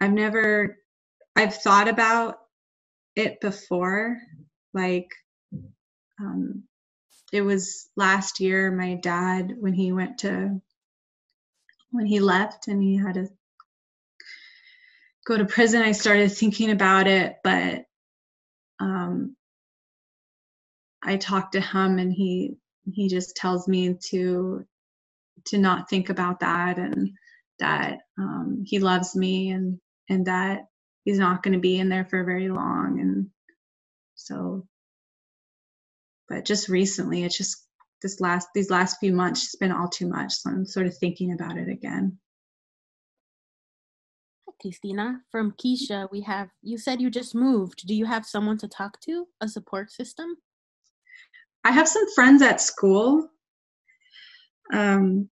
I've 0.00 0.12
never 0.12 0.78
I've 1.36 1.54
thought 1.54 1.88
about 1.88 2.38
it 3.16 3.40
before 3.40 4.18
like 4.74 5.08
um 6.20 6.64
it 7.32 7.42
was 7.42 7.88
last 7.96 8.40
year 8.40 8.70
my 8.70 8.94
dad 8.94 9.54
when 9.58 9.74
he 9.74 9.92
went 9.92 10.18
to 10.18 10.60
when 11.90 12.06
he 12.06 12.20
left 12.20 12.68
and 12.68 12.82
he 12.82 12.96
had 12.96 13.14
to 13.14 13.28
go 15.26 15.36
to 15.36 15.44
prison 15.44 15.82
i 15.82 15.92
started 15.92 16.30
thinking 16.30 16.70
about 16.70 17.06
it 17.06 17.36
but 17.44 17.84
um 18.80 19.36
i 21.02 21.16
talked 21.16 21.52
to 21.52 21.60
him 21.60 21.98
and 21.98 22.12
he 22.12 22.56
he 22.92 23.08
just 23.08 23.36
tells 23.36 23.68
me 23.68 23.96
to 24.10 24.64
to 25.46 25.58
not 25.58 25.88
think 25.88 26.10
about 26.10 26.40
that 26.40 26.78
and 26.78 27.10
that 27.58 27.98
um 28.18 28.62
he 28.66 28.78
loves 28.78 29.14
me 29.16 29.50
and 29.50 29.78
and 30.08 30.26
that 30.26 30.62
he's 31.04 31.18
not 31.18 31.42
going 31.42 31.54
to 31.54 31.60
be 31.60 31.78
in 31.78 31.88
there 31.88 32.04
for 32.06 32.24
very 32.24 32.48
long 32.48 33.00
and 33.00 33.28
so 34.16 34.66
but 36.30 36.46
just 36.46 36.68
recently 36.68 37.24
it's 37.24 37.36
just 37.36 37.66
this 38.00 38.20
last 38.20 38.48
these 38.54 38.70
last 38.70 38.96
few 38.98 39.12
months 39.12 39.44
it's 39.44 39.56
been 39.56 39.72
all 39.72 39.88
too 39.88 40.06
much. 40.06 40.32
So 40.32 40.50
i'm 40.50 40.64
sort 40.64 40.86
of 40.86 40.96
thinking 40.96 41.32
about 41.32 41.58
it 41.58 41.68
again. 41.68 42.18
Christina, 44.62 45.22
from 45.30 45.52
Keisha, 45.52 46.10
we 46.12 46.20
have 46.22 46.48
you 46.62 46.78
said 46.78 47.00
you 47.00 47.10
just 47.10 47.34
moved. 47.34 47.86
Do 47.86 47.94
you 47.94 48.06
have 48.06 48.24
someone 48.24 48.58
to 48.58 48.68
talk 48.68 49.00
to, 49.02 49.26
a 49.40 49.48
support 49.48 49.90
system? 49.90 50.36
i 51.62 51.70
have 51.70 51.86
some 51.86 52.06
friends 52.14 52.40
at 52.40 52.58
school 52.58 53.28
um, 54.72 55.28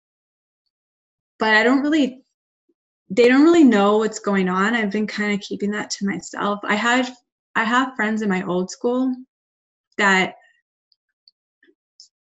but 1.38 1.54
i 1.54 1.62
don't 1.62 1.80
really 1.80 2.22
they 3.10 3.28
don't 3.28 3.44
really 3.44 3.64
know 3.64 3.98
what's 3.98 4.18
going 4.18 4.48
on. 4.50 4.74
I've 4.74 4.90
been 4.90 5.06
kind 5.06 5.32
of 5.32 5.40
keeping 5.40 5.70
that 5.70 5.90
to 5.90 6.06
myself. 6.06 6.60
I 6.64 6.74
had 6.74 7.08
i 7.56 7.64
have 7.64 7.96
friends 7.96 8.22
in 8.22 8.28
my 8.28 8.42
old 8.42 8.70
school 8.70 9.14
that 9.96 10.34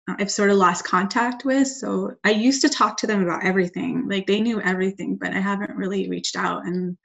Uh, 0.09 0.15
I've 0.19 0.31
sort 0.31 0.49
of 0.49 0.57
lost 0.57 0.85
contact 0.85 1.45
with. 1.45 1.67
So 1.67 2.15
I 2.23 2.31
used 2.31 2.61
to 2.61 2.69
talk 2.69 2.97
to 2.97 3.07
them 3.07 3.23
about 3.23 3.45
everything. 3.45 4.07
Like 4.09 4.27
they 4.27 4.41
knew 4.41 4.61
everything, 4.61 5.17
but 5.19 5.33
I 5.33 5.39
haven't 5.39 5.75
really 5.75 6.09
reached 6.09 6.35
out 6.35 6.65
and 6.65 6.97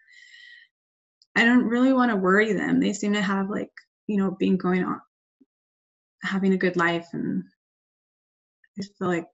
I 1.36 1.44
don't 1.44 1.64
really 1.64 1.92
want 1.92 2.10
to 2.10 2.16
worry 2.16 2.52
them. 2.52 2.80
They 2.80 2.92
seem 2.92 3.12
to 3.12 3.22
have 3.22 3.50
like, 3.50 3.70
you 4.06 4.16
know, 4.16 4.32
being 4.32 4.56
going 4.56 4.84
on 4.84 5.00
having 6.22 6.52
a 6.52 6.58
good 6.58 6.76
life 6.76 7.06
and 7.12 7.44
I 8.78 8.82
feel 8.98 9.08
like 9.08 9.26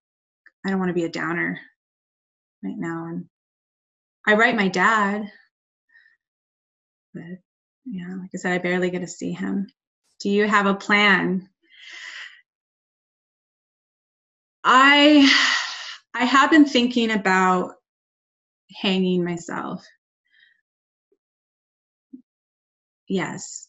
I 0.66 0.70
don't 0.70 0.78
want 0.78 0.90
to 0.90 0.94
be 0.94 1.04
a 1.04 1.10
downer 1.10 1.58
right 2.62 2.76
now 2.76 3.06
and 3.06 3.26
I 4.26 4.34
write 4.34 4.56
my 4.56 4.68
dad 4.68 5.30
but 7.12 7.22
yeah, 7.86 8.16
like 8.20 8.30
I 8.34 8.38
said 8.38 8.52
I 8.52 8.58
barely 8.58 8.90
get 8.90 9.00
to 9.00 9.06
see 9.06 9.32
him. 9.32 9.68
Do 10.20 10.30
you 10.30 10.48
have 10.48 10.66
a 10.66 10.74
plan 10.74 11.48
I 14.64 15.30
I 16.14 16.24
have 16.24 16.50
been 16.50 16.66
thinking 16.66 17.10
about 17.10 17.72
hanging 18.82 19.24
myself. 19.24 19.84
Yes. 23.08 23.68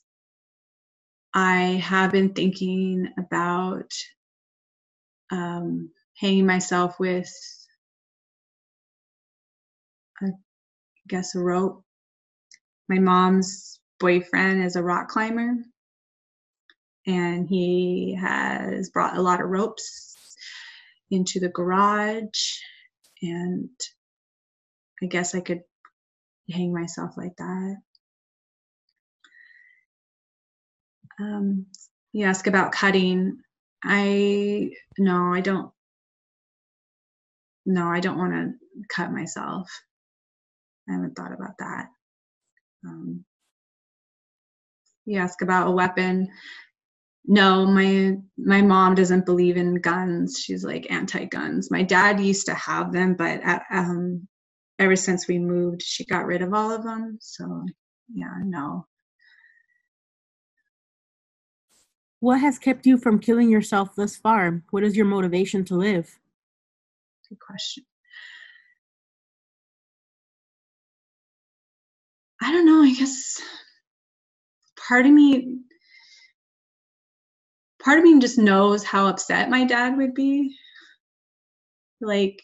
I 1.34 1.82
have 1.84 2.12
been 2.12 2.34
thinking 2.34 3.10
about 3.18 3.92
um, 5.32 5.92
hanging 6.18 6.46
myself 6.46 7.00
with, 7.00 7.32
I 10.22 10.28
guess, 11.08 11.36
a 11.36 11.40
rope. 11.40 11.84
My 12.90 13.00
mom's 13.00 13.80
boyfriend 14.00 14.64
is 14.64 14.76
a 14.76 14.84
rock 14.84 15.10
climber, 15.10 15.56
and 17.08 17.48
he 17.50 18.18
has 18.22 18.90
brought 18.92 19.18
a 19.18 19.22
lot 19.22 19.42
of 19.42 19.50
ropes 19.50 20.15
into 21.12 21.40
the 21.40 21.50
garage 21.50 22.60
and 23.22 23.70
I 25.02 25.08
guess 25.08 25.36
I 25.36 25.42
could 25.42 25.62
hang 26.52 26.74
myself 26.74 27.12
like 27.18 27.36
that. 27.38 27.76
Um, 31.20 31.68
you 32.14 32.26
ask 32.26 32.48
about 32.48 32.72
cutting. 32.72 33.38
I 33.84 34.72
no, 34.98 35.34
I 35.34 35.42
don't. 35.42 35.72
No, 37.66 37.88
I 37.88 38.00
don't 38.00 38.18
want 38.18 38.34
to 38.34 38.54
cut 38.94 39.12
myself. 39.12 39.70
I 40.90 40.94
haven't 40.94 41.16
thought 41.16 41.34
about 41.34 41.58
that. 41.60 41.88
Um, 42.86 43.26
you 45.06 45.20
ask 45.20 45.42
about 45.42 45.68
a 45.68 45.72
weapon 45.72 46.30
no 47.28 47.66
my 47.66 48.18
my 48.38 48.62
mom 48.62 48.96
doesn't 48.96 49.26
believe 49.26 49.58
in 49.58 49.76
guns. 49.76 50.40
She's 50.40 50.64
like 50.64 50.92
anti-guns. 50.92 51.72
My 51.72 51.84
dad 51.84 52.20
used 52.20 52.48
to 52.48 52.56
have 52.56 52.92
them 52.94 53.16
but 53.16 53.42
at, 53.44 53.64
um, 53.72 54.28
ever 54.80 54.96
since 54.96 55.28
we 55.28 55.40
moved 55.40 55.82
she 55.82 56.06
got 56.06 56.26
rid 56.26 56.42
of 56.42 56.54
all 56.54 56.72
of 56.72 56.84
them. 56.84 57.18
So 57.22 57.66
yeah 58.14 58.34
no. 58.44 58.86
What 62.20 62.42
has 62.42 62.58
kept 62.60 62.86
you 62.88 62.98
from 62.98 63.20
killing 63.20 63.50
yourself 63.50 63.96
thus 63.96 64.16
far? 64.16 64.64
What 64.72 64.84
is 64.84 64.96
your 64.98 65.06
motivation 65.06 65.66
to 65.66 65.76
live? 65.76 66.18
Good 67.30 67.40
question. 67.40 67.84
I 72.42 72.52
don't 72.52 72.66
know 72.66 72.84
i 72.84 72.94
guess 72.94 73.42
part 74.88 75.06
of 75.06 75.12
me 75.12 75.60
part 77.86 78.00
of 78.00 78.06
me 78.06 78.20
just 78.20 78.40
knows 78.40 78.84
how 78.86 79.08
upset 79.08 79.52
my 79.52 79.66
dad 79.66 79.98
would 79.98 80.16
be. 80.16 80.58
Like, 82.02 82.42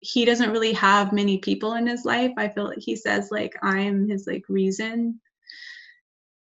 he 0.00 0.24
doesn't 0.26 0.52
really 0.52 0.74
have 0.74 1.12
many 1.12 1.38
people 1.38 1.74
in 1.74 1.86
his 1.88 2.06
life. 2.06 2.32
I 2.38 2.48
feel 2.48 2.66
like 2.66 2.78
he 2.80 2.96
says 2.96 3.30
like 3.32 3.54
I'm 3.62 4.08
his 4.08 4.26
like 4.28 4.44
reason. 4.48 5.20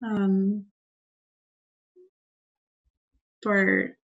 Um 0.05 0.65
for 3.43 3.97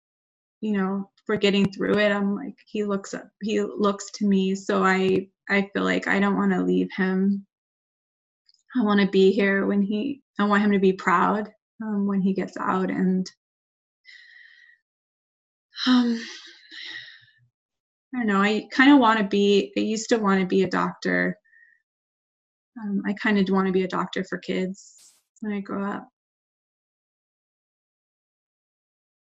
you 0.61 0.73
know 0.73 1.09
for 1.25 1.37
getting 1.37 1.71
through 1.71 1.99
it. 1.99 2.11
I'm 2.11 2.35
like 2.35 2.55
he 2.67 2.83
looks 2.85 3.13
up, 3.13 3.29
he 3.43 3.61
looks 3.61 4.11
to 4.15 4.27
me, 4.27 4.55
so 4.55 4.83
I 4.83 5.29
I 5.49 5.69
feel 5.73 5.83
like 5.83 6.07
I 6.07 6.19
don't 6.19 6.37
want 6.37 6.53
to 6.53 6.63
leave 6.63 6.89
him. 6.95 7.45
I 8.77 8.83
want 8.83 9.01
to 9.01 9.07
be 9.07 9.31
here 9.31 9.65
when 9.67 9.81
he. 9.81 10.21
I 10.39 10.45
want 10.45 10.63
him 10.63 10.71
to 10.73 10.79
be 10.79 10.93
proud 10.93 11.51
um, 11.81 12.07
when 12.07 12.21
he 12.21 12.33
gets 12.33 12.57
out, 12.57 12.89
and 12.89 13.29
um, 15.87 16.19
I 18.13 18.17
don't 18.17 18.27
know. 18.27 18.41
I 18.41 18.67
kind 18.71 18.91
of 18.91 18.99
want 18.99 19.19
to 19.19 19.25
be. 19.25 19.71
I 19.77 19.81
used 19.81 20.09
to 20.09 20.17
want 20.17 20.41
to 20.41 20.47
be 20.47 20.63
a 20.63 20.69
doctor. 20.69 21.37
Um, 22.81 23.01
I 23.05 23.13
kind 23.13 23.37
of 23.37 23.53
want 23.53 23.67
to 23.67 23.73
be 23.73 23.83
a 23.83 23.87
doctor 23.87 24.23
for 24.23 24.37
kids 24.37 25.13
when 25.41 25.53
I 25.53 25.59
grow 25.59 25.85
up. 25.85 26.07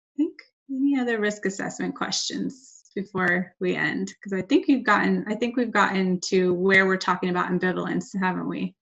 I 0.06 0.16
think 0.16 0.34
any 0.70 0.98
other 0.98 1.20
risk 1.20 1.44
assessment 1.46 1.94
questions 1.94 2.82
before 2.94 3.54
we 3.60 3.74
end? 3.74 4.08
Because 4.08 4.32
I 4.32 4.42
think 4.42 4.68
we've 4.68 4.84
gotten. 4.84 5.24
I 5.28 5.34
think 5.34 5.56
we've 5.56 5.72
gotten 5.72 6.20
to 6.28 6.54
where 6.54 6.86
we're 6.86 6.96
talking 6.96 7.30
about 7.30 7.50
ambivalence, 7.50 8.08
haven't 8.18 8.48
we? 8.48 8.74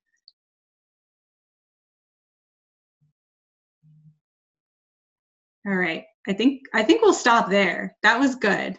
All 5.66 5.74
right. 5.74 6.04
I 6.26 6.32
think 6.32 6.62
I 6.74 6.82
think 6.82 7.02
we'll 7.02 7.12
stop 7.12 7.50
there. 7.50 7.96
That 8.02 8.20
was 8.20 8.34
good. 8.34 8.78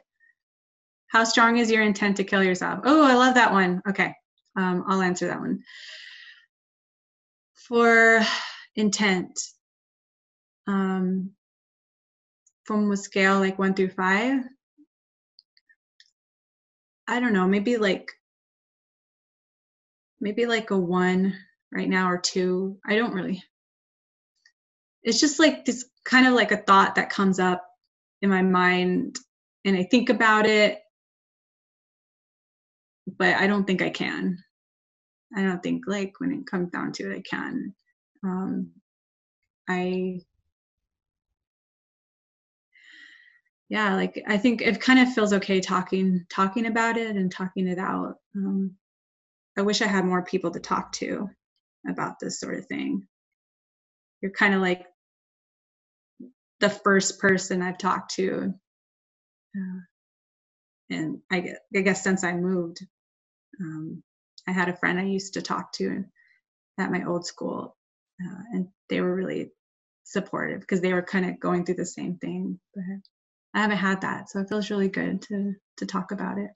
How 1.07 1.23
strong 1.25 1.57
is 1.57 1.69
your 1.69 1.83
intent 1.83 2.17
to 2.17 2.23
kill 2.23 2.43
yourself? 2.43 2.79
Oh, 2.85 3.03
I 3.03 3.15
love 3.15 3.35
that 3.35 3.51
one. 3.51 3.81
Okay, 3.87 4.13
um, 4.55 4.85
I'll 4.87 5.01
answer 5.01 5.27
that 5.27 5.41
one. 5.41 5.59
For 7.53 8.21
intent, 8.75 9.37
um, 10.67 11.31
from 12.63 12.89
a 12.91 12.97
scale 12.97 13.39
like 13.39 13.59
one 13.59 13.73
through 13.73 13.89
five, 13.89 14.43
I 17.07 17.19
don't 17.19 17.33
know, 17.33 17.47
maybe 17.47 17.75
like 17.75 18.09
maybe 20.21 20.45
like 20.45 20.71
a 20.71 20.77
one 20.77 21.35
right 21.73 21.89
now 21.89 22.09
or 22.09 22.17
two. 22.17 22.77
I 22.85 22.95
don't 22.95 23.13
really. 23.13 23.43
It's 25.03 25.19
just 25.19 25.40
like 25.40 25.65
this 25.65 25.86
kind 26.06 26.28
of 26.28 26.34
like 26.34 26.52
a 26.52 26.57
thought 26.57 26.95
that 26.95 27.10
comes 27.10 27.40
up 27.40 27.65
in 28.22 28.30
my 28.30 28.41
mind 28.41 29.18
and 29.65 29.76
I 29.76 29.84
think 29.84 30.10
about 30.10 30.45
it 30.45 30.80
but 33.18 33.36
I 33.36 33.48
don't 33.48 33.65
think 33.65 33.82
I 33.82 33.90
can. 33.90 34.38
I 35.36 35.44
don't 35.44 35.64
think 35.64 35.84
like 35.88 36.19
when 36.19 36.32
it 36.32 36.48
comes 36.48 36.69
down 36.72 36.91
to 36.94 37.11
it, 37.11 37.18
I 37.18 37.22
can. 37.22 37.73
Um, 38.23 38.72
I 39.69 40.22
yeah, 43.69 43.95
like 43.95 44.22
I 44.28 44.38
think 44.38 44.61
it 44.61 44.82
kind 44.82 44.99
of 44.99 45.14
feels 45.14 45.34
okay 45.34 45.61
talking 45.61 46.26
talking 46.30 46.65
about 46.65 46.98
it 46.98 47.15
and 47.15 47.32
talking 47.32 47.68
it 47.68 47.80
out. 47.80 48.15
Um, 48.36 48.76
I 49.57 49.61
wish 49.61 49.82
I 49.82 49.88
had 49.88 50.06
more 50.06 50.23
people 50.23 50.52
to 50.52 50.60
talk 50.60 50.91
to 50.94 51.30
about 51.88 52.19
this 52.19 52.40
sort 52.40 52.57
of 52.57 52.65
thing. 52.68 53.07
You're 54.22 54.31
kind 54.31 54.56
of 54.56 54.61
like 54.61 54.85
the 56.61 56.69
first 56.69 57.19
person 57.19 57.61
I've 57.61 57.77
talked 57.80 58.15
to, 58.15 58.53
uh, 59.57 59.80
and 60.91 61.19
I, 61.31 61.56
I 61.76 61.81
guess 61.81 62.03
since 62.03 62.23
I 62.23 62.34
moved 62.34 62.80
um, 63.61 64.03
I 64.48 64.52
had 64.52 64.69
a 64.69 64.77
friend 64.77 64.99
I 64.99 65.06
used 65.06 65.35
to 65.35 65.41
talk 65.41 65.73
to 65.73 66.06
at 66.80 66.91
my 66.91 67.06
old 67.06 67.26
school, 67.27 67.76
uh, 68.23 68.43
and 68.53 68.68
they 68.89 69.02
were 69.02 69.15
really 69.15 69.52
supportive 70.06 70.61
because 70.61 70.81
they 70.81 70.93
were 70.93 71.02
kind 71.03 71.30
of 71.30 71.39
going 71.39 71.65
through 71.65 71.76
the 71.76 71.85
same 71.88 72.18
thing. 72.18 72.60
But 72.76 72.84
I 73.56 73.61
haven't 73.61 73.77
had 73.77 74.02
that, 74.02 74.30
so 74.30 74.39
it 74.39 74.49
feels 74.49 74.69
really 74.72 74.89
good 74.89 75.23
to 75.23 75.56
to 75.77 75.85
talk 75.85 76.11
about 76.11 76.39
it. 76.39 76.52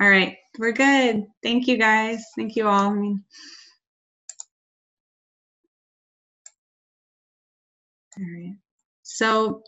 All 0.00 0.08
right, 0.10 0.36
we're 0.58 0.72
good. 0.72 1.24
Thank 1.42 1.66
you 1.66 1.76
guys. 1.76 2.24
Thank 2.36 2.56
you 2.56 2.68
all. 2.68 2.90
I 2.90 2.94
mean, 2.94 3.24
all 8.18 8.24
right. 8.24 8.56
So 9.02 9.62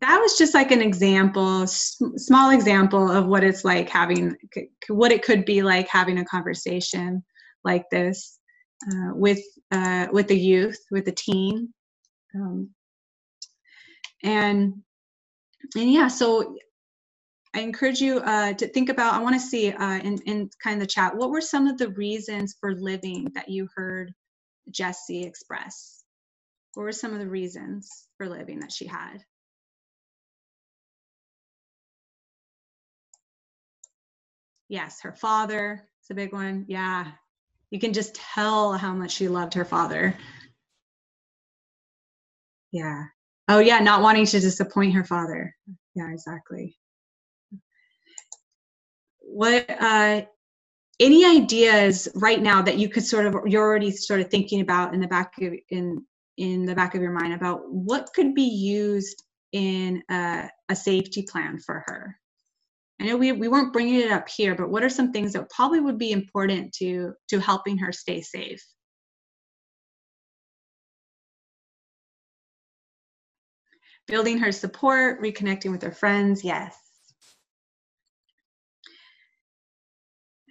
that 0.00 0.18
was 0.18 0.38
just 0.38 0.54
like 0.54 0.70
an 0.70 0.80
example 0.80 1.66
small 1.66 2.50
example 2.50 3.10
of 3.10 3.26
what 3.26 3.44
it's 3.44 3.64
like 3.64 3.88
having 3.88 4.34
what 4.88 5.12
it 5.12 5.22
could 5.22 5.44
be 5.44 5.62
like 5.62 5.88
having 5.88 6.18
a 6.18 6.24
conversation 6.24 7.22
like 7.64 7.84
this 7.90 8.38
uh, 8.90 9.10
with 9.14 9.40
uh, 9.72 10.06
with 10.10 10.26
the 10.28 10.38
youth 10.38 10.78
with 10.90 11.04
the 11.04 11.12
teen 11.12 11.72
um, 12.34 12.70
and 14.22 14.74
and 15.76 15.92
yeah 15.92 16.08
so 16.08 16.56
i 17.54 17.60
encourage 17.60 18.00
you 18.00 18.18
uh, 18.20 18.52
to 18.54 18.68
think 18.68 18.88
about 18.90 19.14
i 19.14 19.20
want 19.20 19.34
to 19.34 19.40
see 19.40 19.72
uh, 19.72 19.98
in, 20.00 20.18
in 20.26 20.50
kind 20.62 20.76
of 20.76 20.80
the 20.80 20.92
chat 20.92 21.16
what 21.16 21.30
were 21.30 21.40
some 21.42 21.66
of 21.68 21.78
the 21.78 21.88
reasons 21.90 22.56
for 22.60 22.74
living 22.76 23.28
that 23.34 23.48
you 23.50 23.68
heard 23.76 24.12
jessie 24.70 25.24
express 25.24 26.04
what 26.74 26.84
were 26.84 26.92
some 26.92 27.12
of 27.14 27.20
the 27.20 27.28
reasons 27.28 28.08
for 28.18 28.28
living 28.28 28.60
that 28.60 28.72
she 28.72 28.86
had 28.86 29.18
Yes, 34.68 35.00
her 35.02 35.12
father. 35.12 35.88
It's 36.00 36.10
a 36.10 36.14
big 36.14 36.34
one. 36.34 36.66
Yeah. 36.68 37.12
You 37.70 37.80
can 37.80 37.92
just 37.94 38.16
tell 38.16 38.74
how 38.74 38.94
much 38.94 39.12
she 39.12 39.28
loved 39.28 39.54
her 39.54 39.64
father. 39.66 40.16
Yeah. 42.72 43.04
Oh, 43.48 43.60
yeah, 43.60 43.80
not 43.80 44.02
wanting 44.02 44.26
to 44.26 44.40
disappoint 44.40 44.94
her 44.94 45.04
father. 45.04 45.54
Yeah, 45.96 46.10
exactly. 46.12 46.76
What, 49.32 49.66
uh, 49.70 50.22
any 50.98 51.24
ideas 51.24 52.08
right 52.14 52.42
now 52.42 52.62
that 52.62 52.78
you 52.78 52.88
could 52.88 53.04
sort 53.04 53.26
of, 53.26 53.34
you're 53.46 53.64
already 53.64 53.90
sort 53.90 54.20
of 54.20 54.28
thinking 54.28 54.60
about 54.60 54.92
in 54.92 55.00
the 55.00 55.08
back 55.08 55.40
of, 55.40 55.54
in, 55.70 56.04
in 56.36 56.66
the 56.66 56.74
back 56.74 56.94
of 56.94 57.00
your 57.00 57.12
mind 57.12 57.32
about 57.32 57.60
what 57.70 58.10
could 58.14 58.34
be 58.34 58.42
used 58.42 59.22
in 59.52 60.02
a, 60.10 60.50
a 60.68 60.76
safety 60.76 61.22
plan 61.22 61.58
for 61.58 61.84
her? 61.86 62.16
I 63.00 63.06
know 63.06 63.16
we, 63.16 63.32
we 63.32 63.48
weren't 63.48 63.72
bringing 63.72 64.00
it 64.00 64.10
up 64.10 64.28
here, 64.28 64.54
but 64.54 64.68
what 64.68 64.82
are 64.82 64.90
some 64.90 65.12
things 65.12 65.32
that 65.32 65.48
probably 65.48 65.80
would 65.80 65.96
be 65.96 66.12
important 66.12 66.72
to, 66.74 67.14
to 67.28 67.38
helping 67.40 67.78
her 67.78 67.92
stay 67.92 68.20
safe? 68.20 68.62
Building 74.06 74.38
her 74.38 74.52
support, 74.52 75.22
reconnecting 75.22 75.70
with 75.70 75.82
her 75.82 75.92
friends, 75.92 76.44
yes. 76.44 76.76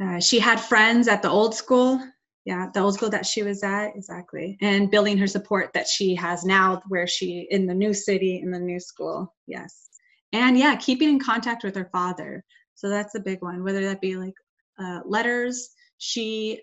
Uh, 0.02 0.20
she 0.20 0.40
had 0.40 0.60
friends 0.60 1.08
at 1.08 1.22
the 1.22 1.30
old 1.30 1.54
school. 1.54 2.02
Yeah, 2.46 2.68
the 2.74 2.80
old 2.80 2.96
school 2.96 3.10
that 3.10 3.26
she 3.26 3.44
was 3.44 3.64
at, 3.64 3.90
exactly. 3.96 4.58
And 4.62 4.90
building 4.90 5.18
her 5.18 5.28
support 5.28 5.72
that 5.74 5.88
she 5.88 6.16
has 6.16 6.46
now 6.46 6.82
where 6.88 7.06
she, 7.06 7.48
in 7.52 7.68
the 7.68 7.76
new 7.76 7.94
city, 7.94 8.40
in 8.42 8.50
the 8.50 8.60
new 8.60 8.80
school, 8.80 9.36
yes. 9.46 9.90
And 10.32 10.58
yeah 10.58 10.76
keeping 10.76 11.10
in 11.10 11.20
contact 11.20 11.64
with 11.64 11.76
her 11.76 11.90
father. 11.92 12.44
So 12.76 12.90
that's 12.90 13.16
a 13.16 13.20
big 13.20 13.42
one 13.42 13.64
whether 13.64 13.82
that 13.82 14.02
be 14.02 14.16
like 14.16 14.36
uh, 14.80 15.02
letters. 15.06 15.70
She 15.98 16.62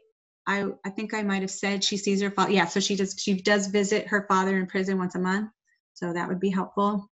i 0.48 0.64
i 0.84 0.90
think 0.90 1.12
i 1.12 1.22
might 1.22 1.42
have 1.42 1.50
said 1.50 1.82
she 1.82 1.96
sees 1.96 2.22
her 2.22 2.30
father 2.30 2.52
yeah 2.52 2.66
so 2.66 2.78
she 2.78 2.94
does 2.94 3.16
she 3.18 3.34
does 3.34 3.66
visit 3.66 4.06
her 4.06 4.24
father 4.28 4.56
in 4.56 4.66
prison 4.66 4.98
once 4.98 5.14
a 5.14 5.18
month. 5.18 5.50
So 5.94 6.12
that 6.12 6.28
would 6.28 6.40
be 6.40 6.50
helpful 6.50 7.10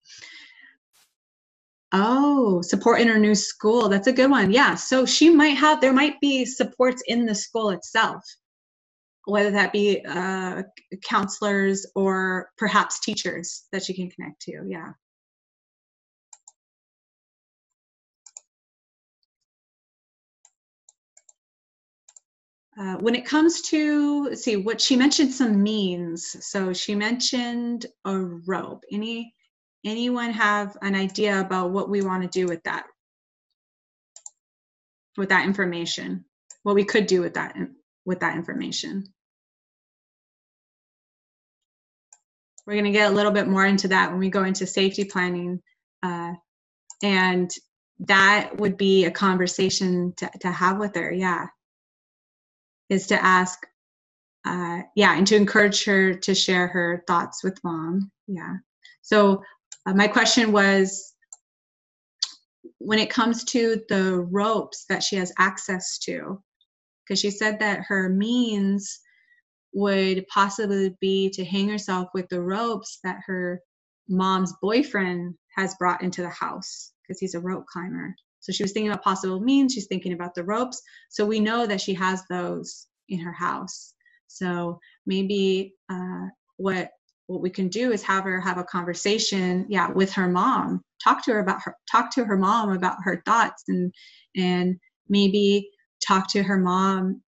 oh 1.93 2.63
support 2.63 3.01
in 3.01 3.09
her 3.09 3.19
new 3.19 3.35
school. 3.35 3.89
That's 3.89 4.09
a 4.09 4.13
good 4.13 4.31
one. 4.31 4.53
Yeah 4.53 4.75
so 4.77 5.07
she 5.07 5.31
might 5.31 5.57
have 5.59 5.81
there 5.81 5.93
might 5.93 6.21
be 6.21 6.45
supports 6.47 7.03
in 7.07 7.27
the 7.27 7.35
school 7.35 7.71
itself 7.71 8.25
whether 9.27 9.53
that 9.53 9.73
be 9.73 10.05
uh, 10.07 10.63
counselors 11.05 11.87
or 11.95 12.51
perhaps 12.59 13.01
teachers 13.01 13.65
that 13.73 13.85
she 13.85 13.95
can 13.95 14.11
connect 14.11 14.43
to 14.43 14.65
yeah. 14.69 14.93
Uh, 22.79 22.97
when 22.97 23.15
it 23.15 23.27
comes 23.27 23.63
to 23.63 24.35
see 24.35 24.57
what 24.57 24.81
she 24.81 24.97
mentioned 24.97 25.33
some 25.33 25.63
means. 25.63 26.37
So 26.41 26.73
she 26.73 26.95
mentioned 26.95 27.87
a 28.07 28.19
rope. 28.19 28.85
Any 28.93 29.35
anyone 29.85 30.31
have 30.31 30.77
an 30.83 30.95
idea 30.95 31.41
about 31.41 31.71
what 31.71 31.89
we 31.89 32.03
want 32.03 32.23
to 32.23 32.29
do 32.29 32.47
with 32.47 32.63
that 32.65 32.85
with 35.17 35.31
that 35.31 35.47
information 35.47 36.25
what 36.63 36.75
we 36.75 36.85
could 36.85 37.07
do 37.07 37.21
with 37.21 37.35
that 37.35 37.57
with 38.05 38.21
that 38.21 38.37
information 38.37 39.05
we're 42.67 42.75
going 42.75 42.85
to 42.85 42.93
get 42.93 43.11
a 43.11 43.15
little 43.15 43.33
bit 43.33 43.49
more 43.49 43.67
into 43.67 43.89
that 43.89 44.11
when 44.11 44.21
we 44.21 44.31
go 44.31 44.45
into 44.45 44.67
safety 44.67 45.05
planning 45.05 45.61
uh, 46.03 46.33
and 47.03 47.51
that 48.01 48.57
would 48.57 48.77
be 48.77 49.05
a 49.05 49.11
conversation 49.11 50.13
to, 50.17 50.31
to 50.41 50.51
have 50.51 50.79
with 50.79 50.95
her 50.97 51.13
yeah 51.13 51.47
is 52.89 53.09
to 53.09 53.25
ask 53.25 53.59
uh, 54.45 54.83
yeah, 54.97 55.17
and 55.17 55.27
to 55.29 55.37
encourage 55.37 55.85
her 55.85 56.15
to 56.15 56.35
share 56.35 56.67
her 56.67 57.05
thoughts 57.07 57.45
with 57.45 57.63
mom. 57.63 58.11
Yeah. 58.27 58.57
So 59.03 59.43
uh, 59.87 59.95
my 59.95 60.09
question 60.09 60.53
was, 60.53 61.13
when 62.79 62.99
it 62.99 63.11
comes 63.11 63.45
to 63.45 63.81
the 63.89 64.21
ropes 64.31 64.85
that 64.89 65.03
she 65.03 65.17
has 65.17 65.33
access 65.39 65.99
to, 65.99 66.43
because 67.07 67.21
she 67.21 67.31
said 67.31 67.61
that 67.61 67.81
her 67.87 68.09
means 68.09 69.01
would 69.73 70.27
possibly 70.29 70.97
be 71.01 71.31
to 71.31 71.45
hang 71.45 71.69
herself 71.69 72.09
with 72.15 72.29
the 72.29 72.41
ropes 72.41 72.99
that 73.05 73.21
her 73.27 73.61
mom's 74.09 74.53
boyfriend 74.61 75.35
has 75.57 75.75
brought 75.77 76.03
into 76.03 76.23
the 76.23 76.29
house 76.29 76.93
because 77.03 77.19
he's 77.21 77.35
a 77.35 77.41
rope 77.41 77.65
climber. 77.67 78.15
So 78.41 78.53
she 78.53 78.65
was 78.65 78.73
thinking 78.73 78.91
about 78.91 79.05
possible 79.05 79.41
means, 79.41 79.73
she's 79.73 79.87
thinking 79.87 80.13
about 80.13 80.35
the 80.35 80.45
ropes. 80.45 80.83
So 81.11 81.25
we 81.25 81.41
know 81.41 81.67
that 81.67 81.81
she 81.81 81.95
has 81.95 82.23
those 82.29 82.87
in 83.09 83.21
her 83.21 83.33
house. 83.33 83.95
So 84.27 84.81
maybe 85.07 85.75
uh, 85.89 86.27
what 86.57 86.91
what 87.27 87.41
we 87.41 87.51
can 87.51 87.69
do 87.69 87.93
is 87.93 88.03
have 88.03 88.25
her 88.25 88.41
have 88.41 88.59
a 88.59 88.65
conversation, 88.65 89.67
yeah, 89.69 89.91
with 89.91 90.13
her 90.15 90.29
mom. 90.29 90.83
Talk 91.03 91.25
to 91.25 91.33
her 91.33 91.41
about 91.41 91.61
her 91.65 91.77
talk 91.91 92.13
to 92.15 92.25
her 92.25 92.37
mom 92.37 92.73
about 92.73 92.99
her 93.03 93.23
thoughts 93.25 93.65
and 93.69 93.93
and 94.37 94.77
maybe 95.09 95.71
talk 96.07 96.31
to 96.31 96.43
her 96.43 96.59
mom 96.59 97.23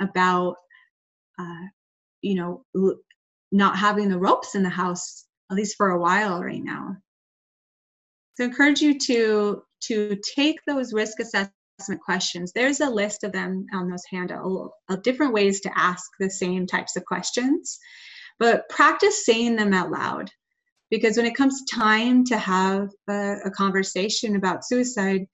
about 0.00 0.56
uh, 1.38 1.66
you 2.22 2.34
know 2.34 2.64
not 3.52 3.76
having 3.76 4.08
the 4.08 4.18
ropes 4.18 4.54
in 4.54 4.62
the 4.62 4.68
house 4.68 5.24
at 5.50 5.56
least 5.56 5.76
for 5.76 5.90
a 5.90 6.00
while 6.00 6.42
right 6.42 6.62
now. 6.62 6.96
So 8.36 8.44
I 8.44 8.46
encourage 8.48 8.80
you 8.80 8.98
to 8.98 9.62
to 9.84 10.18
take 10.34 10.58
those 10.66 10.92
risk 10.92 11.20
assessment 11.20 11.52
questions. 12.04 12.52
There's 12.52 12.80
a 12.80 12.90
list 12.90 13.22
of 13.24 13.32
them 13.32 13.66
on 13.72 13.90
those 13.90 14.02
handouts 14.10 14.72
of 14.88 15.02
different 15.02 15.32
ways 15.32 15.60
to 15.60 15.78
ask 15.78 16.04
the 16.18 16.30
same 16.30 16.66
types 16.66 16.96
of 16.96 17.04
questions 17.04 17.78
but 18.38 18.68
practice 18.68 19.24
saying 19.24 19.56
them 19.56 19.72
out 19.72 19.90
loud. 19.90 20.30
Because 20.90 21.16
when 21.16 21.26
it 21.26 21.34
comes 21.34 21.64
time 21.64 22.24
to 22.26 22.38
have 22.38 22.90
a, 23.08 23.36
a 23.46 23.50
conversation 23.50 24.36
about 24.36 24.64
suicide 24.64 25.26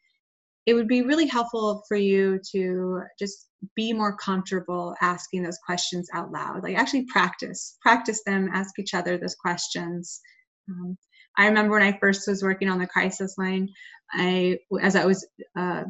it 0.67 0.75
would 0.75 0.89
be 0.89 1.03
really 1.03 1.27
helpful 1.27 1.83
for 1.89 1.97
you 1.97 2.39
to 2.53 3.03
just 3.19 3.49
be 3.75 3.93
more 3.93 4.17
comfortable 4.17 4.95
asking 5.01 5.43
those 5.43 5.59
questions 5.65 6.09
out 6.15 6.31
loud. 6.31 6.63
Like 6.63 6.77
actually 6.77 7.07
practice 7.07 7.77
practice 7.81 8.23
them 8.25 8.49
ask 8.53 8.79
each 8.79 8.95
other 8.95 9.19
those 9.19 9.35
questions. 9.35 10.21
Um, 10.69 10.97
i 11.37 11.47
remember 11.47 11.73
when 11.73 11.83
i 11.83 11.99
first 11.99 12.29
was 12.29 12.43
working 12.43 12.69
on 12.69 12.79
the 12.79 12.87
crisis 12.87 13.35
line 13.37 13.69
i 14.13 14.59
as 14.81 14.95
i 14.95 15.05
was 15.05 15.27
uh, 15.59 15.83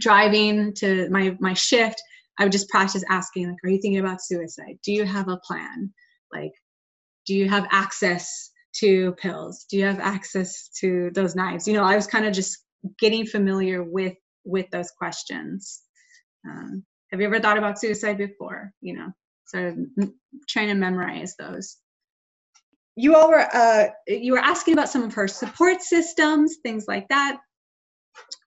driving 0.00 0.74
to 0.74 1.08
my 1.10 1.36
my 1.40 1.54
shift 1.54 2.00
i 2.40 2.44
would 2.44 2.52
just 2.52 2.68
practice 2.68 3.04
asking 3.08 3.48
like 3.48 3.56
are 3.64 3.70
you 3.70 3.80
thinking 3.80 4.00
about 4.00 4.22
suicide? 4.22 4.78
Do 4.82 4.92
you 4.92 5.04
have 5.04 5.28
a 5.28 5.40
plan? 5.44 5.92
Like 6.32 6.52
do 7.26 7.34
you 7.34 7.48
have 7.48 7.68
access 7.70 8.50
to 8.76 9.12
pills? 9.12 9.66
Do 9.70 9.76
you 9.76 9.84
have 9.84 10.00
access 10.00 10.68
to 10.80 11.10
those 11.14 11.36
knives? 11.36 11.68
You 11.68 11.74
know 11.74 11.84
i 11.84 11.94
was 11.94 12.06
kind 12.06 12.26
of 12.26 12.32
just 12.32 12.58
getting 12.98 13.26
familiar 13.26 13.84
with 13.84 14.14
with 14.44 14.66
those 14.70 14.90
questions. 14.90 15.82
Um, 16.48 16.84
have 17.12 17.20
you 17.20 17.26
ever 17.26 17.40
thought 17.40 17.58
about 17.58 17.78
suicide 17.78 18.18
before? 18.18 18.72
You 18.80 18.96
know 18.96 19.12
sort 19.50 19.64
of 19.64 20.10
trying 20.48 20.68
to 20.68 20.74
memorize 20.74 21.34
those. 21.38 21.76
You 22.96 23.16
all 23.16 23.28
were 23.28 23.46
uh, 23.52 23.86
you 24.06 24.32
were 24.32 24.38
asking 24.38 24.74
about 24.74 24.88
some 24.88 25.02
of 25.02 25.14
her 25.14 25.28
support 25.28 25.82
systems 25.82 26.56
things 26.62 26.86
like 26.86 27.08
that 27.08 27.38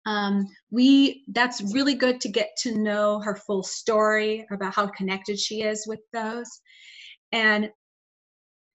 um, 0.05 0.47
we 0.71 1.23
that's 1.29 1.73
really 1.73 1.95
good 1.95 2.21
to 2.21 2.29
get 2.29 2.51
to 2.63 2.77
know 2.77 3.19
her 3.21 3.35
full 3.35 3.63
story 3.63 4.45
about 4.51 4.75
how 4.75 4.87
connected 4.87 5.39
she 5.39 5.61
is 5.63 5.85
with 5.87 6.01
those. 6.13 6.49
And 7.31 7.69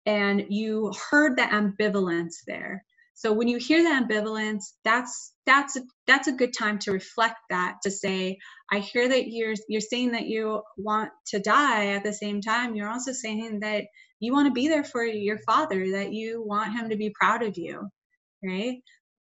and 0.06 0.46
you 0.48 0.92
heard 1.10 1.36
the 1.36 1.42
ambivalence 1.42 2.36
there. 2.46 2.84
So 3.14 3.32
when 3.32 3.46
you 3.48 3.58
hear 3.58 3.82
the 3.82 3.90
ambivalence 4.04 4.64
that's 4.84 5.32
that's 5.46 5.76
a, 5.76 5.82
that's 6.06 6.28
a 6.28 6.32
good 6.32 6.52
time 6.58 6.78
to 6.80 6.92
reflect 6.92 7.36
that 7.50 7.76
to 7.82 7.90
say 7.90 8.38
i 8.72 8.78
hear 8.78 9.08
that 9.08 9.28
you're 9.28 9.54
you're 9.68 9.80
saying 9.80 10.12
that 10.12 10.26
you 10.26 10.62
want 10.78 11.10
to 11.26 11.38
die 11.38 11.88
at 11.88 12.04
the 12.04 12.12
same 12.12 12.40
time. 12.40 12.74
You're 12.74 12.88
also 12.90 13.12
saying 13.12 13.60
that 13.60 13.84
you 14.20 14.32
want 14.32 14.48
to 14.48 14.52
be 14.52 14.68
there 14.68 14.84
for 14.84 15.04
your 15.04 15.38
father 15.38 15.92
that 15.92 16.12
you 16.12 16.42
want 16.44 16.72
him 16.72 16.90
to 16.90 16.96
be 16.96 17.10
proud 17.18 17.42
of 17.42 17.56
you. 17.58 17.88
Right? 18.44 18.78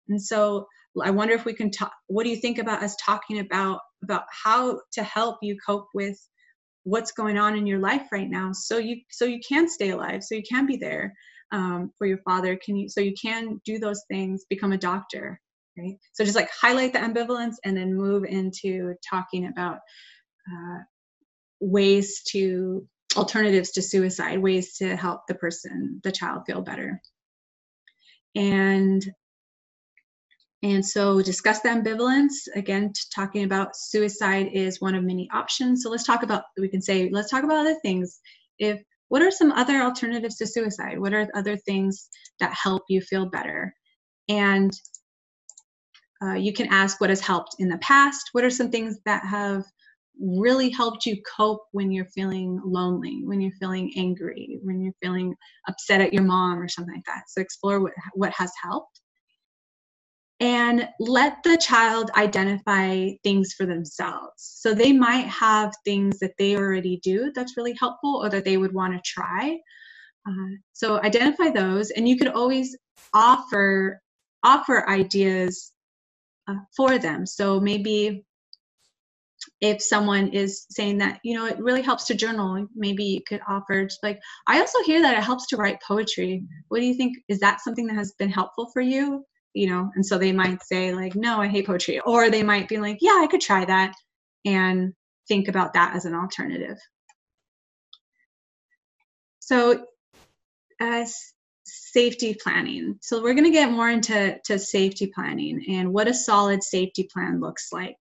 And 0.09 0.21
so 0.21 0.67
i 1.03 1.11
wonder 1.11 1.33
if 1.33 1.45
we 1.45 1.53
can 1.53 1.71
talk 1.71 1.91
what 2.07 2.23
do 2.23 2.29
you 2.29 2.35
think 2.35 2.57
about 2.57 2.83
us 2.83 2.95
talking 3.03 3.39
about 3.39 3.79
about 4.03 4.23
how 4.43 4.79
to 4.91 5.03
help 5.03 5.37
you 5.41 5.57
cope 5.65 5.87
with 5.93 6.17
what's 6.83 7.11
going 7.11 7.37
on 7.37 7.55
in 7.57 7.65
your 7.67 7.79
life 7.79 8.07
right 8.11 8.29
now 8.29 8.51
so 8.53 8.77
you 8.77 8.97
so 9.09 9.25
you 9.25 9.39
can 9.47 9.67
stay 9.67 9.89
alive 9.89 10.23
so 10.23 10.35
you 10.35 10.43
can 10.49 10.65
be 10.65 10.77
there 10.77 11.13
um, 11.51 11.91
for 11.97 12.05
your 12.07 12.19
father? 12.19 12.57
Can 12.63 12.75
you 12.75 12.89
so 12.89 13.01
you 13.01 13.13
can 13.19 13.61
do 13.65 13.79
those 13.79 14.03
things 14.09 14.45
become 14.49 14.73
a 14.73 14.77
doctor 14.77 15.39
right? 15.77 15.95
So 16.13 16.23
just 16.23 16.35
like 16.35 16.49
highlight 16.49 16.93
the 16.93 16.99
ambivalence 16.99 17.55
and 17.63 17.77
then 17.77 17.93
move 17.93 18.25
into 18.25 18.95
talking 19.07 19.45
about 19.45 19.77
uh, 20.51 20.79
ways 21.59 22.23
to 22.31 22.87
alternatives 23.15 23.71
to 23.71 23.81
suicide 23.81 24.39
ways 24.39 24.77
to 24.77 24.95
help 24.95 25.21
the 25.27 25.35
person 25.35 26.01
the 26.03 26.11
child 26.11 26.43
feel 26.47 26.61
better. 26.61 27.01
And 28.35 29.05
and 30.63 30.85
so 30.85 31.21
discuss 31.21 31.59
the 31.61 31.69
ambivalence 31.69 32.47
again 32.55 32.91
talking 33.13 33.43
about 33.43 33.75
suicide 33.75 34.49
is 34.53 34.81
one 34.81 34.95
of 34.95 35.03
many 35.03 35.29
options 35.33 35.83
so 35.83 35.89
let's 35.89 36.03
talk 36.03 36.23
about 36.23 36.43
we 36.59 36.67
can 36.67 36.81
say 36.81 37.09
let's 37.11 37.29
talk 37.29 37.43
about 37.43 37.57
other 37.57 37.77
things 37.83 38.19
if 38.59 38.81
what 39.09 39.21
are 39.21 39.31
some 39.31 39.51
other 39.51 39.81
alternatives 39.81 40.35
to 40.37 40.47
suicide? 40.47 40.99
What 40.99 41.13
are 41.13 41.27
other 41.33 41.55
things 41.57 42.09
that 42.39 42.53
help 42.53 42.83
you 42.89 43.01
feel 43.01 43.25
better? 43.25 43.73
And 44.27 44.71
uh, 46.21 46.33
you 46.33 46.51
can 46.51 46.67
ask 46.67 46.99
what 46.99 47.09
has 47.09 47.21
helped 47.21 47.55
in 47.59 47.69
the 47.69 47.77
past. 47.77 48.29
What 48.33 48.43
are 48.43 48.49
some 48.49 48.69
things 48.69 48.97
that 49.05 49.23
have 49.25 49.63
really 50.19 50.69
helped 50.69 51.05
you 51.05 51.21
cope 51.37 51.61
when 51.71 51.91
you're 51.91 52.05
feeling 52.05 52.59
lonely, 52.65 53.21
when 53.23 53.39
you're 53.39 53.51
feeling 53.59 53.93
angry, 53.95 54.59
when 54.63 54.81
you're 54.81 54.93
feeling 55.01 55.35
upset 55.69 56.01
at 56.01 56.13
your 56.13 56.23
mom 56.23 56.59
or 56.59 56.67
something 56.67 56.95
like 56.95 57.05
that? 57.05 57.23
So 57.29 57.39
explore 57.39 57.79
what, 57.79 57.93
what 58.13 58.33
has 58.33 58.51
helped 58.61 58.99
and 60.39 60.87
let 60.99 61.41
the 61.43 61.57
child 61.57 62.11
identify 62.15 63.09
things 63.23 63.53
for 63.53 63.65
themselves. 63.65 64.33
So 64.37 64.73
they 64.73 64.93
might 64.93 65.25
have 65.27 65.73
things 65.83 66.19
that 66.19 66.33
they 66.37 66.55
already 66.55 66.99
do 67.03 67.31
that's 67.33 67.57
really 67.57 67.75
helpful 67.79 68.21
or 68.23 68.29
that 68.29 68.45
they 68.45 68.57
would 68.57 68.73
want 68.73 68.93
to 68.93 69.01
try. 69.03 69.57
Uh, 70.27 70.57
so 70.73 71.01
identify 71.01 71.49
those, 71.49 71.89
and 71.91 72.07
you 72.07 72.17
could 72.17 72.27
always 72.27 72.77
offer 73.13 73.99
offer 74.43 74.87
ideas 74.87 75.71
uh, 76.47 76.55
for 76.75 76.99
them. 76.99 77.25
So 77.25 77.59
maybe 77.59 78.25
if 79.61 79.81
someone 79.81 80.29
is 80.29 80.65
saying 80.69 80.97
that 80.97 81.19
you 81.23 81.35
know 81.35 81.45
it 81.45 81.57
really 81.59 81.81
helps 81.81 82.05
to 82.05 82.15
journal 82.15 82.67
maybe 82.75 83.03
you 83.03 83.21
could 83.27 83.41
offer 83.47 83.87
like 84.03 84.19
i 84.47 84.59
also 84.59 84.81
hear 84.83 85.01
that 85.01 85.17
it 85.17 85.23
helps 85.23 85.47
to 85.47 85.57
write 85.57 85.81
poetry 85.87 86.43
what 86.69 86.79
do 86.79 86.85
you 86.85 86.93
think 86.93 87.15
is 87.27 87.39
that 87.39 87.61
something 87.61 87.87
that 87.87 87.95
has 87.95 88.13
been 88.19 88.29
helpful 88.29 88.69
for 88.73 88.81
you 88.81 89.23
you 89.57 89.67
know 89.67 89.89
and 89.95 90.05
so 90.05 90.17
they 90.17 90.31
might 90.31 90.61
say 90.61 90.93
like 90.93 91.15
no 91.15 91.41
i 91.41 91.47
hate 91.47 91.65
poetry 91.65 91.99
or 92.01 92.29
they 92.29 92.43
might 92.43 92.67
be 92.69 92.77
like 92.77 92.97
yeah 93.01 93.19
i 93.21 93.27
could 93.29 93.41
try 93.41 93.65
that 93.65 93.93
and 94.45 94.93
think 95.27 95.47
about 95.47 95.73
that 95.73 95.95
as 95.95 96.05
an 96.05 96.15
alternative. 96.15 96.77
So 99.39 99.85
as 100.79 101.33
safety 101.65 102.35
planning 102.41 102.97
so 103.01 103.21
we're 103.21 103.33
going 103.33 103.43
to 103.43 103.51
get 103.51 103.71
more 103.71 103.89
into 103.89 104.37
to 104.45 104.57
safety 104.57 105.11
planning 105.13 105.65
and 105.69 105.91
what 105.91 106.07
a 106.07 106.13
solid 106.13 106.63
safety 106.63 107.09
plan 107.11 107.41
looks 107.41 107.73
like. 107.73 107.97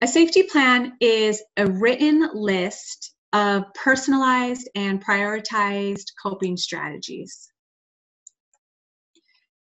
A 0.00 0.06
safety 0.06 0.44
plan 0.44 0.92
is 1.00 1.42
a 1.56 1.66
written 1.66 2.30
list 2.32 3.14
of 3.32 3.64
personalized 3.74 4.68
and 4.74 5.04
prioritized 5.04 6.06
coping 6.22 6.56
strategies 6.56 7.50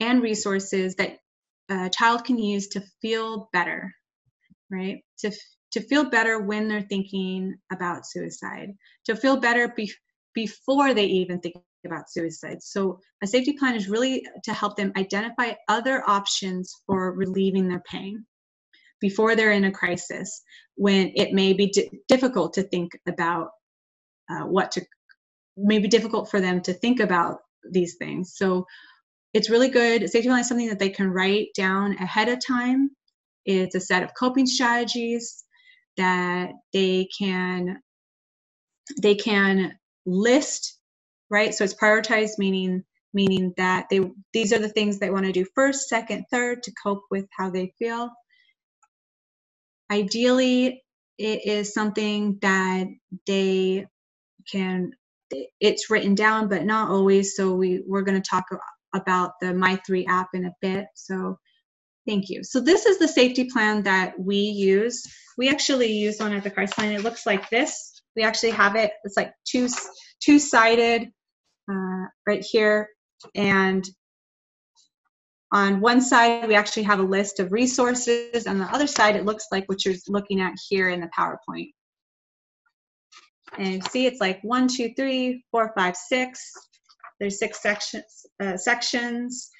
and 0.03 0.23
resources 0.23 0.97
that 0.97 1.19
a 1.71 1.89
child 1.89 2.25
can 2.25 2.39
use 2.39 2.69
to 2.69 2.83
feel 3.01 3.49
better, 3.53 3.95
right? 4.71 4.99
To, 5.21 5.31
to 5.73 5.81
feel 5.81 6.11
better 6.11 6.41
when 6.41 6.69
they're 6.69 6.83
thinking 6.83 7.55
about 7.73 8.07
suicide, 8.07 8.73
to 9.07 9.17
feel 9.17 9.39
better 9.39 9.73
be, 9.75 9.93
before 10.35 10.93
they 10.93 11.07
even 11.07 11.41
think 11.41 11.57
about 11.87 12.11
suicide. 12.11 12.63
So 12.63 13.01
a 13.23 13.27
safety 13.27 13.55
plan 13.55 13.77
is 13.77 13.89
really 13.89 14.25
to 14.45 14.53
help 14.53 14.77
them 14.77 14.93
identify 14.97 15.53
other 15.69 16.03
options 16.09 16.75
for 16.87 17.13
relieving 17.13 17.69
their 17.69 17.83
pain 17.89 18.27
before 19.01 19.35
they're 19.37 19.53
in 19.53 19.65
a 19.65 19.73
crisis 19.73 20.43
when 20.77 21.13
it 21.17 21.33
may 21.33 21.53
be 21.53 21.67
d- 21.67 21.91
difficult 22.09 22.55
to 22.55 22.63
think 22.63 22.93
about 23.07 23.51
uh, 24.31 24.47
what 24.47 24.73
to 24.73 24.83
may 25.57 25.79
be 25.79 25.89
difficult 25.89 26.31
for 26.31 26.41
them 26.41 26.63
to 26.63 26.73
think 26.73 27.01
about 27.01 27.39
these 27.71 27.97
things 27.97 28.33
so 28.35 28.67
it's 29.35 29.51
really 29.51 29.69
good. 29.69 30.09
Safety 30.11 30.29
plan 30.29 30.41
is 30.41 30.49
something 30.49 30.69
that 30.69 30.79
they 30.79 30.91
can 30.91 31.09
write 31.11 31.49
down 31.57 31.95
ahead 31.95 32.29
of 32.29 32.39
time. 32.47 32.91
It's 33.47 33.75
a 33.75 33.81
set 33.81 34.03
of 34.03 34.11
coping 34.19 34.47
strategies 34.47 35.45
that 35.97 36.53
they 36.73 37.09
can 37.19 37.81
they 39.03 39.15
can 39.15 39.75
list, 40.07 40.79
right? 41.31 41.55
So 41.55 41.65
it's 41.65 41.75
prioritized, 41.75 42.39
meaning 42.39 42.85
meaning 43.15 43.55
that 43.59 43.87
they 43.91 44.01
these 44.33 44.53
are 44.53 44.59
the 44.59 44.69
things 44.69 44.99
they 44.99 45.11
want 45.11 45.27
to 45.27 45.33
do 45.33 45.47
first, 45.55 45.89
second, 45.89 46.27
third 46.31 46.63
to 46.65 46.73
cope 46.83 47.05
with 47.11 47.27
how 47.37 47.51
they 47.51 47.73
feel. 47.79 48.11
Ideally, 49.91 50.83
it 51.19 51.47
is 51.47 51.75
something 51.75 52.39
that 52.43 52.87
they 53.27 53.87
can 54.51 54.93
it's 55.61 55.91
written 55.91 56.15
down 56.15 56.49
but 56.49 56.65
not 56.65 56.91
always 56.91 57.37
so 57.37 57.55
we 57.55 57.83
we're 57.87 58.03
going 58.03 58.21
to 58.21 58.29
talk 58.31 58.45
about 58.95 59.33
the 59.41 59.49
my3 59.49 60.05
app 60.09 60.29
in 60.35 60.47
a 60.47 60.53
bit 60.61 60.87
so 60.95 61.39
thank 62.07 62.29
you. 62.29 62.43
So 62.45 62.61
this 62.61 62.87
is 62.87 62.99
the 62.99 63.09
safety 63.09 63.45
plan 63.45 63.83
that 63.85 64.19
we 64.19 64.37
use. 64.37 65.05
We 65.39 65.49
actually 65.49 65.93
use 65.93 66.19
one 66.19 66.33
at 66.33 66.45
the 66.45 66.51
crisis 66.51 66.77
line 66.79 66.93
it 66.93 67.03
looks 67.03 67.27
like 67.27 67.49
this. 67.51 68.03
We 68.17 68.23
actually 68.23 68.51
have 68.51 68.77
it. 68.77 68.93
It's 69.05 69.17
like 69.17 69.33
two 69.45 69.69
two 70.21 70.39
sided 70.39 71.09
uh, 71.71 72.05
right 72.27 72.45
here. 72.49 72.89
And 73.35 73.85
on 75.53 75.81
one 75.81 76.01
side 76.01 76.49
we 76.49 76.55
actually 76.55 76.85
have 76.85 77.01
a 77.01 77.05
list 77.05 77.41
of 77.41 77.53
resources. 77.53 78.47
On 78.47 78.59
the 78.59 78.67
other 78.67 78.87
side 78.87 79.17
it 79.17 79.25
looks 79.25 79.47
like 79.53 79.69
what 79.69 79.85
you're 79.85 79.95
looking 80.09 80.41
at 80.41 80.55
here 80.69 80.89
in 80.91 81.01
the 81.01 81.11
powerpoint. 81.17 81.71
And 83.59 83.87
see 83.89 84.07
it's 84.07 84.21
like 84.21 84.41
one 84.43 84.67
two 84.67 84.93
three 84.95 85.45
four 85.51 85.73
five 85.77 85.97
six 85.97 86.53
there's 87.23 87.39
six 87.39 87.63
sections 87.63 88.27
uh, 88.43 88.57
sections. 88.57 89.51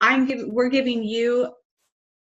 I'm 0.00 0.26
we're 0.48 0.70
giving 0.70 1.04
you 1.04 1.52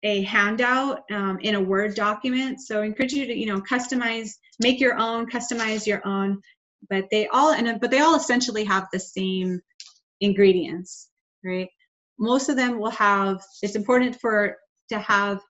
a 0.03 0.23
handout 0.23 1.01
um, 1.13 1.39
in 1.43 1.55
a 1.55 1.61
word 1.61 1.95
document. 1.95 2.61
So 2.61 2.83
I 2.83 2.87
encourage 2.87 3.13
you 3.13 3.27
to 3.27 3.37
you 3.37 3.47
know 3.47 3.61
customize 3.61 4.31
make 4.61 4.81
your 4.81 4.99
own 4.99 5.31
customize 5.31 5.87
your 5.87 6.01
own. 6.07 6.41
But 6.89 7.05
they 7.11 7.29
all 7.29 7.53
and 7.53 7.81
but 7.81 7.91
they 7.91 8.01
all 8.01 8.17
essentially 8.17 8.65
have 8.65 8.87
the 8.93 9.01
same 9.01 9.61
ingredients 10.21 11.11
right? 11.45 11.69
Most 12.19 12.49
of 12.49 12.57
them 12.57 12.79
will 12.79 12.91
have 12.91 13.43
it's 13.63 13.77
important 13.77 14.21
for 14.21 14.57
to 14.91 14.99
have 14.99 15.41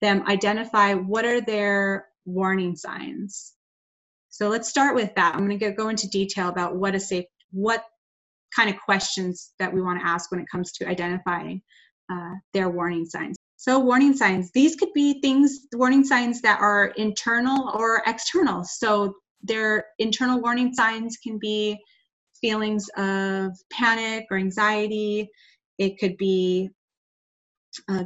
them 0.00 0.24
identify 0.26 0.94
what 0.94 1.24
are 1.24 1.40
their 1.40 2.06
warning 2.24 2.76
signs. 2.76 3.52
So 4.30 4.48
let's 4.48 4.68
start 4.68 4.94
with 4.94 5.14
that. 5.16 5.34
I'm 5.34 5.46
going 5.46 5.58
to 5.58 5.72
go 5.72 5.88
into 5.88 6.08
detail 6.08 6.48
about 6.48 6.76
what 6.76 6.94
a 6.94 7.00
safe 7.00 7.26
what 7.50 7.82
kind 8.54 8.70
of 8.70 8.76
questions 8.80 9.52
that 9.58 9.72
we 9.72 9.80
want 9.80 10.00
to 10.00 10.06
ask 10.06 10.30
when 10.30 10.40
it 10.40 10.46
comes 10.50 10.72
to 10.72 10.88
identifying 10.88 11.62
uh, 12.10 12.34
their 12.52 12.68
warning 12.70 13.04
signs. 13.04 13.36
So 13.56 13.78
warning 13.78 14.14
signs 14.14 14.50
these 14.52 14.76
could 14.76 14.92
be 14.94 15.20
things 15.20 15.66
warning 15.74 16.04
signs 16.04 16.40
that 16.42 16.60
are 16.60 16.92
internal 16.96 17.70
or 17.74 18.02
external. 18.06 18.64
So 18.64 19.14
their 19.42 19.86
internal 19.98 20.40
warning 20.40 20.72
signs 20.74 21.16
can 21.16 21.38
be 21.38 21.78
feelings 22.40 22.88
of 22.96 23.52
panic 23.72 24.26
or 24.30 24.36
anxiety. 24.36 25.28
It 25.76 25.98
could 25.98 26.16
be 26.16 26.70
uh, 27.88 28.04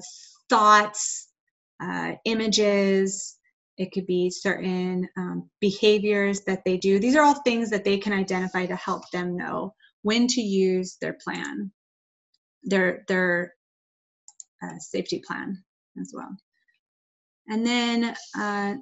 thoughts, 0.48 1.28
uh, 1.82 2.12
images, 2.24 3.38
it 3.78 3.90
could 3.92 4.06
be 4.06 4.30
certain 4.30 5.08
um, 5.16 5.50
behaviors 5.60 6.42
that 6.42 6.62
they 6.64 6.76
do. 6.76 6.98
These 6.98 7.16
are 7.16 7.22
all 7.22 7.42
things 7.42 7.70
that 7.70 7.84
they 7.84 7.98
can 7.98 8.12
identify 8.12 8.66
to 8.66 8.76
help 8.76 9.10
them 9.10 9.36
know 9.36 9.74
when 10.02 10.26
to 10.28 10.40
use 10.40 10.96
their 11.00 11.16
plan, 11.24 11.72
their 12.64 13.04
their 13.08 13.54
uh, 14.62 14.78
safety 14.78 15.22
plan 15.26 15.62
as 16.00 16.12
well. 16.14 16.36
And 17.48 17.66
then 17.66 18.14
uh, 18.38 18.74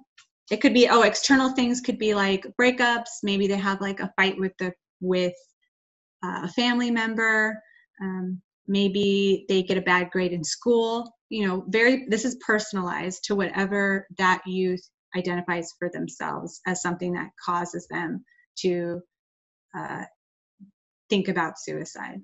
it 0.51 0.61
could 0.61 0.75
be 0.75 0.89
oh 0.89 1.03
external 1.03 1.51
things 1.51 1.81
could 1.81 1.99
be 1.99 2.15
like 2.15 2.47
breakups. 2.61 3.23
Maybe 3.23 3.47
they 3.47 3.57
have 3.59 3.81
like 3.81 4.01
a 4.01 4.13
fight 4.17 4.39
with 4.39 4.53
the 4.59 4.73
with 5.01 5.35
uh, 6.25 6.43
a 6.45 6.49
family 6.49 6.91
member. 6.91 7.61
Um, 8.03 8.41
maybe 8.67 9.47
they 9.49 9.63
get 9.63 9.79
a 9.79 9.83
bad 9.83 10.11
grade 10.11 10.33
in 10.33 10.45
school 10.45 11.13
you 11.31 11.47
know 11.47 11.65
very 11.69 12.07
this 12.09 12.25
is 12.25 12.37
personalized 12.45 13.25
to 13.25 13.35
whatever 13.35 14.07
that 14.19 14.43
youth 14.47 14.83
identifies 15.17 15.73
for 15.79 15.89
themselves 15.89 16.61
as 16.67 16.83
something 16.83 17.15
that 17.15 17.31
causes 17.43 17.87
them 17.89 18.25
to 18.57 19.01
uh, 19.77 20.03
think 21.11 21.29
about 21.29 21.59
suicide. 21.59 22.23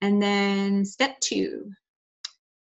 And 0.00 0.20
then 0.20 0.84
step 0.84 1.20
two. 1.20 1.70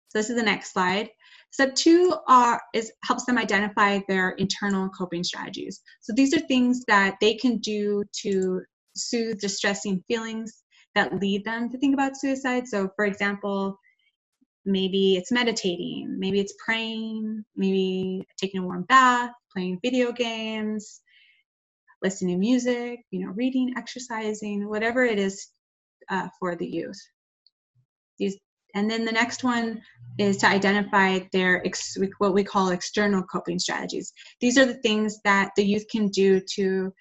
So 0.08 0.18
this 0.18 0.30
is 0.30 0.36
the 0.36 0.42
next 0.42 0.72
slide. 0.72 1.10
Step 1.50 1.74
two 1.74 2.14
are 2.26 2.60
is 2.74 2.90
helps 3.04 3.24
them 3.26 3.38
identify 3.38 4.00
their 4.08 4.30
internal 4.30 4.88
coping 4.88 5.22
strategies. 5.22 5.80
So 6.00 6.12
these 6.12 6.34
are 6.34 6.40
things 6.40 6.82
that 6.88 7.16
they 7.20 7.34
can 7.34 7.58
do 7.58 8.04
to 8.22 8.62
soothe 8.96 9.38
distressing 9.40 10.02
feelings 10.08 10.64
that 10.94 11.20
lead 11.20 11.44
them 11.44 11.68
to 11.70 11.78
think 11.78 11.94
about 11.94 12.16
suicide. 12.16 12.66
So, 12.66 12.88
for 12.96 13.04
example, 13.04 13.78
maybe 14.64 15.16
it's 15.16 15.32
meditating, 15.32 16.16
maybe 16.18 16.40
it's 16.40 16.54
praying, 16.64 17.44
maybe 17.56 18.26
taking 18.36 18.60
a 18.60 18.64
warm 18.64 18.84
bath, 18.84 19.30
playing 19.52 19.78
video 19.82 20.12
games, 20.12 21.00
listening 22.05 22.36
to 22.36 22.39
music, 22.39 23.01
you 23.10 23.26
know, 23.26 23.32
reading, 23.32 23.74
exercising, 23.76 24.68
whatever 24.68 25.05
it 25.05 25.18
is 25.18 25.48
uh, 26.10 26.28
for 26.39 26.55
the 26.55 26.66
youth. 26.66 27.01
These, 28.18 28.36
and 28.74 28.90
then 28.90 29.05
the 29.05 29.12
next 29.12 29.43
one 29.43 29.81
is 30.18 30.36
to 30.39 30.47
identify 30.47 31.20
their 31.32 31.66
ex, 31.66 31.97
what 32.18 32.35
we 32.35 32.44
call 32.44 32.68
external 32.68 33.22
coping 33.22 33.59
strategies. 33.59 34.12
These 34.40 34.59
are 34.59 34.66
the 34.66 34.81
things 34.82 35.18
that 35.24 35.51
the 35.56 35.64
youth 35.64 35.86
can 35.90 36.09
do 36.09 36.40
to 36.55 36.93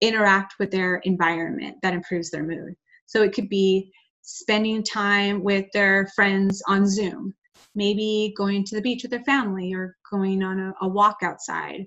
interact 0.00 0.54
with 0.58 0.70
their 0.70 0.96
environment 1.04 1.76
that 1.82 1.94
improves 1.94 2.30
their 2.30 2.44
mood. 2.44 2.74
So 3.06 3.22
it 3.22 3.32
could 3.32 3.48
be 3.48 3.92
spending 4.22 4.82
time 4.82 5.44
with 5.44 5.66
their 5.72 6.08
friends 6.16 6.62
on 6.66 6.88
Zoom, 6.88 7.34
maybe 7.74 8.34
going 8.36 8.64
to 8.64 8.76
the 8.76 8.82
beach 8.82 9.02
with 9.02 9.10
their 9.10 9.24
family 9.24 9.72
or 9.72 9.96
going 10.10 10.42
on 10.42 10.58
a, 10.58 10.74
a 10.82 10.88
walk 10.88 11.18
outside. 11.22 11.86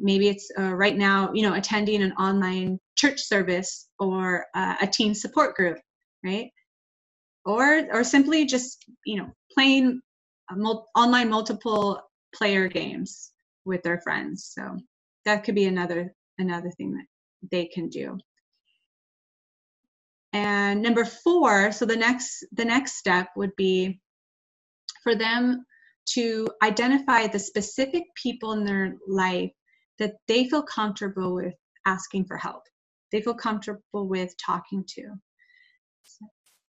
Maybe 0.00 0.28
it's 0.28 0.50
uh, 0.58 0.74
right 0.74 0.96
now, 0.96 1.32
you 1.32 1.42
know, 1.42 1.54
attending 1.54 2.02
an 2.02 2.12
online 2.12 2.78
church 2.96 3.20
service 3.20 3.88
or 3.98 4.46
uh, 4.54 4.76
a 4.80 4.86
teen 4.86 5.14
support 5.14 5.54
group, 5.54 5.78
right? 6.24 6.50
Or 7.44 7.86
or 7.92 8.04
simply 8.04 8.46
just 8.46 8.84
you 9.04 9.16
know 9.16 9.30
playing 9.52 10.00
mul- 10.52 10.88
online 10.96 11.28
multiple 11.28 12.00
player 12.34 12.68
games 12.68 13.32
with 13.64 13.82
their 13.82 14.00
friends. 14.00 14.52
So 14.54 14.78
that 15.24 15.44
could 15.44 15.54
be 15.54 15.66
another 15.66 16.14
another 16.38 16.70
thing 16.70 16.92
that 16.92 17.06
they 17.50 17.66
can 17.66 17.88
do 17.88 18.18
and 20.32 20.80
number 20.80 21.04
four 21.04 21.72
so 21.72 21.84
the 21.84 21.96
next 21.96 22.44
the 22.52 22.64
next 22.64 22.96
step 22.96 23.28
would 23.36 23.54
be 23.56 24.00
for 25.02 25.14
them 25.14 25.64
to 26.06 26.48
identify 26.62 27.26
the 27.26 27.38
specific 27.38 28.04
people 28.14 28.52
in 28.52 28.64
their 28.64 28.96
life 29.06 29.50
that 30.02 30.16
they 30.28 30.48
feel 30.48 30.62
comfortable 30.62 31.34
with 31.34 31.54
asking 31.86 32.24
for 32.24 32.36
help. 32.36 32.62
They 33.10 33.22
feel 33.22 33.34
comfortable 33.34 34.08
with 34.08 34.34
talking 34.36 34.84
to. 34.94 35.14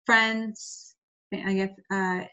Friends 0.07 0.95
i 1.45 1.53
guess 1.53 1.71
uh, 1.93 2.25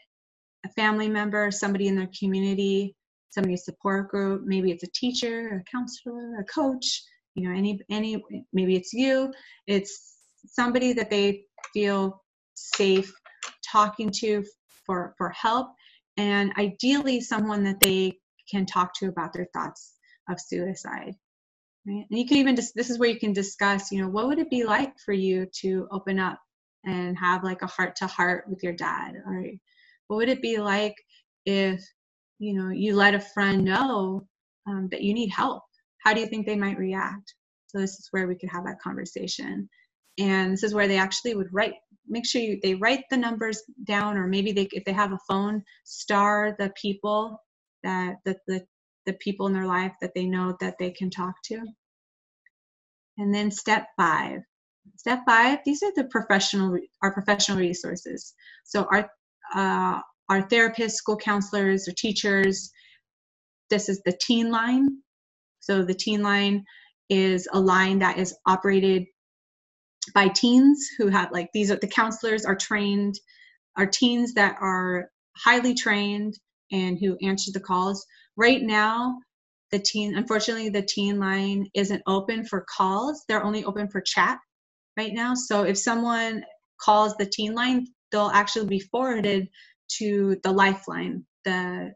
a 0.64 0.68
family 0.74 1.06
member 1.06 1.50
somebody 1.50 1.86
in 1.86 1.94
their 1.94 2.08
community 2.18 2.96
somebody 3.28 3.58
support 3.58 4.08
group 4.08 4.40
maybe 4.46 4.70
it's 4.70 4.84
a 4.84 4.90
teacher 4.94 5.60
a 5.60 5.70
counselor 5.70 6.40
a 6.40 6.44
coach 6.44 7.02
you 7.36 7.46
know 7.46 7.54
any 7.54 7.78
any 7.90 8.22
maybe 8.52 8.74
it's 8.74 8.92
you. 8.92 9.32
It's 9.66 10.16
somebody 10.46 10.92
that 10.94 11.10
they 11.10 11.44
feel 11.72 12.22
safe 12.54 13.12
talking 13.70 14.10
to 14.10 14.42
for 14.84 15.14
for 15.18 15.28
help 15.30 15.68
and 16.16 16.52
ideally 16.58 17.20
someone 17.20 17.62
that 17.64 17.80
they 17.80 18.14
can 18.50 18.64
talk 18.64 18.94
to 18.94 19.08
about 19.08 19.32
their 19.32 19.48
thoughts 19.52 19.95
of 20.28 20.40
suicide 20.40 21.14
right? 21.86 22.06
And 22.10 22.18
you 22.18 22.26
can 22.26 22.38
even 22.38 22.56
just 22.56 22.74
this 22.74 22.90
is 22.90 22.98
where 22.98 23.08
you 23.08 23.18
can 23.18 23.32
discuss 23.32 23.92
you 23.92 24.02
know 24.02 24.08
what 24.08 24.28
would 24.28 24.38
it 24.38 24.50
be 24.50 24.64
like 24.64 24.94
for 25.04 25.12
you 25.12 25.46
to 25.60 25.88
open 25.90 26.18
up 26.18 26.40
and 26.84 27.18
have 27.18 27.44
like 27.44 27.62
a 27.62 27.66
heart 27.66 27.96
to 27.96 28.06
heart 28.06 28.44
with 28.48 28.62
your 28.62 28.72
dad 28.72 29.14
or 29.26 29.44
what 30.08 30.16
would 30.18 30.28
it 30.28 30.42
be 30.42 30.58
like 30.58 30.94
if 31.44 31.82
you 32.38 32.54
know 32.54 32.70
you 32.70 32.94
let 32.94 33.14
a 33.14 33.20
friend 33.20 33.64
know 33.64 34.26
um, 34.68 34.88
that 34.90 35.02
you 35.02 35.14
need 35.14 35.30
help? 35.30 35.62
How 36.04 36.14
do 36.14 36.20
you 36.20 36.26
think 36.26 36.46
they 36.46 36.56
might 36.56 36.78
react? 36.78 37.34
So 37.68 37.78
this 37.78 37.92
is 37.92 38.08
where 38.10 38.28
we 38.28 38.36
could 38.36 38.50
have 38.50 38.64
that 38.64 38.80
conversation. 38.80 39.68
And 40.18 40.52
this 40.52 40.62
is 40.62 40.74
where 40.74 40.88
they 40.88 40.98
actually 40.98 41.34
would 41.34 41.52
write 41.52 41.74
make 42.08 42.26
sure 42.26 42.40
you, 42.40 42.58
they 42.62 42.74
write 42.74 43.04
the 43.10 43.16
numbers 43.16 43.62
down 43.84 44.16
or 44.16 44.26
maybe 44.28 44.52
they 44.52 44.68
if 44.72 44.84
they 44.84 44.92
have 44.92 45.12
a 45.12 45.18
phone 45.28 45.62
star 45.84 46.54
the 46.58 46.72
people 46.80 47.42
that 47.82 48.16
the, 48.24 48.36
the 48.46 48.64
the 49.06 49.14
people 49.14 49.46
in 49.46 49.52
their 49.52 49.66
life 49.66 49.92
that 50.00 50.12
they 50.14 50.26
know 50.26 50.56
that 50.60 50.76
they 50.78 50.90
can 50.90 51.10
talk 51.10 51.34
to. 51.46 51.60
And 53.18 53.34
then 53.34 53.50
step 53.50 53.86
five. 53.96 54.40
Step 54.96 55.20
five 55.26 55.58
these 55.64 55.82
are 55.82 55.92
the 55.96 56.04
professional 56.04 56.78
our 57.02 57.12
professional 57.12 57.58
resources. 57.58 58.34
So 58.64 58.86
our 58.92 59.10
uh, 59.54 60.00
our 60.28 60.42
therapists 60.48 60.92
school 60.92 61.16
counselors 61.16 61.88
or 61.88 61.92
teachers 61.92 62.70
this 63.70 63.88
is 63.88 64.00
the 64.04 64.16
teen 64.20 64.50
line. 64.50 64.88
So 65.60 65.84
the 65.84 65.94
teen 65.94 66.22
line 66.22 66.64
is 67.08 67.48
a 67.52 67.60
line 67.60 68.00
that 68.00 68.18
is 68.18 68.36
operated 68.46 69.06
by 70.14 70.28
teens 70.28 70.88
who 70.98 71.08
have 71.08 71.32
like 71.32 71.50
these 71.52 71.70
are 71.70 71.76
the 71.76 71.88
counselors 71.88 72.44
are 72.44 72.56
trained 72.56 73.16
are 73.76 73.86
teens 73.86 74.34
that 74.34 74.56
are 74.60 75.10
highly 75.36 75.74
trained 75.74 76.34
and 76.72 76.98
who 76.98 77.16
answer 77.22 77.50
the 77.52 77.60
calls 77.60 78.04
right 78.36 78.62
now 78.62 79.18
the 79.72 79.78
teen 79.78 80.16
unfortunately 80.16 80.68
the 80.68 80.82
teen 80.82 81.18
line 81.18 81.66
isn't 81.74 82.02
open 82.06 82.44
for 82.44 82.64
calls. 82.76 83.24
They're 83.28 83.44
only 83.44 83.64
open 83.64 83.88
for 83.88 84.00
chat 84.00 84.38
right 84.96 85.12
now. 85.12 85.34
So 85.34 85.64
if 85.64 85.76
someone 85.78 86.44
calls 86.80 87.16
the 87.16 87.26
teen 87.26 87.54
line 87.54 87.86
they'll 88.12 88.30
actually 88.32 88.66
be 88.66 88.80
forwarded 88.80 89.48
to 89.98 90.36
the 90.42 90.52
lifeline 90.52 91.24
the 91.44 91.92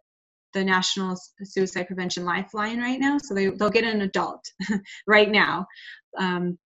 the 0.52 0.64
national 0.64 1.16
suicide 1.44 1.86
prevention 1.86 2.24
lifeline 2.24 2.80
right 2.80 2.98
now. 2.98 3.18
So 3.18 3.34
they, 3.34 3.46
they'll 3.50 3.70
get 3.70 3.84
an 3.84 4.02
adult 4.02 4.44
right 5.06 5.30
now. 5.30 5.66
Um, 6.18 6.58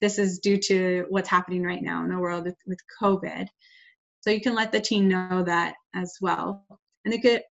this 0.00 0.18
is 0.18 0.40
due 0.40 0.58
to 0.58 1.06
what's 1.08 1.28
happening 1.28 1.62
right 1.62 1.82
now 1.82 2.02
in 2.04 2.10
the 2.10 2.18
world 2.18 2.44
with, 2.44 2.56
with 2.66 2.78
covid. 3.00 3.46
So 4.20 4.30
you 4.30 4.40
can 4.40 4.54
let 4.54 4.72
the 4.72 4.80
teen 4.80 5.08
know 5.08 5.44
that 5.44 5.74
as 5.94 6.16
well. 6.20 6.66
And 7.04 7.12
they 7.12 7.18
could 7.18 7.42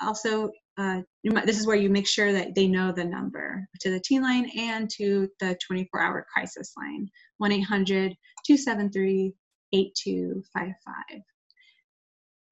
also 0.00 0.50
uh, 0.78 1.00
this 1.44 1.58
is 1.58 1.66
where 1.66 1.76
you 1.76 1.90
make 1.90 2.06
sure 2.06 2.32
that 2.32 2.54
they 2.54 2.66
know 2.66 2.92
the 2.92 3.04
number 3.04 3.66
to 3.80 3.90
the 3.90 4.00
teen 4.00 4.22
line 4.22 4.50
and 4.56 4.88
to 4.90 5.28
the 5.40 5.56
24 5.66 6.00
hour 6.00 6.26
crisis 6.32 6.72
line 6.76 7.08
1-800-273-8255 7.42 9.32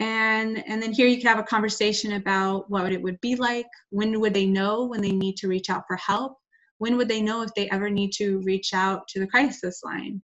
and 0.00 0.64
and 0.66 0.82
then 0.82 0.92
here 0.92 1.06
you 1.06 1.18
can 1.18 1.26
have 1.26 1.38
a 1.38 1.44
conversation 1.44 2.14
about 2.14 2.68
what 2.70 2.90
it 2.90 3.02
would 3.02 3.20
be 3.20 3.36
like. 3.36 3.66
When 3.90 4.18
would 4.18 4.32
they 4.32 4.46
know 4.46 4.86
when 4.86 5.02
they 5.02 5.12
need 5.12 5.36
to 5.36 5.48
reach 5.48 5.68
out 5.68 5.84
for 5.86 5.96
help? 5.96 6.38
When 6.78 6.96
would 6.96 7.08
they 7.08 7.20
know 7.20 7.42
if 7.42 7.50
they 7.54 7.68
ever 7.68 7.90
need 7.90 8.12
to 8.12 8.40
reach 8.40 8.72
out 8.72 9.06
to 9.08 9.20
the 9.20 9.26
crisis 9.26 9.82
line 9.84 10.22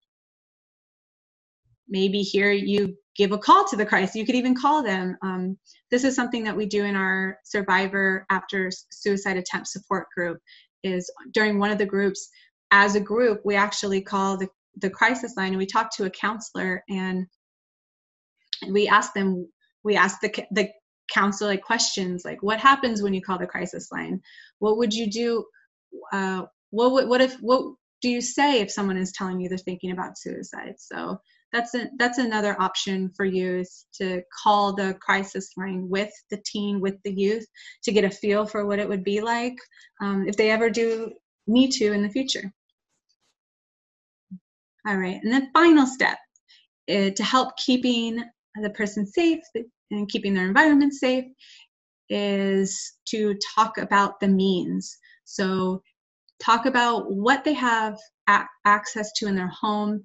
maybe 1.89 2.21
here 2.21 2.51
you 2.51 2.95
give 3.15 3.31
a 3.31 3.37
call 3.37 3.65
to 3.65 3.75
the 3.75 3.85
crisis 3.85 4.15
you 4.15 4.25
could 4.25 4.35
even 4.35 4.55
call 4.55 4.83
them. 4.83 5.17
Um, 5.23 5.57
this 5.89 6.03
is 6.03 6.15
something 6.15 6.43
that 6.43 6.55
we 6.55 6.65
do 6.65 6.83
in 6.83 6.95
our 6.95 7.37
survivor 7.43 8.25
after 8.29 8.69
suicide 8.91 9.37
attempt 9.37 9.67
support 9.67 10.07
group 10.15 10.37
is 10.83 11.11
during 11.33 11.59
one 11.59 11.71
of 11.71 11.77
the 11.77 11.85
groups. 11.85 12.29
As 12.71 12.95
a 12.95 12.99
group 12.99 13.41
we 13.45 13.55
actually 13.55 14.01
call 14.01 14.37
the, 14.37 14.47
the 14.75 14.89
crisis 14.89 15.35
line 15.37 15.49
and 15.49 15.57
we 15.57 15.65
talk 15.65 15.95
to 15.95 16.05
a 16.05 16.09
counselor 16.09 16.83
and 16.89 17.25
we 18.69 18.87
ask 18.87 19.13
them 19.13 19.47
we 19.83 19.95
ask 19.95 20.19
the, 20.19 20.45
the 20.51 20.69
counselor 21.13 21.51
like 21.51 21.63
questions 21.63 22.25
like 22.25 22.43
what 22.43 22.59
happens 22.59 23.01
when 23.01 23.13
you 23.13 23.21
call 23.21 23.37
the 23.37 23.47
crisis 23.47 23.91
line? 23.91 24.21
What 24.59 24.77
would 24.77 24.93
you 24.93 25.09
do 25.09 25.45
uh, 26.11 26.43
what 26.71 26.91
would 26.91 27.07
what 27.07 27.21
if 27.21 27.35
what 27.35 27.75
do 28.01 28.09
you 28.09 28.21
say 28.21 28.59
if 28.59 28.71
someone 28.71 28.97
is 28.97 29.11
telling 29.11 29.39
you 29.39 29.49
they're 29.49 29.57
thinking 29.57 29.91
about 29.91 30.17
suicide? 30.17 30.75
So 30.77 31.19
that's 31.53 31.73
a, 31.75 31.89
that's 31.97 32.17
another 32.17 32.59
option 32.61 33.09
for 33.15 33.25
you 33.25 33.59
is 33.59 33.85
to 33.93 34.21
call 34.43 34.73
the 34.73 34.95
crisis 35.01 35.51
line 35.57 35.87
with 35.89 36.11
the 36.29 36.41
teen 36.45 36.81
with 36.81 36.95
the 37.03 37.11
youth 37.11 37.45
to 37.83 37.91
get 37.91 38.03
a 38.03 38.09
feel 38.09 38.45
for 38.45 38.65
what 38.65 38.79
it 38.79 38.87
would 38.87 39.03
be 39.03 39.21
like 39.21 39.55
um, 40.01 40.27
if 40.27 40.35
they 40.35 40.51
ever 40.51 40.69
do 40.69 41.11
need 41.47 41.71
to 41.71 41.93
in 41.93 42.03
the 42.03 42.09
future. 42.09 42.51
All 44.87 44.97
right 44.97 45.19
and 45.23 45.33
the 45.33 45.47
final 45.53 45.85
step 45.85 46.17
uh, 46.89 47.09
to 47.11 47.23
help 47.23 47.55
keeping 47.57 48.23
the 48.61 48.69
person 48.71 49.05
safe 49.05 49.39
and 49.91 50.09
keeping 50.09 50.33
their 50.33 50.47
environment 50.47 50.93
safe 50.93 51.25
is 52.09 52.93
to 53.05 53.35
talk 53.55 53.77
about 53.77 54.19
the 54.19 54.27
means. 54.27 54.97
So 55.25 55.81
talk 56.39 56.65
about 56.65 57.11
what 57.11 57.43
they 57.43 57.53
have 57.53 57.97
access 58.65 59.11
to 59.13 59.27
in 59.27 59.35
their 59.35 59.49
home 59.49 60.03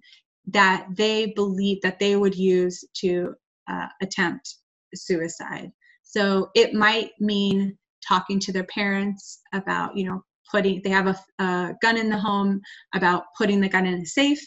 that 0.49 0.87
they 0.97 1.27
believe 1.37 1.81
that 1.83 1.99
they 1.99 2.17
would 2.17 2.35
use 2.35 2.85
to 2.95 3.35
uh, 3.71 3.87
attempt 4.01 4.57
suicide. 4.95 5.71
So 6.03 6.51
it 6.55 6.75
might 6.75 7.11
mean 7.21 7.79
talking 8.07 8.41
to 8.41 8.53
their 8.53 8.65
parents 8.65 9.41
about, 9.55 9.97
you 9.97 10.05
know, 10.05 10.25
putting, 10.51 10.83
they 10.83 10.91
have 10.91 11.07
a, 11.07 11.43
a 11.43 11.75
gun 11.81 11.97
in 11.97 12.11
the 12.11 12.19
home, 12.19 12.61
about 12.95 13.25
putting 13.39 13.61
the 13.61 13.69
gun 13.69 13.87
in 13.87 14.01
a 14.01 14.07
safe, 14.07 14.45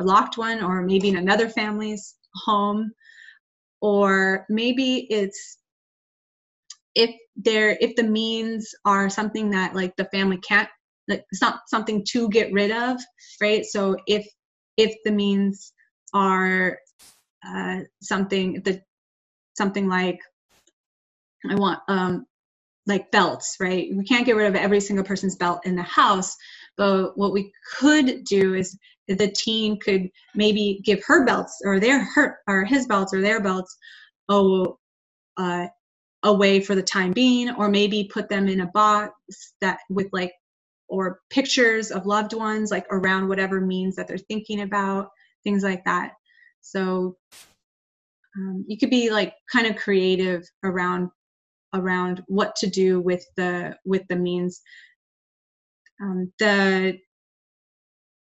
a 0.00 0.04
locked 0.04 0.36
one, 0.36 0.62
or 0.62 0.82
maybe 0.82 1.08
in 1.08 1.16
another 1.16 1.48
family's 1.48 2.16
home. 2.44 2.90
Or 3.80 4.46
maybe 4.50 5.06
it's 5.10 5.58
if 6.94 7.14
there 7.36 7.76
if 7.80 7.94
the 7.94 8.02
means 8.02 8.74
are 8.84 9.08
something 9.10 9.50
that 9.50 9.74
like 9.74 9.94
the 9.96 10.06
family 10.06 10.38
can't 10.38 10.68
like 11.08 11.24
it's 11.30 11.42
not 11.42 11.60
something 11.68 12.04
to 12.08 12.28
get 12.30 12.52
rid 12.52 12.70
of 12.70 12.98
right 13.40 13.64
so 13.64 13.96
if 14.06 14.26
if 14.76 14.94
the 15.04 15.12
means 15.12 15.72
are 16.14 16.78
uh, 17.46 17.80
something 18.00 18.62
the 18.64 18.82
something 19.56 19.88
like 19.88 20.18
I 21.48 21.54
want 21.54 21.80
um, 21.88 22.26
like 22.86 23.10
belts, 23.10 23.56
right? 23.60 23.88
We 23.94 24.04
can't 24.04 24.26
get 24.26 24.36
rid 24.36 24.48
of 24.48 24.56
every 24.56 24.80
single 24.80 25.04
person's 25.04 25.36
belt 25.36 25.60
in 25.64 25.76
the 25.76 25.82
house, 25.82 26.36
but 26.76 27.16
what 27.16 27.32
we 27.32 27.52
could 27.78 28.24
do 28.24 28.54
is 28.54 28.76
the 29.08 29.28
teen 29.28 29.78
could 29.78 30.08
maybe 30.34 30.80
give 30.84 31.02
her 31.06 31.24
belts 31.24 31.60
or 31.64 31.78
their 31.78 32.04
her 32.14 32.38
or 32.48 32.64
his 32.64 32.86
belts 32.86 33.14
or 33.14 33.20
their 33.20 33.40
belts 33.40 33.76
oh 34.28 34.78
uh, 35.36 35.66
away 36.22 36.60
for 36.60 36.74
the 36.74 36.82
time 36.82 37.12
being, 37.12 37.50
or 37.50 37.68
maybe 37.68 38.10
put 38.12 38.28
them 38.28 38.48
in 38.48 38.60
a 38.60 38.66
box 38.66 39.12
that 39.60 39.78
with 39.88 40.08
like 40.12 40.32
or 40.88 41.20
pictures 41.30 41.90
of 41.90 42.06
loved 42.06 42.32
ones 42.32 42.70
like 42.70 42.86
around 42.90 43.28
whatever 43.28 43.60
means 43.60 43.96
that 43.96 44.08
they're 44.08 44.18
thinking 44.18 44.60
about 44.60 45.08
things 45.44 45.62
like 45.62 45.84
that. 45.84 46.12
So 46.60 47.16
um, 48.36 48.64
you 48.68 48.78
could 48.78 48.90
be 48.90 49.10
like 49.10 49.34
kind 49.50 49.66
of 49.66 49.76
creative 49.76 50.42
around 50.64 51.10
around 51.74 52.22
what 52.26 52.56
to 52.56 52.66
do 52.66 53.00
with 53.00 53.24
the 53.36 53.76
with 53.84 54.02
the 54.08 54.16
means. 54.16 54.60
Um, 56.02 56.32
the 56.38 56.98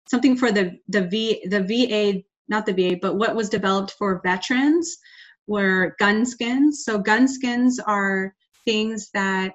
something 0.08 0.36
for 0.36 0.50
the 0.50 0.78
the 0.88 1.06
v 1.06 1.46
the 1.48 1.62
va 1.62 2.22
not 2.48 2.66
the 2.66 2.72
va 2.72 2.98
but 3.00 3.14
what 3.14 3.36
was 3.36 3.48
developed 3.48 3.92
for 3.92 4.20
veterans 4.24 4.98
were 5.46 5.94
gun 5.98 6.26
skins. 6.26 6.84
So 6.84 6.98
gun 6.98 7.28
skins 7.28 7.78
are 7.78 8.34
things 8.64 9.10
that 9.14 9.52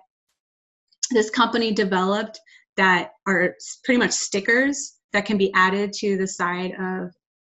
this 1.11 1.29
company 1.29 1.73
developed 1.73 2.39
that 2.77 3.11
are 3.27 3.55
pretty 3.83 3.99
much 3.99 4.11
stickers 4.11 4.93
that 5.13 5.25
can 5.25 5.37
be 5.37 5.51
added 5.53 5.93
to 5.93 6.17
the 6.17 6.27
side 6.27 6.73
of 6.79 7.11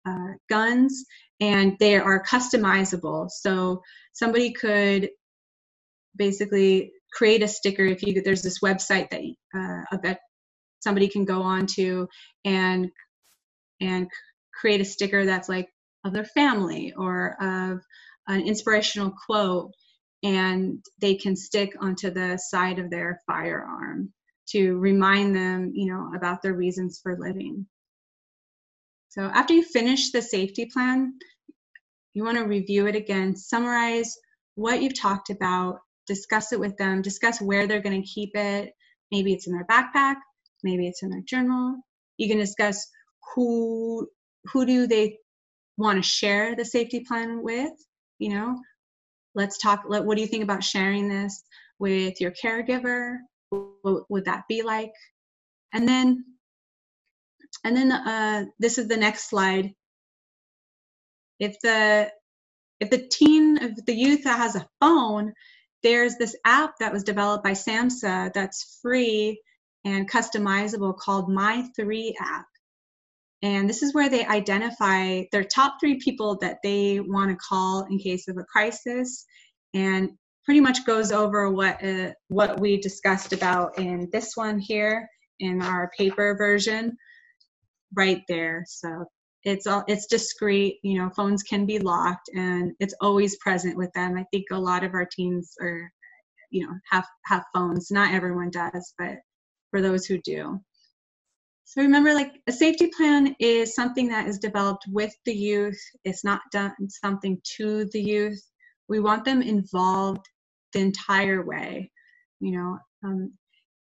uh, 0.06 0.32
guns 0.48 1.04
and 1.40 1.76
they 1.80 1.96
are 1.96 2.24
customizable. 2.24 3.28
So 3.30 3.82
somebody 4.12 4.52
could 4.52 5.10
basically 6.16 6.92
create 7.12 7.42
a 7.42 7.48
sticker 7.48 7.84
if 7.84 8.02
you 8.02 8.22
there's 8.22 8.42
this 8.42 8.60
website 8.60 9.10
that 9.10 9.22
uh, 9.58 9.96
that 10.02 10.20
somebody 10.80 11.08
can 11.08 11.24
go 11.24 11.42
on 11.42 11.66
to 11.66 12.08
and 12.44 12.88
and 13.80 14.08
create 14.60 14.80
a 14.80 14.84
sticker 14.84 15.26
that's 15.26 15.48
like 15.48 15.68
of 16.04 16.12
their 16.12 16.24
family 16.24 16.92
or 16.96 17.36
of 17.42 17.80
an 18.28 18.46
inspirational 18.46 19.12
quote 19.26 19.72
and 20.22 20.84
they 21.00 21.14
can 21.14 21.36
stick 21.36 21.74
onto 21.80 22.10
the 22.10 22.38
side 22.38 22.78
of 22.78 22.90
their 22.90 23.20
firearm 23.26 24.12
to 24.52 24.76
remind 24.78 25.34
them, 25.34 25.72
you 25.74 25.92
know, 25.92 26.12
about 26.16 26.42
their 26.42 26.54
reasons 26.54 27.00
for 27.02 27.16
living. 27.18 27.66
So 29.10 29.22
after 29.22 29.54
you 29.54 29.64
finish 29.64 30.12
the 30.12 30.22
safety 30.22 30.66
plan, 30.72 31.14
you 32.14 32.24
want 32.24 32.38
to 32.38 32.44
review 32.44 32.86
it 32.86 32.96
again, 32.96 33.36
summarize 33.36 34.16
what 34.54 34.82
you've 34.82 34.98
talked 34.98 35.30
about, 35.30 35.80
discuss 36.06 36.52
it 36.52 36.60
with 36.60 36.76
them, 36.76 37.02
discuss 37.02 37.40
where 37.40 37.66
they're 37.66 37.82
going 37.82 38.02
to 38.02 38.08
keep 38.08 38.30
it. 38.34 38.72
Maybe 39.10 39.32
it's 39.32 39.46
in 39.46 39.52
their 39.52 39.66
backpack, 39.66 40.16
maybe 40.62 40.86
it's 40.88 41.02
in 41.02 41.10
their 41.10 41.22
journal. 41.22 41.76
You 42.16 42.28
can 42.28 42.38
discuss 42.38 42.86
who 43.34 44.08
who 44.52 44.64
do 44.64 44.86
they 44.86 45.18
want 45.76 45.98
to 45.98 46.08
share 46.08 46.56
the 46.56 46.64
safety 46.64 47.00
plan 47.00 47.42
with, 47.42 47.72
you 48.18 48.30
know? 48.30 48.58
Let's 49.34 49.58
talk 49.58 49.84
let, 49.88 50.04
what 50.04 50.16
do 50.16 50.22
you 50.22 50.28
think 50.28 50.42
about 50.42 50.64
sharing 50.64 51.08
this 51.08 51.42
with 51.78 52.20
your 52.20 52.32
caregiver 52.32 53.18
what 53.50 54.10
would 54.10 54.24
that 54.26 54.44
be 54.48 54.62
like? 54.62 54.92
And 55.72 55.88
then, 55.88 56.24
and 57.64 57.76
then 57.76 57.92
uh, 57.92 58.44
this 58.58 58.78
is 58.78 58.88
the 58.88 58.96
next 58.96 59.28
slide. 59.28 59.72
If 61.38 61.56
the 61.62 62.10
if 62.80 62.90
the 62.90 63.06
teen, 63.06 63.58
if 63.58 63.84
the 63.84 63.94
youth 63.94 64.24
has 64.24 64.56
a 64.56 64.66
phone, 64.80 65.34
there's 65.82 66.16
this 66.16 66.36
app 66.44 66.74
that 66.80 66.92
was 66.92 67.04
developed 67.04 67.44
by 67.44 67.52
SAMHSA 67.52 68.32
that's 68.32 68.78
free 68.82 69.40
and 69.84 70.10
customizable 70.10 70.96
called 70.96 71.28
My3 71.28 72.14
app. 72.20 72.46
And 73.42 73.68
this 73.68 73.82
is 73.82 73.94
where 73.94 74.10
they 74.10 74.26
identify 74.26 75.22
their 75.32 75.44
top 75.44 75.76
three 75.80 75.98
people 75.98 76.36
that 76.42 76.58
they 76.62 77.00
want 77.00 77.30
to 77.30 77.36
call 77.36 77.86
in 77.90 77.98
case 77.98 78.28
of 78.28 78.36
a 78.36 78.44
crisis. 78.44 79.24
And 79.72 80.10
pretty 80.44 80.60
much 80.60 80.84
goes 80.86 81.12
over 81.12 81.50
what 81.50 81.82
uh, 81.84 82.12
what 82.28 82.60
we 82.60 82.80
discussed 82.80 83.32
about 83.32 83.78
in 83.78 84.08
this 84.12 84.36
one 84.36 84.58
here 84.58 85.08
in 85.40 85.62
our 85.62 85.90
paper 85.96 86.34
version 86.36 86.96
right 87.94 88.22
there. 88.28 88.64
So 88.66 89.04
it's 89.44 89.66
all 89.66 89.84
it's 89.88 90.06
discreet. 90.06 90.78
You 90.82 90.98
know, 90.98 91.10
phones 91.10 91.42
can 91.42 91.66
be 91.66 91.78
locked, 91.78 92.30
and 92.34 92.72
it's 92.80 92.94
always 93.00 93.36
present 93.38 93.76
with 93.76 93.92
them. 93.94 94.16
I 94.16 94.24
think 94.30 94.46
a 94.50 94.58
lot 94.58 94.84
of 94.84 94.94
our 94.94 95.06
teens 95.06 95.54
are, 95.60 95.90
you 96.50 96.66
know, 96.66 96.74
have 96.90 97.06
have 97.26 97.44
phones. 97.54 97.90
Not 97.90 98.14
everyone 98.14 98.50
does, 98.50 98.94
but 98.98 99.16
for 99.70 99.80
those 99.80 100.06
who 100.06 100.18
do. 100.18 100.60
So 101.64 101.82
remember, 101.82 102.12
like 102.14 102.32
a 102.48 102.52
safety 102.52 102.90
plan 102.96 103.34
is 103.38 103.74
something 103.76 104.08
that 104.08 104.26
is 104.26 104.40
developed 104.40 104.86
with 104.88 105.14
the 105.24 105.34
youth. 105.34 105.80
It's 106.04 106.24
not 106.24 106.40
done 106.50 106.74
something 106.88 107.40
to 107.56 107.84
the 107.92 108.02
youth. 108.02 108.42
We 108.90 109.00
want 109.00 109.24
them 109.24 109.40
involved 109.40 110.26
the 110.74 110.80
entire 110.80 111.42
way, 111.44 111.90
you 112.40 112.58
know. 112.58 112.78
Um, 113.02 113.32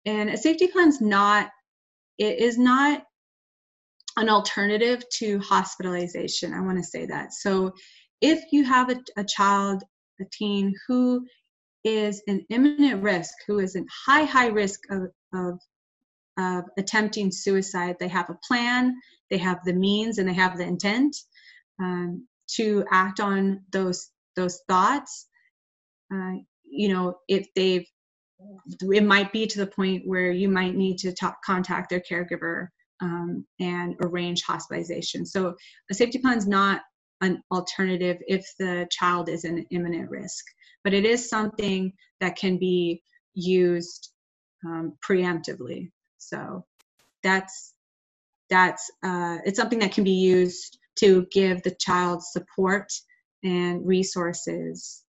and 0.07 0.31
a 0.31 0.37
safety 0.37 0.69
plan 0.69 0.89
is 0.89 1.01
not. 1.01 1.51
It 2.19 2.39
is 2.39 2.59
not 2.59 3.03
an 4.17 4.29
alternative 4.29 5.03
to 5.19 5.39
hospitalization. 5.41 6.53
I 6.53 6.61
want 6.61 6.79
to 6.79 6.85
say 6.85 7.07
that. 7.07 7.33
So 7.33 7.73
if 8.21 8.53
you 8.53 8.65
have 8.65 8.91
a, 8.91 9.01
a 9.17 9.25
child, 9.25 9.83
a 10.21 10.25
teen 10.31 10.75
who 10.87 11.27
is 11.85 12.23
an 12.29 12.45
imminent 12.51 13.03
risk, 13.03 13.33
who 13.47 13.59
is 13.59 13.75
in 13.75 13.87
high, 14.07 14.25
high 14.25 14.49
risk 14.49 14.81
of, 14.91 15.03
of, 15.35 15.59
of 16.39 16.65
attempting 16.79 17.33
suicide, 17.33 17.97
they 17.99 18.09
have 18.09 18.31
a 18.31 18.39
plan, 18.47 18.95
they 19.31 19.39
have 19.39 19.59
the 19.65 19.73
means, 19.73 20.19
and 20.19 20.29
they 20.29 20.35
have 20.35 20.59
the 20.59 20.65
intent 20.65 21.17
um, 21.81 22.29
to 22.57 22.85
act 22.93 23.19
on 23.19 23.63
those 23.73 24.12
those 24.37 24.61
thoughts. 24.69 25.29
Uh, 26.13 26.33
you 26.65 26.93
know, 26.93 27.15
if 27.29 27.47
they've, 27.55 27.87
it 28.81 29.05
might 29.05 29.33
be 29.33 29.47
to 29.47 29.59
the 29.59 29.67
point 29.67 30.03
where 30.07 30.33
you 30.33 30.49
might 30.49 30.75
need 30.75 30.99
to 30.99 31.13
talk, 31.13 31.37
contact 31.45 31.91
their 31.91 32.01
caregiver 32.01 32.69
um, 33.01 33.45
and 33.61 33.95
arrange 34.03 34.43
hospitalization. 34.43 35.27
So 35.27 35.55
a 35.91 35.95
safety 35.95 36.19
plan 36.19 36.39
is 36.39 36.47
not 36.47 36.83
an 37.21 37.43
alternative 37.53 38.19
if 38.27 38.45
the 38.59 38.87
child 38.91 39.29
is 39.29 39.45
in 39.45 39.65
imminent 39.71 40.11
risk, 40.11 40.45
but 40.85 40.95
it 40.95 41.05
is 41.05 41.29
something 41.29 41.93
that 42.21 42.37
can 42.37 42.59
be 42.59 43.03
used 43.35 44.13
um, 44.67 44.95
preemptively. 45.09 45.91
So 46.19 46.65
that's 47.23 47.75
that's 48.51 48.91
uh, 49.03 49.39
it's 49.45 49.59
something 49.59 49.79
that 49.81 49.93
can 49.93 50.05
be 50.05 50.11
used 50.11 50.79
to 50.99 51.27
give 51.33 51.63
the 51.63 51.75
child 51.81 52.23
support 52.23 52.93
and 53.45 53.87
resources 53.87 55.03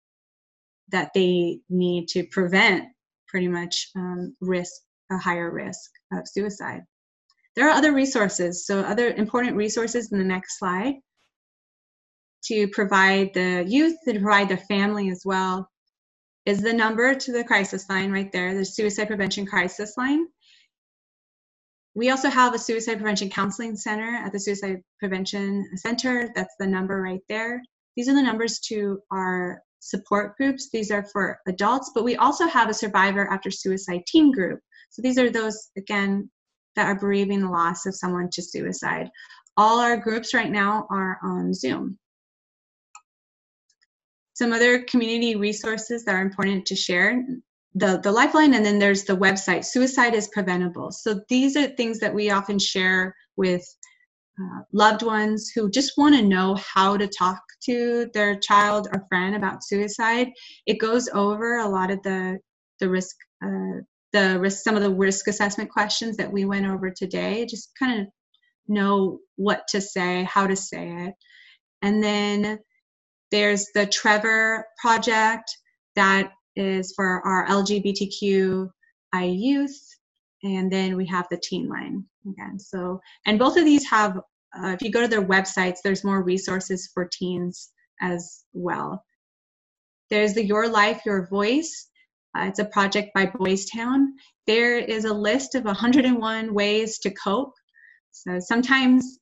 that 0.89 1.11
they 1.13 1.59
need 1.69 2.07
to 2.09 2.23
prevent 2.31 2.89
pretty 3.27 3.47
much 3.47 3.89
um, 3.95 4.35
risk 4.41 4.73
a 5.11 5.17
higher 5.17 5.51
risk 5.51 5.91
of 6.13 6.27
suicide. 6.27 6.81
There 7.55 7.67
are 7.67 7.77
other 7.77 7.93
resources, 7.93 8.65
so 8.65 8.79
other 8.79 9.09
important 9.09 9.57
resources 9.57 10.11
in 10.11 10.17
the 10.17 10.25
next 10.25 10.57
slide 10.57 10.95
to 12.45 12.67
provide 12.69 13.33
the 13.33 13.65
youth, 13.67 13.95
to 14.05 14.19
provide 14.19 14.49
the 14.49 14.57
family 14.57 15.09
as 15.09 15.21
well, 15.25 15.69
is 16.45 16.61
the 16.61 16.73
number 16.73 17.13
to 17.13 17.31
the 17.31 17.43
crisis 17.43 17.87
line 17.89 18.11
right 18.11 18.31
there, 18.31 18.55
the 18.55 18.65
suicide 18.65 19.07
prevention 19.07 19.45
crisis 19.45 19.95
line. 19.97 20.25
We 21.93 22.09
also 22.09 22.29
have 22.29 22.53
a 22.53 22.59
suicide 22.59 22.97
prevention 22.97 23.29
counseling 23.29 23.75
center 23.75 24.15
at 24.15 24.31
the 24.31 24.39
Suicide 24.39 24.81
Prevention 24.97 25.67
Center. 25.75 26.31
That's 26.33 26.55
the 26.57 26.67
number 26.67 27.01
right 27.01 27.19
there. 27.27 27.61
These 27.95 28.09
are 28.09 28.15
the 28.15 28.21
numbers 28.21 28.59
to 28.67 28.99
our 29.11 29.61
support 29.79 30.37
groups. 30.37 30.69
These 30.71 30.91
are 30.91 31.05
for 31.11 31.39
adults, 31.47 31.91
but 31.93 32.03
we 32.03 32.15
also 32.15 32.47
have 32.47 32.69
a 32.69 32.73
survivor 32.73 33.27
after 33.31 33.51
suicide 33.51 34.05
team 34.07 34.31
group. 34.31 34.59
So 34.89 35.01
these 35.01 35.17
are 35.17 35.29
those, 35.29 35.69
again, 35.77 36.29
that 36.75 36.85
are 36.85 36.99
bereaving 36.99 37.41
the 37.41 37.49
loss 37.49 37.85
of 37.85 37.95
someone 37.95 38.29
to 38.31 38.41
suicide. 38.41 39.09
All 39.57 39.79
our 39.79 39.97
groups 39.97 40.33
right 40.33 40.51
now 40.51 40.87
are 40.89 41.19
on 41.23 41.53
Zoom. 41.53 41.97
Some 44.33 44.53
other 44.53 44.83
community 44.83 45.35
resources 45.35 46.05
that 46.05 46.15
are 46.15 46.21
important 46.21 46.65
to 46.67 46.75
share 46.75 47.23
the, 47.75 47.99
the 48.01 48.11
lifeline, 48.11 48.53
and 48.53 48.65
then 48.65 48.79
there's 48.79 49.03
the 49.03 49.15
website, 49.15 49.65
Suicide 49.65 50.13
is 50.13 50.29
Preventable. 50.29 50.91
So 50.91 51.21
these 51.29 51.55
are 51.55 51.67
things 51.67 51.99
that 51.99 52.13
we 52.13 52.29
often 52.29 52.59
share 52.59 53.15
with 53.37 53.63
uh, 54.41 54.61
loved 54.73 55.03
ones 55.03 55.51
who 55.53 55.69
just 55.69 55.93
want 55.97 56.15
to 56.15 56.21
know 56.21 56.55
how 56.55 56.97
to 56.97 57.07
talk 57.07 57.41
to 57.65 58.09
their 58.13 58.39
child 58.39 58.87
or 58.93 59.05
friend 59.09 59.35
about 59.35 59.63
suicide. 59.63 60.29
It 60.65 60.79
goes 60.79 61.09
over 61.09 61.57
a 61.57 61.67
lot 61.67 61.91
of 61.91 62.01
the 62.03 62.39
the 62.79 62.89
risk 62.89 63.15
uh, 63.45 63.81
the 64.13 64.39
risk, 64.39 64.63
some 64.63 64.75
of 64.75 64.83
the 64.83 64.93
risk 64.93 65.27
assessment 65.27 65.69
questions 65.69 66.17
that 66.17 66.31
we 66.31 66.45
went 66.45 66.65
over 66.65 66.91
today, 66.91 67.45
just 67.45 67.71
kind 67.79 68.01
of 68.01 68.07
know 68.67 69.19
what 69.35 69.63
to 69.69 69.81
say, 69.81 70.23
how 70.23 70.47
to 70.47 70.55
say 70.55 70.89
it. 71.07 71.13
And 71.81 72.03
then 72.03 72.59
there's 73.31 73.67
the 73.73 73.85
Trevor 73.85 74.65
project 74.79 75.55
that 75.95 76.31
is 76.55 76.93
for 76.95 77.25
our 77.25 77.47
LGBTQI 77.47 78.69
youth. 79.23 79.79
And 80.43 80.71
then 80.71 80.97
we 80.97 81.05
have 81.07 81.27
the 81.29 81.39
teen 81.41 81.69
line 81.69 82.03
again. 82.29 82.59
So, 82.59 82.99
and 83.25 83.39
both 83.39 83.57
of 83.57 83.65
these 83.65 83.87
have, 83.89 84.19
uh, 84.57 84.69
if 84.69 84.81
you 84.81 84.91
go 84.91 85.01
to 85.01 85.07
their 85.07 85.25
websites, 85.25 85.77
there's 85.83 86.03
more 86.03 86.23
resources 86.23 86.89
for 86.93 87.09
teens 87.11 87.71
as 88.01 88.43
well. 88.53 89.03
There's 90.09 90.33
the 90.33 90.45
Your 90.45 90.67
Life, 90.67 91.01
Your 91.05 91.27
Voice 91.27 91.89
uh, 92.37 92.45
it's 92.45 92.59
a 92.59 92.65
project 92.65 93.13
by 93.13 93.25
Boys 93.25 93.65
Town. 93.65 94.13
There 94.47 94.77
is 94.77 95.05
a 95.05 95.13
list 95.13 95.55
of 95.55 95.65
101 95.65 96.53
ways 96.53 96.99
to 96.99 97.11
cope. 97.11 97.53
So 98.11 98.39
sometimes 98.39 99.19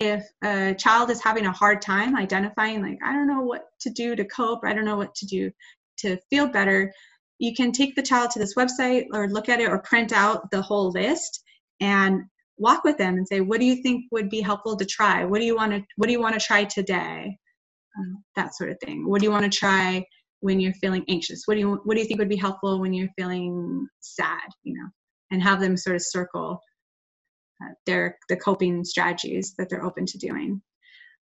if 0.00 0.24
a 0.44 0.74
child 0.74 1.10
is 1.10 1.22
having 1.22 1.46
a 1.46 1.52
hard 1.52 1.80
time 1.80 2.16
identifying, 2.16 2.82
like, 2.82 2.98
I 3.04 3.12
don't 3.12 3.28
know 3.28 3.42
what 3.42 3.66
to 3.80 3.90
do 3.90 4.16
to 4.16 4.24
cope, 4.24 4.64
I 4.64 4.74
don't 4.74 4.84
know 4.84 4.96
what 4.96 5.14
to 5.16 5.26
do 5.26 5.50
to 5.98 6.18
feel 6.28 6.48
better, 6.48 6.92
you 7.38 7.54
can 7.54 7.72
take 7.72 7.94
the 7.94 8.02
child 8.02 8.30
to 8.32 8.38
this 8.38 8.54
website 8.54 9.06
or 9.12 9.28
look 9.28 9.48
at 9.48 9.60
it 9.60 9.68
or 9.68 9.78
print 9.78 10.12
out 10.12 10.50
the 10.50 10.62
whole 10.62 10.90
list 10.90 11.42
and 11.80 12.22
walk 12.58 12.84
with 12.84 12.98
them 12.98 13.14
and 13.14 13.26
say, 13.26 13.40
what 13.40 13.60
do 13.60 13.66
you 13.66 13.82
think 13.82 14.04
would 14.10 14.30
be 14.30 14.40
helpful 14.40 14.76
to 14.76 14.84
try? 14.84 15.24
What 15.24 15.38
do 15.38 15.44
you 15.44 15.56
want 15.56 15.72
to, 15.72 15.82
what 15.96 16.06
do 16.06 16.12
you 16.12 16.20
want 16.20 16.38
to 16.38 16.44
try 16.44 16.64
today? 16.64 17.36
Um, 17.98 18.24
that 18.36 18.54
sort 18.54 18.70
of 18.70 18.78
thing. 18.80 19.08
What 19.08 19.20
do 19.20 19.26
you 19.26 19.32
want 19.32 19.50
to 19.50 19.58
try 19.58 20.04
when 20.40 20.60
you're 20.60 20.72
feeling 20.74 21.04
anxious? 21.08 21.42
What 21.44 21.54
do 21.54 21.60
you 21.60 21.80
what 21.84 21.94
do 21.94 22.00
you 22.00 22.06
think 22.06 22.18
would 22.18 22.28
be 22.28 22.36
helpful 22.36 22.80
when 22.80 22.92
you're 22.92 23.08
feeling 23.18 23.86
sad? 24.00 24.48
You 24.62 24.74
know, 24.74 24.88
and 25.30 25.42
have 25.42 25.60
them 25.60 25.76
sort 25.76 25.96
of 25.96 26.02
circle 26.02 26.60
uh, 27.62 27.72
their 27.86 28.18
the 28.28 28.36
coping 28.36 28.84
strategies 28.84 29.54
that 29.58 29.68
they're 29.68 29.84
open 29.84 30.06
to 30.06 30.18
doing. 30.18 30.60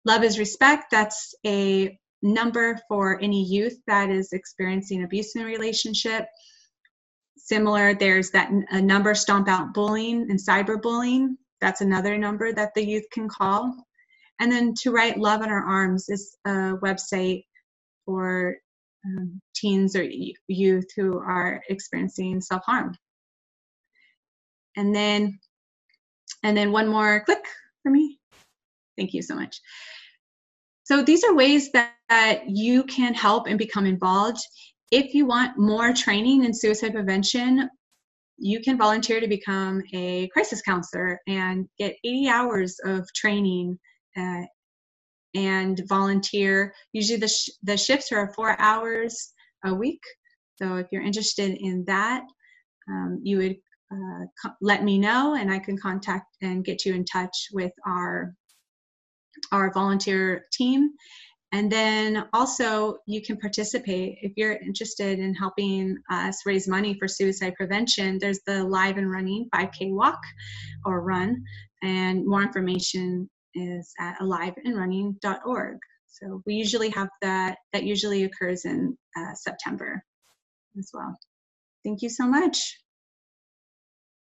Love 0.05 0.23
is 0.23 0.39
respect. 0.39 0.85
That's 0.91 1.33
a 1.45 1.97
number 2.21 2.79
for 2.87 3.21
any 3.21 3.43
youth 3.43 3.77
that 3.87 4.09
is 4.09 4.33
experiencing 4.33 5.03
abuse 5.03 5.35
in 5.35 5.43
a 5.43 5.45
relationship. 5.45 6.25
Similar, 7.37 7.93
there's 7.95 8.31
that 8.31 8.51
a 8.71 8.81
number 8.81 9.13
stomp 9.13 9.47
out 9.49 9.73
bullying 9.73 10.29
and 10.29 10.39
cyberbullying. 10.39 11.35
That's 11.59 11.81
another 11.81 12.17
number 12.17 12.53
that 12.53 12.73
the 12.73 12.85
youth 12.85 13.05
can 13.11 13.27
call. 13.27 13.75
And 14.39 14.51
then 14.51 14.73
to 14.81 14.91
Write 14.91 15.17
Love 15.17 15.41
on 15.41 15.49
Her 15.49 15.63
Arms 15.63 16.09
is 16.09 16.35
a 16.45 16.75
website 16.81 17.43
for 18.05 18.55
um, 19.05 19.41
teens 19.55 19.95
or 19.95 20.03
youth 20.47 20.87
who 20.95 21.19
are 21.19 21.61
experiencing 21.69 22.41
self-harm. 22.41 22.95
And 24.75 24.95
then, 24.95 25.39
and 26.43 26.57
then 26.57 26.71
one 26.71 26.87
more 26.87 27.23
click 27.25 27.45
for 27.83 27.91
me. 27.91 28.19
Thank 28.97 29.13
you 29.13 29.21
so 29.21 29.35
much. 29.35 29.59
So 30.85 31.03
these 31.03 31.23
are 31.23 31.33
ways 31.33 31.71
that, 31.71 31.93
that 32.09 32.49
you 32.49 32.83
can 32.83 33.13
help 33.13 33.47
and 33.47 33.57
become 33.57 33.85
involved. 33.85 34.39
If 34.93 35.15
you 35.15 35.25
want 35.25 35.57
more 35.57 35.91
training 35.91 36.43
in 36.45 36.53
suicide 36.53 36.93
prevention, 36.93 37.67
you 38.37 38.61
can 38.61 38.77
volunteer 38.77 39.19
to 39.19 39.27
become 39.27 39.81
a 39.91 40.27
crisis 40.27 40.61
counselor 40.61 41.19
and 41.27 41.67
get 41.79 41.95
80 42.03 42.29
hours 42.29 42.77
of 42.85 43.11
training 43.15 43.79
uh, 44.15 44.43
and 45.33 45.81
volunteer. 45.89 46.75
Usually 46.91 47.17
the, 47.17 47.27
sh- 47.27 47.49
the 47.63 47.75
shifts 47.75 48.11
are 48.11 48.35
four 48.35 48.55
hours 48.61 49.33
a 49.65 49.73
week. 49.73 50.01
So 50.61 50.75
if 50.75 50.85
you're 50.91 51.01
interested 51.01 51.57
in 51.59 51.85
that, 51.87 52.21
um, 52.87 53.19
you 53.23 53.37
would 53.39 53.55
uh, 53.91 54.25
co- 54.43 54.55
let 54.61 54.83
me 54.83 54.99
know 54.99 55.33
and 55.33 55.51
I 55.51 55.57
can 55.57 55.75
contact 55.75 56.37
and 56.43 56.63
get 56.63 56.85
you 56.85 56.93
in 56.93 57.03
touch 57.03 57.47
with 57.51 57.71
our 57.87 58.35
our 59.51 59.73
volunteer 59.73 60.45
team. 60.53 60.91
And 61.53 61.71
then 61.71 62.25
also 62.33 62.97
you 63.05 63.21
can 63.21 63.37
participate 63.37 64.17
if 64.23 64.33
you're 64.35 64.53
interested 64.53 65.19
in 65.19 65.35
helping 65.35 65.97
us 66.09 66.41
raise 66.47 66.67
money 66.67 66.95
for 66.97 67.07
suicide 67.07 67.53
prevention. 67.55 68.17
There's 68.19 68.39
the 68.47 68.63
Alive 68.63 68.97
and 68.97 69.09
Running 69.09 69.49
5K 69.53 69.93
walk 69.93 70.19
or 70.83 71.01
run, 71.01 71.43
and 71.83 72.25
more 72.25 72.41
information 72.41 73.29
is 73.53 73.93
at 73.99 74.17
aliveandrunning.org. 74.19 75.77
So 76.07 76.41
we 76.47 76.55
usually 76.55 76.89
have 76.89 77.09
that, 77.21 77.57
that 77.71 77.83
usually 77.83 78.23
occurs 78.23 78.65
in 78.65 78.97
uh, 79.15 79.35
September 79.35 80.03
as 80.79 80.89
well. 80.91 81.15
Thank 81.83 82.01
you 82.01 82.09
so 82.09 82.25
much. 82.25 82.82